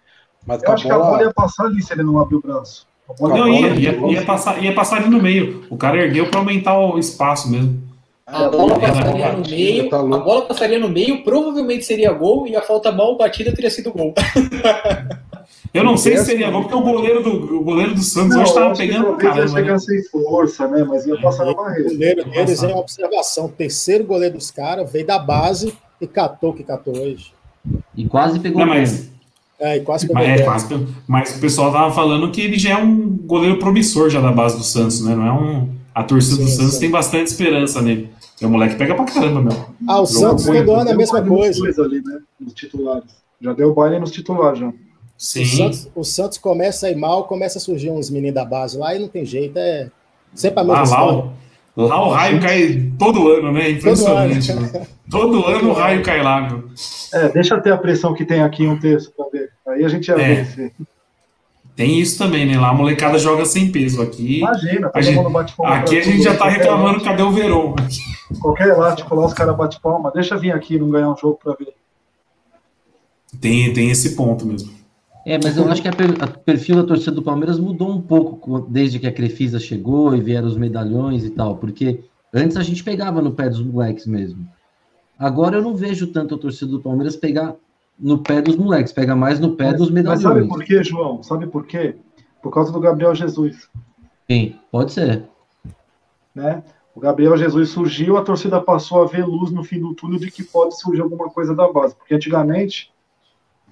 Mas 0.45 0.63
eu 0.63 0.73
acho 0.73 0.89
bola... 0.89 1.01
que 1.01 1.07
a 1.07 1.11
bola 1.11 1.23
ia 1.23 1.33
passar 1.33 1.67
ali 1.67 1.81
se 1.81 1.93
ele 1.93 2.03
não 2.03 2.19
abrir 2.19 2.37
o 2.37 2.43
braço. 2.43 2.87
Não, 3.21 3.49
ia, 3.49 3.69
ia, 3.75 3.93
ia, 3.93 4.25
passar, 4.25 4.63
ia 4.63 4.75
passar 4.75 4.97
ali 4.97 5.09
no 5.09 5.23
meio. 5.23 5.65
O 5.71 5.77
cara 5.77 5.99
ergueu 5.99 6.29
para 6.29 6.41
aumentar 6.41 6.79
o 6.79 6.99
espaço 6.99 7.51
mesmo. 7.51 7.81
A 8.27 8.49
bola 8.49 8.79
passaria 8.79 9.33
no 9.33 9.49
meio, 9.49 9.91
tá 9.91 9.99
a 9.99 10.03
bola 10.03 10.43
passaria 10.43 10.79
no 10.79 10.89
meio, 10.89 11.23
provavelmente 11.23 11.85
seria 11.85 12.13
gol 12.13 12.47
e 12.47 12.57
a 12.57 12.63
falta 12.63 12.91
mal 12.91 13.17
batida 13.17 13.53
teria 13.53 13.71
sido 13.71 13.93
gol. 13.93 14.15
Eu 15.75 15.83
não 15.83 15.97
sei 15.97 16.19
se 16.19 16.27
seria 16.27 16.51
gol, 16.51 16.63
porque 16.63 16.75
o 16.75 16.83
goleiro 16.83 17.23
do, 17.23 17.57
o 17.61 17.65
goleiro 17.65 17.95
do 17.95 18.03
Santos 18.03 18.37
não, 18.37 18.43
hoje 18.43 18.51
estava 18.51 18.77
pegando 18.77 19.11
o 19.11 19.17
cara. 19.17 19.41
Ia 19.41 19.49
chegar 19.49 19.73
né? 19.73 19.79
sem 19.79 20.05
força, 20.05 20.69
né? 20.69 20.85
Mas 20.85 21.07
ia 21.07 21.19
passar 21.19 21.47
na 21.47 21.55
barreira. 21.55 21.89
O 21.89 21.93
goleiro 21.93 22.31
deles 22.31 22.63
é 22.63 22.67
uma 22.67 22.79
observação. 22.79 23.47
O 23.47 23.49
terceiro 23.49 24.05
goleiro 24.05 24.37
dos 24.37 24.51
caras 24.51 24.93
veio 24.93 25.07
da 25.07 25.19
base 25.19 25.73
e 25.99 26.07
catou 26.07 26.51
o 26.51 26.55
que 26.55 26.63
catou 26.63 26.95
hoje. 26.95 27.33
E 27.97 28.07
quase 28.07 28.39
pegou 28.39 28.61
não, 28.61 28.69
mas, 28.69 29.09
é, 29.59 29.77
e 29.77 29.81
quase 29.81 30.07
pegou 30.07 30.23
mas, 30.23 30.41
é, 30.41 30.45
quase, 30.45 30.87
mas 31.07 31.37
o 31.37 31.41
pessoal 31.41 31.73
tava 31.73 31.95
falando 31.95 32.31
que 32.31 32.41
ele 32.43 32.59
já 32.59 32.71
é 32.71 32.77
um 32.77 33.09
goleiro 33.09 33.59
promissor 33.59 34.11
já 34.11 34.21
da 34.21 34.33
base 34.33 34.59
do 34.59 34.65
Santos, 34.65 35.03
né? 35.03 35.15
Não 35.15 35.27
é 35.27 35.33
um. 35.33 35.69
A 35.95 36.03
torcida 36.03 36.37
sim, 36.37 36.45
do 36.45 36.51
Santos 36.51 36.75
sim. 36.75 36.81
tem 36.81 36.91
bastante 36.91 37.29
esperança 37.29 37.81
nele. 37.81 38.11
E 38.41 38.45
o 38.45 38.51
moleque 38.51 38.75
pega 38.75 38.95
pra 38.95 39.05
caramba, 39.05 39.41
meu. 39.41 39.67
Ah, 39.89 40.01
o 40.01 40.07
Santos 40.07 40.45
todo 40.45 40.73
ano 40.73 40.91
é 40.91 40.93
a 40.93 40.97
mesma 40.97 41.23
coisa. 41.23 41.83
Ali, 41.83 42.03
né? 42.03 42.19
Nos 42.41 42.53
titulares. 42.53 43.23
Já 43.41 43.53
deu 43.53 43.73
baile 43.73 43.99
nos 43.99 44.11
titulares, 44.11 44.59
já. 44.59 44.73
Sim. 45.23 45.43
O 45.43 45.47
Santos, 45.47 45.89
o 45.95 46.05
Santos 46.05 46.39
começa 46.39 46.89
a 46.89 46.91
ir 46.91 46.97
mal, 46.97 47.29
começa 47.29 47.57
a 47.57 47.61
surgir 47.61 47.91
uns 47.91 48.11
meninos 48.11 48.35
da 48.35 48.45
base 48.45 48.77
lá 48.77 48.93
e 48.93 48.99
não 48.99 49.07
tem 49.07 49.25
jeito, 49.25 49.57
é 49.57 49.89
sempre 50.35 50.59
a 50.59 50.65
mesma 50.65 50.81
ah, 50.81 50.83
história. 50.83 51.31
Lá, 51.77 51.87
lá 51.87 52.07
o 52.09 52.11
raio 52.11 52.41
cai 52.41 52.93
todo 52.99 53.31
ano, 53.31 53.53
né? 53.53 53.71
Impressionante. 53.71 54.49
Todo 54.49 54.59
ano, 54.59 54.87
todo 55.09 55.47
ano 55.47 55.71
o 55.71 55.73
raio 55.73 56.03
cai 56.03 56.25
lá, 56.25 56.41
meu. 56.41 56.65
É, 57.15 57.29
deixa 57.29 57.61
ter 57.61 57.73
a 57.73 57.79
pressão 57.79 58.13
que 58.15 58.25
tem 58.25 58.43
aqui 58.43 58.67
um 58.67 58.77
terço 58.81 59.13
pra 59.17 59.27
ver. 59.33 59.51
Aí 59.69 59.85
a 59.85 59.89
gente 59.89 60.07
já 60.07 60.21
é. 60.21 60.43
vê. 60.43 60.73
Tem 61.77 62.01
isso 62.01 62.19
também, 62.19 62.45
né? 62.45 62.59
Lá 62.59 62.71
a 62.71 62.75
molecada 62.75 63.17
joga 63.17 63.45
sem 63.45 63.71
peso. 63.71 64.03
Aqui, 64.03 64.41
Imagina, 64.41 64.91
a 64.93 65.01
gente, 65.01 65.31
bate 65.31 65.55
palma. 65.55 65.77
Aqui 65.77 65.99
a 65.99 66.03
gente 66.03 66.21
já 66.21 66.37
tá 66.37 66.49
reclamando, 66.49 67.01
cadê 67.01 67.23
o 67.23 67.31
Verão? 67.31 67.77
Qualquer 68.41 68.71
elástico 68.71 69.15
lá, 69.15 69.25
os 69.25 69.33
caras 69.33 69.57
batem 69.57 69.79
palma. 69.81 70.11
Deixa 70.11 70.37
vir 70.37 70.51
aqui 70.51 70.81
não 70.81 70.91
ganhar 70.91 71.11
um 71.11 71.17
jogo 71.17 71.39
pra 71.41 71.55
ver. 71.55 71.75
Tem, 73.41 73.73
tem 73.73 73.89
esse 73.89 74.17
ponto 74.17 74.45
mesmo. 74.45 74.82
É, 75.25 75.39
mas 75.43 75.57
eu 75.57 75.69
acho 75.71 75.81
que 75.81 75.89
o 75.89 76.39
perfil 76.41 76.77
da 76.77 76.85
torcida 76.85 77.13
do 77.13 77.23
Palmeiras 77.23 77.59
mudou 77.59 77.91
um 77.91 78.01
pouco 78.01 78.61
desde 78.69 78.99
que 78.99 79.07
a 79.07 79.13
Crefisa 79.13 79.61
chegou 79.61 80.15
e 80.17 80.21
vieram 80.21 80.49
os 80.49 80.57
medalhões 80.57 81.25
e 81.25 81.31
tal, 81.31 81.57
porque 81.57 82.05
antes 82.35 82.57
a 82.57 82.63
gente 82.63 82.83
pegava 82.83 83.23
no 83.23 83.33
pé 83.33 83.49
dos 83.49 83.63
moleques 83.63 84.07
mesmo. 84.07 84.49
Agora 85.19 85.57
eu 85.57 85.63
não 85.63 85.77
vejo 85.77 86.09
tanto 86.09 86.35
a 86.35 86.39
torcida 86.39 86.73
do 86.73 86.81
Palmeiras 86.81 87.15
pegar 87.15 87.55
no 87.99 88.19
pé 88.19 88.43
dos 88.43 88.57
moleques, 88.57 88.93
pega 88.93 89.15
mais 89.15 89.39
no 89.39 89.55
pé 89.55 89.73
dos 89.73 89.91
medalhões. 89.91 90.25
Mas 90.25 90.35
sabe 90.35 90.49
por 90.49 90.65
quê, 90.65 90.83
João? 90.83 91.23
Sabe 91.23 91.47
por 91.47 91.67
quê? 91.67 91.95
Por 92.43 92.53
causa 92.53 92.73
do 92.73 92.81
Gabriel 92.81 93.15
Jesus. 93.15 93.69
Sim, 94.29 94.57
pode 94.73 94.93
ser. 94.93 95.25
Né? 96.35 96.65
O 96.95 97.01
Gabriel 97.01 97.37
Jesus 97.37 97.71
surgiu, 97.71 98.17
a 98.17 98.23
torcida 98.23 98.61
passou 98.61 99.03
a 99.03 99.07
ver 99.07 99.25
luz 99.25 99.51
no 99.53 99.63
fim 99.63 99.81
do 99.81 99.95
túnel 99.95 100.19
de 100.19 100.31
que 100.31 100.43
pode 100.43 100.79
surgir 100.79 101.01
alguma 101.01 101.31
coisa 101.31 101.55
da 101.55 101.71
base. 101.73 101.95
Porque 101.95 102.15
antigamente 102.15 102.92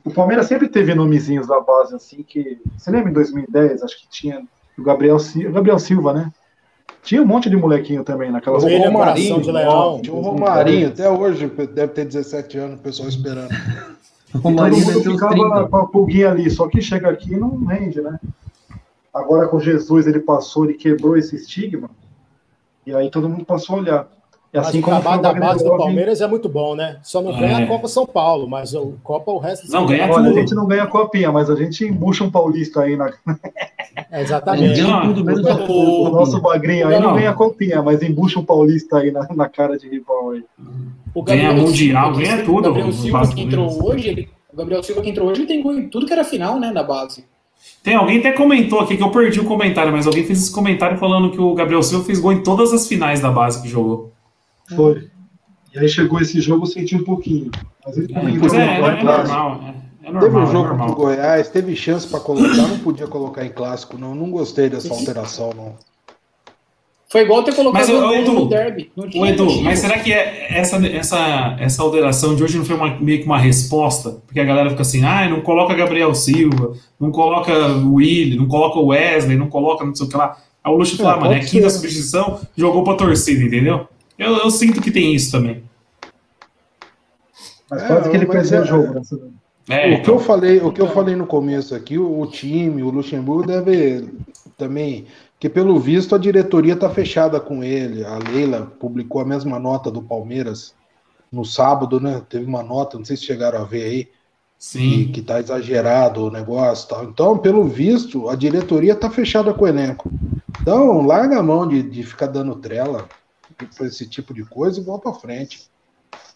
o 0.05 0.11
Palmeiras 0.11 0.47
sempre 0.47 0.69
teve 0.69 0.95
nomezinhos 0.95 1.47
da 1.47 1.61
base, 1.61 1.95
assim, 1.95 2.23
que. 2.23 2.61
Você 2.77 2.91
lembra 2.91 3.11
em 3.11 3.15
2010? 3.15 3.83
Acho 3.83 4.01
que 4.01 4.09
tinha 4.09 4.43
o 4.79 4.83
Gabriel, 4.83 5.17
o 5.17 5.53
Gabriel 5.53 5.79
Silva, 5.79 6.13
né? 6.13 6.33
Tinha 7.03 7.23
um 7.23 7.27
monte 7.27 7.49
de 7.49 7.57
molequinho 7.57 8.05
também 8.05 8.31
naquela 8.31 8.59
O 8.59 8.61
Romarinho, 8.61 9.41
de 9.41 9.51
Leão. 9.51 10.01
Tinha 10.03 10.15
o 10.15 10.21
Romarinho, 10.21 10.89
até 10.89 11.09
hoje 11.09 11.47
deve 11.47 11.89
ter 11.89 12.05
17 12.05 12.59
anos, 12.59 12.79
o 12.79 12.83
pessoal 12.83 13.09
esperando. 13.09 13.51
o 14.35 14.39
Romarinho 14.39 14.85
todo 14.85 15.05
mundo 15.05 15.13
ficava 15.13 15.69
com 15.69 15.77
a 15.77 15.87
pulguinha 15.87 16.31
ali, 16.31 16.51
só 16.51 16.69
que 16.69 16.83
chega 16.83 17.09
aqui 17.09 17.33
e 17.33 17.39
não 17.39 17.65
rende, 17.65 18.01
né? 18.01 18.19
Agora 19.13 19.49
com 19.49 19.59
Jesus 19.59 20.07
ele 20.07 20.21
passou, 20.21 20.65
ele 20.65 20.75
quebrou 20.75 21.17
esse 21.17 21.35
estigma, 21.37 21.91
e 22.87 22.95
aí 22.95 23.11
todo 23.11 23.29
mundo 23.29 23.45
passou 23.45 23.77
a 23.77 23.79
olhar. 23.81 24.09
E 24.53 24.59
assim 24.59 24.81
como 24.81 24.97
o 24.97 25.19
da 25.19 25.33
base 25.33 25.65
do 25.65 25.77
Palmeiras 25.77 26.21
é 26.21 26.27
muito 26.27 26.49
bom, 26.49 26.75
né? 26.75 26.99
Só 27.05 27.23
não 27.23 27.33
ganha 27.39 27.61
é. 27.61 27.63
a 27.63 27.67
Copa 27.69 27.87
São 27.87 28.05
Paulo, 28.05 28.49
mas 28.49 28.75
o 28.75 28.95
Copa 29.03 29.31
o 29.31 29.39
resto 29.39 29.71
não 29.71 29.87
ganha. 29.87 30.11
Olha, 30.11 30.31
a 30.31 30.33
gente 30.33 30.55
não 30.57 30.67
ganha 30.67 30.83
a 30.83 30.87
copinha, 30.89 31.31
mas 31.31 31.49
a 31.49 31.55
gente 31.55 31.85
embucha 31.85 32.25
um 32.25 32.31
paulista 32.31 32.83
aí 32.83 32.97
na. 32.97 33.13
É, 34.11 34.21
exatamente. 34.23 34.83
Não, 34.83 35.03
tudo 35.03 35.25
menos 35.25 35.47
o, 35.47 36.09
o 36.09 36.11
nosso 36.11 36.41
bagrinho 36.41 36.89
aí 36.89 36.99
não, 36.99 37.11
não 37.11 37.15
ganha 37.15 37.31
a 37.31 37.35
copinha, 37.35 37.81
mas 37.81 38.03
embucha 38.03 38.41
um 38.41 38.45
paulista 38.45 38.99
aí 38.99 39.13
na, 39.13 39.29
na 39.33 39.49
cara 39.49 39.79
de 39.79 39.89
rival 39.89 40.31
aí. 40.31 40.45
O 41.15 41.23
ganha 41.23 41.53
mundial, 41.53 42.13
ganha 42.13 42.45
tudo. 42.45 42.59
O 42.59 42.63
Gabriel 42.63 42.93
Silva 42.93 43.29
que 43.29 43.43
entrou 43.43 43.87
hoje, 43.87 44.09
ele, 44.09 44.29
o 44.53 44.57
Gabriel 44.57 44.83
Silva 44.83 45.01
que 45.01 45.11
entrou 45.11 45.29
hoje, 45.29 45.43
ele 45.43 45.49
tem 45.49 45.63
gol 45.63 45.75
em 45.75 45.89
tudo 45.89 46.07
que 46.07 46.13
era 46.13 46.25
final, 46.25 46.59
né, 46.59 46.73
na 46.73 46.83
base. 46.83 47.25
Tem 47.85 47.95
alguém 47.95 48.19
até 48.19 48.33
comentou 48.33 48.81
aqui 48.81 48.97
que 48.97 49.03
eu 49.03 49.11
perdi 49.11 49.39
o 49.39 49.45
comentário, 49.45 49.93
mas 49.93 50.09
alguém 50.09 50.25
fez 50.25 50.43
esse 50.43 50.53
comentário 50.53 50.99
falando 50.99 51.31
que 51.31 51.41
o 51.41 51.55
Gabriel 51.55 51.83
Silva 51.83 52.05
fez 52.05 52.19
gol 52.19 52.33
em 52.33 52.43
todas 52.43 52.73
as 52.73 52.89
finais 52.89 53.21
da 53.21 53.31
base 53.31 53.63
que 53.63 53.69
jogou. 53.69 54.13
Foi. 54.77 55.09
E 55.75 55.79
aí 55.79 55.89
chegou 55.89 56.21
esse 56.21 56.41
jogo, 56.41 56.65
eu 56.65 56.67
senti 56.67 56.97
um 56.97 57.05
pouquinho. 57.05 57.51
Mas 57.87 57.97
ele 57.97 58.13
comentou. 58.13 58.55
É, 58.55 58.61
é, 58.61 58.79
é, 58.79 59.03
normal. 59.03 59.61
É, 60.03 60.09
é 60.09 60.13
normal. 60.13 60.23
Teve 60.23 60.37
um 60.37 60.47
jogo 60.47 60.67
é 60.67 60.71
contra 60.71 60.87
o 60.87 60.95
Goiás, 60.95 61.49
teve 61.49 61.77
chance 61.77 62.07
para 62.09 62.21
colocar, 62.21 62.67
não 62.69 62.79
podia 62.79 63.07
colocar 63.07 63.45
em 63.45 63.51
clássico, 63.51 63.97
não. 63.97 64.15
Não 64.15 64.31
gostei 64.31 64.69
dessa 64.69 64.93
alteração, 64.93 65.51
não. 65.57 65.75
Foi 67.09 67.23
igual 67.23 67.43
ter 67.43 67.53
colocado 67.57 67.81
Mas, 67.81 67.89
o 67.89 68.07
ô, 68.07 68.15
Edu, 68.15 68.33
no 68.33 68.49
derby. 68.49 68.93
Tinha 69.11 69.31
Edu, 69.31 69.63
mas 69.63 69.81
será 69.81 69.99
que 69.99 70.13
é 70.13 70.47
essa, 70.57 70.77
essa, 70.87 71.57
essa 71.59 71.83
alteração 71.83 72.37
de 72.37 72.45
hoje 72.45 72.57
não 72.57 72.65
foi 72.65 72.77
uma- 72.77 73.01
meio 73.01 73.19
que 73.19 73.27
uma 73.27 73.39
resposta? 73.39 74.11
Porque 74.25 74.39
a 74.39 74.45
galera 74.45 74.71
fica 74.71 74.83
assim, 74.83 75.05
ah, 75.05 75.29
não 75.29 75.41
coloca 75.41 75.75
Gabriel 75.75 76.15
Silva, 76.15 76.75
não 77.01 77.11
coloca 77.11 77.53
o 77.53 77.95
Willi, 77.95 78.37
não 78.37 78.47
coloca 78.47 78.79
o 78.79 78.87
Wesley, 78.87 79.37
não 79.37 79.49
coloca 79.49 79.85
não 79.85 79.93
sei 79.93 80.07
o 80.07 80.09
que 80.09 80.17
lá. 80.17 80.37
Aí 80.63 80.73
o 80.73 80.77
Luxo 80.77 80.97
fala, 80.97 81.11
É, 81.11 81.15
ah, 81.15 81.21
mano, 81.21 81.33
é 81.33 81.39
pode 81.39 81.51
quinta 81.51 81.69
substituição, 81.69 82.41
jogou 82.57 82.85
pra 82.85 82.95
torcida, 82.95 83.43
entendeu? 83.43 83.89
Eu, 84.21 84.37
eu 84.37 84.51
sinto 84.51 84.83
que 84.83 84.91
tem 84.91 85.15
isso 85.15 85.33
também. 85.33 85.65
Mas 87.71 87.83
É, 87.83 87.87
quase 87.87 88.11
que 88.11 88.17
ele 88.17 88.27
perdeu 88.27 88.59
é- 88.59 88.63
o 88.63 88.67
jogo. 88.67 89.01
É, 89.67 89.95
o 89.95 90.03
que 90.03 90.11
eu 90.11 90.19
falei, 90.19 90.59
o 90.61 90.71
que 90.73 90.81
eu 90.81 90.89
falei 90.89 91.17
no 91.17 91.27
começo 91.27 91.75
aqui, 91.75 91.97
o, 91.97 92.21
o 92.21 92.27
time, 92.27 92.83
o 92.83 92.91
Luxemburgo 92.91 93.47
deve 93.47 94.11
também, 94.59 95.07
que 95.39 95.49
pelo 95.49 95.79
visto 95.79 96.15
a 96.15 96.19
diretoria 96.19 96.75
está 96.75 96.91
fechada 96.91 97.41
com 97.41 97.65
ele. 97.65 98.05
A 98.05 98.19
Leila 98.19 98.67
publicou 98.79 99.23
a 99.23 99.25
mesma 99.25 99.59
nota 99.59 99.91
do 99.91 100.03
Palmeiras 100.03 100.75
no 101.33 101.45
sábado, 101.45 101.99
né? 101.99 102.21
Teve 102.29 102.45
uma 102.45 102.63
nota, 102.63 102.99
não 102.99 103.05
sei 103.05 103.17
se 103.17 103.25
chegaram 103.25 103.61
a 103.61 103.65
ver 103.65 103.85
aí, 103.85 104.05
que, 104.05 104.13
sim. 104.59 105.13
que 105.13 105.23
tá 105.23 105.39
exagerado 105.41 106.27
o 106.27 106.31
negócio, 106.31 106.87
e 106.87 106.89
tal. 106.89 107.05
Então, 107.05 107.39
pelo 107.39 107.65
visto, 107.65 108.29
a 108.29 108.35
diretoria 108.35 108.95
tá 108.95 109.09
fechada 109.09 109.55
com 109.55 109.65
o 109.65 109.69
elenco. 109.69 110.11
Então, 110.61 111.07
larga 111.07 111.39
a 111.39 111.43
mão 111.43 111.67
de, 111.67 111.83
de 111.83 112.03
ficar 112.03 112.27
dando 112.27 112.57
trela 112.57 113.09
para 113.67 113.87
esse 113.87 114.07
tipo 114.07 114.35
de 114.35 114.45
coisa 114.45 114.81
e 114.81 114.83
vamos 114.83 115.03
para 115.03 115.13
frente. 115.15 115.69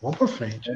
Vamos 0.01 0.19
para 0.19 0.29
frente. 0.29 0.71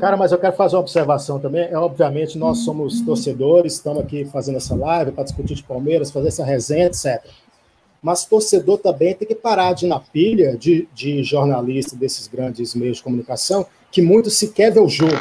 Cara, 0.00 0.16
mas 0.16 0.32
eu 0.32 0.38
quero 0.38 0.56
fazer 0.56 0.76
uma 0.76 0.82
observação 0.82 1.38
também. 1.38 1.64
É 1.64 1.78
obviamente 1.78 2.36
nós 2.36 2.58
somos 2.58 3.00
torcedores, 3.00 3.74
estamos 3.74 4.02
aqui 4.02 4.24
fazendo 4.24 4.56
essa 4.56 4.74
live 4.74 5.12
para 5.12 5.24
discutir 5.24 5.54
de 5.54 5.62
Palmeiras, 5.62 6.10
fazer 6.10 6.28
essa 6.28 6.44
resenha, 6.44 6.86
etc. 6.86 7.24
Mas 8.02 8.24
torcedor 8.24 8.78
também 8.78 9.14
tem 9.14 9.26
que 9.26 9.34
parar 9.34 9.72
de 9.72 9.86
ir 9.86 9.88
na 9.88 10.00
pilha 10.00 10.56
de, 10.56 10.88
de 10.94 11.22
jornalista 11.22 11.96
desses 11.96 12.26
grandes 12.28 12.74
meios 12.74 12.98
de 12.98 13.02
comunicação 13.02 13.66
que 13.90 14.02
muito 14.02 14.30
sequer 14.30 14.72
vê 14.72 14.80
o 14.80 14.88
jogo. 14.88 15.16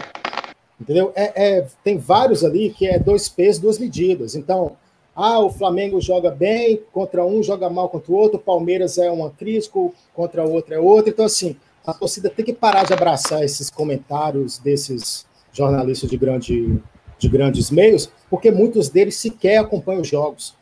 Entendeu? 0.80 1.12
É, 1.16 1.58
é- 1.60 1.68
tem 1.84 1.98
vários 1.98 2.44
ali 2.44 2.70
que 2.70 2.86
é 2.86 3.00
dois 3.00 3.30
pesos, 3.30 3.62
duas 3.62 3.80
medidas. 3.80 4.36
Então, 4.36 4.75
ah, 5.16 5.40
o 5.40 5.50
Flamengo 5.50 6.02
joga 6.02 6.30
bem 6.30 6.82
contra 6.92 7.26
um, 7.26 7.42
joga 7.42 7.70
mal 7.70 7.88
contra 7.90 8.12
o 8.12 8.16
outro, 8.16 8.38
o 8.38 8.42
Palmeiras 8.42 8.98
é 8.98 9.10
uma 9.10 9.30
crítica, 9.30 9.80
contra 10.14 10.44
o 10.46 10.52
outro 10.52 10.74
é 10.74 10.80
outra. 10.80 11.10
Então, 11.10 11.26
assim, 11.26 11.56
a 11.86 11.94
torcida 11.94 12.30
tem 12.30 12.44
que 12.44 12.54
parar 12.54 12.84
de 12.86 12.94
abraçar 12.94 13.44
esses 13.44 13.70
comentários 13.70 14.58
desses 14.58 15.26
jornalistas 15.54 16.10
de, 16.10 16.18
grande, 16.18 16.80
de 17.18 17.30
grandes 17.30 17.72
meios, 17.72 18.10
porque 18.30 18.52
muitos 18.52 18.90
deles 18.90 19.16
sequer 19.16 19.58
acompanham 19.60 20.02
os 20.02 20.08
jogos. 20.08 20.54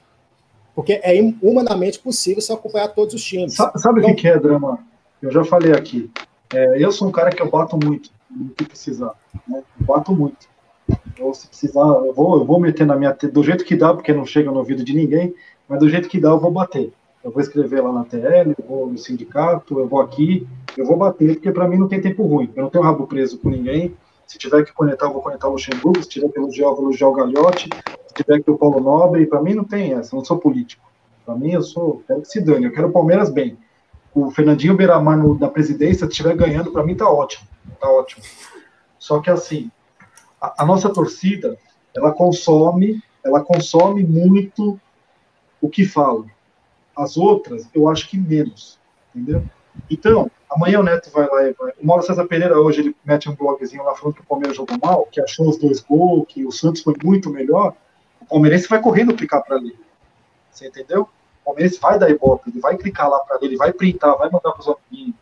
Porque 0.76 0.99
é 1.04 1.22
hum- 1.22 1.38
humanamente 1.41 1.99
possível 1.99 2.41
se 2.41 2.51
acompanhar 2.51 2.89
todos 2.89 3.14
os 3.14 3.24
times. 3.24 3.56
Sa- 3.56 3.72
Sabe 3.78 4.01
o 4.01 4.06
que, 4.06 4.14
que 4.16 4.28
é, 4.28 4.39
Drama? 4.39 4.80
Eu 5.22 5.32
já 5.32 5.43
falei 5.43 5.72
aqui. 5.72 6.10
É, 6.54 6.84
eu 6.84 6.91
sou 6.91 7.08
um 7.08 7.12
cara 7.12 7.30
que 7.32 7.41
eu 7.41 7.49
bato 7.49 7.78
muito 7.78 8.12
no 8.30 8.49
que 8.49 8.66
precisar. 8.66 9.14
Né? 9.47 9.64
Eu 9.80 9.86
bato 9.86 10.12
muito. 10.12 10.47
Eu, 11.18 11.34
se 11.34 11.47
precisar, 11.47 11.82
eu 11.82 12.14
vou, 12.14 12.38
eu 12.38 12.45
vou 12.45 12.59
meter 12.59 12.86
na 12.86 12.95
minha. 12.95 13.14
Do 13.14 13.43
jeito 13.43 13.64
que 13.64 13.76
dá, 13.76 13.93
porque 13.93 14.14
não 14.14 14.26
chega 14.26 14.51
no 14.51 14.57
ouvido 14.57 14.84
de 14.84 14.95
ninguém, 14.95 15.34
mas 15.68 15.80
do 15.80 15.89
jeito 15.89 16.09
que 16.09 16.20
dá, 16.20 16.30
eu 16.30 16.39
vou 16.39 16.51
bater. 16.51 16.91
Eu 17.24 17.32
vou 17.32 17.41
escrever 17.41 17.82
lá 17.82 17.91
na 17.91 18.03
TL, 18.03 18.53
eu 18.57 18.66
vou 18.68 18.88
no 18.88 18.97
sindicato, 18.97 19.80
eu 19.80 19.88
vou 19.88 20.01
aqui, 20.01 20.45
eu 20.78 20.86
vou 20.86 20.97
bater, 20.97 21.36
porque 21.36 21.51
para 21.51 21.68
mim 21.68 21.78
não 21.78 21.88
tem 21.88 22.01
tempo 22.01 22.26
ruim. 22.26 22.51
Eu 22.55 22.64
não 22.64 22.70
tenho 22.70 22.84
rabo 22.84 23.07
preso 23.07 23.38
com 23.38 23.49
ninguém. 23.49 23.95
Se 24.28 24.38
tiver 24.38 24.66
que 24.66 24.74
conectar, 24.74 25.05
eu 25.05 25.14
vou 25.14 25.22
conectar 25.22 25.47
o 25.47 25.51
Luxemburgo. 25.51 26.01
Se 26.01 26.09
tiver 26.09 26.30
que 26.30 26.39
elogiar, 26.39 26.70
o 26.70 27.14
Gagliotti. 27.14 27.70
Se 28.07 28.14
tiver 28.14 28.41
que 28.41 28.51
o 28.51 28.57
Paulo 28.57 28.80
Nobre, 28.80 29.26
para 29.26 29.41
mim 29.41 29.53
não 29.53 29.64
tem 29.64 29.93
essa. 29.93 30.14
Eu 30.14 30.18
não 30.18 30.26
sou 30.26 30.38
político. 30.38 30.84
Para 31.26 31.36
mim, 31.36 31.51
eu 31.51 31.61
sou. 31.61 32.03
Quero 32.05 32.22
que 32.22 32.28
se 32.28 32.41
dane. 32.41 32.66
Eu 32.66 32.72
quero 32.72 32.88
o 32.89 32.91
Palmeiras 32.91 33.30
bem. 33.30 33.57
O 34.14 34.30
Fernandinho 34.32 34.76
Beiramar 34.76 35.18
no, 35.18 35.38
da 35.38 35.47
presidência, 35.47 36.05
se 36.05 36.11
estiver 36.11 36.36
ganhando, 36.36 36.72
para 36.72 36.84
mim 36.84 36.95
tá 36.95 37.09
ótimo. 37.09 37.47
Tá 37.80 37.89
ótimo. 37.89 38.24
Só 38.99 39.20
que 39.20 39.30
assim, 39.30 39.72
a, 40.44 40.64
a 40.64 40.66
nossa 40.66 40.89
torcida, 40.89 41.58
ela 41.96 42.12
consome, 42.12 43.02
ela 43.24 43.41
consome 43.41 44.04
muito 44.04 44.78
o 45.62 45.70
que 45.70 45.86
fala. 45.86 46.26
As 46.96 47.16
outras, 47.16 47.68
eu 47.74 47.88
acho 47.88 48.10
que 48.10 48.18
menos, 48.18 48.78
entendeu? 49.16 49.44
Então, 49.89 50.30
amanhã 50.52 50.82
o 50.82 50.84
Neto 50.84 51.10
vai 51.12 51.28
lá 51.28 51.44
e 51.48 51.54
vai. 51.54 51.72
O 51.82 51.88
Mauro 51.88 52.04
César 52.04 52.26
Pereira 52.26 52.60
hoje 52.60 52.82
ele 52.82 52.96
mete 53.06 53.30
um 53.30 53.36
blogzinho 53.36 53.84
lá 53.84 53.96
falando 53.96 54.16
que 54.16 54.22
o 54.22 54.26
Palmeiras 54.26 54.58
jogou 54.58 54.78
mal, 54.84 55.08
que 55.10 55.22
achou 55.22 55.50
os 55.50 55.58
dois 55.58 55.80
gols, 55.80 56.26
que 56.28 56.46
o 56.46 56.52
Santos 56.52 56.82
foi 56.84 56.94
muito 57.02 57.30
melhor. 57.30 57.74
O 58.22 58.26
palmeirense 58.26 58.68
vai 58.68 58.82
correndo 58.82 59.16
clicar 59.16 59.44
para 59.44 59.56
ali. 59.56 59.76
Você 60.52 60.68
entendeu? 60.68 61.04
O 61.41 61.46
palmeirense 61.46 61.80
vai 61.80 61.98
dar 61.98 62.10
ibope, 62.10 62.52
ele 62.52 62.60
vai 62.60 62.78
clicar 62.78 63.10
lá 63.10 63.20
para 63.20 63.39
ele, 63.41 63.56
vai 63.58 63.72
printar, 63.74 64.16
vai 64.18 64.30
mandar 64.30 64.52
para 64.52 64.60
os 64.62 64.68
amiguinhos. 64.68 65.16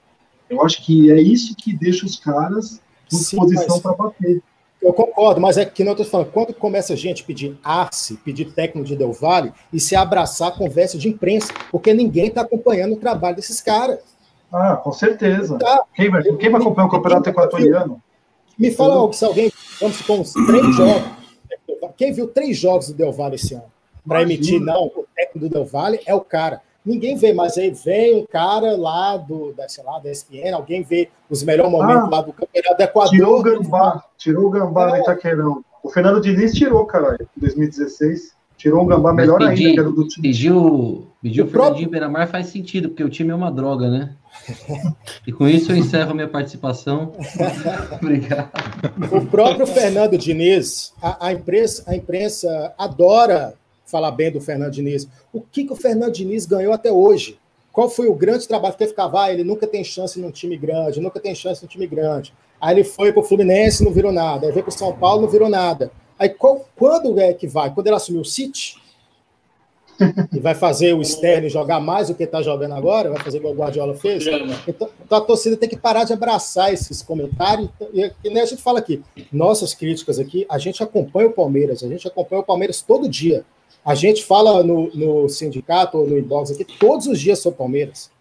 Eu 0.50 0.62
acho 0.64 0.84
que 0.84 1.10
é 1.12 1.22
isso 1.22 1.56
que 1.56 1.74
deixa 1.74 2.06
os 2.06 2.18
caras 2.18 2.82
com 3.10 3.16
Sim, 3.18 3.38
disposição 3.38 3.76
mas- 3.76 3.82
para 3.82 3.94
bater. 3.94 4.44
Eu 4.82 4.94
concordo, 4.94 5.40
mas 5.40 5.58
é 5.58 5.66
que 5.66 5.84
não 5.84 5.92
estou 5.92 6.06
falando. 6.06 6.32
Quando 6.32 6.54
começa 6.54 6.94
a 6.94 6.96
gente 6.96 7.24
pedir 7.24 7.58
Arce, 7.64 8.18
pedir 8.18 8.52
técnico 8.52 8.88
de 8.88 8.96
Del 8.96 9.14
Valle 9.14 9.54
e 9.72 9.80
se 9.80 9.96
abraçar 9.96 10.48
a 10.48 10.52
conversa 10.52 10.98
de 10.98 11.08
imprensa, 11.08 11.54
porque 11.70 11.94
ninguém 11.94 12.28
está 12.28 12.42
acompanhando 12.42 12.94
o 12.94 12.98
trabalho 12.98 13.36
desses 13.36 13.62
caras. 13.62 14.00
Ah, 14.52 14.76
com 14.76 14.92
certeza. 14.92 15.58
Tá. 15.60 15.84
Quem, 15.94 16.10
vai, 16.10 16.24
quem 16.24 16.50
vai 16.50 16.60
acompanhar 16.60 16.88
o 16.88 16.92
campeonato 16.92 17.30
equatoriano? 17.30 18.02
Me 18.58 18.72
fala 18.72 18.96
algo, 18.96 19.14
se 19.14 19.24
alguém, 19.24 19.52
vamos 19.80 19.98
supor, 19.98 20.20
uns 20.20 20.34
três 20.34 20.76
jogos. 20.76 21.22
Quem 21.96 22.12
viu 22.12 22.28
três 22.28 22.58
jogos 22.58 22.88
do 22.88 22.94
Del 22.96 23.12
Valle 23.12 23.36
esse 23.36 23.54
ano? 23.54 23.72
Para 24.06 24.24
emitir, 24.24 24.60
não, 24.60 24.88
o 24.88 25.06
técnico 25.16 25.40
do 25.40 25.50
Del 25.50 25.66
Valle 25.66 26.00
é 26.06 26.16
o 26.16 26.22
cara. 26.22 26.62
Ninguém 26.86 27.16
vê, 27.16 27.32
mas 27.34 27.58
aí 27.58 27.70
vem 27.72 28.16
um 28.22 28.26
cara 28.26 28.76
lá 28.76 29.16
do, 29.18 29.54
da, 29.54 29.70
sei 29.70 29.84
lá, 29.84 30.00
da 30.00 30.10
ESPN, 30.12 30.52
alguém 30.56 30.82
vê 30.82 31.10
os 31.30 31.44
melhores 31.44 31.72
momentos 31.72 32.04
Ah, 32.06 32.10
lá 32.10 32.22
do 32.22 32.34
campeonato 32.34 32.78
do 32.78 32.84
Equador. 32.84 33.10
Tirou 33.12 33.40
o 33.40 33.44
Gambá, 33.44 34.04
tirou 34.18 34.46
o 34.46 34.50
Gambá 34.50 34.88
É. 34.88 34.92
no 34.92 34.98
Itaquerão. 35.04 35.64
O 35.84 35.90
Fernando 35.90 36.20
Diniz 36.22 36.54
tirou, 36.54 36.86
caralho, 36.86 37.28
em 37.38 37.40
2016. 37.42 38.40
Tirou 38.58 38.84
um 38.84 38.86
Gambá 38.86 39.12
Mas 39.12 39.26
melhor 39.26 39.42
ainda, 39.42 39.54
pedir- 39.56 39.74
que 39.74 39.80
era 39.80 39.90
do 39.92 40.08
time. 40.08 40.28
Pediu, 40.28 41.08
pediu 41.22 41.46
O 41.46 41.48
o 41.48 41.52
Fernandinho 41.52 41.90
Beiramar 41.90 42.28
faz 42.28 42.46
sentido, 42.48 42.90
porque 42.90 43.04
o 43.04 43.10
time 43.10 43.32
é 43.32 43.36
uma 43.36 43.52
droga, 43.52 43.90
né? 43.90 44.14
E 45.26 45.32
com 45.32 45.48
isso 45.48 45.72
eu 45.72 45.76
encerro 45.78 46.14
minha 46.14 46.28
participação. 46.28 47.12
Obrigado. 48.02 48.50
O 49.12 49.26
próprio 49.26 49.66
Fernando 49.68 50.18
Diniz, 50.18 50.94
a, 51.02 51.28
a 51.28 51.34
imprensa, 51.34 51.84
a 51.88 51.96
imprensa 51.96 52.74
adora 52.78 53.54
falar 53.92 54.12
bem 54.12 54.32
do 54.32 54.42
Fernando 54.42 54.72
Diniz. 54.72 55.08
O 55.34 55.42
que, 55.42 55.66
que 55.66 55.74
o 55.74 55.76
Fernando 55.76 56.14
Diniz 56.14 56.46
ganhou 56.46 56.74
até 56.74 56.92
hoje? 56.92 57.38
Qual 57.72 57.90
foi 57.90 58.08
o 58.08 58.16
grande 58.16 58.48
trabalho? 58.48 58.74
Porque 58.74 58.88
ficava, 58.88 59.24
ah, 59.24 59.32
ele 59.34 59.44
nunca 59.44 59.68
tem 59.68 59.84
chance 59.84 60.20
num 60.20 60.32
time 60.32 60.58
grande, 60.58 61.00
nunca 61.00 61.20
tem 61.20 61.36
chance 61.36 61.62
num 61.62 61.68
time 61.70 61.86
grande. 61.88 62.34
Aí 62.60 62.76
ele 62.76 62.84
foi 62.84 63.12
para 63.14 63.22
o 63.22 63.24
Fluminense, 63.24 63.84
não 63.84 63.92
virou 63.92 64.12
nada. 64.12 64.48
Aí 64.48 64.52
veio 64.52 64.64
para 64.64 64.74
o 64.74 64.78
São 64.78 64.94
Paulo, 64.98 65.22
não 65.24 65.30
virou 65.30 65.50
nada. 65.50 65.92
Aí 66.18 66.30
qual- 66.30 66.68
quando 66.76 67.20
é 67.20 67.34
que 67.34 67.48
vai? 67.48 67.74
Quando 67.74 67.88
ele 67.88 67.96
assumiu 67.96 68.22
o 68.22 68.26
City, 68.26 68.81
e 70.34 70.40
vai 70.40 70.56
fazer 70.56 70.94
o 70.94 71.02
Sterling 71.02 71.50
jogar 71.50 71.80
mais 71.80 72.08
do 72.08 72.16
que 72.16 72.24
está 72.24 72.42
jogando 72.42 72.74
agora, 72.74 73.10
vai 73.10 73.24
fazer 73.24 73.38
igual 73.38 73.54
o 73.54 73.58
Guardiola 73.58 73.94
fez? 73.96 74.26
Então, 74.68 74.90
então 75.06 75.18
a 75.18 75.22
torcida 75.22 75.58
tem 75.58 75.70
que 75.70 75.78
parar 75.78 76.04
de 76.04 76.14
abraçar 76.14 76.74
esses 76.74 77.02
comentários. 77.02 77.70
E, 77.94 78.12
e 78.24 78.30
nem 78.30 78.42
a 78.42 78.46
gente 78.46 78.62
fala 78.62 78.80
aqui, 78.80 79.02
nossas 79.32 79.74
críticas 79.74 80.20
aqui, 80.20 80.46
a 80.50 80.58
gente 80.58 80.82
acompanha 80.82 81.28
o 81.28 81.34
Palmeiras, 81.34 81.84
a 81.84 81.88
gente 81.88 82.08
acompanha 82.08 82.42
o 82.42 82.46
Palmeiras 82.46 82.82
todo 82.82 83.08
dia. 83.08 83.44
A 83.84 83.96
gente 83.96 84.24
fala 84.24 84.64
no, 84.64 84.92
no 84.94 85.28
sindicato 85.28 85.98
ou 85.98 86.08
no 86.08 86.18
inbox 86.18 86.52
aqui 86.52 86.64
todos 86.64 87.08
os 87.08 87.20
dias 87.20 87.40
sobre 87.40 87.56
o 87.56 87.58
Palmeiras. 87.58 88.12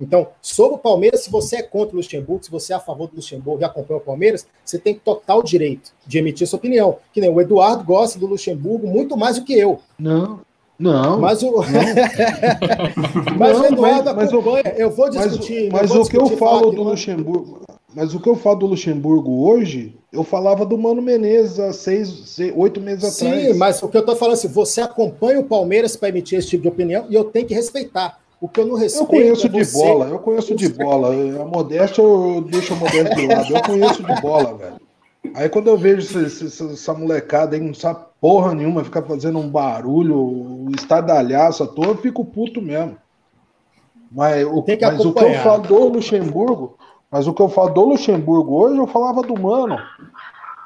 Então, 0.00 0.28
sobre 0.40 0.76
o 0.76 0.78
Palmeiras, 0.78 1.20
se 1.20 1.30
você 1.30 1.56
é 1.56 1.62
contra 1.62 1.94
o 1.94 1.98
Luxemburgo, 1.98 2.42
se 2.42 2.50
você 2.50 2.72
é 2.72 2.76
a 2.76 2.80
favor 2.80 3.06
do 3.06 3.16
Luxemburgo 3.16 3.60
e 3.60 3.64
acompanha 3.64 3.98
o 3.98 4.02
Palmeiras, 4.02 4.46
você 4.64 4.78
tem 4.78 4.94
total 4.94 5.42
direito 5.42 5.92
de 6.06 6.18
emitir 6.18 6.46
sua 6.46 6.58
opinião. 6.58 6.96
Que 7.12 7.20
nem 7.20 7.28
o 7.28 7.40
Eduardo 7.40 7.84
gosta 7.84 8.18
do 8.18 8.26
Luxemburgo 8.26 8.86
muito 8.86 9.16
mais 9.16 9.38
do 9.38 9.44
que 9.44 9.52
eu. 9.52 9.80
Não, 9.98 10.40
não. 10.80 11.20
Mas 11.20 11.42
o, 11.42 11.52
mas 13.38 13.52
Não, 13.52 13.62
o 13.62 13.66
Eduardo 13.66 14.04
mas- 14.04 14.16
mas 14.16 14.28
acompanha. 14.32 14.74
eu 14.76 14.90
vou 14.90 15.06
Mas, 15.12 15.28
discutir. 15.30 15.68
mas 15.72 15.90
vou 15.90 16.02
o 16.02 16.08
que 16.08 16.16
eu 16.16 16.22
discutir, 16.22 16.38
falo 16.38 16.70
do 16.70 16.82
Luxemburgo, 16.82 17.60
mas 17.94 18.14
o 18.14 18.20
que 18.20 18.28
eu 18.28 18.36
falo 18.36 18.56
do 18.60 18.66
Luxemburgo 18.66 19.48
hoje, 19.48 19.94
eu 20.12 20.22
falava 20.24 20.64
do 20.64 20.76
Mano 20.78 21.02
Menezes 21.02 21.58
há 21.60 21.72
seis, 21.72 22.08
seis 22.26 22.52
oito 22.56 22.80
meses 22.80 23.12
Sim, 23.14 23.28
atrás. 23.28 23.56
mas 23.56 23.82
o 23.82 23.88
que 23.88 23.96
eu 23.96 24.04
tô 24.04 24.14
falando 24.16 24.34
é 24.34 24.38
assim, 24.38 24.48
você 24.48 24.80
acompanha 24.80 25.40
o 25.40 25.44
Palmeiras 25.44 25.96
para 25.96 26.08
emitir 26.08 26.38
esse 26.38 26.48
tipo 26.48 26.62
de 26.62 26.68
opinião 26.68 27.06
e 27.08 27.14
eu 27.14 27.24
tenho 27.24 27.46
que 27.46 27.54
respeitar. 27.54 28.18
O 28.40 28.48
que 28.48 28.58
eu 28.58 28.66
não 28.66 28.74
respeito 28.74 29.02
Eu 29.04 29.06
conheço 29.20 29.46
é 29.46 29.50
de 29.50 29.64
você- 29.64 29.82
bola, 29.84 30.06
eu 30.06 30.18
conheço 30.18 30.54
de 30.54 30.68
bola. 30.70 31.08
A 31.42 31.44
modéstia 31.44 32.00
eu 32.00 32.40
deixo 32.50 32.72
a 32.72 32.76
modéstia 32.76 33.14
de 33.14 33.26
lado. 33.26 33.54
Eu 33.54 33.62
conheço 33.62 34.02
de 34.02 34.20
bola, 34.22 34.54
velho. 34.56 34.74
Aí 35.34 35.48
quando 35.48 35.68
eu 35.68 35.76
vejo 35.76 36.00
essa, 36.18 36.46
essa- 36.46 36.72
essa 36.72 36.94
molecada 36.94 37.54
aí, 37.54 37.60
não 37.62 37.74
sabe 37.74 38.00
porra 38.20 38.54
nenhuma, 38.54 38.84
fica 38.84 39.02
fazendo 39.02 39.38
um 39.38 39.48
barulho, 39.48 40.66
estardalhaço 40.76 41.62
à 41.62 41.66
toa, 41.66 41.88
eu 41.88 41.96
fico 41.96 42.24
puto 42.24 42.60
mesmo. 42.60 42.96
Mas, 44.10 44.44
o, 44.44 44.62
que 44.62 44.72
mas 44.90 45.04
o 45.10 45.12
que 45.12 45.18
eu 45.24 45.28
falo 45.44 45.62
do 45.62 45.88
Luxemburgo, 45.88 46.78
mas 47.10 47.26
o 47.26 47.34
que 47.34 47.42
eu 47.42 47.48
falo 47.48 47.70
do 47.70 47.84
Luxemburgo 47.84 48.54
hoje, 48.54 48.78
eu 48.78 48.86
falava 48.86 49.22
do 49.22 49.38
Mano. 49.40 49.78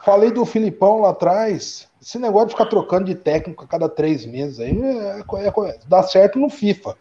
Falei 0.05 0.30
do 0.30 0.44
Filipão 0.44 1.00
lá 1.00 1.11
atrás. 1.11 1.88
Esse 2.00 2.18
negócio 2.18 2.48
de 2.48 2.55
ficar 2.55 2.66
trocando 2.66 3.05
de 3.07 3.14
técnico 3.14 3.64
a 3.64 3.66
cada 3.68 3.88
três 3.88 4.24
meses 4.26 4.61
aí 4.61 4.78
é, 4.82 5.20
é- 5.20 5.48
é- 5.68 5.78
dá 5.88 6.02
certo 6.02 6.38
no 6.38 6.48
FIFA. 6.50 6.96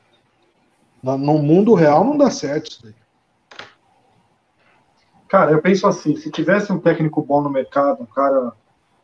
No 1.01 1.37
mundo 1.37 1.73
real 1.73 2.03
não 2.03 2.17
dá 2.17 2.29
certo 2.29 2.71
isso 2.71 2.79
daí. 2.83 2.93
Cara, 5.33 5.51
eu 5.51 5.59
penso 5.59 5.87
assim, 5.87 6.15
se 6.15 6.29
tivesse 6.29 6.71
um 6.71 6.77
técnico 6.77 7.19
bom 7.23 7.41
no 7.41 7.49
mercado, 7.49 8.03
um 8.03 8.05
cara 8.05 8.53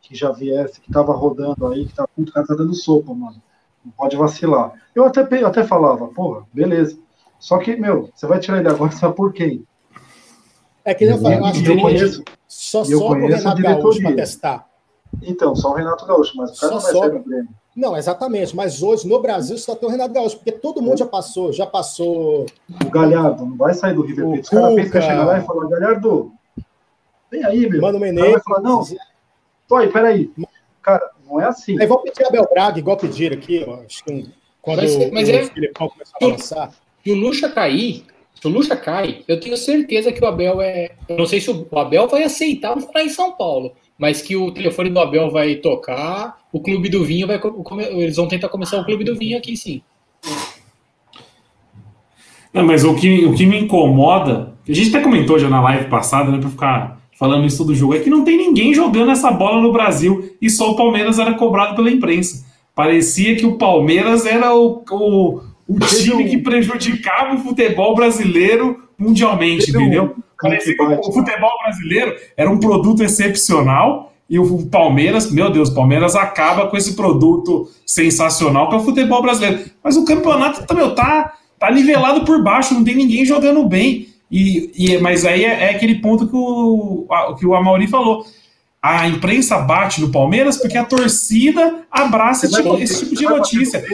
que 0.00 0.14
já 0.14 0.30
viesse, 0.30 0.80
que 0.80 0.92
tava 0.92 1.12
rodando 1.12 1.66
aí, 1.66 1.86
que 1.86 1.92
tá, 1.92 2.06
o 2.16 2.30
cara 2.30 2.46
tá 2.46 2.54
dando 2.54 2.72
sopa, 2.72 3.12
mano. 3.12 3.42
Não 3.84 3.90
pode 3.90 4.14
vacilar. 4.14 4.74
Eu 4.94 5.04
até, 5.04 5.26
eu 5.42 5.48
até 5.48 5.64
falava, 5.64 6.06
porra, 6.06 6.46
beleza. 6.52 6.96
Só 7.40 7.58
que, 7.58 7.74
meu, 7.74 8.10
você 8.14 8.28
vai 8.28 8.38
tirar 8.38 8.58
ele 8.60 8.68
agora, 8.68 8.92
sabe 8.94 9.16
por 9.16 9.32
quem? 9.32 9.66
É 10.84 10.94
que 10.94 11.02
eu, 11.02 11.16
eu 11.20 11.44
acho 11.46 11.64
que 11.64 11.68
eu 11.68 11.80
conheço, 11.80 12.22
só 12.46 12.84
eu 12.84 13.00
o 13.00 13.08
conheço 13.08 13.48
a 13.48 13.52
Renato 13.52 13.82
Gaúcho 13.82 14.00
para 14.00 14.14
testar. 14.14 14.68
Então, 15.20 15.56
só 15.56 15.72
o 15.72 15.74
Renato 15.74 16.06
Gaúcho, 16.06 16.36
mas 16.36 16.56
o 16.56 16.60
cara 16.60 16.74
Só 16.74 16.76
não 16.76 16.80
vai 16.80 16.92
sair 16.92 17.02
sobra. 17.02 17.18
do 17.18 17.24
Grêmio. 17.24 17.54
Não, 17.74 17.96
exatamente. 17.96 18.54
Mas 18.54 18.82
hoje, 18.82 19.08
no 19.08 19.20
Brasil, 19.22 19.56
só 19.56 19.74
tem 19.74 19.88
o 19.88 19.92
Renato 19.92 20.12
Gaúcho, 20.12 20.36
porque 20.36 20.52
todo 20.52 20.82
mundo 20.82 20.98
já 20.98 21.06
passou, 21.06 21.52
já 21.52 21.66
passou. 21.66 22.46
O 22.84 22.90
Galhardo 22.90 23.46
não 23.46 23.56
vai 23.56 23.72
sair 23.74 23.94
do 23.94 24.02
River 24.02 24.26
O 24.26 24.28
Plate. 24.32 24.42
Os 24.42 24.48
caras 24.50 24.74
pensam 24.74 24.90
que 24.90 24.98
vai 24.98 25.00
Cuca. 25.02 25.12
chegar 25.12 25.24
lá 25.26 25.38
e 25.38 25.42
falar, 25.46 25.68
Galhardo, 25.68 26.32
vem 27.30 27.44
aí, 27.44 27.68
meu. 27.70 27.80
Mano 27.80 27.98
Menezes. 28.00 28.32
vai 28.32 28.40
falar, 28.42 28.60
não, 28.60 28.84
tô 29.68 29.76
aí, 29.76 29.88
peraí. 29.88 30.30
Cara, 30.82 31.10
não 31.28 31.40
é 31.40 31.44
assim. 31.46 31.80
Aí 31.80 31.86
vão 31.86 32.02
pedir 32.02 32.24
Abel 32.26 32.48
Braga, 32.52 32.78
igual 32.78 32.96
pediram 32.96 33.36
aqui, 33.36 33.64
ó, 33.66 33.80
acho 33.84 34.02
que 34.04 34.12
um- 34.12 34.26
quando 34.60 34.78
Mas- 34.78 34.94
o, 34.96 35.12
mas 35.12 35.28
o 35.28 35.32
é- 35.32 35.44
Filipão 35.44 35.88
começou 35.88 36.16
a 36.20 36.26
lançar. 36.26 36.72
Se 37.04 37.10
o 37.10 37.14
Lucha 37.14 37.48
cair, 37.48 38.04
se 38.34 38.46
o 38.46 38.50
Lucha 38.50 38.76
cai, 38.76 39.24
eu 39.28 39.38
tenho 39.40 39.56
certeza 39.56 40.12
que 40.12 40.22
o 40.22 40.26
Abel 40.26 40.60
é. 40.60 40.90
Eu 41.08 41.16
não 41.16 41.26
sei 41.26 41.40
se 41.40 41.50
o 41.50 41.78
Abel 41.78 42.08
vai 42.08 42.24
aceitar 42.24 42.78
ficar 42.80 43.02
em 43.02 43.08
São 43.08 43.32
Paulo, 43.32 43.72
mas 44.00 44.22
que 44.22 44.34
o 44.34 44.50
telefone 44.50 44.88
do 44.88 44.98
Abel 44.98 45.30
vai 45.30 45.56
tocar, 45.56 46.38
o 46.50 46.58
Clube 46.58 46.88
do 46.88 47.04
Vinho 47.04 47.26
vai. 47.26 47.38
Eles 47.90 48.16
vão 48.16 48.26
tentar 48.26 48.48
começar 48.48 48.80
o 48.80 48.84
Clube 48.84 49.04
do 49.04 49.14
Vinho 49.14 49.36
aqui 49.36 49.54
sim. 49.54 49.82
Não, 52.52 52.64
mas 52.64 52.82
o 52.82 52.94
que, 52.94 53.26
o 53.26 53.34
que 53.34 53.44
me 53.44 53.60
incomoda, 53.60 54.54
a 54.66 54.72
gente 54.72 54.88
até 54.88 55.04
comentou 55.04 55.38
já 55.38 55.50
na 55.50 55.60
live 55.60 55.90
passada, 55.90 56.32
né, 56.32 56.38
pra 56.38 56.48
ficar 56.48 57.00
falando 57.16 57.46
isso 57.46 57.62
do 57.62 57.74
jogo, 57.74 57.94
é 57.94 57.98
que 57.98 58.08
não 58.08 58.24
tem 58.24 58.38
ninguém 58.38 58.72
jogando 58.72 59.10
essa 59.10 59.30
bola 59.30 59.60
no 59.60 59.70
Brasil 59.70 60.34
e 60.40 60.48
só 60.48 60.70
o 60.70 60.76
Palmeiras 60.76 61.18
era 61.18 61.34
cobrado 61.34 61.76
pela 61.76 61.90
imprensa. 61.90 62.46
Parecia 62.74 63.36
que 63.36 63.44
o 63.44 63.58
Palmeiras 63.58 64.24
era 64.24 64.54
o, 64.54 64.82
o, 64.90 65.40
o 65.68 65.78
time 65.78 66.24
que 66.24 66.38
prejudicava 66.38 67.34
o 67.34 67.38
futebol 67.38 67.94
brasileiro 67.94 68.82
mundialmente, 69.00 69.66
Teve 69.66 69.78
um 69.78 69.80
entendeu? 69.82 70.16
Parecia 70.40 70.74
que 70.76 70.82
o 70.82 71.12
futebol 71.12 71.50
brasileiro 71.64 72.14
era 72.36 72.50
um 72.50 72.58
produto 72.58 73.02
excepcional 73.02 74.12
e 74.28 74.38
o 74.38 74.66
Palmeiras, 74.66 75.30
meu 75.30 75.50
Deus, 75.50 75.70
o 75.70 75.74
Palmeiras 75.74 76.14
acaba 76.14 76.68
com 76.68 76.76
esse 76.76 76.94
produto 76.94 77.68
sensacional 77.84 78.68
que 78.68 78.74
é 78.74 78.78
o 78.78 78.82
futebol 78.84 79.20
brasileiro. 79.22 79.64
Mas 79.82 79.96
o 79.96 80.04
campeonato 80.04 80.64
tá, 80.66 80.72
meu, 80.74 80.94
tá, 80.94 81.34
tá 81.58 81.70
nivelado 81.70 82.24
por 82.24 82.42
baixo, 82.42 82.72
não 82.74 82.84
tem 82.84 82.94
ninguém 82.94 83.24
jogando 83.24 83.64
bem. 83.66 84.08
E, 84.30 84.70
e- 84.76 84.98
mas 84.98 85.24
aí 85.26 85.44
é, 85.44 85.64
é 85.64 85.70
aquele 85.70 85.96
ponto 85.96 86.28
que 86.28 86.36
o, 86.36 87.06
a- 87.10 87.34
que 87.36 87.44
o 87.44 87.54
Amauri 87.54 87.88
falou. 87.88 88.24
A 88.80 89.06
imprensa 89.08 89.58
bate 89.58 90.00
no 90.00 90.10
Palmeiras 90.10 90.56
porque 90.56 90.78
a 90.78 90.84
torcida 90.84 91.82
abraça 91.90 92.46
esse, 92.46 92.56
tipo- 92.56 92.76
esse 92.76 93.00
tipo 93.00 93.14
de 93.14 93.16
Você 93.16 93.24
vai 93.26 93.38
bater 93.38 93.38
notícia. 93.58 93.84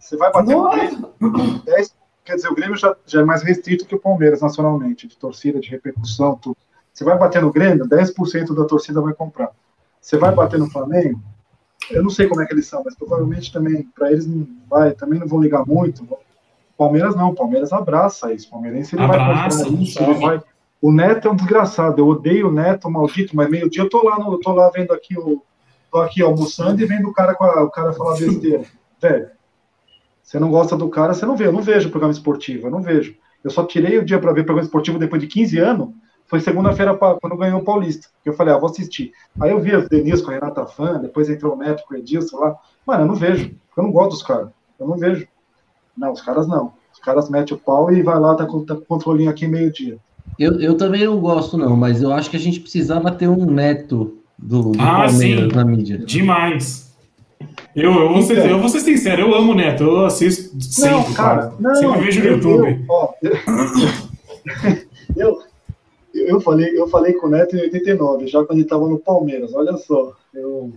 Você 0.00 0.16
vai 0.16 0.32
bater 0.32 0.54
no 0.56 0.62
Nossa. 0.64 0.76
Grêmio, 0.76 1.62
10, 1.64 1.94
quer 2.26 2.34
dizer, 2.36 2.48
o 2.48 2.54
Grêmio 2.54 2.76
já, 2.76 2.94
já 3.06 3.20
é 3.20 3.24
mais 3.24 3.42
restrito 3.42 3.86
que 3.86 3.94
o 3.94 4.00
Palmeiras 4.00 4.42
nacionalmente, 4.42 5.06
de 5.06 5.16
torcida, 5.16 5.60
de 5.60 5.70
repercussão, 5.70 6.36
tudo. 6.36 6.56
Você 6.92 7.04
vai 7.04 7.16
bater 7.16 7.40
no 7.40 7.52
Grêmio, 7.52 7.86
10% 7.86 8.54
da 8.54 8.64
torcida 8.64 9.00
vai 9.00 9.14
comprar. 9.14 9.50
Você 10.00 10.16
vai 10.18 10.34
bater 10.34 10.58
no 10.58 10.68
Flamengo, 10.70 11.20
eu 11.90 12.02
não 12.02 12.10
sei 12.10 12.26
como 12.26 12.42
é 12.42 12.46
que 12.46 12.52
eles 12.52 12.66
são, 12.66 12.82
mas 12.84 12.94
provavelmente 12.96 13.52
também, 13.52 13.84
para 13.94 14.10
eles 14.10 14.26
não 14.26 14.46
vai, 14.68 14.92
também 14.92 15.20
não 15.20 15.26
vão 15.26 15.40
ligar 15.40 15.64
muito. 15.64 16.06
Palmeiras 16.76 17.14
não, 17.14 17.34
Palmeiras 17.34 17.72
abraça 17.72 18.32
isso. 18.32 18.50
Palmeirense 18.50 18.96
ele 18.96 19.04
Abraça, 19.04 19.56
vai 19.56 19.64
comprar 19.66 19.82
isso, 19.82 20.02
ele 20.02 20.14
vai. 20.14 20.42
O 20.82 20.92
Neto 20.92 21.28
é 21.28 21.30
um 21.30 21.36
desgraçado, 21.36 22.00
eu 22.00 22.06
odeio 22.06 22.48
o 22.48 22.52
Neto, 22.52 22.90
maldito, 22.90 23.34
mas 23.34 23.48
meio-dia 23.48 23.82
eu 23.82 23.88
tô 23.88 24.02
lá, 24.02 24.18
no, 24.18 24.32
eu 24.34 24.40
tô 24.40 24.52
lá 24.52 24.70
vendo 24.70 24.92
aqui 24.92 25.18
o. 25.18 25.42
tô 25.90 25.98
aqui 26.00 26.22
almoçando 26.22 26.82
e 26.82 26.86
vendo 26.86 27.08
o 27.08 27.12
cara, 27.12 27.34
com 27.34 27.44
a- 27.44 27.62
o 27.64 27.70
cara 27.70 27.92
falar 27.92 28.16
besteira. 28.18 28.64
Velho, 29.00 29.30
você 30.26 30.40
não 30.40 30.50
gosta 30.50 30.76
do 30.76 30.88
cara, 30.88 31.14
você 31.14 31.24
não 31.24 31.36
vê. 31.36 31.46
Eu 31.46 31.52
não 31.52 31.62
vejo 31.62 31.88
programa 31.88 32.12
esportivo, 32.12 32.66
eu 32.66 32.70
não 32.70 32.82
vejo. 32.82 33.14
Eu 33.44 33.50
só 33.50 33.62
tirei 33.64 33.96
o 33.96 34.04
dia 34.04 34.18
para 34.18 34.32
ver 34.32 34.42
programa 34.44 34.66
esportivo 34.66 34.98
depois 34.98 35.22
de 35.22 35.28
15 35.28 35.58
anos. 35.58 35.88
Foi 36.26 36.40
segunda-feira 36.40 36.96
quando 36.96 37.36
ganhou 37.36 37.60
o 37.60 37.64
Paulista. 37.64 38.08
Eu 38.24 38.32
falei, 38.32 38.52
ah, 38.52 38.58
vou 38.58 38.68
assistir. 38.68 39.12
Aí 39.40 39.52
eu 39.52 39.60
vi 39.60 39.72
as 39.72 39.88
Denise 39.88 40.24
com 40.24 40.32
a 40.32 40.34
Renata 40.34 40.66
Fã, 40.66 40.98
depois 40.98 41.30
entrou 41.30 41.54
o 41.54 41.56
Neto 41.56 41.84
com 41.86 41.94
o 41.94 41.96
Edilson 41.96 42.38
lá. 42.38 42.56
Mano, 42.84 43.04
eu 43.04 43.06
não 43.06 43.14
vejo. 43.14 43.54
Eu 43.76 43.84
não 43.84 43.92
gosto 43.92 44.10
dos 44.10 44.22
caras. 44.24 44.48
Eu 44.80 44.88
não 44.88 44.96
vejo. 44.98 45.28
Não, 45.96 46.12
os 46.12 46.20
caras 46.20 46.48
não. 46.48 46.72
Os 46.92 46.98
caras 46.98 47.30
metem 47.30 47.56
o 47.56 47.60
pau 47.60 47.92
e 47.92 48.02
vai 48.02 48.18
lá, 48.18 48.34
tá 48.34 48.44
com, 48.44 48.64
tá 48.64 48.74
com 48.74 48.80
o 48.80 48.84
controlinho 48.86 49.30
aqui 49.30 49.46
meio-dia. 49.46 49.98
Eu, 50.36 50.60
eu 50.60 50.76
também 50.76 51.04
não 51.04 51.20
gosto, 51.20 51.56
não, 51.56 51.76
mas 51.76 52.02
eu 52.02 52.12
acho 52.12 52.28
que 52.28 52.36
a 52.36 52.40
gente 52.40 52.58
precisava 52.58 53.12
ter 53.12 53.28
um 53.28 53.46
neto 53.46 54.18
do, 54.36 54.72
do 54.72 54.80
Ah, 54.80 55.04
Palmeiras 55.06 55.50
sim. 55.50 55.56
na 55.56 55.64
mídia. 55.64 55.98
Demais. 55.98 56.85
Eu, 57.76 57.92
eu, 57.92 58.08
vou 58.08 58.22
ser, 58.22 58.38
Então. 58.38 58.50
eu 58.50 58.58
vou 58.58 58.70
ser 58.70 58.80
sincero, 58.80 59.20
eu 59.20 59.34
amo 59.34 59.52
o 59.52 59.54
Neto, 59.54 59.82
eu 59.82 60.06
assisto 60.06 60.58
sempre, 60.62 61.12
cara. 61.12 61.52
sempre 61.74 62.00
vejo 62.00 62.20
no 62.22 62.28
YouTube. 62.30 62.68
Eu, 62.78 62.86
ó, 62.88 63.12
eu, 65.14 65.42
eu, 66.14 66.40
falei, 66.40 66.70
eu 66.74 66.88
falei 66.88 67.12
com 67.12 67.26
o 67.26 67.30
Neto 67.30 67.54
em 67.54 67.60
89, 67.60 68.28
já 68.28 68.42
quando 68.42 68.58
ele 68.58 68.62
estava 68.62 68.88
no 68.88 68.98
Palmeiras. 68.98 69.54
Olha 69.54 69.76
só, 69.76 70.14
eu, 70.32 70.72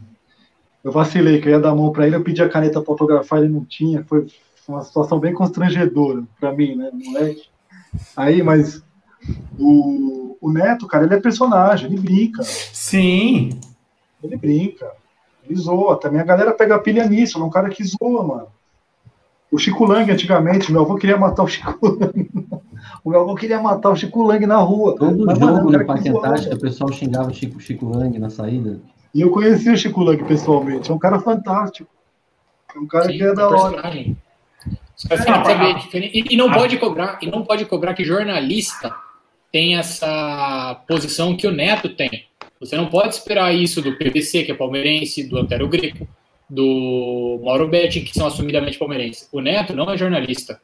eu 0.84 0.92
vacilei, 0.92 1.40
que 1.40 1.48
eu 1.48 1.54
ia 1.54 1.60
dar 1.60 1.70
a 1.70 1.76
mão 1.76 1.90
para 1.94 2.06
ele, 2.06 2.18
eu 2.18 2.24
pedi 2.24 2.44
a 2.44 2.50
caneta 2.50 2.82
para 2.82 2.92
autografar, 2.92 3.40
ele 3.40 3.48
não 3.48 3.64
tinha. 3.64 4.04
Foi 4.04 4.28
uma 4.68 4.84
situação 4.84 5.22
bem 5.22 5.34
constrangedora 5.34 6.24
para 6.38 6.52
mim, 6.52 6.76
né, 6.76 6.92
moleque. 6.94 7.44
Aí, 8.14 8.44
mas 8.44 8.84
o, 9.58 10.36
o 10.42 10.52
Neto, 10.52 10.86
cara, 10.86 11.06
ele 11.06 11.16
é 11.16 11.20
personagem, 11.20 11.90
ele 11.90 12.02
brinca. 12.02 12.44
Sim. 12.44 13.52
Ele 14.22 14.36
brinca. 14.36 14.99
Ele 15.50 15.60
zoa. 15.60 16.00
Também 16.00 16.22
a 16.22 16.26
galera 16.26 16.54
pega 16.54 16.80
pilha 16.80 17.08
nisso. 17.08 17.38
Ele 17.38 17.44
é 17.44 17.48
um 17.48 17.50
cara 17.50 17.70
que 17.70 17.84
zoa, 17.84 18.24
mano. 18.24 18.48
O 19.52 19.58
Chico 19.58 19.84
Lang, 19.84 20.10
antigamente, 20.12 20.72
meu 20.72 20.82
avô 20.82 20.96
queria 20.96 21.18
matar 21.18 21.44
o 21.44 21.48
Chico 21.48 21.88
Lang. 21.88 22.30
O 23.04 23.10
meu 23.12 23.22
avô 23.22 23.36
queria 23.36 23.62
matar 23.62 23.92
o 23.92 23.96
Chico 23.96 24.24
Lang 24.24 24.46
na 24.46 24.58
rua. 24.58 24.96
Todo 24.98 25.26
Mas, 25.26 25.40
jogo 25.40 25.72
no 25.72 25.86
Parque. 25.86 26.10
Antártica, 26.10 26.56
o 26.56 26.60
pessoal 26.60 26.92
xingava 26.92 27.30
o 27.30 27.34
Chico, 27.34 27.60
Chico 27.60 27.88
Lang 27.88 28.18
na 28.20 28.30
saída. 28.30 28.80
E 29.14 29.22
eu 29.22 29.32
conheci 29.32 29.70
o 29.70 29.78
Chico 29.78 30.02
Lang 30.02 30.24
pessoalmente. 30.24 30.92
É 30.92 30.94
um 30.94 31.00
cara 31.00 31.20
fantástico. 31.20 31.90
É 32.76 32.80
um 32.80 32.88
cara 32.88 33.06
Sim, 33.06 33.18
que 33.18 33.24
é 33.24 33.34
da 33.34 33.48
hora. 33.48 33.72
personagem. 33.72 34.18
É. 35.10 35.98
E, 35.98 36.34
e 36.34 36.38
não 36.38 36.52
pode 36.52 36.78
cobrar, 36.78 37.20
e 37.22 37.28
não 37.28 37.44
pode 37.44 37.66
cobrar 37.66 37.94
que 37.94 38.04
jornalista 38.04 38.94
tem 39.52 39.78
essa 39.78 40.82
posição 40.88 41.36
que 41.36 41.48
o 41.48 41.52
Neto 41.52 41.90
tem. 41.90 42.29
Você 42.60 42.76
não 42.76 42.88
pode 42.88 43.16
esperar 43.16 43.56
isso 43.56 43.82
do 43.82 43.96
PVC, 43.96 44.44
que 44.44 44.52
é 44.52 44.56
palmeirense, 44.56 45.24
do 45.24 45.38
Antero 45.38 45.68
Greco, 45.68 46.08
do 46.50 47.40
Mauro 47.44 47.68
Betti, 47.68 48.02
que 48.02 48.14
são 48.14 48.28
assumidamente 48.28 48.78
palmeirenses. 48.78 49.30
O 49.32 49.40
Neto 49.40 49.74
não 49.76 49.90
é 49.90 49.98
jornalista. 49.98 50.60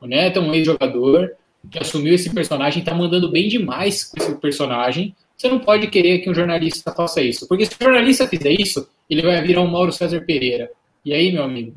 O 0.00 0.06
Neto 0.06 0.40
é 0.40 0.42
um 0.42 0.52
ex-jogador 0.52 1.32
que 1.70 1.78
assumiu 1.78 2.14
esse 2.14 2.32
personagem, 2.34 2.80
está 2.80 2.94
mandando 2.94 3.30
bem 3.30 3.48
demais 3.48 4.04
com 4.04 4.18
esse 4.18 4.34
personagem. 4.36 5.14
Você 5.36 5.48
não 5.48 5.58
pode 5.58 5.86
querer 5.86 6.18
que 6.18 6.28
um 6.28 6.34
jornalista 6.34 6.92
faça 6.92 7.22
isso. 7.22 7.48
Porque 7.48 7.64
se 7.64 7.72
o 7.80 7.84
jornalista 7.84 8.26
fizer 8.26 8.52
isso, 8.52 8.88
ele 9.08 9.22
vai 9.22 9.40
virar 9.40 9.62
um 9.62 9.68
Mauro 9.68 9.92
César 9.92 10.20
Pereira. 10.20 10.70
E 11.04 11.14
aí, 11.14 11.32
meu 11.32 11.44
amigo, 11.44 11.74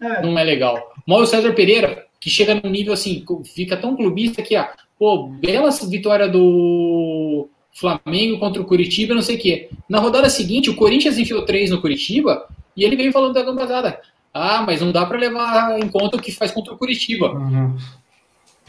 É, 0.00 0.22
não 0.22 0.36
é 0.36 0.42
legal. 0.42 0.92
Mauro 1.06 1.26
César 1.26 1.52
Pereira, 1.52 2.06
que 2.20 2.28
chega 2.28 2.54
num 2.54 2.70
nível 2.70 2.92
assim, 2.92 3.24
fica 3.54 3.76
tão 3.76 3.94
clubista 3.94 4.42
que, 4.42 4.56
ah, 4.56 4.74
pô, 4.98 5.28
bela 5.28 5.70
vitória 5.88 6.28
do 6.28 7.48
Flamengo 7.72 8.38
contra 8.38 8.60
o 8.60 8.64
Curitiba, 8.64 9.14
não 9.14 9.22
sei 9.22 9.36
o 9.36 9.40
quê. 9.40 9.70
Na 9.88 9.98
rodada 9.98 10.28
seguinte, 10.28 10.68
o 10.70 10.76
Corinthians 10.76 11.18
enfiou 11.18 11.44
três 11.44 11.70
no 11.70 11.80
Curitiba 11.80 12.46
e 12.76 12.84
ele 12.84 12.96
veio 12.96 13.12
falando 13.12 13.34
da 13.34 13.42
gambazada. 13.42 13.98
Ah, 14.32 14.62
mas 14.66 14.80
não 14.80 14.92
dá 14.92 15.04
para 15.06 15.18
levar 15.18 15.78
em 15.78 15.88
conta 15.88 16.16
o 16.16 16.20
que 16.20 16.32
faz 16.32 16.50
contra 16.50 16.72
o 16.74 16.78
Curitiba. 16.78 17.32
Uhum. 17.32 17.76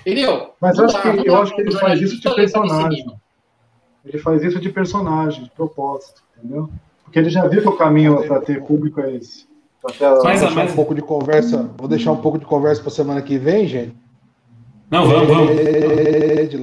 Entendeu? 0.02 0.50
Mas 0.60 0.78
acho 0.80 0.94
dá, 0.94 1.02
que- 1.16 1.28
eu 1.30 1.42
acho 1.42 1.56
que 1.56 1.62
ele 1.62 1.72
faz 1.72 2.02
isso 2.02 2.20
de 2.20 2.36
personagem. 2.36 3.06
Ele 4.06 4.18
faz 4.18 4.44
isso 4.44 4.60
de 4.60 4.70
personagem, 4.70 5.44
de 5.46 5.50
propósito, 5.52 6.22
entendeu? 6.38 6.70
Porque 7.06 7.20
ele 7.20 7.30
já 7.30 7.48
viu 7.48 7.62
que 7.62 7.70
o 7.70 7.78
caminho 7.78 8.22
para 8.28 8.42
ter 8.42 8.62
público 8.64 9.00
é 9.00 9.16
esse. 9.16 9.46
Pra 9.82 9.94
ter 9.94 10.06
a- 10.06 10.10
Mas, 10.12 10.40
Vou 10.42 10.48
deixar 10.50 10.56
mas- 10.56 10.72
um 10.72 10.76
pouco 10.76 10.94
de 10.96 11.02
conversa. 11.02 11.70
Vou 11.78 11.88
deixar 11.88 12.12
um 12.12 12.18
pouco 12.22 12.38
de 12.38 12.46
conversa 12.46 12.82
para 12.82 12.92
semana 12.92 13.22
que 13.22 13.38
vem, 13.38 13.66
gente. 13.68 13.96
Não, 14.92 15.08
vamos, 15.08 15.28
vamos. 15.28 15.52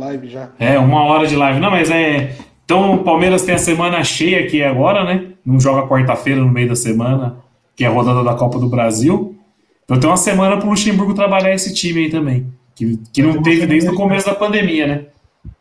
É 0.00 0.04
live 0.04 0.28
já. 0.28 0.50
É, 0.58 0.78
uma 0.78 1.04
hora 1.04 1.26
de 1.26 1.36
live. 1.36 1.60
Não, 1.60 1.70
mas 1.70 1.90
é. 1.90 2.34
Então 2.64 2.94
o 2.94 3.04
Palmeiras 3.04 3.42
tem 3.42 3.54
a 3.54 3.58
semana 3.58 4.02
cheia 4.02 4.40
aqui 4.40 4.62
agora, 4.62 5.04
né? 5.04 5.32
Não 5.44 5.60
joga 5.60 5.86
quarta-feira 5.86 6.40
no 6.40 6.48
meio 6.48 6.68
da 6.68 6.76
semana, 6.76 7.36
que 7.76 7.84
é 7.84 7.86
a 7.86 7.90
rodada 7.90 8.24
da 8.24 8.34
Copa 8.34 8.58
do 8.58 8.68
Brasil. 8.68 9.36
Então 9.84 9.98
tem 10.00 10.08
uma 10.08 10.16
semana 10.16 10.56
pro 10.56 10.70
Luxemburgo 10.70 11.14
trabalhar 11.14 11.52
esse 11.52 11.74
time 11.74 12.04
aí 12.04 12.10
também. 12.10 12.46
Que, 12.74 12.96
que 13.12 13.22
não 13.22 13.42
teve 13.42 13.66
desde 13.66 13.90
o 13.90 13.94
começo 13.94 14.26
da 14.26 14.34
pandemia, 14.34 14.86
né? 14.86 15.06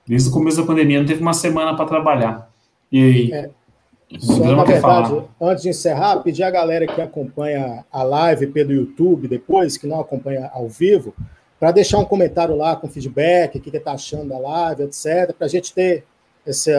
Desde 0.07 0.29
o 0.29 0.31
começo 0.31 0.57
da 0.57 0.67
pandemia 0.67 0.99
não 0.99 1.05
teve 1.05 1.21
uma 1.21 1.33
semana 1.33 1.75
para 1.75 1.85
trabalhar. 1.85 2.49
E 2.91 3.03
aí? 3.03 3.33
É. 3.33 3.49
Só, 4.17 4.43
na 4.43 4.63
o 4.63 4.65
verdade, 4.65 4.81
falar. 4.81 5.23
antes 5.39 5.63
de 5.63 5.69
encerrar, 5.69 6.17
pedir 6.17 6.43
a 6.43 6.49
galera 6.49 6.87
que 6.87 6.99
acompanha 6.99 7.85
a 7.91 8.03
live 8.03 8.47
pelo 8.47 8.71
YouTube 8.71 9.27
depois, 9.27 9.77
que 9.77 9.85
não 9.85 9.99
acompanha 9.99 10.49
ao 10.51 10.67
vivo, 10.67 11.13
para 11.59 11.71
deixar 11.71 11.97
um 11.97 12.05
comentário 12.05 12.55
lá 12.55 12.75
com 12.75 12.87
feedback, 12.87 13.57
o 13.57 13.61
que 13.61 13.75
está 13.75 13.91
achando 13.91 14.29
da 14.29 14.39
live, 14.39 14.83
etc., 14.83 15.33
para 15.37 15.45
a 15.45 15.49
gente 15.49 15.73
ter 15.73 16.05
esse, 16.47 16.71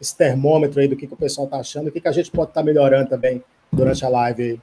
esse, 0.00 0.16
termômetro 0.16 0.80
aí 0.80 0.86
do 0.86 0.94
que, 0.94 1.06
que 1.06 1.14
o 1.14 1.16
pessoal 1.16 1.46
está 1.46 1.58
achando, 1.58 1.88
o 1.88 1.92
que, 1.92 2.00
que 2.00 2.08
a 2.08 2.12
gente 2.12 2.30
pode 2.30 2.50
estar 2.50 2.60
tá 2.60 2.64
melhorando 2.64 3.08
também 3.08 3.42
durante 3.72 4.04
a 4.04 4.08
live 4.08 4.42
aí. 4.42 4.60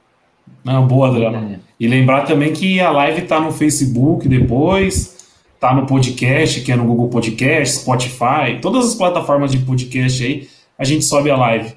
Não, 0.62 0.86
boa, 0.86 1.10
Drama. 1.10 1.58
E 1.80 1.88
lembrar 1.88 2.24
também 2.24 2.52
que 2.52 2.78
a 2.78 2.90
live 2.92 3.22
está 3.22 3.40
no 3.40 3.50
Facebook 3.50 4.28
depois, 4.28 5.26
tá 5.58 5.74
no 5.74 5.86
podcast, 5.86 6.60
que 6.60 6.70
é 6.70 6.76
no 6.76 6.84
Google 6.84 7.08
Podcast, 7.08 7.78
Spotify, 7.78 8.60
todas 8.62 8.86
as 8.86 8.94
plataformas 8.94 9.50
de 9.50 9.58
podcast 9.58 10.22
aí, 10.22 10.48
a 10.78 10.84
gente 10.84 11.04
sobe 11.04 11.30
a 11.30 11.36
live. 11.36 11.74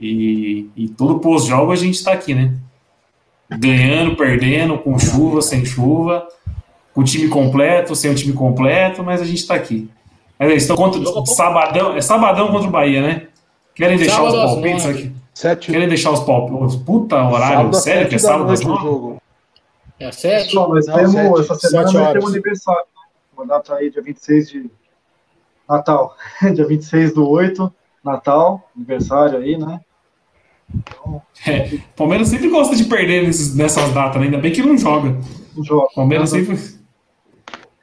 E, 0.00 0.68
e 0.76 0.88
todo 0.88 1.18
pós-jogo 1.18 1.72
a 1.72 1.76
gente 1.76 1.94
está 1.94 2.12
aqui, 2.12 2.34
né? 2.34 2.54
Ganhando, 3.50 4.16
perdendo, 4.16 4.78
com 4.78 4.98
chuva, 4.98 5.42
sem 5.42 5.64
chuva 5.64 6.26
com 6.94 7.00
o 7.00 7.04
time 7.04 7.28
completo, 7.28 7.94
sem 7.94 8.10
o 8.10 8.14
time 8.14 8.32
completo, 8.32 9.02
mas 9.02 9.20
a 9.20 9.24
gente 9.24 9.38
está 9.38 9.54
aqui. 9.54 9.90
Mas 10.38 10.50
é 10.50 10.54
isso, 10.54 10.72
então, 10.72 10.76
contra, 10.76 11.34
sabadão, 11.34 11.96
é 11.96 12.00
sabadão 12.00 12.50
contra 12.50 12.68
o 12.68 12.70
Bahia, 12.70 13.00
né? 13.00 13.26
Querem 13.74 13.96
deixar 13.96 14.16
sábado 14.16 14.36
os 14.36 14.52
palpites 14.52 14.86
aqui? 14.86 15.12
Sete. 15.32 15.72
Querem 15.72 15.88
deixar 15.88 16.10
os 16.10 16.20
palpites? 16.20 16.76
Puta, 16.76 17.16
horário, 17.16 17.56
sábado, 17.56 17.76
sério 17.76 18.08
que 18.08 18.14
é 18.16 18.18
sábado 18.18 18.46
da 18.46 18.54
jogo? 18.54 19.22
É 19.98 20.12
sete? 20.12 20.54
Não, 20.54 20.68
mas 20.68 20.84
temos, 20.84 21.12
sete, 21.12 21.40
essa 21.40 21.54
semana 21.54 21.92
nós 21.92 22.12
temos 22.12 22.30
aniversário, 22.30 22.80
né? 22.80 23.02
Uma 23.34 23.46
data 23.46 23.74
aí, 23.74 23.90
dia 23.90 24.02
26 24.02 24.50
de 24.50 24.70
Natal. 25.68 26.16
dia 26.54 26.66
26 26.66 27.14
do 27.14 27.28
8, 27.28 27.72
Natal, 28.04 28.68
aniversário 28.76 29.38
aí, 29.38 29.56
né? 29.56 29.80
Então, 30.74 31.22
é, 31.46 31.78
Palmeiras 31.96 32.28
sempre 32.28 32.48
gosta 32.48 32.74
de 32.76 32.84
perder 32.84 33.24
nesses, 33.24 33.54
nessas 33.54 33.92
datas, 33.92 34.20
né? 34.20 34.26
ainda 34.26 34.38
bem 34.38 34.52
que 34.52 34.62
não 34.62 34.76
joga. 34.76 35.16
Não 35.56 35.64
joga. 35.64 35.88
Palmeiras 35.94 36.30
sempre 36.30 36.58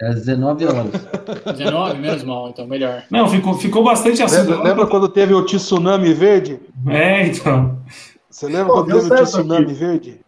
às 0.01 0.15
19 0.15 0.65
horas. 0.65 0.87
19, 1.57 1.99
menos 1.99 2.23
mal, 2.23 2.49
então 2.49 2.65
melhor. 2.65 3.03
Não, 3.09 3.27
ficou, 3.27 3.53
ficou 3.55 3.83
bastante 3.83 4.23
assim. 4.23 4.37
Lembra, 4.37 4.63
lembra 4.63 4.87
quando 4.87 5.09
teve 5.09 5.33
o 5.33 5.45
tsunami 5.45 6.13
verde? 6.13 6.59
É, 6.87 7.27
então. 7.27 7.79
Você 8.29 8.47
lembra 8.47 8.67
Pô, 8.67 8.73
quando 8.85 9.09
teve 9.09 9.21
o 9.21 9.23
tsunami 9.23 9.65
aqui. 9.65 9.73
verde? 9.73 10.19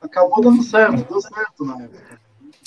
Acabou 0.00 0.40
dando 0.42 0.62
certo, 0.62 1.08
deu 1.08 1.20
certo 1.20 1.64
época. 1.64 2.14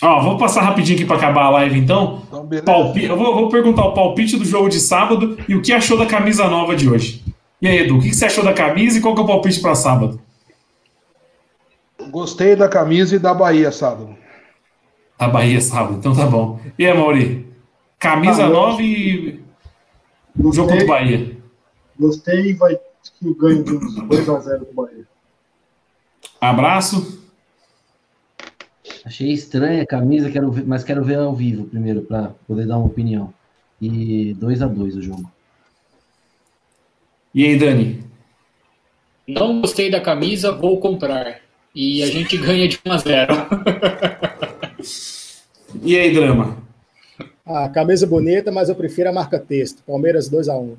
Ó, 0.01 0.21
vou 0.21 0.37
passar 0.37 0.61
rapidinho 0.61 0.97
aqui 0.97 1.05
para 1.05 1.17
acabar 1.17 1.45
a 1.45 1.49
live 1.49 1.79
então. 1.79 2.21
então 2.27 2.63
Palpi... 2.63 3.05
Eu 3.05 3.17
vou, 3.17 3.33
vou, 3.33 3.49
perguntar 3.49 3.83
o 3.83 3.93
palpite 3.93 4.37
do 4.37 4.45
jogo 4.45 4.69
de 4.69 4.79
sábado 4.79 5.37
e 5.49 5.55
o 5.55 5.61
que 5.61 5.73
achou 5.73 5.97
da 5.97 6.05
camisa 6.05 6.47
nova 6.47 6.75
de 6.75 6.87
hoje. 6.87 7.23
E 7.59 7.67
aí, 7.67 7.79
Edu, 7.79 7.97
o 7.97 8.01
que 8.01 8.13
você 8.13 8.25
achou 8.25 8.43
da 8.43 8.53
camisa 8.53 8.99
e 8.99 9.01
qual 9.01 9.15
que 9.15 9.21
é 9.21 9.23
o 9.23 9.27
palpite 9.27 9.59
para 9.59 9.73
sábado? 9.73 10.21
Gostei 12.11 12.55
da 12.55 12.69
camisa 12.69 13.15
e 13.15 13.19
da 13.19 13.33
Bahia 13.33 13.71
sábado. 13.71 14.15
A 15.17 15.27
Bahia 15.27 15.59
sábado, 15.59 15.97
então 15.97 16.15
tá 16.15 16.25
bom. 16.27 16.59
E 16.77 16.85
aí, 16.85 16.95
Mauri? 16.95 17.47
Camisa 17.97 18.45
ah, 18.45 18.49
nova 18.49 18.81
e 18.81 19.39
o 20.37 20.53
jogo 20.53 20.69
contra 20.69 20.83
o 20.83 20.87
Bahia. 20.87 21.37
Gostei 21.99 22.51
e 22.51 22.53
vai 22.53 22.77
que 23.19 23.33
ganho 23.33 23.63
de 23.63 23.73
uns 23.73 23.95
2x0 23.95 24.59
do 24.59 24.73
Bahia. 24.73 25.07
Abraço. 26.39 27.23
Achei 29.03 29.31
estranha 29.31 29.83
a 29.83 29.87
camisa, 29.87 30.29
quero 30.29 30.51
ver, 30.51 30.65
mas 30.65 30.83
quero 30.83 31.03
ver 31.03 31.17
ao 31.17 31.33
vivo 31.33 31.65
primeiro 31.65 32.01
para 32.01 32.35
poder 32.47 32.67
dar 32.67 32.77
uma 32.77 32.87
opinião. 32.87 33.33
E 33.81 34.33
2 34.35 34.61
a 34.61 34.67
2 34.67 34.97
o 34.97 35.01
jogo. 35.01 35.31
E 37.33 37.45
aí, 37.45 37.57
Dani? 37.57 38.03
Não 39.27 39.61
gostei 39.61 39.89
da 39.89 40.01
camisa, 40.01 40.51
vou 40.51 40.79
comprar. 40.79 41.39
E 41.73 42.03
a 42.03 42.07
gente 42.07 42.37
ganha 42.37 42.67
de 42.67 42.79
1 42.85 42.91
a 42.91 42.97
0. 42.97 43.33
E 45.83 45.97
aí, 45.97 46.13
Drama? 46.13 46.57
A 47.45 47.69
camisa 47.69 48.05
bonita, 48.05 48.51
mas 48.51 48.69
eu 48.69 48.75
prefiro 48.75 49.09
a 49.09 49.13
marca 49.13 49.39
texto. 49.39 49.83
Palmeiras 49.85 50.29
2 50.29 50.49
a 50.49 50.57
1 50.57 50.75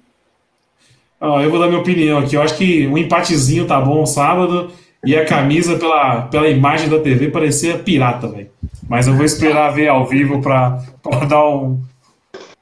ah, 1.20 1.43
Eu 1.43 1.51
vou 1.51 1.59
dar 1.59 1.68
minha 1.68 1.80
opinião 1.80 2.18
aqui. 2.18 2.36
Eu 2.36 2.43
acho 2.43 2.56
que 2.56 2.86
um 2.86 2.98
empatezinho 2.98 3.66
tá 3.66 3.80
bom 3.80 4.05
sábado. 4.05 4.70
E 5.05 5.16
a 5.16 5.24
camisa, 5.24 5.78
pela, 5.78 6.22
pela 6.22 6.48
imagem 6.48 6.89
da 6.89 6.98
TV, 6.98 7.30
parecia 7.30 7.78
pirata, 7.78 8.26
velho. 8.28 8.51
Mas 8.89 9.06
eu 9.06 9.14
vou 9.14 9.24
esperar 9.24 9.70
ver 9.70 9.89
ao 9.89 10.06
vivo 10.06 10.43
para 10.43 10.82
dar 11.28 11.48
um 11.48 11.80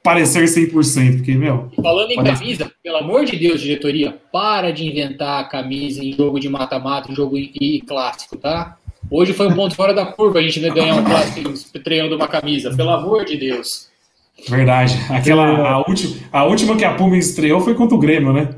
parecer 0.03 0.45
100%, 0.45 1.17
porque, 1.17 1.33
meu... 1.33 1.69
Falando 1.81 2.11
em 2.11 2.15
parece... 2.15 2.39
camisa, 2.41 2.71
pelo 2.81 2.97
amor 2.97 3.25
de 3.25 3.35
Deus, 3.35 3.59
diretoria, 3.59 4.17
para 4.31 4.71
de 4.71 4.85
inventar 4.85 5.49
camisa 5.49 6.01
em 6.01 6.13
jogo 6.13 6.39
de 6.39 6.47
mata-mata, 6.47 7.11
em 7.11 7.15
jogo 7.15 7.37
e 7.37 7.81
clássico, 7.81 8.37
tá? 8.37 8.77
Hoje 9.09 9.33
foi 9.33 9.47
um 9.47 9.55
ponto 9.55 9.75
fora 9.75 9.93
da 9.93 10.05
curva 10.05 10.39
a 10.39 10.41
gente 10.41 10.59
ganhar 10.69 10.95
um 10.95 11.03
clássico 11.03 11.49
estreando 11.51 12.15
uma 12.15 12.27
camisa, 12.27 12.75
pelo 12.75 12.89
amor 12.89 13.23
de 13.25 13.37
Deus. 13.37 13.89
Verdade. 14.47 14.95
Aquela, 15.09 15.47
a, 15.47 15.77
última, 15.79 16.15
a 16.31 16.43
última 16.43 16.75
que 16.75 16.85
a 16.85 16.93
Puma 16.93 17.17
estreou 17.17 17.59
foi 17.61 17.73
contra 17.73 17.95
o 17.95 17.99
Grêmio, 17.99 18.33
né? 18.33 18.49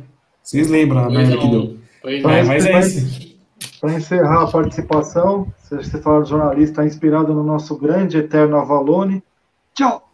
Vocês 0.43 0.67
lembram 0.67 0.99
a 1.05 1.09
merda 1.09 1.37
que 1.37 1.47
deu. 1.47 1.77
Pois 2.01 2.23
é, 2.23 2.43
mas 2.43 2.65
é 2.65 2.79
isso. 2.79 3.29
Para 3.79 3.93
encerrar 3.93 4.43
a 4.43 4.47
participação, 4.47 5.47
você 5.69 6.01
fala 6.01 6.25
jornalista 6.25 6.83
inspirado 6.85 7.33
no 7.33 7.43
nosso 7.43 7.77
grande 7.77 8.17
eterno 8.17 8.57
Avalone. 8.57 9.23
Tchau! 9.73 10.09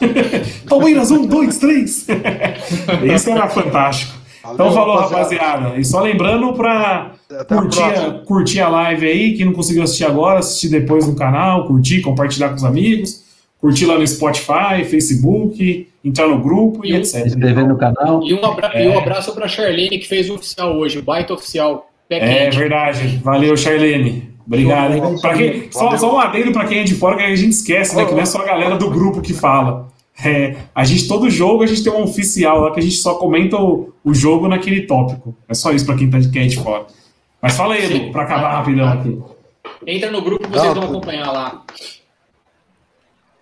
Palmeiras, 0.68 1.10
um, 1.10 1.26
dois, 1.26 1.58
três! 1.58 2.06
Esse 3.04 3.30
era 3.30 3.48
fantástico. 3.48 4.14
Então 4.54 4.72
falou, 4.72 4.96
rapaziada. 4.96 5.78
E 5.78 5.84
só 5.84 6.00
lembrando 6.00 6.52
para 6.52 7.12
curtir, 7.48 7.82
a, 7.82 8.10
curtir 8.24 8.60
a 8.60 8.68
live 8.68 9.06
aí, 9.06 9.34
quem 9.34 9.46
não 9.46 9.52
conseguiu 9.52 9.82
assistir 9.82 10.04
agora, 10.04 10.38
assistir 10.38 10.68
depois 10.68 11.06
no 11.06 11.14
canal, 11.14 11.66
curtir, 11.66 12.00
compartilhar 12.02 12.50
com 12.50 12.56
os 12.56 12.64
amigos, 12.64 13.24
curtir 13.60 13.86
lá 13.86 13.98
no 13.98 14.06
Spotify, 14.06 14.84
Facebook, 14.88 15.88
entrar 16.04 16.28
no 16.28 16.40
grupo 16.40 16.84
e, 16.84 16.92
e 16.92 16.96
etc. 16.96 17.22
Se 17.22 17.28
inscrever 17.28 17.66
no 17.66 17.76
canal. 17.76 18.22
E 18.22 18.34
um, 18.34 18.44
abra 18.44 18.70
é. 18.74 18.84
e 18.84 18.88
um 18.88 18.98
abraço 18.98 19.34
para 19.34 19.48
Charlene, 19.48 19.98
que 19.98 20.06
fez 20.06 20.30
o 20.30 20.34
oficial 20.34 20.76
hoje, 20.76 20.98
o 20.98 21.02
baita 21.02 21.34
oficial. 21.34 21.90
É 22.08 22.50
verdade. 22.50 23.20
Valeu, 23.22 23.56
Charlene. 23.56 24.36
Obrigado, 24.46 25.20
quem, 25.36 25.68
só, 25.72 25.96
só 25.96 26.14
um 26.14 26.18
adendo 26.18 26.52
para 26.52 26.68
quem 26.68 26.78
é 26.78 26.84
de 26.84 26.94
fora 26.94 27.16
que 27.16 27.22
a 27.24 27.34
gente 27.34 27.50
esquece, 27.50 27.96
né? 27.96 28.04
Que 28.04 28.12
não 28.12 28.20
é 28.20 28.26
só 28.26 28.40
a 28.40 28.44
galera 28.44 28.76
do 28.76 28.88
grupo 28.88 29.20
que 29.20 29.32
fala. 29.32 29.88
É, 30.24 30.56
a 30.74 30.84
gente, 30.84 31.06
todo 31.06 31.28
jogo, 31.28 31.62
a 31.62 31.66
gente 31.66 31.84
tem 31.84 31.92
um 31.92 32.02
oficial 32.02 32.60
lá 32.60 32.70
que 32.72 32.80
a 32.80 32.82
gente 32.82 32.96
só 32.96 33.14
comenta 33.16 33.56
o, 33.56 33.92
o 34.02 34.14
jogo 34.14 34.48
naquele 34.48 34.86
tópico. 34.86 35.34
É 35.48 35.54
só 35.54 35.72
isso 35.72 35.84
para 35.84 35.96
quem, 35.96 36.08
tá, 36.08 36.18
é 36.18 36.20
de 36.20 36.56
fora. 36.56 36.86
Mas 37.40 37.56
fala 37.56 37.74
aí, 37.74 37.84
Edu, 37.84 38.12
para 38.12 38.22
acabar 38.22 38.52
rapidão 38.52 38.88
aqui. 38.88 39.22
Entra 39.86 40.10
no 40.10 40.22
grupo, 40.22 40.48
vocês 40.48 40.74
não, 40.74 40.74
vão 40.74 40.84
acompanhar 40.84 41.30
lá. 41.30 41.62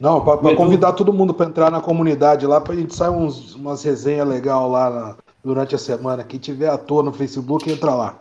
Não, 0.00 0.20
para 0.20 0.56
convidar 0.56 0.92
todo 0.92 1.12
mundo 1.12 1.32
para 1.32 1.46
entrar 1.46 1.70
na 1.70 1.80
comunidade 1.80 2.46
lá, 2.46 2.60
para 2.60 2.74
a 2.74 2.76
gente 2.76 2.94
sair 2.94 3.10
uns, 3.10 3.54
umas 3.54 3.82
resenhas 3.84 4.26
legais 4.26 4.68
lá 4.68 4.90
na, 4.90 5.16
durante 5.44 5.74
a 5.74 5.78
semana. 5.78 6.24
Quem 6.24 6.40
tiver 6.40 6.68
à 6.68 6.76
toa 6.76 7.04
no 7.04 7.12
Facebook, 7.12 7.70
entra 7.70 7.94
lá. 7.94 8.18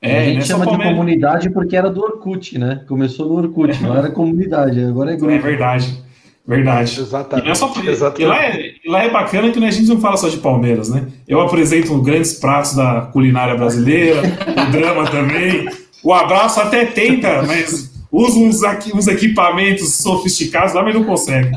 É, 0.00 0.18
a 0.18 0.24
gente 0.24 0.46
chama 0.46 0.66
de 0.66 0.76
comunidade 0.76 1.50
porque 1.50 1.76
era 1.76 1.90
do 1.90 2.02
Orkut, 2.02 2.58
né? 2.58 2.84
Começou 2.88 3.28
no 3.28 3.36
Orkut, 3.36 3.82
não 3.82 3.96
era 3.96 4.10
comunidade, 4.10 4.82
agora 4.82 5.12
é 5.12 5.16
grupo. 5.16 5.32
É 5.32 5.38
verdade. 5.38 6.05
Verdade. 6.46 7.00
Exatamente. 7.00 7.48
E, 7.48 7.50
é 7.50 7.54
só, 7.54 7.72
Exatamente. 7.84 8.22
E, 8.22 8.26
lá 8.26 8.44
é, 8.44 8.72
lá 8.86 9.02
é 9.04 9.10
bacana 9.10 9.50
que 9.50 9.64
a 9.64 9.70
gente 9.70 9.88
não 9.88 10.00
fala 10.00 10.16
só 10.16 10.28
de 10.28 10.36
Palmeiras, 10.36 10.88
né? 10.88 11.06
Eu 11.26 11.40
apresento 11.40 12.00
grandes 12.00 12.34
pratos 12.34 12.74
da 12.74 13.02
culinária 13.12 13.56
brasileira, 13.56 14.22
o 14.22 14.70
drama 14.70 15.04
também. 15.10 15.68
O 16.04 16.14
abraço 16.14 16.60
até 16.60 16.84
tenta, 16.84 17.42
mas 17.42 17.90
usa 18.12 18.38
uns, 18.38 18.60
uns 18.94 19.08
equipamentos 19.08 19.94
sofisticados 19.96 20.72
lá, 20.72 20.82
mas 20.82 20.94
não 20.94 21.04
consegue. 21.04 21.50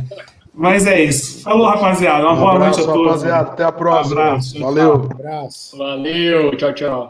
Mas 0.54 0.86
é 0.86 1.02
isso. 1.02 1.42
Falou, 1.44 1.68
rapaziada. 1.68 2.26
Uma 2.26 2.34
um 2.34 2.40
boa 2.40 2.56
abraço, 2.56 2.80
noite 2.80 2.90
a 2.90 2.94
todos. 2.94 3.08
Rapaziada, 3.08 3.52
até 3.52 3.64
a 3.64 3.72
próxima. 3.72 4.22
Um 4.22 4.24
abraço. 4.24 4.60
Valeu. 4.60 4.90
Um 4.90 5.06
abraço. 5.06 5.78
Valeu. 5.78 6.58
Tchau, 6.58 6.74
tchau. 6.74 7.08